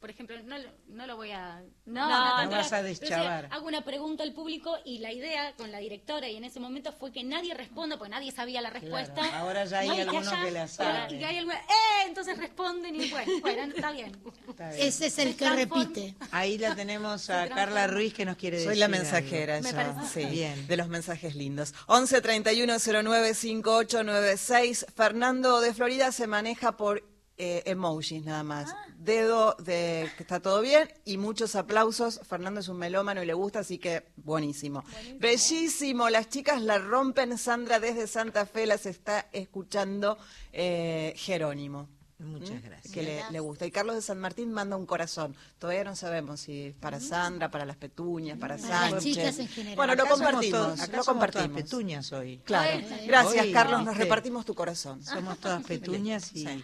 por 0.01 0.09
ejemplo, 0.09 0.35
no, 0.43 0.57
lo- 0.57 0.71
no 0.87 1.05
lo 1.07 1.15
voy 1.15 1.31
a... 1.31 1.61
No, 1.85 2.09
no 2.09 2.49
pero 2.49 2.49
vas 2.61 2.73
a 2.73 2.81
deschavar. 2.83 3.47
hago 3.51 3.67
una 3.67 3.85
pregunta 3.85 4.23
al 4.23 4.33
público 4.33 4.75
y 4.83 4.97
la 4.97 5.13
idea 5.13 5.53
con 5.55 5.71
la 5.71 5.77
directora 5.77 6.27
y 6.27 6.35
en 6.35 6.43
ese 6.43 6.59
momento 6.59 6.91
fue 6.91 7.11
que 7.11 7.23
nadie 7.23 7.53
responda 7.53 7.97
porque 7.97 8.09
nadie 8.09 8.31
sabía 8.31 8.61
la 8.61 8.71
respuesta. 8.71 9.21
Ahora 9.39 9.63
ya 9.65 9.79
hay 9.79 9.87
No, 9.89 9.93
algunos 9.93 10.27
haya- 10.27 10.43
que 10.43 10.51
la 10.51 10.67
saben. 10.67 11.15
Y 11.15 11.19
que 11.19 11.25
hay 11.25 11.37
algunos, 11.37 11.59
¡eh! 11.59 12.07
Entonces 12.07 12.37
responden 12.37 12.95
y 12.99 13.09
bueno, 13.11 13.31
bueno, 13.41 13.63
está 13.75 13.91
bien. 13.91 14.11
Está 14.49 14.69
bien. 14.71 14.87
Ese 14.87 15.05
es 15.05 15.19
el 15.19 15.35
que 15.37 15.49
repite. 15.49 16.15
Ahí 16.31 16.57
la 16.57 16.75
tenemos 16.75 17.29
a 17.29 17.47
Carla 17.47 17.85
Ruiz 17.87 18.13
que 18.13 18.25
nos 18.25 18.37
quiere 18.37 18.57
decir. 18.57 18.71
Soy 18.71 18.79
la 18.79 18.87
algo. 18.87 18.97
mensajera, 18.97 19.61
Me 19.61 19.69
yo. 19.69 19.75
parece- 19.75 20.21
Sí, 20.23 20.25
Bien. 20.31 20.67
de 20.67 20.77
los 20.77 20.87
mensajes 20.87 21.35
lindos. 21.35 21.73
11 21.85 22.21
31 22.21 22.77
09 22.79 23.33
5896. 23.35 24.85
Fernando 24.95 25.61
de 25.61 25.73
Florida 25.73 26.11
se 26.11 26.27
maneja 26.27 26.75
por 26.75 27.03
eh, 27.37 27.63
emojis 27.65 28.23
nada 28.23 28.43
más. 28.43 28.73
Dedo 28.97 29.55
de 29.59 30.09
que 30.17 30.23
está 30.23 30.39
todo 30.39 30.61
bien 30.61 30.91
y 31.05 31.17
muchos 31.17 31.55
aplausos. 31.55 32.19
Fernando 32.27 32.59
es 32.59 32.67
un 32.67 32.77
melómano 32.77 33.23
y 33.23 33.25
le 33.25 33.33
gusta, 33.33 33.59
así 33.59 33.77
que 33.79 34.05
buenísimo. 34.17 34.83
Bellísimo, 35.19 36.09
las 36.09 36.29
chicas 36.29 36.61
la 36.61 36.77
rompen. 36.77 37.37
Sandra 37.37 37.79
desde 37.79 38.07
Santa 38.07 38.45
Fe 38.45 38.65
las 38.65 38.85
está 38.85 39.27
escuchando 39.31 40.17
eh, 40.51 41.13
Jerónimo. 41.17 41.87
Muchas 42.19 42.61
¿Mm? 42.61 42.65
gracias. 42.65 42.93
Que 42.93 43.01
le, 43.01 43.23
le 43.31 43.39
gusta. 43.39 43.65
Y 43.65 43.71
Carlos 43.71 43.95
de 43.95 44.01
San 44.03 44.19
Martín 44.19 44.51
manda 44.51 44.75
un 44.77 44.85
corazón. 44.85 45.35
Todavía 45.57 45.83
no 45.83 45.95
sabemos 45.95 46.41
si 46.41 46.65
es 46.67 46.75
para 46.75 46.99
Sandra, 46.99 47.49
para 47.49 47.65
las 47.65 47.77
petuñas, 47.77 48.37
para 48.37 48.57
Para 48.57 48.67
las 48.69 48.89
Sánchez. 48.91 49.03
chicas 49.03 49.39
en 49.39 49.47
general. 49.47 49.75
Bueno, 49.77 49.95
lo 49.95 50.03
Acá 50.03 50.11
somos 50.11 50.25
compartimos. 50.27 50.59
todos- 50.61 50.81
acá 50.81 50.97
lo 50.97 51.03
somos 51.03 51.05
todas 51.21 51.31
compartimos. 51.33 51.61
petuñas 51.63 52.11
hoy. 52.11 52.37
Claro. 52.45 52.85
Gracias, 53.07 53.45
Hoy, 53.45 53.51
Carlos. 53.51 53.83
Nos 53.83 53.97
repartimos 53.97 54.45
tu 54.45 54.53
corazón. 54.53 55.03
Somos 55.03 55.39
todas 55.39 55.63
petuñas 55.67 56.31
y, 56.35 56.45
Sí. 56.45 56.63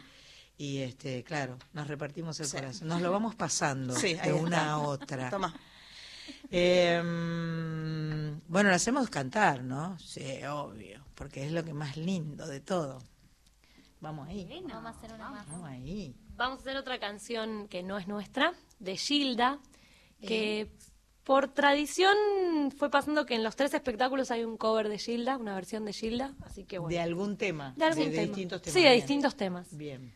Y 0.58 0.80
este, 0.80 1.24
claro, 1.24 1.58
nos 1.74 1.88
repartimos 1.88 2.40
el 2.40 2.50
corazón. 2.50 2.88
Nos 2.88 3.02
lo 3.02 3.12
vamos 3.12 3.36
pasando 3.36 3.96
Sí, 3.96 4.08
de 4.08 4.14
está. 4.14 4.36
una 4.36 4.72
a 4.72 4.80
otra. 4.80 5.30
Toma. 5.30 5.54
Eh, 6.50 7.02
bueno, 8.48 8.70
lo 8.70 8.76
hacemos 8.76 9.10
cantar, 9.10 9.64
¿no? 9.64 9.98
Sí, 10.00 10.44
obvio, 10.50 11.04
porque 11.16 11.46
es 11.46 11.52
lo 11.52 11.64
que 11.64 11.74
más 11.74 11.98
lindo 11.98 12.48
de 12.48 12.60
todo. 12.60 13.00
Vamos 14.00 14.28
ahí. 14.28 14.48
Vamos 14.68 14.96
a 14.96 14.98
hacer 14.98 15.14
una 15.14 15.30
más. 15.30 15.48
Vamos 15.48 15.70
ahí. 15.70 16.16
Vamos 16.36 16.60
a 16.60 16.62
hacer 16.62 16.78
otra 16.78 17.00
canción 17.00 17.68
que 17.68 17.82
no 17.84 17.98
es 17.98 18.08
nuestra, 18.08 18.54
de 18.80 18.96
Gilda, 18.96 19.60
que 20.22 20.72
por 21.24 21.48
tradición 21.48 22.16
fue 22.78 22.90
pasando 22.90 23.26
que 23.26 23.36
en 23.36 23.44
los 23.44 23.56
tres 23.56 23.74
espectáculos 23.74 24.30
hay 24.32 24.44
un 24.44 24.56
cover 24.58 24.88
de 24.88 25.00
Gilda, 25.00 25.38
una 25.38 25.56
versión 25.56 25.84
de 25.86 25.94
Gilda, 25.94 26.34
así 26.46 26.64
que 26.64 26.78
bueno. 26.78 26.94
De 26.96 27.00
algún 27.02 27.38
tema. 27.38 27.74
De 27.76 27.86
algún 27.86 28.12
tema. 28.12 28.22
distintos 28.22 28.62
temas. 28.62 28.74
Sí, 28.74 28.84
de 28.84 28.92
distintos 28.94 29.36
temas. 29.36 29.76
Bien. 29.76 30.14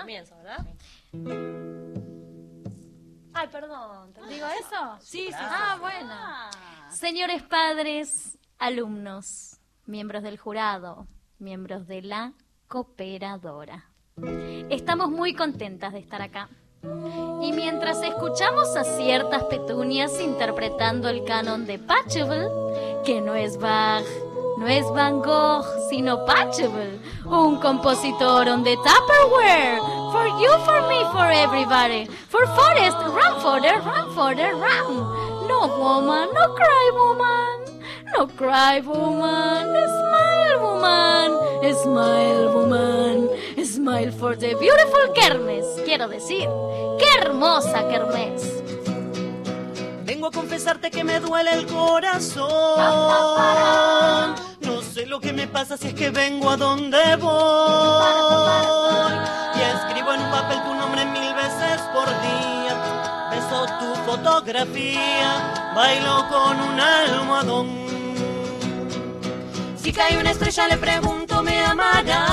El 0.00 0.04
comienzo, 0.04 0.36
¿verdad? 0.36 0.66
Ay, 3.32 3.48
perdón. 3.48 4.12
¿te 4.12 4.26
¿Digo 4.26 4.46
eso? 4.46 4.98
Sí, 5.00 5.26
sí, 5.28 5.34
Ah, 5.38 5.76
bueno. 5.80 6.14
Señores 6.90 7.42
padres, 7.42 8.38
alumnos, 8.58 9.60
miembros 9.86 10.22
del 10.22 10.38
jurado, 10.38 11.06
miembros 11.38 11.86
de 11.86 12.02
la 12.02 12.32
cooperadora. 12.68 13.86
Estamos 14.68 15.10
muy 15.10 15.34
contentas 15.34 15.92
de 15.92 16.00
estar 16.00 16.20
acá. 16.22 16.48
Y 16.82 17.52
mientras 17.52 18.02
escuchamos 18.02 18.74
a 18.74 18.84
ciertas 18.84 19.44
petunias 19.44 20.18
interpretando 20.18 21.10
el 21.10 21.24
canon 21.24 21.66
de 21.66 21.78
Pachelbel, 21.78 22.48
que 23.04 23.20
no 23.20 23.34
es 23.34 23.58
Bach, 23.58 24.04
no 24.56 24.66
es 24.66 24.90
Van 24.92 25.20
Gogh, 25.20 25.64
sino 25.90 26.24
Pachelbel, 26.24 26.98
un 27.26 27.60
compositor 27.60 28.48
on 28.48 28.64
the 28.64 28.76
Tupperware, 28.76 29.78
for 30.10 30.26
you, 30.40 30.50
for 30.64 30.88
me, 30.88 31.04
for 31.12 31.30
everybody, 31.30 32.06
for 32.28 32.46
Forest, 32.46 32.96
run, 33.14 33.40
Forest, 33.42 33.84
run, 33.84 34.14
Forest, 34.14 34.54
run. 34.54 35.48
No, 35.48 35.66
woman, 35.78 36.28
no 36.32 36.54
cry, 36.54 36.90
woman, 36.94 37.82
no 38.16 38.26
cry, 38.26 38.80
woman, 38.80 39.72
smile, 41.82 42.52
woman, 42.52 43.28
smile 43.64 44.12
for 44.12 44.36
the 44.36 44.54
beautiful 44.56 45.12
Kermes, 45.14 45.66
quiero 45.84 46.08
decir, 46.08 46.48
qué 46.98 47.06
hermosa 47.20 47.88
Kermes. 47.88 48.62
Vengo 50.04 50.26
a 50.26 50.30
confesarte 50.30 50.90
que 50.90 51.04
me 51.04 51.20
duele 51.20 51.52
el 51.52 51.66
corazón. 51.66 52.48
No 54.60 54.82
sé 54.82 55.06
lo 55.06 55.20
que 55.20 55.32
me 55.32 55.46
pasa 55.46 55.76
si 55.76 55.88
es 55.88 55.94
que 55.94 56.10
vengo 56.10 56.50
a 56.50 56.56
donde 56.56 57.16
voy. 57.16 57.30
Y 59.54 59.60
escribo 59.60 60.12
en 60.12 60.20
un 60.20 60.30
papel 60.30 60.62
tu 60.62 60.74
nombre 60.74 61.04
mil 61.06 61.34
veces 61.34 61.80
por 61.94 62.08
día. 62.08 62.74
Beso 63.30 63.66
tu 63.78 63.94
fotografía, 64.10 65.72
bailo 65.74 66.26
con 66.28 66.60
un 66.60 66.80
almohadón. 66.80 67.89
Si 69.82 69.92
cae 69.92 70.18
una 70.18 70.30
estrella 70.32 70.68
le 70.68 70.76
pregunto, 70.76 71.42
¿me 71.42 71.58
amará? 71.64 72.26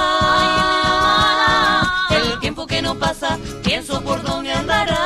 El 2.10 2.40
tiempo 2.40 2.68
que 2.68 2.82
no 2.82 2.96
pasa, 2.96 3.38
pienso 3.64 4.02
por 4.04 4.22
dónde 4.22 4.52
andará. 4.52 4.98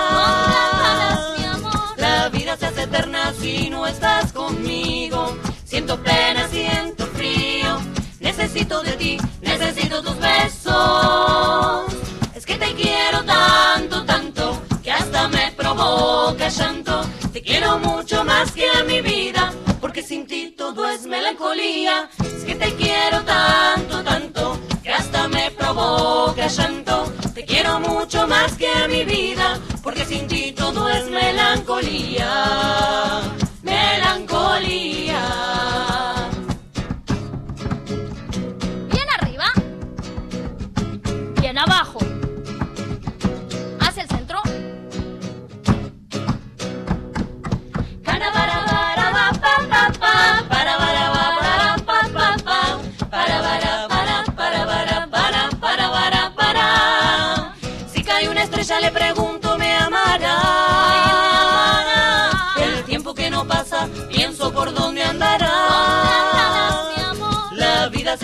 La 1.97 2.30
vida 2.30 2.57
se 2.57 2.65
hace 2.65 2.84
eterna 2.84 3.31
si 3.39 3.69
no 3.69 3.85
estás 3.85 4.34
conmigo. 4.34 5.38
Siento 5.65 6.01
pena, 6.01 6.47
siento 6.47 7.05
frío. 7.07 7.80
Necesito 8.19 8.81
de 8.81 8.93
ti, 8.93 9.18
necesito 9.41 10.01
tus 10.01 10.18
besos. 10.18 11.93
Es 12.34 12.43
que 12.45 12.55
te 12.55 12.73
quiero 12.73 13.23
tanto, 13.23 14.03
tanto, 14.05 14.59
que 14.81 14.91
hasta 14.91 15.27
me 15.27 15.51
provoca 15.51 16.49
llanto. 16.49 17.03
Te 17.31 17.43
quiero 17.43 17.77
mucho 17.77 18.26
más 18.26 18.51
que 18.51 18.68
a 18.68 18.84
mi 18.84 18.99
vida, 19.01 19.10
es 20.93 21.05
melancolía. 21.05 22.09
Es 22.19 22.43
que 22.43 22.55
te 22.55 22.76
quiero 22.76 23.23
tanto, 23.23 24.03
tanto, 24.03 24.59
que 24.84 24.91
hasta 24.91 25.27
me 25.27 25.51
provoca 25.51 26.47
llanto. 26.47 27.11
Te 27.34 27.45
quiero 27.45 27.80
mucho 27.80 28.27
más 28.27 28.53
que 28.57 28.68
a 28.68 28.88
mi 28.88 29.05
vida, 29.05 29.59
porque 29.84 30.05
sin 30.05 30.27
ti 30.27 30.51
todo 30.51 30.89
es 30.89 31.09
melancolía. 31.09 32.30
Melancolía. 33.63 35.22
Bien 38.91 39.07
arriba. 39.19 39.45
Bien 41.39 41.57
abajo. 41.57 42.10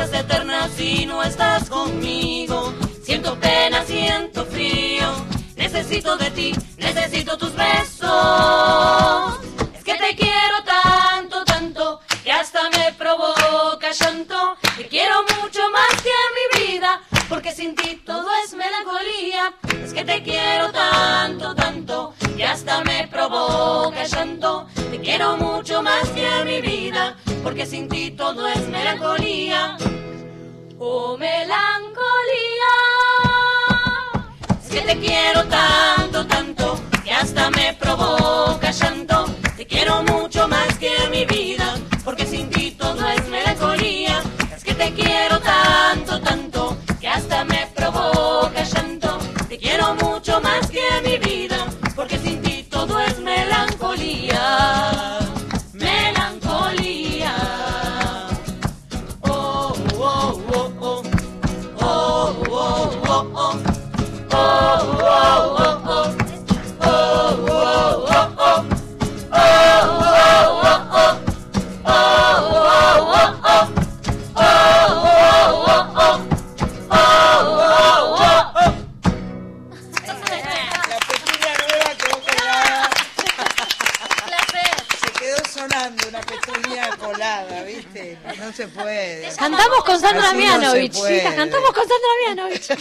Hace 0.02 0.20
eterna 0.20 0.70
si 0.76 1.06
no 1.06 1.24
estás 1.24 1.70
conmigo 1.70 2.74
siento 3.04 3.40
pena 3.40 3.84
siento 3.84 4.46
frío 4.46 5.08
necesito 5.56 6.18
de 6.18 6.32
ti 6.32 6.54
necesito 6.78 7.38
tus 7.38 7.54
besos 7.56 9.40
es 9.74 9.84
que 9.84 9.94
te 9.94 10.16
quiero 10.16 10.64
tanto, 10.66 11.44
tanto, 11.46 12.00
que 12.24 12.32
hasta 12.32 12.70
me 12.70 12.94
provoca 12.94 13.92
llanto. 13.92 14.58
Te 14.76 14.88
quiero 14.88 15.16
mucho 15.40 15.62
más 15.72 16.02
que 16.02 16.10
a 16.10 16.26
mi 16.38 16.68
vida, 16.68 17.02
porque 17.30 17.52
sin 17.52 17.76
ti 17.76 18.02
todo 18.06 18.28
es 18.44 18.54
melancolía. 18.54 19.54
Es 19.84 19.94
que 19.94 20.04
te 20.04 20.24
quiero 20.24 20.72
tanto, 20.72 21.56
tanto, 21.56 22.14
que 22.36 22.46
hasta 22.46 22.84
me 22.84 23.08
provoca 23.08 24.04
llanto. 24.04 24.68
Te 24.92 25.00
quiero 25.00 25.38
mucho 25.38 25.82
más 25.82 26.08
que 26.10 26.28
a 26.28 26.44
mi 26.44 26.62
vida, 26.62 26.87
porque 27.44 27.66
sin 27.66 27.88
ti 27.88 28.12
todo 28.12 28.48
es 28.48 28.68
melancolía. 28.70 29.78
Oh, 30.80 31.18
melancolía. 31.18 32.74
Es 34.64 34.70
que 34.70 34.82
te 34.82 35.00
quiero 35.00 35.44
tanto, 35.46 36.26
tanto, 36.28 36.80
que 37.04 37.12
hasta 37.12 37.50
me 37.52 37.74
provoca 37.74 38.72
llanto. 38.72 39.17
Mianovich, 90.90 91.00
puede. 91.00 91.20
chicas, 91.20 91.36
cantamos 91.36 91.72
con 91.72 91.84
Sandra 91.88 92.10
Mianovich. 92.26 92.68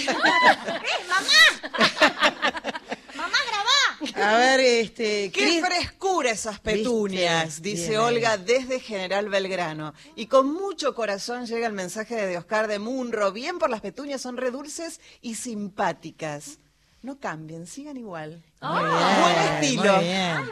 A 4.15 4.39
ver, 4.39 4.61
este. 4.61 5.31
Qué 5.31 5.62
frescura 5.65 6.31
esas 6.31 6.61
petunias, 6.61 7.61
Viste, 7.61 7.69
dice 7.69 7.89
bien 7.91 8.01
Olga 8.01 8.37
desde 8.37 8.81
General 8.81 9.28
Belgrano. 9.28 9.95
Y 10.15 10.27
con 10.27 10.53
mucho 10.53 10.95
corazón 10.95 11.47
llega 11.47 11.66
el 11.66 11.73
mensaje 11.73 12.15
de 12.15 12.39
Oscar 12.39 12.66
de 12.66 12.78
Munro. 12.78 13.33
Bien 13.33 13.59
por 13.59 13.70
las 13.70 13.81
petunias, 13.81 14.20
son 14.20 14.37
re 14.37 14.51
dulces 14.51 15.01
y 15.20 15.35
simpáticas. 15.35 16.59
No 17.03 17.19
cambien, 17.19 17.66
sigan 17.66 17.97
igual. 17.97 18.43
Muy 18.61 18.85
bien, 18.85 19.23
Buen 19.23 19.55
estilo. 19.55 19.97
Muy 19.97 20.05
bien. 20.05 20.51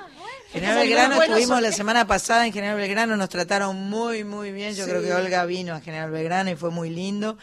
General 0.55 0.77
Belgrano 0.79 1.21
estuvimos 1.23 1.61
la 1.61 1.73
semana 1.73 2.07
pasada 2.07 2.47
en 2.47 2.53
General 2.53 2.77
Belgrano, 2.77 3.17
nos 3.17 3.29
trataron 3.29 3.77
muy, 3.77 4.25
muy 4.25 4.53
bien. 4.53 4.75
Yo 4.75 4.85
Sí. 4.85 4.91
creo 4.91 5.03
que 5.03 5.13
Olga 5.13 5.45
vino 5.47 5.75
a 5.75 5.81
General 5.81 6.11
Belgrano 6.11 6.51
y 6.51 6.57
fue 6.57 6.71
muy 6.71 6.91
lindo. 6.91 7.37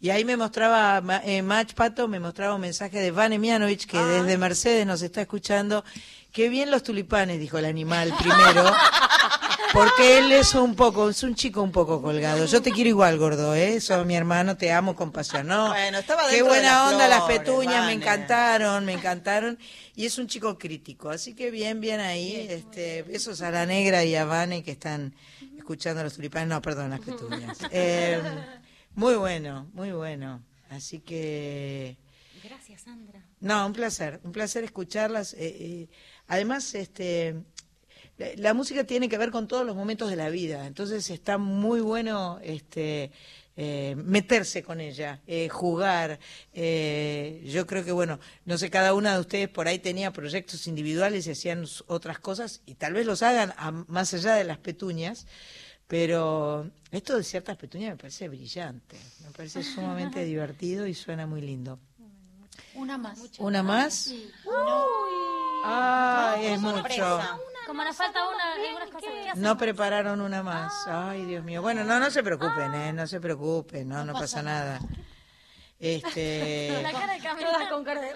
Y 0.00 0.10
ahí 0.10 0.24
me 0.24 0.36
mostraba, 0.36 1.02
eh, 1.24 1.42
Mach 1.42 1.74
Pato, 1.74 2.08
me 2.08 2.18
mostraba 2.20 2.54
un 2.54 2.60
mensaje 2.60 2.98
de 2.98 3.10
Vane 3.10 3.38
Mianovich, 3.38 3.86
que 3.86 3.98
desde 3.98 4.38
Mercedes 4.38 4.86
nos 4.86 5.02
está 5.02 5.20
escuchando. 5.22 5.84
Qué 6.32 6.48
bien 6.48 6.70
los 6.70 6.82
tulipanes, 6.82 7.38
dijo 7.38 7.58
el 7.58 7.64
animal 7.66 8.12
primero. 8.18 8.64
Porque 9.72 10.18
él 10.18 10.32
es 10.32 10.54
un 10.54 10.74
poco, 10.74 11.08
es 11.08 11.22
un 11.22 11.34
chico 11.34 11.62
un 11.62 11.72
poco 11.72 12.02
colgado. 12.02 12.44
Yo 12.46 12.60
te 12.60 12.70
quiero 12.72 12.88
igual, 12.90 13.18
gordo, 13.18 13.54
¿eh? 13.54 13.80
Sos 13.80 14.04
mi 14.04 14.14
hermano, 14.16 14.56
te 14.56 14.70
amo 14.70 14.94
con 14.94 15.12
pasión. 15.12 15.46
No, 15.46 15.68
Bueno, 15.68 15.98
estaba 15.98 16.28
qué 16.28 16.36
de 16.36 16.42
buena 16.42 16.84
las 16.84 16.92
onda 16.92 17.08
las 17.08 17.22
petuñas, 17.22 17.86
me 17.86 17.92
encantaron, 17.92 18.84
me 18.84 18.92
encantaron. 18.92 19.58
Y 19.94 20.04
es 20.06 20.18
un 20.18 20.26
chico 20.26 20.58
crítico, 20.58 21.08
así 21.10 21.34
que 21.34 21.50
bien, 21.50 21.80
bien 21.80 22.00
ahí. 22.00 22.46
este, 22.50 23.02
besos 23.02 23.40
a 23.42 23.50
la 23.50 23.64
negra 23.64 24.04
y 24.04 24.14
a 24.14 24.24
Vane 24.24 24.62
que 24.62 24.72
están 24.72 25.14
escuchando 25.56 26.02
los 26.02 26.14
tulipanes. 26.14 26.48
No, 26.48 26.60
perdón, 26.60 26.90
las 26.90 27.00
petuñas. 27.00 27.58
Eh, 27.70 28.20
muy 28.94 29.14
bueno, 29.14 29.68
muy 29.72 29.92
bueno. 29.92 30.42
Así 30.68 31.00
que... 31.00 31.96
Gracias, 32.44 32.82
Sandra. 32.82 33.24
No, 33.40 33.66
un 33.66 33.72
placer, 33.72 34.20
un 34.24 34.32
placer 34.32 34.64
escucharlas. 34.64 35.32
eh, 35.34 35.38
eh, 35.40 35.88
además, 36.28 36.74
este, 36.74 37.36
la, 38.18 38.26
la 38.36 38.54
música 38.54 38.84
tiene 38.84 39.08
que 39.08 39.18
ver 39.18 39.30
con 39.30 39.48
todos 39.48 39.64
los 39.66 39.74
momentos 39.76 40.10
de 40.10 40.16
la 40.16 40.28
vida, 40.28 40.66
entonces 40.66 41.08
está 41.10 41.38
muy 41.38 41.80
bueno 41.80 42.38
este, 42.42 43.10
eh, 43.56 43.94
meterse 43.96 44.62
con 44.62 44.80
ella, 44.80 45.20
eh, 45.26 45.48
jugar. 45.48 46.18
eh, 46.52 47.42
yo 47.46 47.66
creo 47.66 47.84
que, 47.84 47.92
bueno, 47.92 48.18
no 48.44 48.56
sé, 48.58 48.70
cada 48.70 48.94
una 48.94 49.14
de 49.14 49.20
ustedes 49.20 49.48
por 49.48 49.66
ahí 49.68 49.78
tenía 49.78 50.12
proyectos 50.12 50.66
individuales 50.66 51.26
y 51.26 51.30
hacían 51.32 51.64
otras 51.86 52.18
cosas 52.18 52.62
y 52.66 52.74
tal 52.74 52.92
vez 52.94 53.06
los 53.06 53.22
hagan 53.22 53.52
a- 53.56 53.70
más 53.72 54.12
allá 54.14 54.34
de 54.34 54.44
las 54.44 54.58
petuñas. 54.58 55.26
Pero 55.88 56.70
esto 56.90 57.16
de 57.18 57.22
ciertas 57.24 57.56
petuñas 57.58 57.90
me 57.90 57.96
parece 57.96 58.26
brillante, 58.28 58.96
me 59.24 59.30
parece 59.32 59.62
sumamente 59.62 60.24
divertido 60.24 60.86
y 60.86 60.94
suena 60.94 61.26
muy 61.26 61.42
lindo. 61.42 61.78
Una 62.74 62.96
más. 62.96 63.18
¿Una 63.40 63.62
más? 63.62 64.10
Ay, 65.64 66.46
es 66.46 66.60
mucho. 66.60 66.82
Como 67.72 67.84
nos 67.84 67.96
falta 67.96 68.28
una, 68.28 68.52
algunas 68.52 68.90
cosas. 68.90 69.10
¿qué 69.10 69.30
hacemos? 69.30 69.38
No 69.38 69.56
prepararon 69.56 70.20
una 70.20 70.42
más. 70.42 70.86
Ay, 70.86 71.24
Dios 71.24 71.42
mío. 71.42 71.62
Bueno, 71.62 71.84
no, 71.84 71.98
no 71.98 72.10
se 72.10 72.22
preocupen, 72.22 72.74
¿eh? 72.74 72.92
No 72.92 73.06
se 73.06 73.18
preocupen, 73.18 73.88
no, 73.88 74.04
no 74.04 74.12
pasa 74.12 74.42
nada. 74.42 74.78
Este, 75.78 76.78
La 76.82 76.92
cara 76.92 77.14
de. 77.14 77.42
Todas 77.42 77.68
con 77.70 77.82
cara 77.82 78.02
de... 78.02 78.12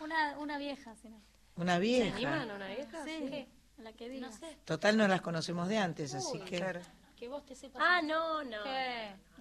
Una, 0.00 0.38
una 0.38 0.56
vieja, 0.56 0.96
si 0.96 1.10
no. 1.10 1.20
una 1.56 1.74
¿Se 1.74 1.80
vieja. 1.80 2.16
animan 2.16 2.50
a 2.50 2.54
una 2.54 2.66
vieja? 2.66 3.04
Sí, 3.04 3.46
la 3.76 3.92
que 3.92 4.08
diga. 4.08 4.26
No 4.28 4.32
sé. 4.32 4.56
Total, 4.64 4.96
no 4.96 5.06
las 5.06 5.20
conocemos 5.20 5.68
de 5.68 5.76
antes, 5.76 6.14
así 6.14 6.40
que... 6.40 6.80
Que 7.18 7.28
vos 7.28 7.44
te 7.44 7.56
sepas. 7.56 7.82
Ah, 7.84 8.00
no, 8.00 8.44
no. 8.44 8.58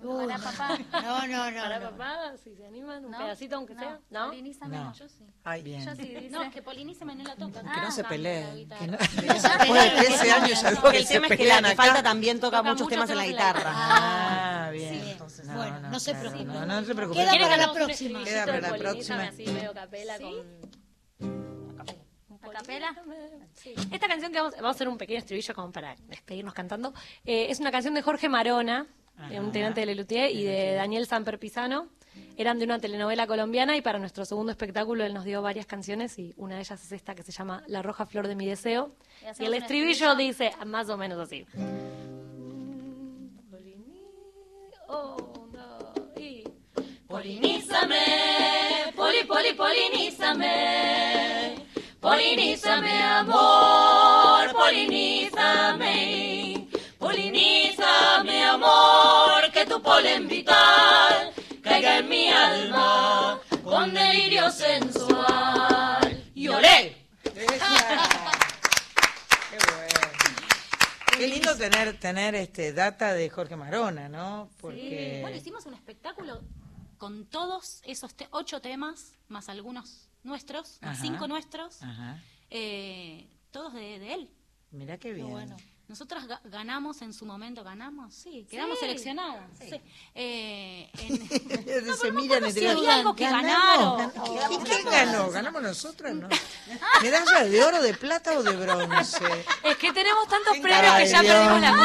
Uy, 0.02 0.26
Para 0.26 0.40
papá. 0.40 0.78
No, 1.04 1.28
no, 1.28 1.52
no. 1.52 1.62
Para 1.62 1.80
no. 1.80 1.92
papá, 1.92 2.36
si 2.44 2.56
se 2.56 2.66
animan, 2.66 3.06
un 3.06 3.12
No, 3.12 3.20
pedacito 3.20 3.56
aunque 3.56 3.76
no, 3.76 3.82
sea. 3.82 4.00
¿No? 4.10 4.28
Polinízame, 4.28 4.78
No. 4.78 4.94
yo 4.94 5.08
sí. 5.08 5.26
Ay, 5.44 5.62
bien. 5.62 5.86
Yo 5.86 5.96
sí, 5.96 6.02
dice. 6.02 6.30
No, 6.30 6.50
que 6.50 6.64
polinízame 6.64 7.14
no 7.16 7.24
la 7.24 7.36
tocan. 7.36 7.72
Que 7.72 7.82
no 7.82 7.92
se 7.92 8.04
peleen. 8.04 8.68
Que 8.68 8.88
no... 8.88 8.98
se 9.00 9.22
Después 9.22 9.84
de 9.84 9.90
peleen. 9.90 9.96
13 9.96 10.32
años 10.32 10.62
ya 10.62 10.70
Que 10.70 10.82
veo 10.82 10.92
el 10.92 11.06
se 11.06 11.14
tema 11.14 11.28
es 11.28 11.38
que 11.38 11.46
la 11.46 11.62
que 11.62 11.76
falta 11.76 12.02
también 12.02 12.40
toca, 12.40 12.58
Toca 12.58 12.70
muchos 12.72 12.88
temas 12.88 13.10
en 13.12 13.18
la 13.18 13.26
guitarra. 13.28 13.72
Ah, 13.76 14.70
bien. 14.72 14.94
Entonces, 15.10 15.54
Bueno, 15.54 15.80
no 15.82 16.00
se 16.00 16.16
preocupen. 16.16 16.48
No, 16.48 16.66
no 16.66 16.84
se 16.84 16.96
preocupen. 16.96 17.22
Queda 17.22 17.32
¿Quieren 17.32 17.50
para 17.50 17.68
la 17.68 17.74
próxima. 17.74 18.24
Queda 18.24 18.46
para 18.48 18.60
la 18.62 18.76
próxima. 18.76 19.24
así 19.24 19.46
medio 19.46 19.74
capela 19.74 20.18
con... 20.18 21.57
¿A 22.50 22.52
capela? 22.60 22.96
Esta 23.92 24.08
canción 24.08 24.32
que 24.32 24.38
vamos, 24.40 24.54
vamos 24.56 24.68
a 24.68 24.72
hacer 24.72 24.88
un 24.88 24.98
pequeño 24.98 25.20
estribillo 25.20 25.54
como 25.54 25.72
para 25.72 25.96
despedirnos 26.08 26.54
cantando. 26.54 26.94
Eh, 27.26 27.48
es 27.50 27.60
una 27.60 27.72
canción 27.72 27.94
de 27.94 28.02
Jorge 28.02 28.30
Marona, 28.30 28.88
de 29.30 29.40
un 29.40 29.52
tenante 29.52 29.80
de 29.82 29.88
Lelutier, 29.88 30.32
y 30.32 30.44
de 30.44 30.74
Daniel 30.76 31.08
Samper 31.08 31.40
Pisano. 31.40 31.90
Eran 32.36 32.58
de 32.60 32.66
una 32.66 32.80
telenovela 32.80 33.28
colombiana 33.28 33.76
y 33.78 33.82
para 33.82 34.00
nuestro 34.00 34.26
segundo 34.26 34.52
espectáculo 34.52 35.04
él 35.06 35.14
nos 35.14 35.24
dio 35.24 35.42
varias 35.42 35.66
canciones 35.68 36.18
y 36.18 36.34
una 36.38 36.56
de 36.56 36.62
ellas 36.62 36.84
es 36.84 36.92
esta 36.92 37.14
que 37.16 37.22
se 37.24 37.32
llama 37.32 37.64
La 37.68 37.82
roja 37.84 38.06
flor 38.08 38.28
de 38.28 38.36
mi 38.36 38.46
deseo. 38.48 38.96
¿Y 39.40 39.46
el 39.46 39.54
estribillo 39.54 40.12
estribillo? 40.12 40.16
dice 40.16 40.52
más 40.66 40.90
o 40.90 40.98
menos 40.98 41.20
así. 41.20 41.46
Oh, 44.88 45.48
no, 45.52 45.94
y- 46.20 46.44
Polinízame, 47.08 48.94
poli, 48.96 49.24
poli, 49.28 49.54
polinízame. 49.54 50.97
Polinízame, 52.12 53.04
amor, 53.04 54.54
polinízame. 54.54 55.98
Polinízame, 56.98 58.44
amor, 58.46 59.52
que 59.52 59.66
tu 59.66 59.82
polen 59.82 60.26
vital 60.30 61.34
caiga 61.62 61.98
en 61.98 62.08
mi 62.08 62.30
alma 62.30 63.42
con 63.62 63.94
delirio 63.94 64.50
sensual. 64.50 66.24
Y 66.34 66.48
olé. 66.48 66.96
Qué 67.24 67.46
bueno. 69.76 70.00
Qué 71.18 71.28
lindo 71.28 71.56
tener 71.58 72.00
tener 72.00 72.36
este 72.36 72.72
data 72.72 73.14
de 73.14 73.30
Jorge 73.30 73.58
Marona, 73.58 74.08
¿no? 74.08 74.50
Porque 74.62 75.20
Bueno, 75.22 75.36
hicimos 75.36 75.66
un 75.66 75.74
espectáculo 75.74 76.42
con 76.98 77.26
todos 77.26 77.82
esos 77.84 78.14
te- 78.16 78.30
ocho 78.32 78.62
temas, 78.62 79.12
más 79.28 79.50
algunos 79.50 80.07
nuestros, 80.24 80.80
más 80.82 80.98
Ajá. 80.98 81.02
cinco 81.02 81.28
nuestros, 81.28 81.82
Ajá. 81.84 82.22
eh, 82.50 83.28
todos 83.52 83.74
de, 83.74 84.00
de 84.00 84.14
él. 84.14 84.30
Mirá 84.72 84.98
qué 84.98 85.14
bien. 85.14 85.56
Nosotras 85.88 86.28
ga- 86.28 86.42
ganamos 86.44 87.02
en 87.02 87.14
su 87.14 87.26
momento, 87.26 87.64
ganamos, 87.64 88.14
sí, 88.14 88.46
quedamos 88.52 88.78
Sí. 88.78 88.86
seleccionadas. 88.86 89.50
sí. 89.58 89.82
Eh, 90.16 90.92
en- 91.00 91.96
Se 91.96 92.12
miran 92.12 92.42
no 92.42 92.48
entre 92.48 92.62
sé, 92.62 92.74
los- 92.74 92.82
vi 92.82 92.88
algo 92.88 93.16
que 93.16 93.24
Ganamos. 93.24 93.98
ganaron. 94.14 94.52
¿Y 94.52 94.58
quién 94.66 94.84
ganó? 94.84 95.30
¿Ganamos 95.32 95.62
nosotros? 95.62 96.14
No. 96.14 96.28
¿Medalla 97.02 97.46
de 97.46 97.64
oro, 97.64 97.82
de 97.82 97.94
plata 97.94 98.38
o 98.38 98.44
de 98.44 98.54
bronce? 98.58 99.24
Es 99.64 99.78
que 99.78 99.94
tenemos 99.94 100.28
tantos 100.28 100.58
premios 100.58 100.96
que 100.98 101.08
ya 101.08 101.22
Dios 101.22 101.36
perdimos 101.36 101.62
la 101.62 101.78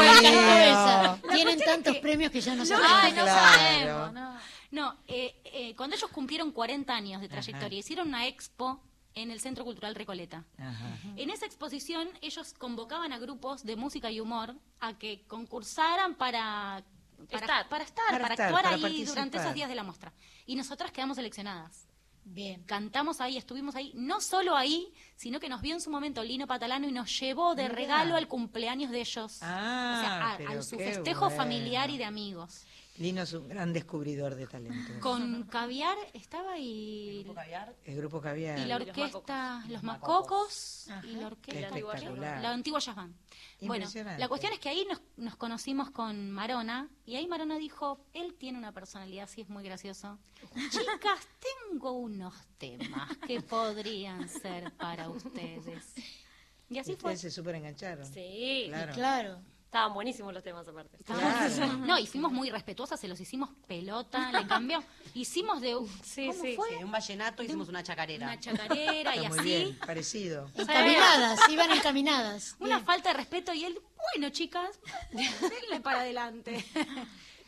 cuenta. 1.21 1.35
Tienen 1.35 1.61
tantos 1.61 1.97
premios 1.99 2.33
que 2.33 2.41
ya 2.41 2.57
no 2.57 2.67
sabemos. 2.67 2.91
Ay, 2.93 3.13
no 3.13 3.23
Claro. 3.23 3.57
sabemos, 3.57 4.13
no. 4.15 4.37
No, 4.73 4.97
eh, 5.07 5.41
eh, 5.45 5.77
cuando 5.77 5.95
ellos 5.95 6.11
cumplieron 6.11 6.51
40 6.51 6.93
años 6.95 7.21
de 7.21 7.29
trayectoria, 7.29 7.79
hicieron 7.79 8.09
una 8.09 8.27
expo 8.27 8.81
en 9.15 9.31
el 9.31 9.41
Centro 9.41 9.65
Cultural 9.65 9.95
Recoleta. 9.95 10.45
Ajá. 10.59 10.97
En 11.17 11.31
esa 11.31 11.47
exposición 11.47 12.09
ellos 12.23 12.55
convocaban 12.55 13.13
a 13.13 13.19
grupos 13.19 13.63
de 13.65 13.77
música 13.77 14.11
y 14.11 14.19
humor 14.19 14.57
a 14.81 14.99
que 14.99 15.23
concursaran 15.29 16.15
para 16.15 16.83
para 17.31 17.41
Estar. 17.41 17.69
para, 17.69 17.85
estar, 17.85 18.05
Para 18.07 18.23
para 18.23 18.35
estar, 18.35 18.47
actuar 18.47 18.65
para 18.65 18.75
ahí 18.75 18.83
participar. 18.83 19.15
durante 19.15 19.39
esos 19.39 19.55
días 19.55 19.69
de 19.69 19.75
la 19.77 19.85
muestra. 19.85 20.13
Y 20.47 20.57
nosotras 20.57 20.91
quedamos 20.91 21.17
seleccionadas. 21.17 21.87
Bien. 22.25 22.63
Cantamos 22.65 23.21
ahí, 23.21 23.37
estuvimos 23.37 23.75
ahí, 23.75 23.93
no 23.95 24.21
solo 24.21 24.57
ahí, 24.57 24.93
sino 25.17 25.41
que 25.41 25.49
nos 25.49 25.61
vio 25.61 25.75
en 25.75 25.81
su 25.81 25.91
momento 25.91 26.23
Lino 26.23 26.47
Patalano 26.47 26.89
y 26.89 26.93
nos 26.93 27.19
llevó 27.21 27.55
de 27.55 27.65
Mirá. 27.65 27.75
regalo 27.75 28.17
al 28.17 28.29
cumpleaños 28.29 28.91
de 28.91 29.01
ellos. 29.01 29.39
Ah, 29.43 30.37
o 30.39 30.43
sea, 30.47 30.59
a, 30.59 30.63
su 30.63 30.79
festejo 30.79 31.27
bueno. 31.27 31.37
familiar 31.37 31.91
y 31.91 31.99
de 31.99 32.05
amigos. 32.05 32.65
Lino 32.99 33.23
es 33.23 33.33
un 33.33 33.49
gran 33.49 33.73
descubridor 33.73 34.35
de 34.35 34.47
talentos. 34.47 34.97
Con 35.01 35.45
caviar 35.45 35.97
estaba 36.13 36.59
y, 36.59 37.21
El 37.85 37.97
grupo 37.97 38.21
Caviar. 38.21 38.59
y 38.59 38.65
la 38.67 38.77
orquesta, 38.77 39.65
los 39.69 39.83
macocos 39.83 40.89
y 41.03 41.13
la 41.17 41.29
orquesta, 41.29 41.69
Espectacular. 41.69 42.43
la 42.43 42.53
antigua 42.53 42.81
jazz 42.81 42.95
band. 42.95 43.15
Bueno, 43.63 43.87
la 44.19 44.29
cuestión 44.29 44.53
es 44.53 44.59
que 44.59 44.69
ahí 44.69 44.87
nos, 44.89 45.01
nos 45.17 45.37
conocimos 45.37 45.91
con 45.91 46.31
Marona 46.31 46.89
y 47.07 47.17
ahí 47.17 47.27
Marona 47.27 47.57
dijo, 47.57 48.05
él 48.13 48.35
tiene 48.35 48.59
una 48.59 48.73
personalidad, 48.73 49.29
sí 49.29 49.41
es 49.41 49.49
muy 49.49 49.65
gracioso. 49.65 50.19
Chicas, 50.71 51.27
tengo 51.71 51.93
unos 51.93 52.35
temas 52.59 53.17
que 53.27 53.41
podrían 53.41 54.29
ser 54.29 54.71
para 54.73 55.09
ustedes. 55.09 55.95
Y 56.69 56.79
así 56.79 56.97
fue. 56.97 57.13
Ustedes 57.15 57.21
se 57.21 57.31
súper 57.31 57.55
engancharon. 57.55 58.07
Sí, 58.07 58.67
Claro. 58.69 58.93
Claro. 58.95 59.43
Estaban 59.73 59.95
buenísimos 59.95 60.35
los 60.35 60.43
temas 60.43 60.69
aparte. 60.69 60.99
Claro. 61.03 61.77
No, 61.79 61.99
y 61.99 62.07
fuimos 62.07 62.31
muy 62.31 62.51
respetuosas, 62.51 63.01
se 63.01 63.09
los 63.09 63.19
hicimos 63.19 63.49
pelota, 63.67 64.31
le 64.31 64.47
cambió. 64.47 64.85
Hicimos 65.15 65.63
de 65.63 65.75
Sí, 66.03 66.27
¿cómo 66.27 66.43
sí, 66.43 66.57
fue? 66.57 66.69
Sí, 66.77 66.85
un 66.85 66.93
vallenato 66.93 67.43
hicimos 67.43 67.71
una 67.71 67.83
chacarera. 67.83 68.27
una 68.27 68.39
chacarera 68.39 69.17
y 69.17 69.27
muy 69.29 69.39
así. 69.39 69.49
bien, 69.49 69.79
parecido. 69.79 70.51
Encaminadas, 70.57 71.41
iban 71.49 71.71
encaminadas. 71.71 72.55
Una 72.61 72.77
Bien. 72.77 72.85
falta 72.85 73.09
de 73.09 73.15
respeto 73.15 73.55
y 73.55 73.65
él, 73.65 73.81
bueno, 74.15 74.29
chicas, 74.29 74.79
denle 75.11 75.81
para 75.83 76.01
adelante. 76.01 76.63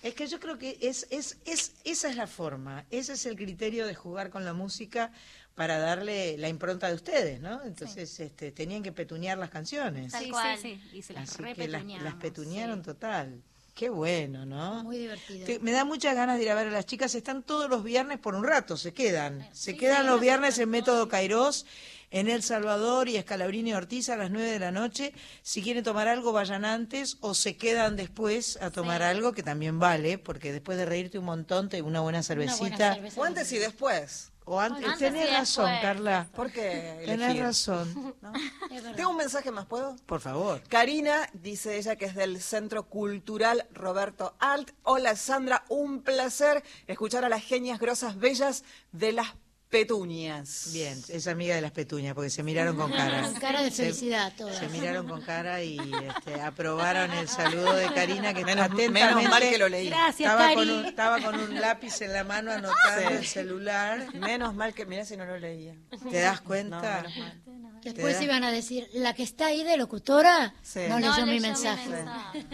Es 0.02 0.14
que 0.14 0.26
yo 0.26 0.40
creo 0.40 0.56
que 0.56 0.78
es, 0.80 1.06
es, 1.10 1.36
es, 1.44 1.74
esa 1.84 2.08
es 2.08 2.16
la 2.16 2.26
forma, 2.26 2.86
ese 2.90 3.12
es 3.14 3.26
el 3.26 3.36
criterio 3.36 3.86
de 3.86 3.94
jugar 3.94 4.30
con 4.30 4.46
la 4.46 4.54
música 4.54 5.12
para 5.54 5.78
darle 5.78 6.36
la 6.38 6.48
impronta 6.48 6.88
de 6.88 6.94
ustedes, 6.94 7.40
¿no? 7.40 7.62
Entonces 7.62 8.18
este, 8.20 8.50
tenían 8.52 8.82
que 8.82 8.92
petunear 8.92 9.38
las 9.38 9.50
canciones. 9.50 10.12
Tal 10.12 10.24
Sí, 10.24 10.30
cual. 10.30 10.58
sí, 10.58 10.80
Y 10.92 11.02
se 11.02 11.12
las 11.12 11.30
Así 11.30 11.42
que 11.54 11.68
las, 11.68 11.84
las 11.84 12.14
petunearon 12.14 12.82
total. 12.82 13.40
Qué 13.74 13.88
bueno, 13.88 14.46
¿no? 14.46 14.84
Muy 14.84 14.98
divertido. 14.98 15.46
Te- 15.46 15.58
me 15.58 15.72
da 15.72 15.84
muchas 15.84 16.14
ganas 16.14 16.36
de 16.38 16.44
ir 16.44 16.50
a 16.50 16.54
ver 16.54 16.68
a 16.68 16.70
las 16.70 16.86
chicas. 16.86 17.14
Están 17.16 17.42
todos 17.42 17.68
los 17.68 17.82
viernes 17.82 18.18
por 18.18 18.34
un 18.36 18.44
rato, 18.44 18.76
se 18.76 18.92
quedan. 18.94 19.48
Se 19.52 19.76
quedan 19.76 20.06
los 20.06 20.20
viernes 20.20 20.58
en 20.60 20.70
Método 20.70 21.08
Cairós, 21.08 21.66
en 22.12 22.28
El 22.28 22.44
Salvador 22.44 23.08
y 23.08 23.16
Escalabrini 23.16 23.70
y 23.70 23.74
Ortiz 23.74 24.10
a 24.10 24.16
las 24.16 24.30
9 24.30 24.48
de 24.48 24.58
la 24.60 24.70
noche. 24.70 25.12
Si 25.42 25.60
quieren 25.60 25.82
tomar 25.82 26.06
algo, 26.06 26.32
vayan 26.32 26.64
antes 26.64 27.16
o 27.20 27.34
se 27.34 27.56
quedan 27.56 27.96
después 27.96 28.58
a 28.62 28.70
tomar 28.70 29.02
algo, 29.02 29.32
que 29.32 29.42
también 29.42 29.80
vale, 29.80 30.18
porque 30.18 30.52
después 30.52 30.78
de 30.78 30.84
reírte 30.86 31.18
un 31.18 31.24
montón, 31.24 31.68
te 31.68 31.82
una 31.82 32.00
buena 32.00 32.22
cervecita. 32.22 32.96
O 33.16 33.24
antes 33.24 33.50
y 33.50 33.58
después. 33.58 34.30
O 34.46 34.60
antes, 34.60 34.84
Antes 34.84 34.98
tenés 34.98 35.32
razón, 35.32 35.64
después. 35.70 35.82
Carla. 35.82 36.28
¿Por 36.34 36.52
qué 36.52 37.00
Tenés 37.06 37.26
elegir? 37.28 37.42
razón. 37.44 38.14
Tengo 38.96 39.10
un 39.10 39.16
mensaje 39.16 39.50
más, 39.50 39.64
¿puedo? 39.66 39.96
Por 40.04 40.20
favor. 40.20 40.60
Karina 40.68 41.30
dice 41.32 41.78
ella 41.78 41.96
que 41.96 42.04
es 42.04 42.14
del 42.14 42.40
Centro 42.42 42.84
Cultural 42.84 43.66
Roberto 43.72 44.34
Alt. 44.40 44.72
Hola 44.82 45.16
Sandra, 45.16 45.64
un 45.70 46.02
placer 46.02 46.62
escuchar 46.86 47.24
a 47.24 47.28
las 47.30 47.42
genias 47.42 47.78
grosas 47.78 48.18
bellas 48.18 48.64
de 48.92 49.12
las 49.12 49.28
petuñas. 49.70 50.70
Bien, 50.72 51.00
es 51.08 51.26
amiga 51.26 51.54
de 51.56 51.60
las 51.60 51.72
petuñas, 51.72 52.14
porque 52.14 52.30
se 52.30 52.42
miraron 52.42 52.76
con 52.76 52.90
cara. 52.92 53.22
Con 53.22 53.34
cara 53.34 53.62
de 53.62 53.70
Se- 53.70 53.84
felicidad 53.84 54.32
todas. 54.36 54.56
Se 54.58 54.68
miraron 54.68 55.08
con 55.08 55.20
cara 55.22 55.62
y 55.62 55.78
este, 55.78 56.40
aprobaron 56.40 57.10
el 57.12 57.28
saludo 57.28 57.72
de 57.74 57.92
Karina, 57.92 58.32
que 58.32 58.44
Menos- 58.44 58.66
atentamente 58.66 58.90
menos 58.90 59.24
mal 59.30 59.42
que 59.42 59.58
lo 59.58 59.68
leí. 59.68 59.88
Gracias, 59.88 60.30
estaba, 60.32 60.54
con 60.54 60.70
un, 60.70 60.84
estaba 60.86 61.20
con 61.20 61.34
un 61.40 61.60
lápiz 61.60 62.00
en 62.02 62.12
la 62.12 62.24
mano 62.24 62.52
anotando 62.52 63.08
Sí. 63.10 63.14
el 63.16 63.26
celular. 63.26 64.14
Menos 64.14 64.54
mal 64.54 64.72
que, 64.74 64.86
mira 64.86 65.04
si 65.04 65.16
no 65.16 65.24
lo 65.24 65.38
leía. 65.38 65.74
¿Te 66.10 66.20
das 66.20 66.40
cuenta? 66.40 67.02
No, 67.02 67.08
menos 67.08 67.16
mal. 67.16 67.80
Después 67.82 68.20
iban 68.22 68.44
a 68.44 68.50
decir, 68.50 68.88
la 68.94 69.12
que 69.14 69.22
está 69.24 69.46
ahí 69.46 69.62
de 69.64 69.76
locutora 69.76 70.54
Sí. 70.62 70.80
no, 70.88 70.98
No 70.98 71.10
leyó 71.12 71.26
mi 71.26 71.32
leyó 71.32 71.34
mi 71.34 71.40
mensaje. 71.40 71.90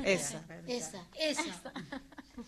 Esa. 0.04 0.42
Esa, 0.66 1.04
esa, 1.14 1.42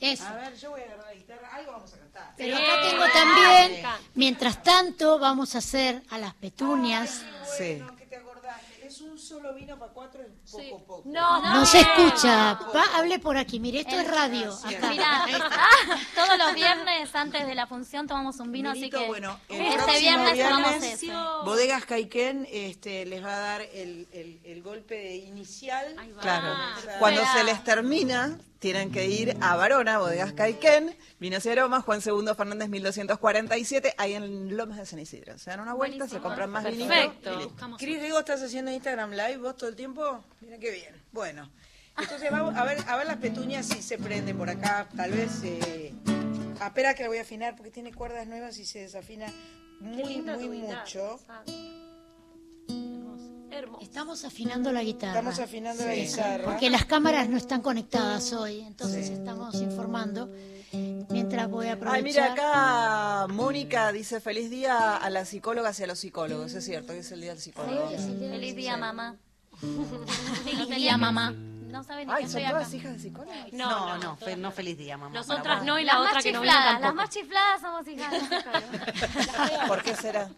esa. 0.01 0.31
A 0.31 0.37
ver, 0.37 0.57
yo 0.57 0.71
voy 0.71 0.81
a 0.81 0.85
agarrar 0.85 1.05
la 1.07 1.15
guitarra, 1.15 1.49
algo 1.55 1.73
vamos 1.73 1.93
a. 1.95 1.97
Pero 2.37 2.57
acá 2.57 2.83
tengo 2.89 3.05
también, 3.13 3.83
mientras 4.15 4.63
tanto, 4.63 5.19
vamos 5.19 5.55
a 5.55 5.59
hacer 5.59 6.03
a 6.11 6.19
las 6.19 6.35
petunias. 6.35 7.23
Sí. 7.59 7.77
No, 7.81 7.95
que 7.97 8.07
te 8.07 8.17
acordaste, 8.17 8.87
es 8.87 9.01
un 9.01 9.19
solo 9.19 9.55
vino 9.55 9.79
para 9.79 9.93
cuatro, 9.93 10.23
es 10.23 10.51
poco 10.51 10.85
poco. 10.85 11.03
No, 11.07 11.41
no. 11.43 11.55
No 11.55 11.67
se 11.67 11.81
escucha. 11.81 12.59
Pa- 12.73 12.99
hable 12.99 13.19
por 13.19 13.37
aquí. 13.37 13.61
Mire, 13.61 13.81
esto 13.81 13.95
es 13.99 14.09
radio. 14.11 14.53
Acá. 14.65 14.89
Mira, 14.91 15.25
ah, 15.25 15.97
todos 16.15 16.39
los 16.39 16.55
viernes 16.55 17.15
antes 17.15 17.47
de 17.47 17.55
la 17.55 17.67
función 17.67 18.07
tomamos 18.07 18.39
un 18.41 18.51
vino, 18.53 18.73
Vinito, 18.73 18.97
así 18.97 19.05
que 19.05 19.09
bueno, 19.09 19.39
este 19.49 19.99
viernes, 20.01 20.39
tomamos 20.39 20.75
ese. 20.83 21.13
Bodegas 21.45 21.85
Caiquén 21.85 22.47
este, 22.51 23.05
les 23.07 23.25
va 23.25 23.37
a 23.37 23.41
dar 23.41 23.61
el, 23.63 24.09
el, 24.13 24.41
el 24.45 24.63
golpe 24.63 25.17
inicial. 25.17 25.95
Claro. 26.21 26.55
Cuando 26.99 27.23
se 27.33 27.45
les 27.45 27.63
termina, 27.65 28.39
tienen 28.63 28.93
que 28.93 29.09
ir 29.09 29.37
a 29.41 29.57
Varona, 29.57 29.99
Bodegas 29.99 30.35
Caiquén, 30.35 30.97
Vinos 31.19 31.45
y 31.45 31.49
Aromas, 31.49 31.83
Juan 31.85 32.01
II 32.07 32.29
Fernández 32.37 32.69
1247, 32.69 33.95
ahí 33.99 34.15
en 34.15 34.57
Lomas 34.57 34.79
de 34.79 34.87
San 34.87 35.01
Isidro. 35.01 35.37
Se 35.37 35.51
dan 35.51 35.59
una 35.59 35.75
vuelta, 35.75 36.07
se 36.07 36.21
compran 36.21 36.49
más 36.49 36.63
vinitos. 36.63 36.87
Perfecto. 36.87 37.77
Cris 37.77 38.01
Rigo, 38.01 38.21
¿estás 38.21 38.41
haciendo 38.41 38.71
Instagram 38.71 39.11
Live 39.11 39.39
vos 39.39 39.57
todo 39.57 39.69
el 39.69 39.75
tiempo? 39.75 40.25
Mira 40.41 40.59
qué 40.59 40.71
bien. 40.71 40.95
Bueno, 41.11 41.51
entonces 41.99 42.31
vamos 42.31 42.55
a 42.55 42.65
ver, 42.65 42.79
a 42.87 42.97
ver 42.97 43.07
las 43.09 43.17
petuñas 43.17 43.67
si 43.67 43.83
se 43.83 43.99
prende 43.99 44.33
por 44.33 44.49
acá. 44.49 44.87
Tal 44.97 45.11
vez. 45.11 45.43
Eh... 45.43 45.93
ah, 46.61 46.69
espera 46.69 46.95
que 46.95 47.03
la 47.03 47.09
voy 47.09 47.19
a 47.19 47.23
afinar 47.23 47.57
porque 47.57 47.73
tiene 47.73 47.93
cuerdas 47.93 48.29
nuevas 48.29 48.57
y 48.59 48.65
se 48.65 48.79
desafina 48.79 49.27
muy, 49.81 50.23
muy 50.23 50.49
mucho. 50.49 51.19
Hermoso. 53.53 53.83
Estamos 53.83 54.25
afinando 54.25 54.73
la 54.73 54.83
guitarra. 54.83 55.19
Estamos 55.19 55.39
afinando 55.39 55.85
la 55.85 55.95
guitarra. 55.95 56.45
Porque 56.45 56.71
las 56.71 56.85
cámaras 56.85 57.29
no 57.29 57.37
están 57.37 57.61
conectadas 57.61 58.33
hoy, 58.33 58.61
entonces 58.61 59.09
estamos 59.11 59.55
informando. 59.57 60.31
Mientras 61.11 61.51
voy 61.51 61.67
a 61.67 61.75
aprovechar. 61.75 61.97
Ay, 61.97 62.03
mira, 62.03 62.33
acá 62.33 63.27
Mónica 63.33 63.93
dice 63.93 64.21
feliz 64.21 64.49
día 64.49 64.97
a 64.97 65.11
las 65.11 65.29
psicólogas 65.29 65.79
y 65.81 65.83
a 65.85 65.87
los 65.87 65.99
psicólogos. 65.99 66.55
Es 66.55 66.65
cierto, 66.65 66.93
que 66.95 67.01
es 67.01 67.13
el 67.13 67.21
día 67.21 67.31
del 67.31 67.41
psicólogo. 67.41 67.89
Feliz 67.91 68.57
día, 68.57 68.77
mamá. 68.79 69.17
Feliz 70.45 70.69
día, 70.71 70.97
mamá. 70.97 71.33
No 71.33 71.83
saben 71.85 72.07
ni 72.09 72.13
Ay, 72.15 72.25
que 72.25 72.29
son 72.31 72.43
todas 72.43 72.67
acá. 72.69 72.77
hijas 72.77 72.93
de 72.95 72.99
psicólogos. 72.99 73.53
No, 73.53 73.71
No, 73.71 73.87
no, 73.87 73.99
no, 73.99 74.17
fe- 74.17 74.37
no 74.37 74.51
feliz 74.51 74.77
día, 74.77 74.97
mamá. 74.99 75.15
Nosotras 75.15 75.65
no 75.65 75.79
y 75.79 75.85
Las 75.85 75.95
la 75.95 76.01
más 76.01 76.09
otra 76.11 76.23
que 76.23 76.33
no 76.33 76.41
chifladas, 76.41 76.65
las 76.65 76.81
tampoco. 76.81 76.95
más 76.97 77.11
chifladas 77.11 77.61
somos 77.63 77.89
hijas 77.89 78.13
de 78.13 78.21
psicólogos. 78.21 79.59
¿Por 79.69 79.83
qué 79.83 79.95
será? 79.97 80.31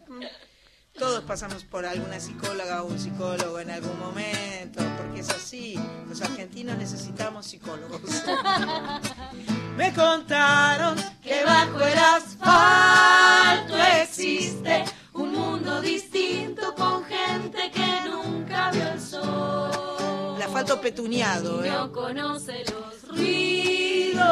Todos 0.99 1.25
pasamos 1.25 1.65
por 1.65 1.85
alguna 1.85 2.21
psicóloga 2.21 2.85
o 2.85 2.87
un 2.87 2.99
psicólogo 3.01 3.59
en 3.59 3.69
algún 3.71 3.99
momento, 3.99 4.81
porque 4.97 5.21
es 5.21 5.31
así. 5.31 5.77
Los 6.09 6.23
argentinos 6.23 6.79
necesitamos 6.79 7.47
psicólogos. 7.47 8.01
Me 9.77 9.93
contaron 9.93 10.97
que 11.21 11.43
bajo 11.45 11.81
el 11.81 11.99
asfalto 11.99 13.77
existe 13.77 14.85
un 15.15 15.33
mundo 15.33 15.81
distinto 15.81 16.73
con 16.77 17.05
gente 17.07 17.73
que 17.73 18.09
nunca 18.09 18.71
vio 18.71 18.89
el 18.93 19.01
sol. 19.01 20.37
el 20.37 20.43
asfalto 20.43 20.81
petuneado, 20.81 21.65
¿eh? 21.65 21.71
No 21.73 21.91
conoce 21.91 22.65
los 22.71 23.09
ruidos. 23.09 24.25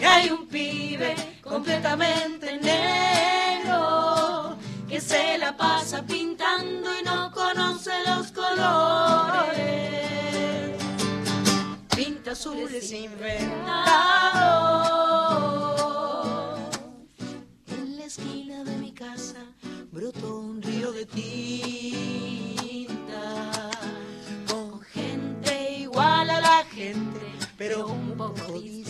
Y 0.00 0.04
hay 0.04 0.30
un 0.30 0.46
pibe 0.48 1.33
completamente 1.44 2.58
negro 2.58 4.56
que 4.88 5.00
se 5.00 5.38
la 5.38 5.56
pasa 5.56 6.02
pintando 6.02 6.90
y 6.98 7.02
no 7.04 7.30
conoce 7.32 7.92
los 8.06 8.32
colores. 8.32 9.54
Pinta 11.94 12.32
azules 12.32 12.90
inventados. 12.92 13.50
En 17.68 17.98
la 17.98 18.04
esquina 18.06 18.64
de 18.64 18.76
mi 18.78 18.92
casa 18.92 19.44
brotó 19.92 20.38
un 20.38 20.62
río 20.62 20.92
de 20.92 21.04
tinta 21.06 21.60
con 24.48 24.80
gente 24.80 25.78
igual 25.80 26.30
a 26.30 26.40
la 26.40 26.64
gente, 26.64 27.20
pero 27.58 27.86
un 27.88 28.16
poco 28.16 28.52
distinta. 28.52 28.83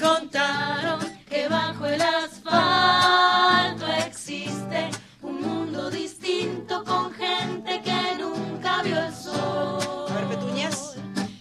Contaron 0.00 1.00
que 1.28 1.48
bajo 1.48 1.86
el 1.86 2.00
asfalto 2.00 3.86
existe 4.06 4.90
un 5.22 5.40
mundo 5.40 5.90
distinto 5.90 6.84
con 6.84 7.12
gente 7.12 7.82
que 7.82 8.16
nunca 8.18 8.82
vio 8.82 8.98
el 8.98 9.14
sol 9.14 10.06
A 10.10 10.14
ver, 10.26 10.38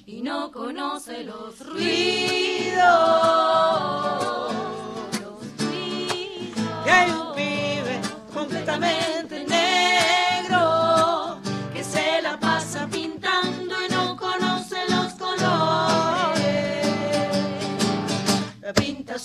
y 0.06 0.22
no 0.22 0.52
conoce 0.52 1.24
los 1.24 1.60
ruidos. 1.60 2.78
Los 5.22 5.58
ruidos. 5.60 6.84
Que 6.84 6.92
hay 6.92 7.12
un 7.12 7.34
pibe 7.36 8.02
completamente 8.34 9.07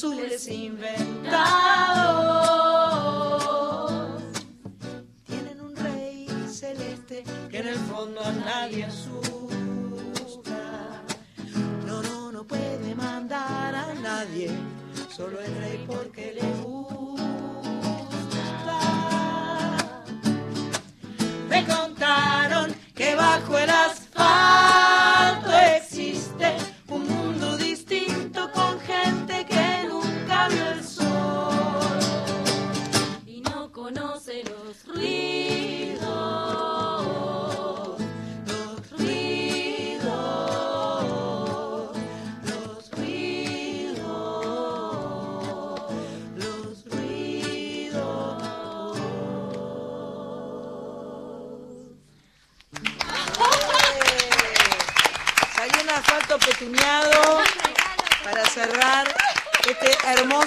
azules 0.03 0.49
inventados. 0.49 1.23
tienen 5.25 5.61
un 5.61 5.77
rey 5.77 6.27
celeste 6.51 7.23
que 7.49 7.59
en 7.59 7.69
el 7.69 7.77
fondo 7.77 8.21
a 8.21 8.33
nadie 8.33 8.87
asusta. 8.87 10.57
No, 11.87 12.03
no, 12.03 12.33
no 12.33 12.43
puede 12.45 12.97
mandar 12.97 13.77
a 13.77 13.95
nadie, 13.95 14.51
solo 15.09 15.41
el 15.41 15.55
rey 15.55 15.85
porque 15.87 16.33
le 16.33 16.51
gusta. 16.65 17.23
Me 21.49 21.65
contaron 21.65 22.75
que 22.93 23.15
bajo 23.15 23.57
el 23.57 23.71
asfalto 23.71 24.02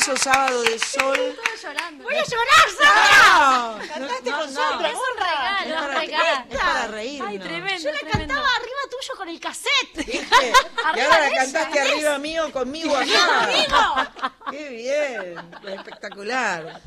hermoso 0.07 0.23
sábado 0.23 0.61
de 0.63 0.79
sol. 0.79 1.35
Voy 2.03 2.15
a 2.15 2.23
llorar, 2.23 2.67
Sara. 2.77 3.77
No, 3.77 3.87
Cantaste 3.87 4.29
no, 4.29 4.39
con 4.39 4.53
no. 4.53 4.61
nosotros. 4.61 4.91
Es 4.91 4.97
un 4.97 5.17
regalo, 5.17 5.65
Es 5.65 5.67
es 5.67 5.75
para- 5.75 5.99
regalo. 5.99 6.45
Es 6.49 6.57
para 6.57 6.87
reírnos. 6.87 7.29
Ay, 7.29 7.39
tremendo, 7.39 7.83
Yo 7.83 7.91
la 7.91 7.99
tremendo. 7.99 8.17
cantaba 8.35 8.47
arriba 8.55 8.79
tuyo 8.91 9.13
con 9.17 9.29
el 9.29 9.39
cassette. 9.39 10.07
Y 10.95 10.99
ahora 10.99 11.19
la 11.19 11.31
cantaste 11.35 11.81
ella, 11.81 11.91
arriba 11.91 12.17
mío 12.19 12.51
conmigo 12.51 12.93
Conmigo. 12.93 13.75
acá. 13.75 14.33
Qué 14.51 14.69
bien, 14.69 15.35
espectacular. 15.73 16.81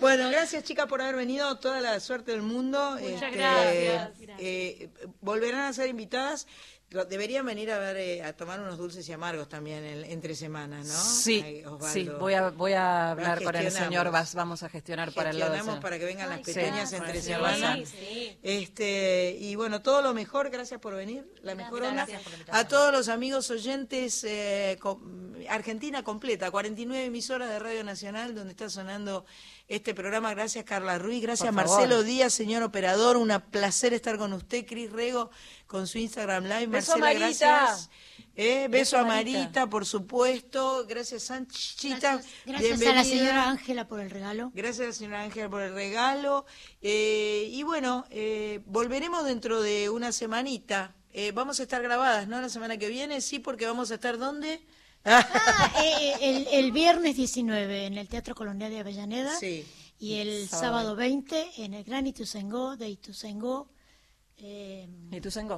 Bueno, 0.00 0.30
gracias 0.30 0.62
chicas 0.64 0.86
por 0.86 1.02
haber 1.02 1.16
venido, 1.16 1.58
toda 1.58 1.80
la 1.80 1.98
suerte 2.00 2.30
del 2.30 2.42
mundo. 2.42 2.96
Muchas 3.00 3.32
gracias. 3.32 4.10
eh, 4.38 4.88
volverán 5.20 5.62
a 5.62 5.72
ser 5.72 5.88
invitadas. 5.88 6.46
Deberían 6.90 7.44
venir 7.44 7.70
a 7.70 7.78
ver, 7.78 7.96
eh, 7.98 8.22
a 8.22 8.32
tomar 8.34 8.60
unos 8.60 8.78
dulces 8.78 9.06
y 9.08 9.12
amargos 9.12 9.46
también 9.46 9.84
en- 9.84 10.04
entre 10.04 10.34
semanas, 10.34 10.86
¿no? 10.86 10.94
Sí, 10.94 11.42
Ay, 11.44 11.64
sí, 11.92 12.08
voy 12.18 12.32
a, 12.32 12.48
voy 12.48 12.72
a 12.72 13.10
hablar 13.10 13.42
con 13.44 13.54
el 13.56 13.70
señor, 13.70 14.10
vas- 14.10 14.34
vamos 14.34 14.62
a 14.62 14.70
gestionar 14.70 15.12
para 15.12 15.28
el 15.30 15.38
lado 15.38 15.52
de 15.52 15.58
Gestionamos 15.58 15.82
para 15.82 15.98
que 15.98 16.06
vengan 16.06 16.30
las 16.30 16.38
Sí, 16.38 16.44
pequeñas 16.54 16.90
entre 16.94 17.20
señor 17.20 17.40
semana. 17.50 17.76
Bazán. 17.76 17.84
Este, 18.42 19.36
y 19.38 19.54
bueno, 19.56 19.82
todo 19.82 20.00
lo 20.00 20.14
mejor, 20.14 20.48
gracias 20.48 20.80
por 20.80 20.94
venir, 20.94 21.30
la 21.42 21.54
mejor 21.54 21.82
onda. 21.82 21.92
gracias 22.06 22.22
por 22.22 22.32
la 22.32 22.38
invitación. 22.38 22.64
A 22.66 22.68
todos 22.68 22.92
los 22.92 23.08
amigos 23.08 23.50
oyentes, 23.50 24.24
eh, 24.24 24.78
co- 24.80 25.00
Argentina 25.50 26.02
completa, 26.02 26.50
49 26.50 27.04
emisoras 27.04 27.50
de 27.50 27.58
Radio 27.58 27.84
Nacional 27.84 28.34
donde 28.34 28.52
está 28.52 28.70
sonando 28.70 29.26
este 29.68 29.94
programa. 29.94 30.32
Gracias 30.34 30.64
Carla 30.64 30.98
Ruiz, 30.98 31.22
gracias 31.22 31.52
Marcelo. 31.52 32.02
Díaz, 32.02 32.32
señor 32.32 32.62
operador, 32.62 33.16
un 33.16 33.28
placer 33.50 33.92
estar 33.92 34.18
con 34.18 34.32
usted, 34.32 34.66
Cris 34.66 34.90
Rego, 34.90 35.30
con 35.66 35.86
su 35.86 35.98
Instagram 35.98 36.44
Live. 36.44 36.66
Beso 36.66 36.94
a 36.94 36.96
Marcela, 36.96 37.20
Marita. 37.26 37.46
gracias. 37.46 37.90
Eh, 38.34 38.68
beso, 38.68 38.70
Beso 38.70 38.98
a 38.98 39.04
Marita. 39.04 39.38
Marita. 39.38 39.66
por 39.68 39.84
supuesto. 39.84 40.86
Gracias, 40.88 41.24
Sanchita. 41.24 42.20
Gracias 42.46 42.82
a 42.82 42.92
la 42.94 43.04
señora 43.04 43.48
Ángela 43.50 43.86
por 43.86 44.00
el 44.00 44.10
regalo. 44.10 44.50
Gracias, 44.54 44.80
a 44.80 44.86
la 44.86 44.92
señora 44.92 45.22
Ángela, 45.22 45.50
por 45.50 45.62
el 45.62 45.74
regalo. 45.74 46.46
Eh, 46.80 47.48
y 47.50 47.62
bueno, 47.64 48.06
eh, 48.10 48.60
volveremos 48.66 49.24
dentro 49.24 49.60
de 49.60 49.90
una 49.90 50.12
semanita. 50.12 50.94
Eh, 51.12 51.32
vamos 51.32 51.58
a 51.58 51.64
estar 51.64 51.82
grabadas, 51.82 52.28
¿no? 52.28 52.40
La 52.40 52.48
semana 52.48 52.76
que 52.76 52.88
viene, 52.88 53.20
sí, 53.20 53.38
porque 53.38 53.66
vamos 53.66 53.90
a 53.90 53.94
estar 53.94 54.18
¿dónde? 54.18 54.64
Ah, 55.10 55.72
eh, 55.82 56.12
el, 56.20 56.46
el 56.64 56.72
viernes 56.72 57.16
19 57.16 57.86
en 57.86 57.98
el 57.98 58.08
Teatro 58.08 58.34
Colonial 58.34 58.70
de 58.70 58.80
Avellaneda. 58.80 59.34
Sí. 59.38 59.64
Y 59.98 60.14
el 60.14 60.48
Sábado. 60.48 60.60
sábado 60.78 60.96
20 60.96 61.46
en 61.58 61.74
el 61.74 61.84
Gran 61.84 62.06
Ituzaingó 62.06 62.76
de 62.76 62.88
Ituzaingó. 62.88 63.68
Eh, 64.40 64.86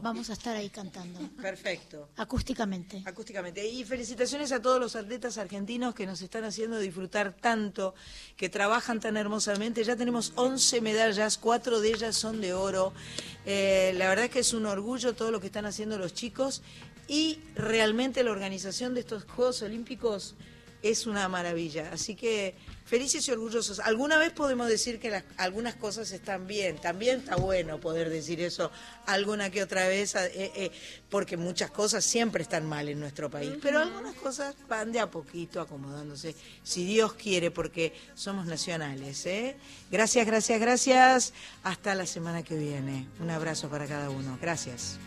Vamos 0.00 0.30
a 0.30 0.32
estar 0.32 0.56
ahí 0.56 0.70
cantando. 0.70 1.20
Perfecto. 1.42 2.08
Acústicamente. 2.16 3.02
Acústicamente. 3.04 3.66
Y 3.68 3.84
felicitaciones 3.84 4.52
a 4.52 4.62
todos 4.62 4.80
los 4.80 4.96
atletas 4.96 5.36
argentinos 5.36 5.94
que 5.94 6.06
nos 6.06 6.22
están 6.22 6.44
haciendo 6.44 6.78
disfrutar 6.78 7.34
tanto, 7.34 7.94
que 8.36 8.48
trabajan 8.48 8.98
tan 8.98 9.18
hermosamente. 9.18 9.84
Ya 9.84 9.96
tenemos 9.96 10.32
11 10.36 10.80
medallas, 10.80 11.36
cuatro 11.36 11.80
de 11.80 11.90
ellas 11.90 12.16
son 12.16 12.40
de 12.40 12.54
oro. 12.54 12.94
Eh, 13.44 13.92
la 13.96 14.08
verdad 14.08 14.24
es 14.26 14.30
que 14.30 14.38
es 14.38 14.54
un 14.54 14.64
orgullo 14.64 15.14
todo 15.14 15.30
lo 15.30 15.40
que 15.40 15.48
están 15.48 15.66
haciendo 15.66 15.98
los 15.98 16.14
chicos 16.14 16.62
y 17.10 17.40
realmente 17.56 18.22
la 18.22 18.30
organización 18.30 18.94
de 18.94 19.00
estos 19.00 19.24
Juegos 19.24 19.62
Olímpicos 19.62 20.36
es 20.80 21.06
una 21.08 21.28
maravilla. 21.28 21.90
Así 21.92 22.14
que 22.14 22.54
felices 22.86 23.26
y 23.28 23.32
orgullosos. 23.32 23.80
Alguna 23.80 24.16
vez 24.16 24.32
podemos 24.32 24.68
decir 24.68 24.98
que 25.00 25.10
las- 25.10 25.24
algunas 25.36 25.74
cosas 25.74 26.10
están 26.12 26.46
bien. 26.46 26.78
También 26.80 27.18
está 27.18 27.34
bueno 27.36 27.80
poder 27.80 28.08
decir 28.10 28.40
eso 28.40 28.70
alguna 29.06 29.50
que 29.50 29.62
otra 29.62 29.88
vez, 29.88 30.14
eh, 30.14 30.30
eh, 30.34 30.70
porque 31.10 31.36
muchas 31.36 31.70
cosas 31.72 32.04
siempre 32.04 32.42
están 32.44 32.64
mal 32.64 32.88
en 32.88 32.98
nuestro 33.00 33.28
país. 33.28 33.52
Pero 33.60 33.80
algunas 33.80 34.14
cosas 34.14 34.54
van 34.68 34.90
de 34.92 35.00
a 35.00 35.10
poquito 35.10 35.60
acomodándose, 35.60 36.34
si 36.62 36.84
Dios 36.84 37.12
quiere, 37.14 37.50
porque 37.50 37.92
somos 38.14 38.46
nacionales. 38.46 39.26
¿eh? 39.26 39.56
Gracias, 39.90 40.24
gracias, 40.26 40.60
gracias. 40.60 41.32
Hasta 41.64 41.94
la 41.96 42.06
semana 42.06 42.42
que 42.44 42.56
viene. 42.56 43.06
Un 43.18 43.30
abrazo 43.30 43.68
para 43.68 43.86
cada 43.86 44.08
uno. 44.10 44.38
Gracias 44.40 44.98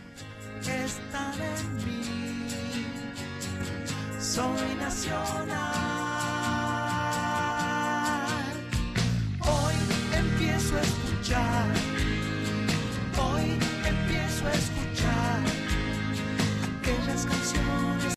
están 0.61 1.33
en 1.41 1.75
mí. 1.77 2.47
Soy 4.19 4.75
nacional. 4.79 5.53
Hoy 9.41 9.75
empiezo 10.17 10.75
a 10.75 10.81
escuchar. 10.81 11.67
Hoy 13.17 13.59
empiezo 13.85 14.47
a 14.47 14.51
escuchar 14.53 15.39
aquellas 16.79 17.25
canciones. 17.25 18.03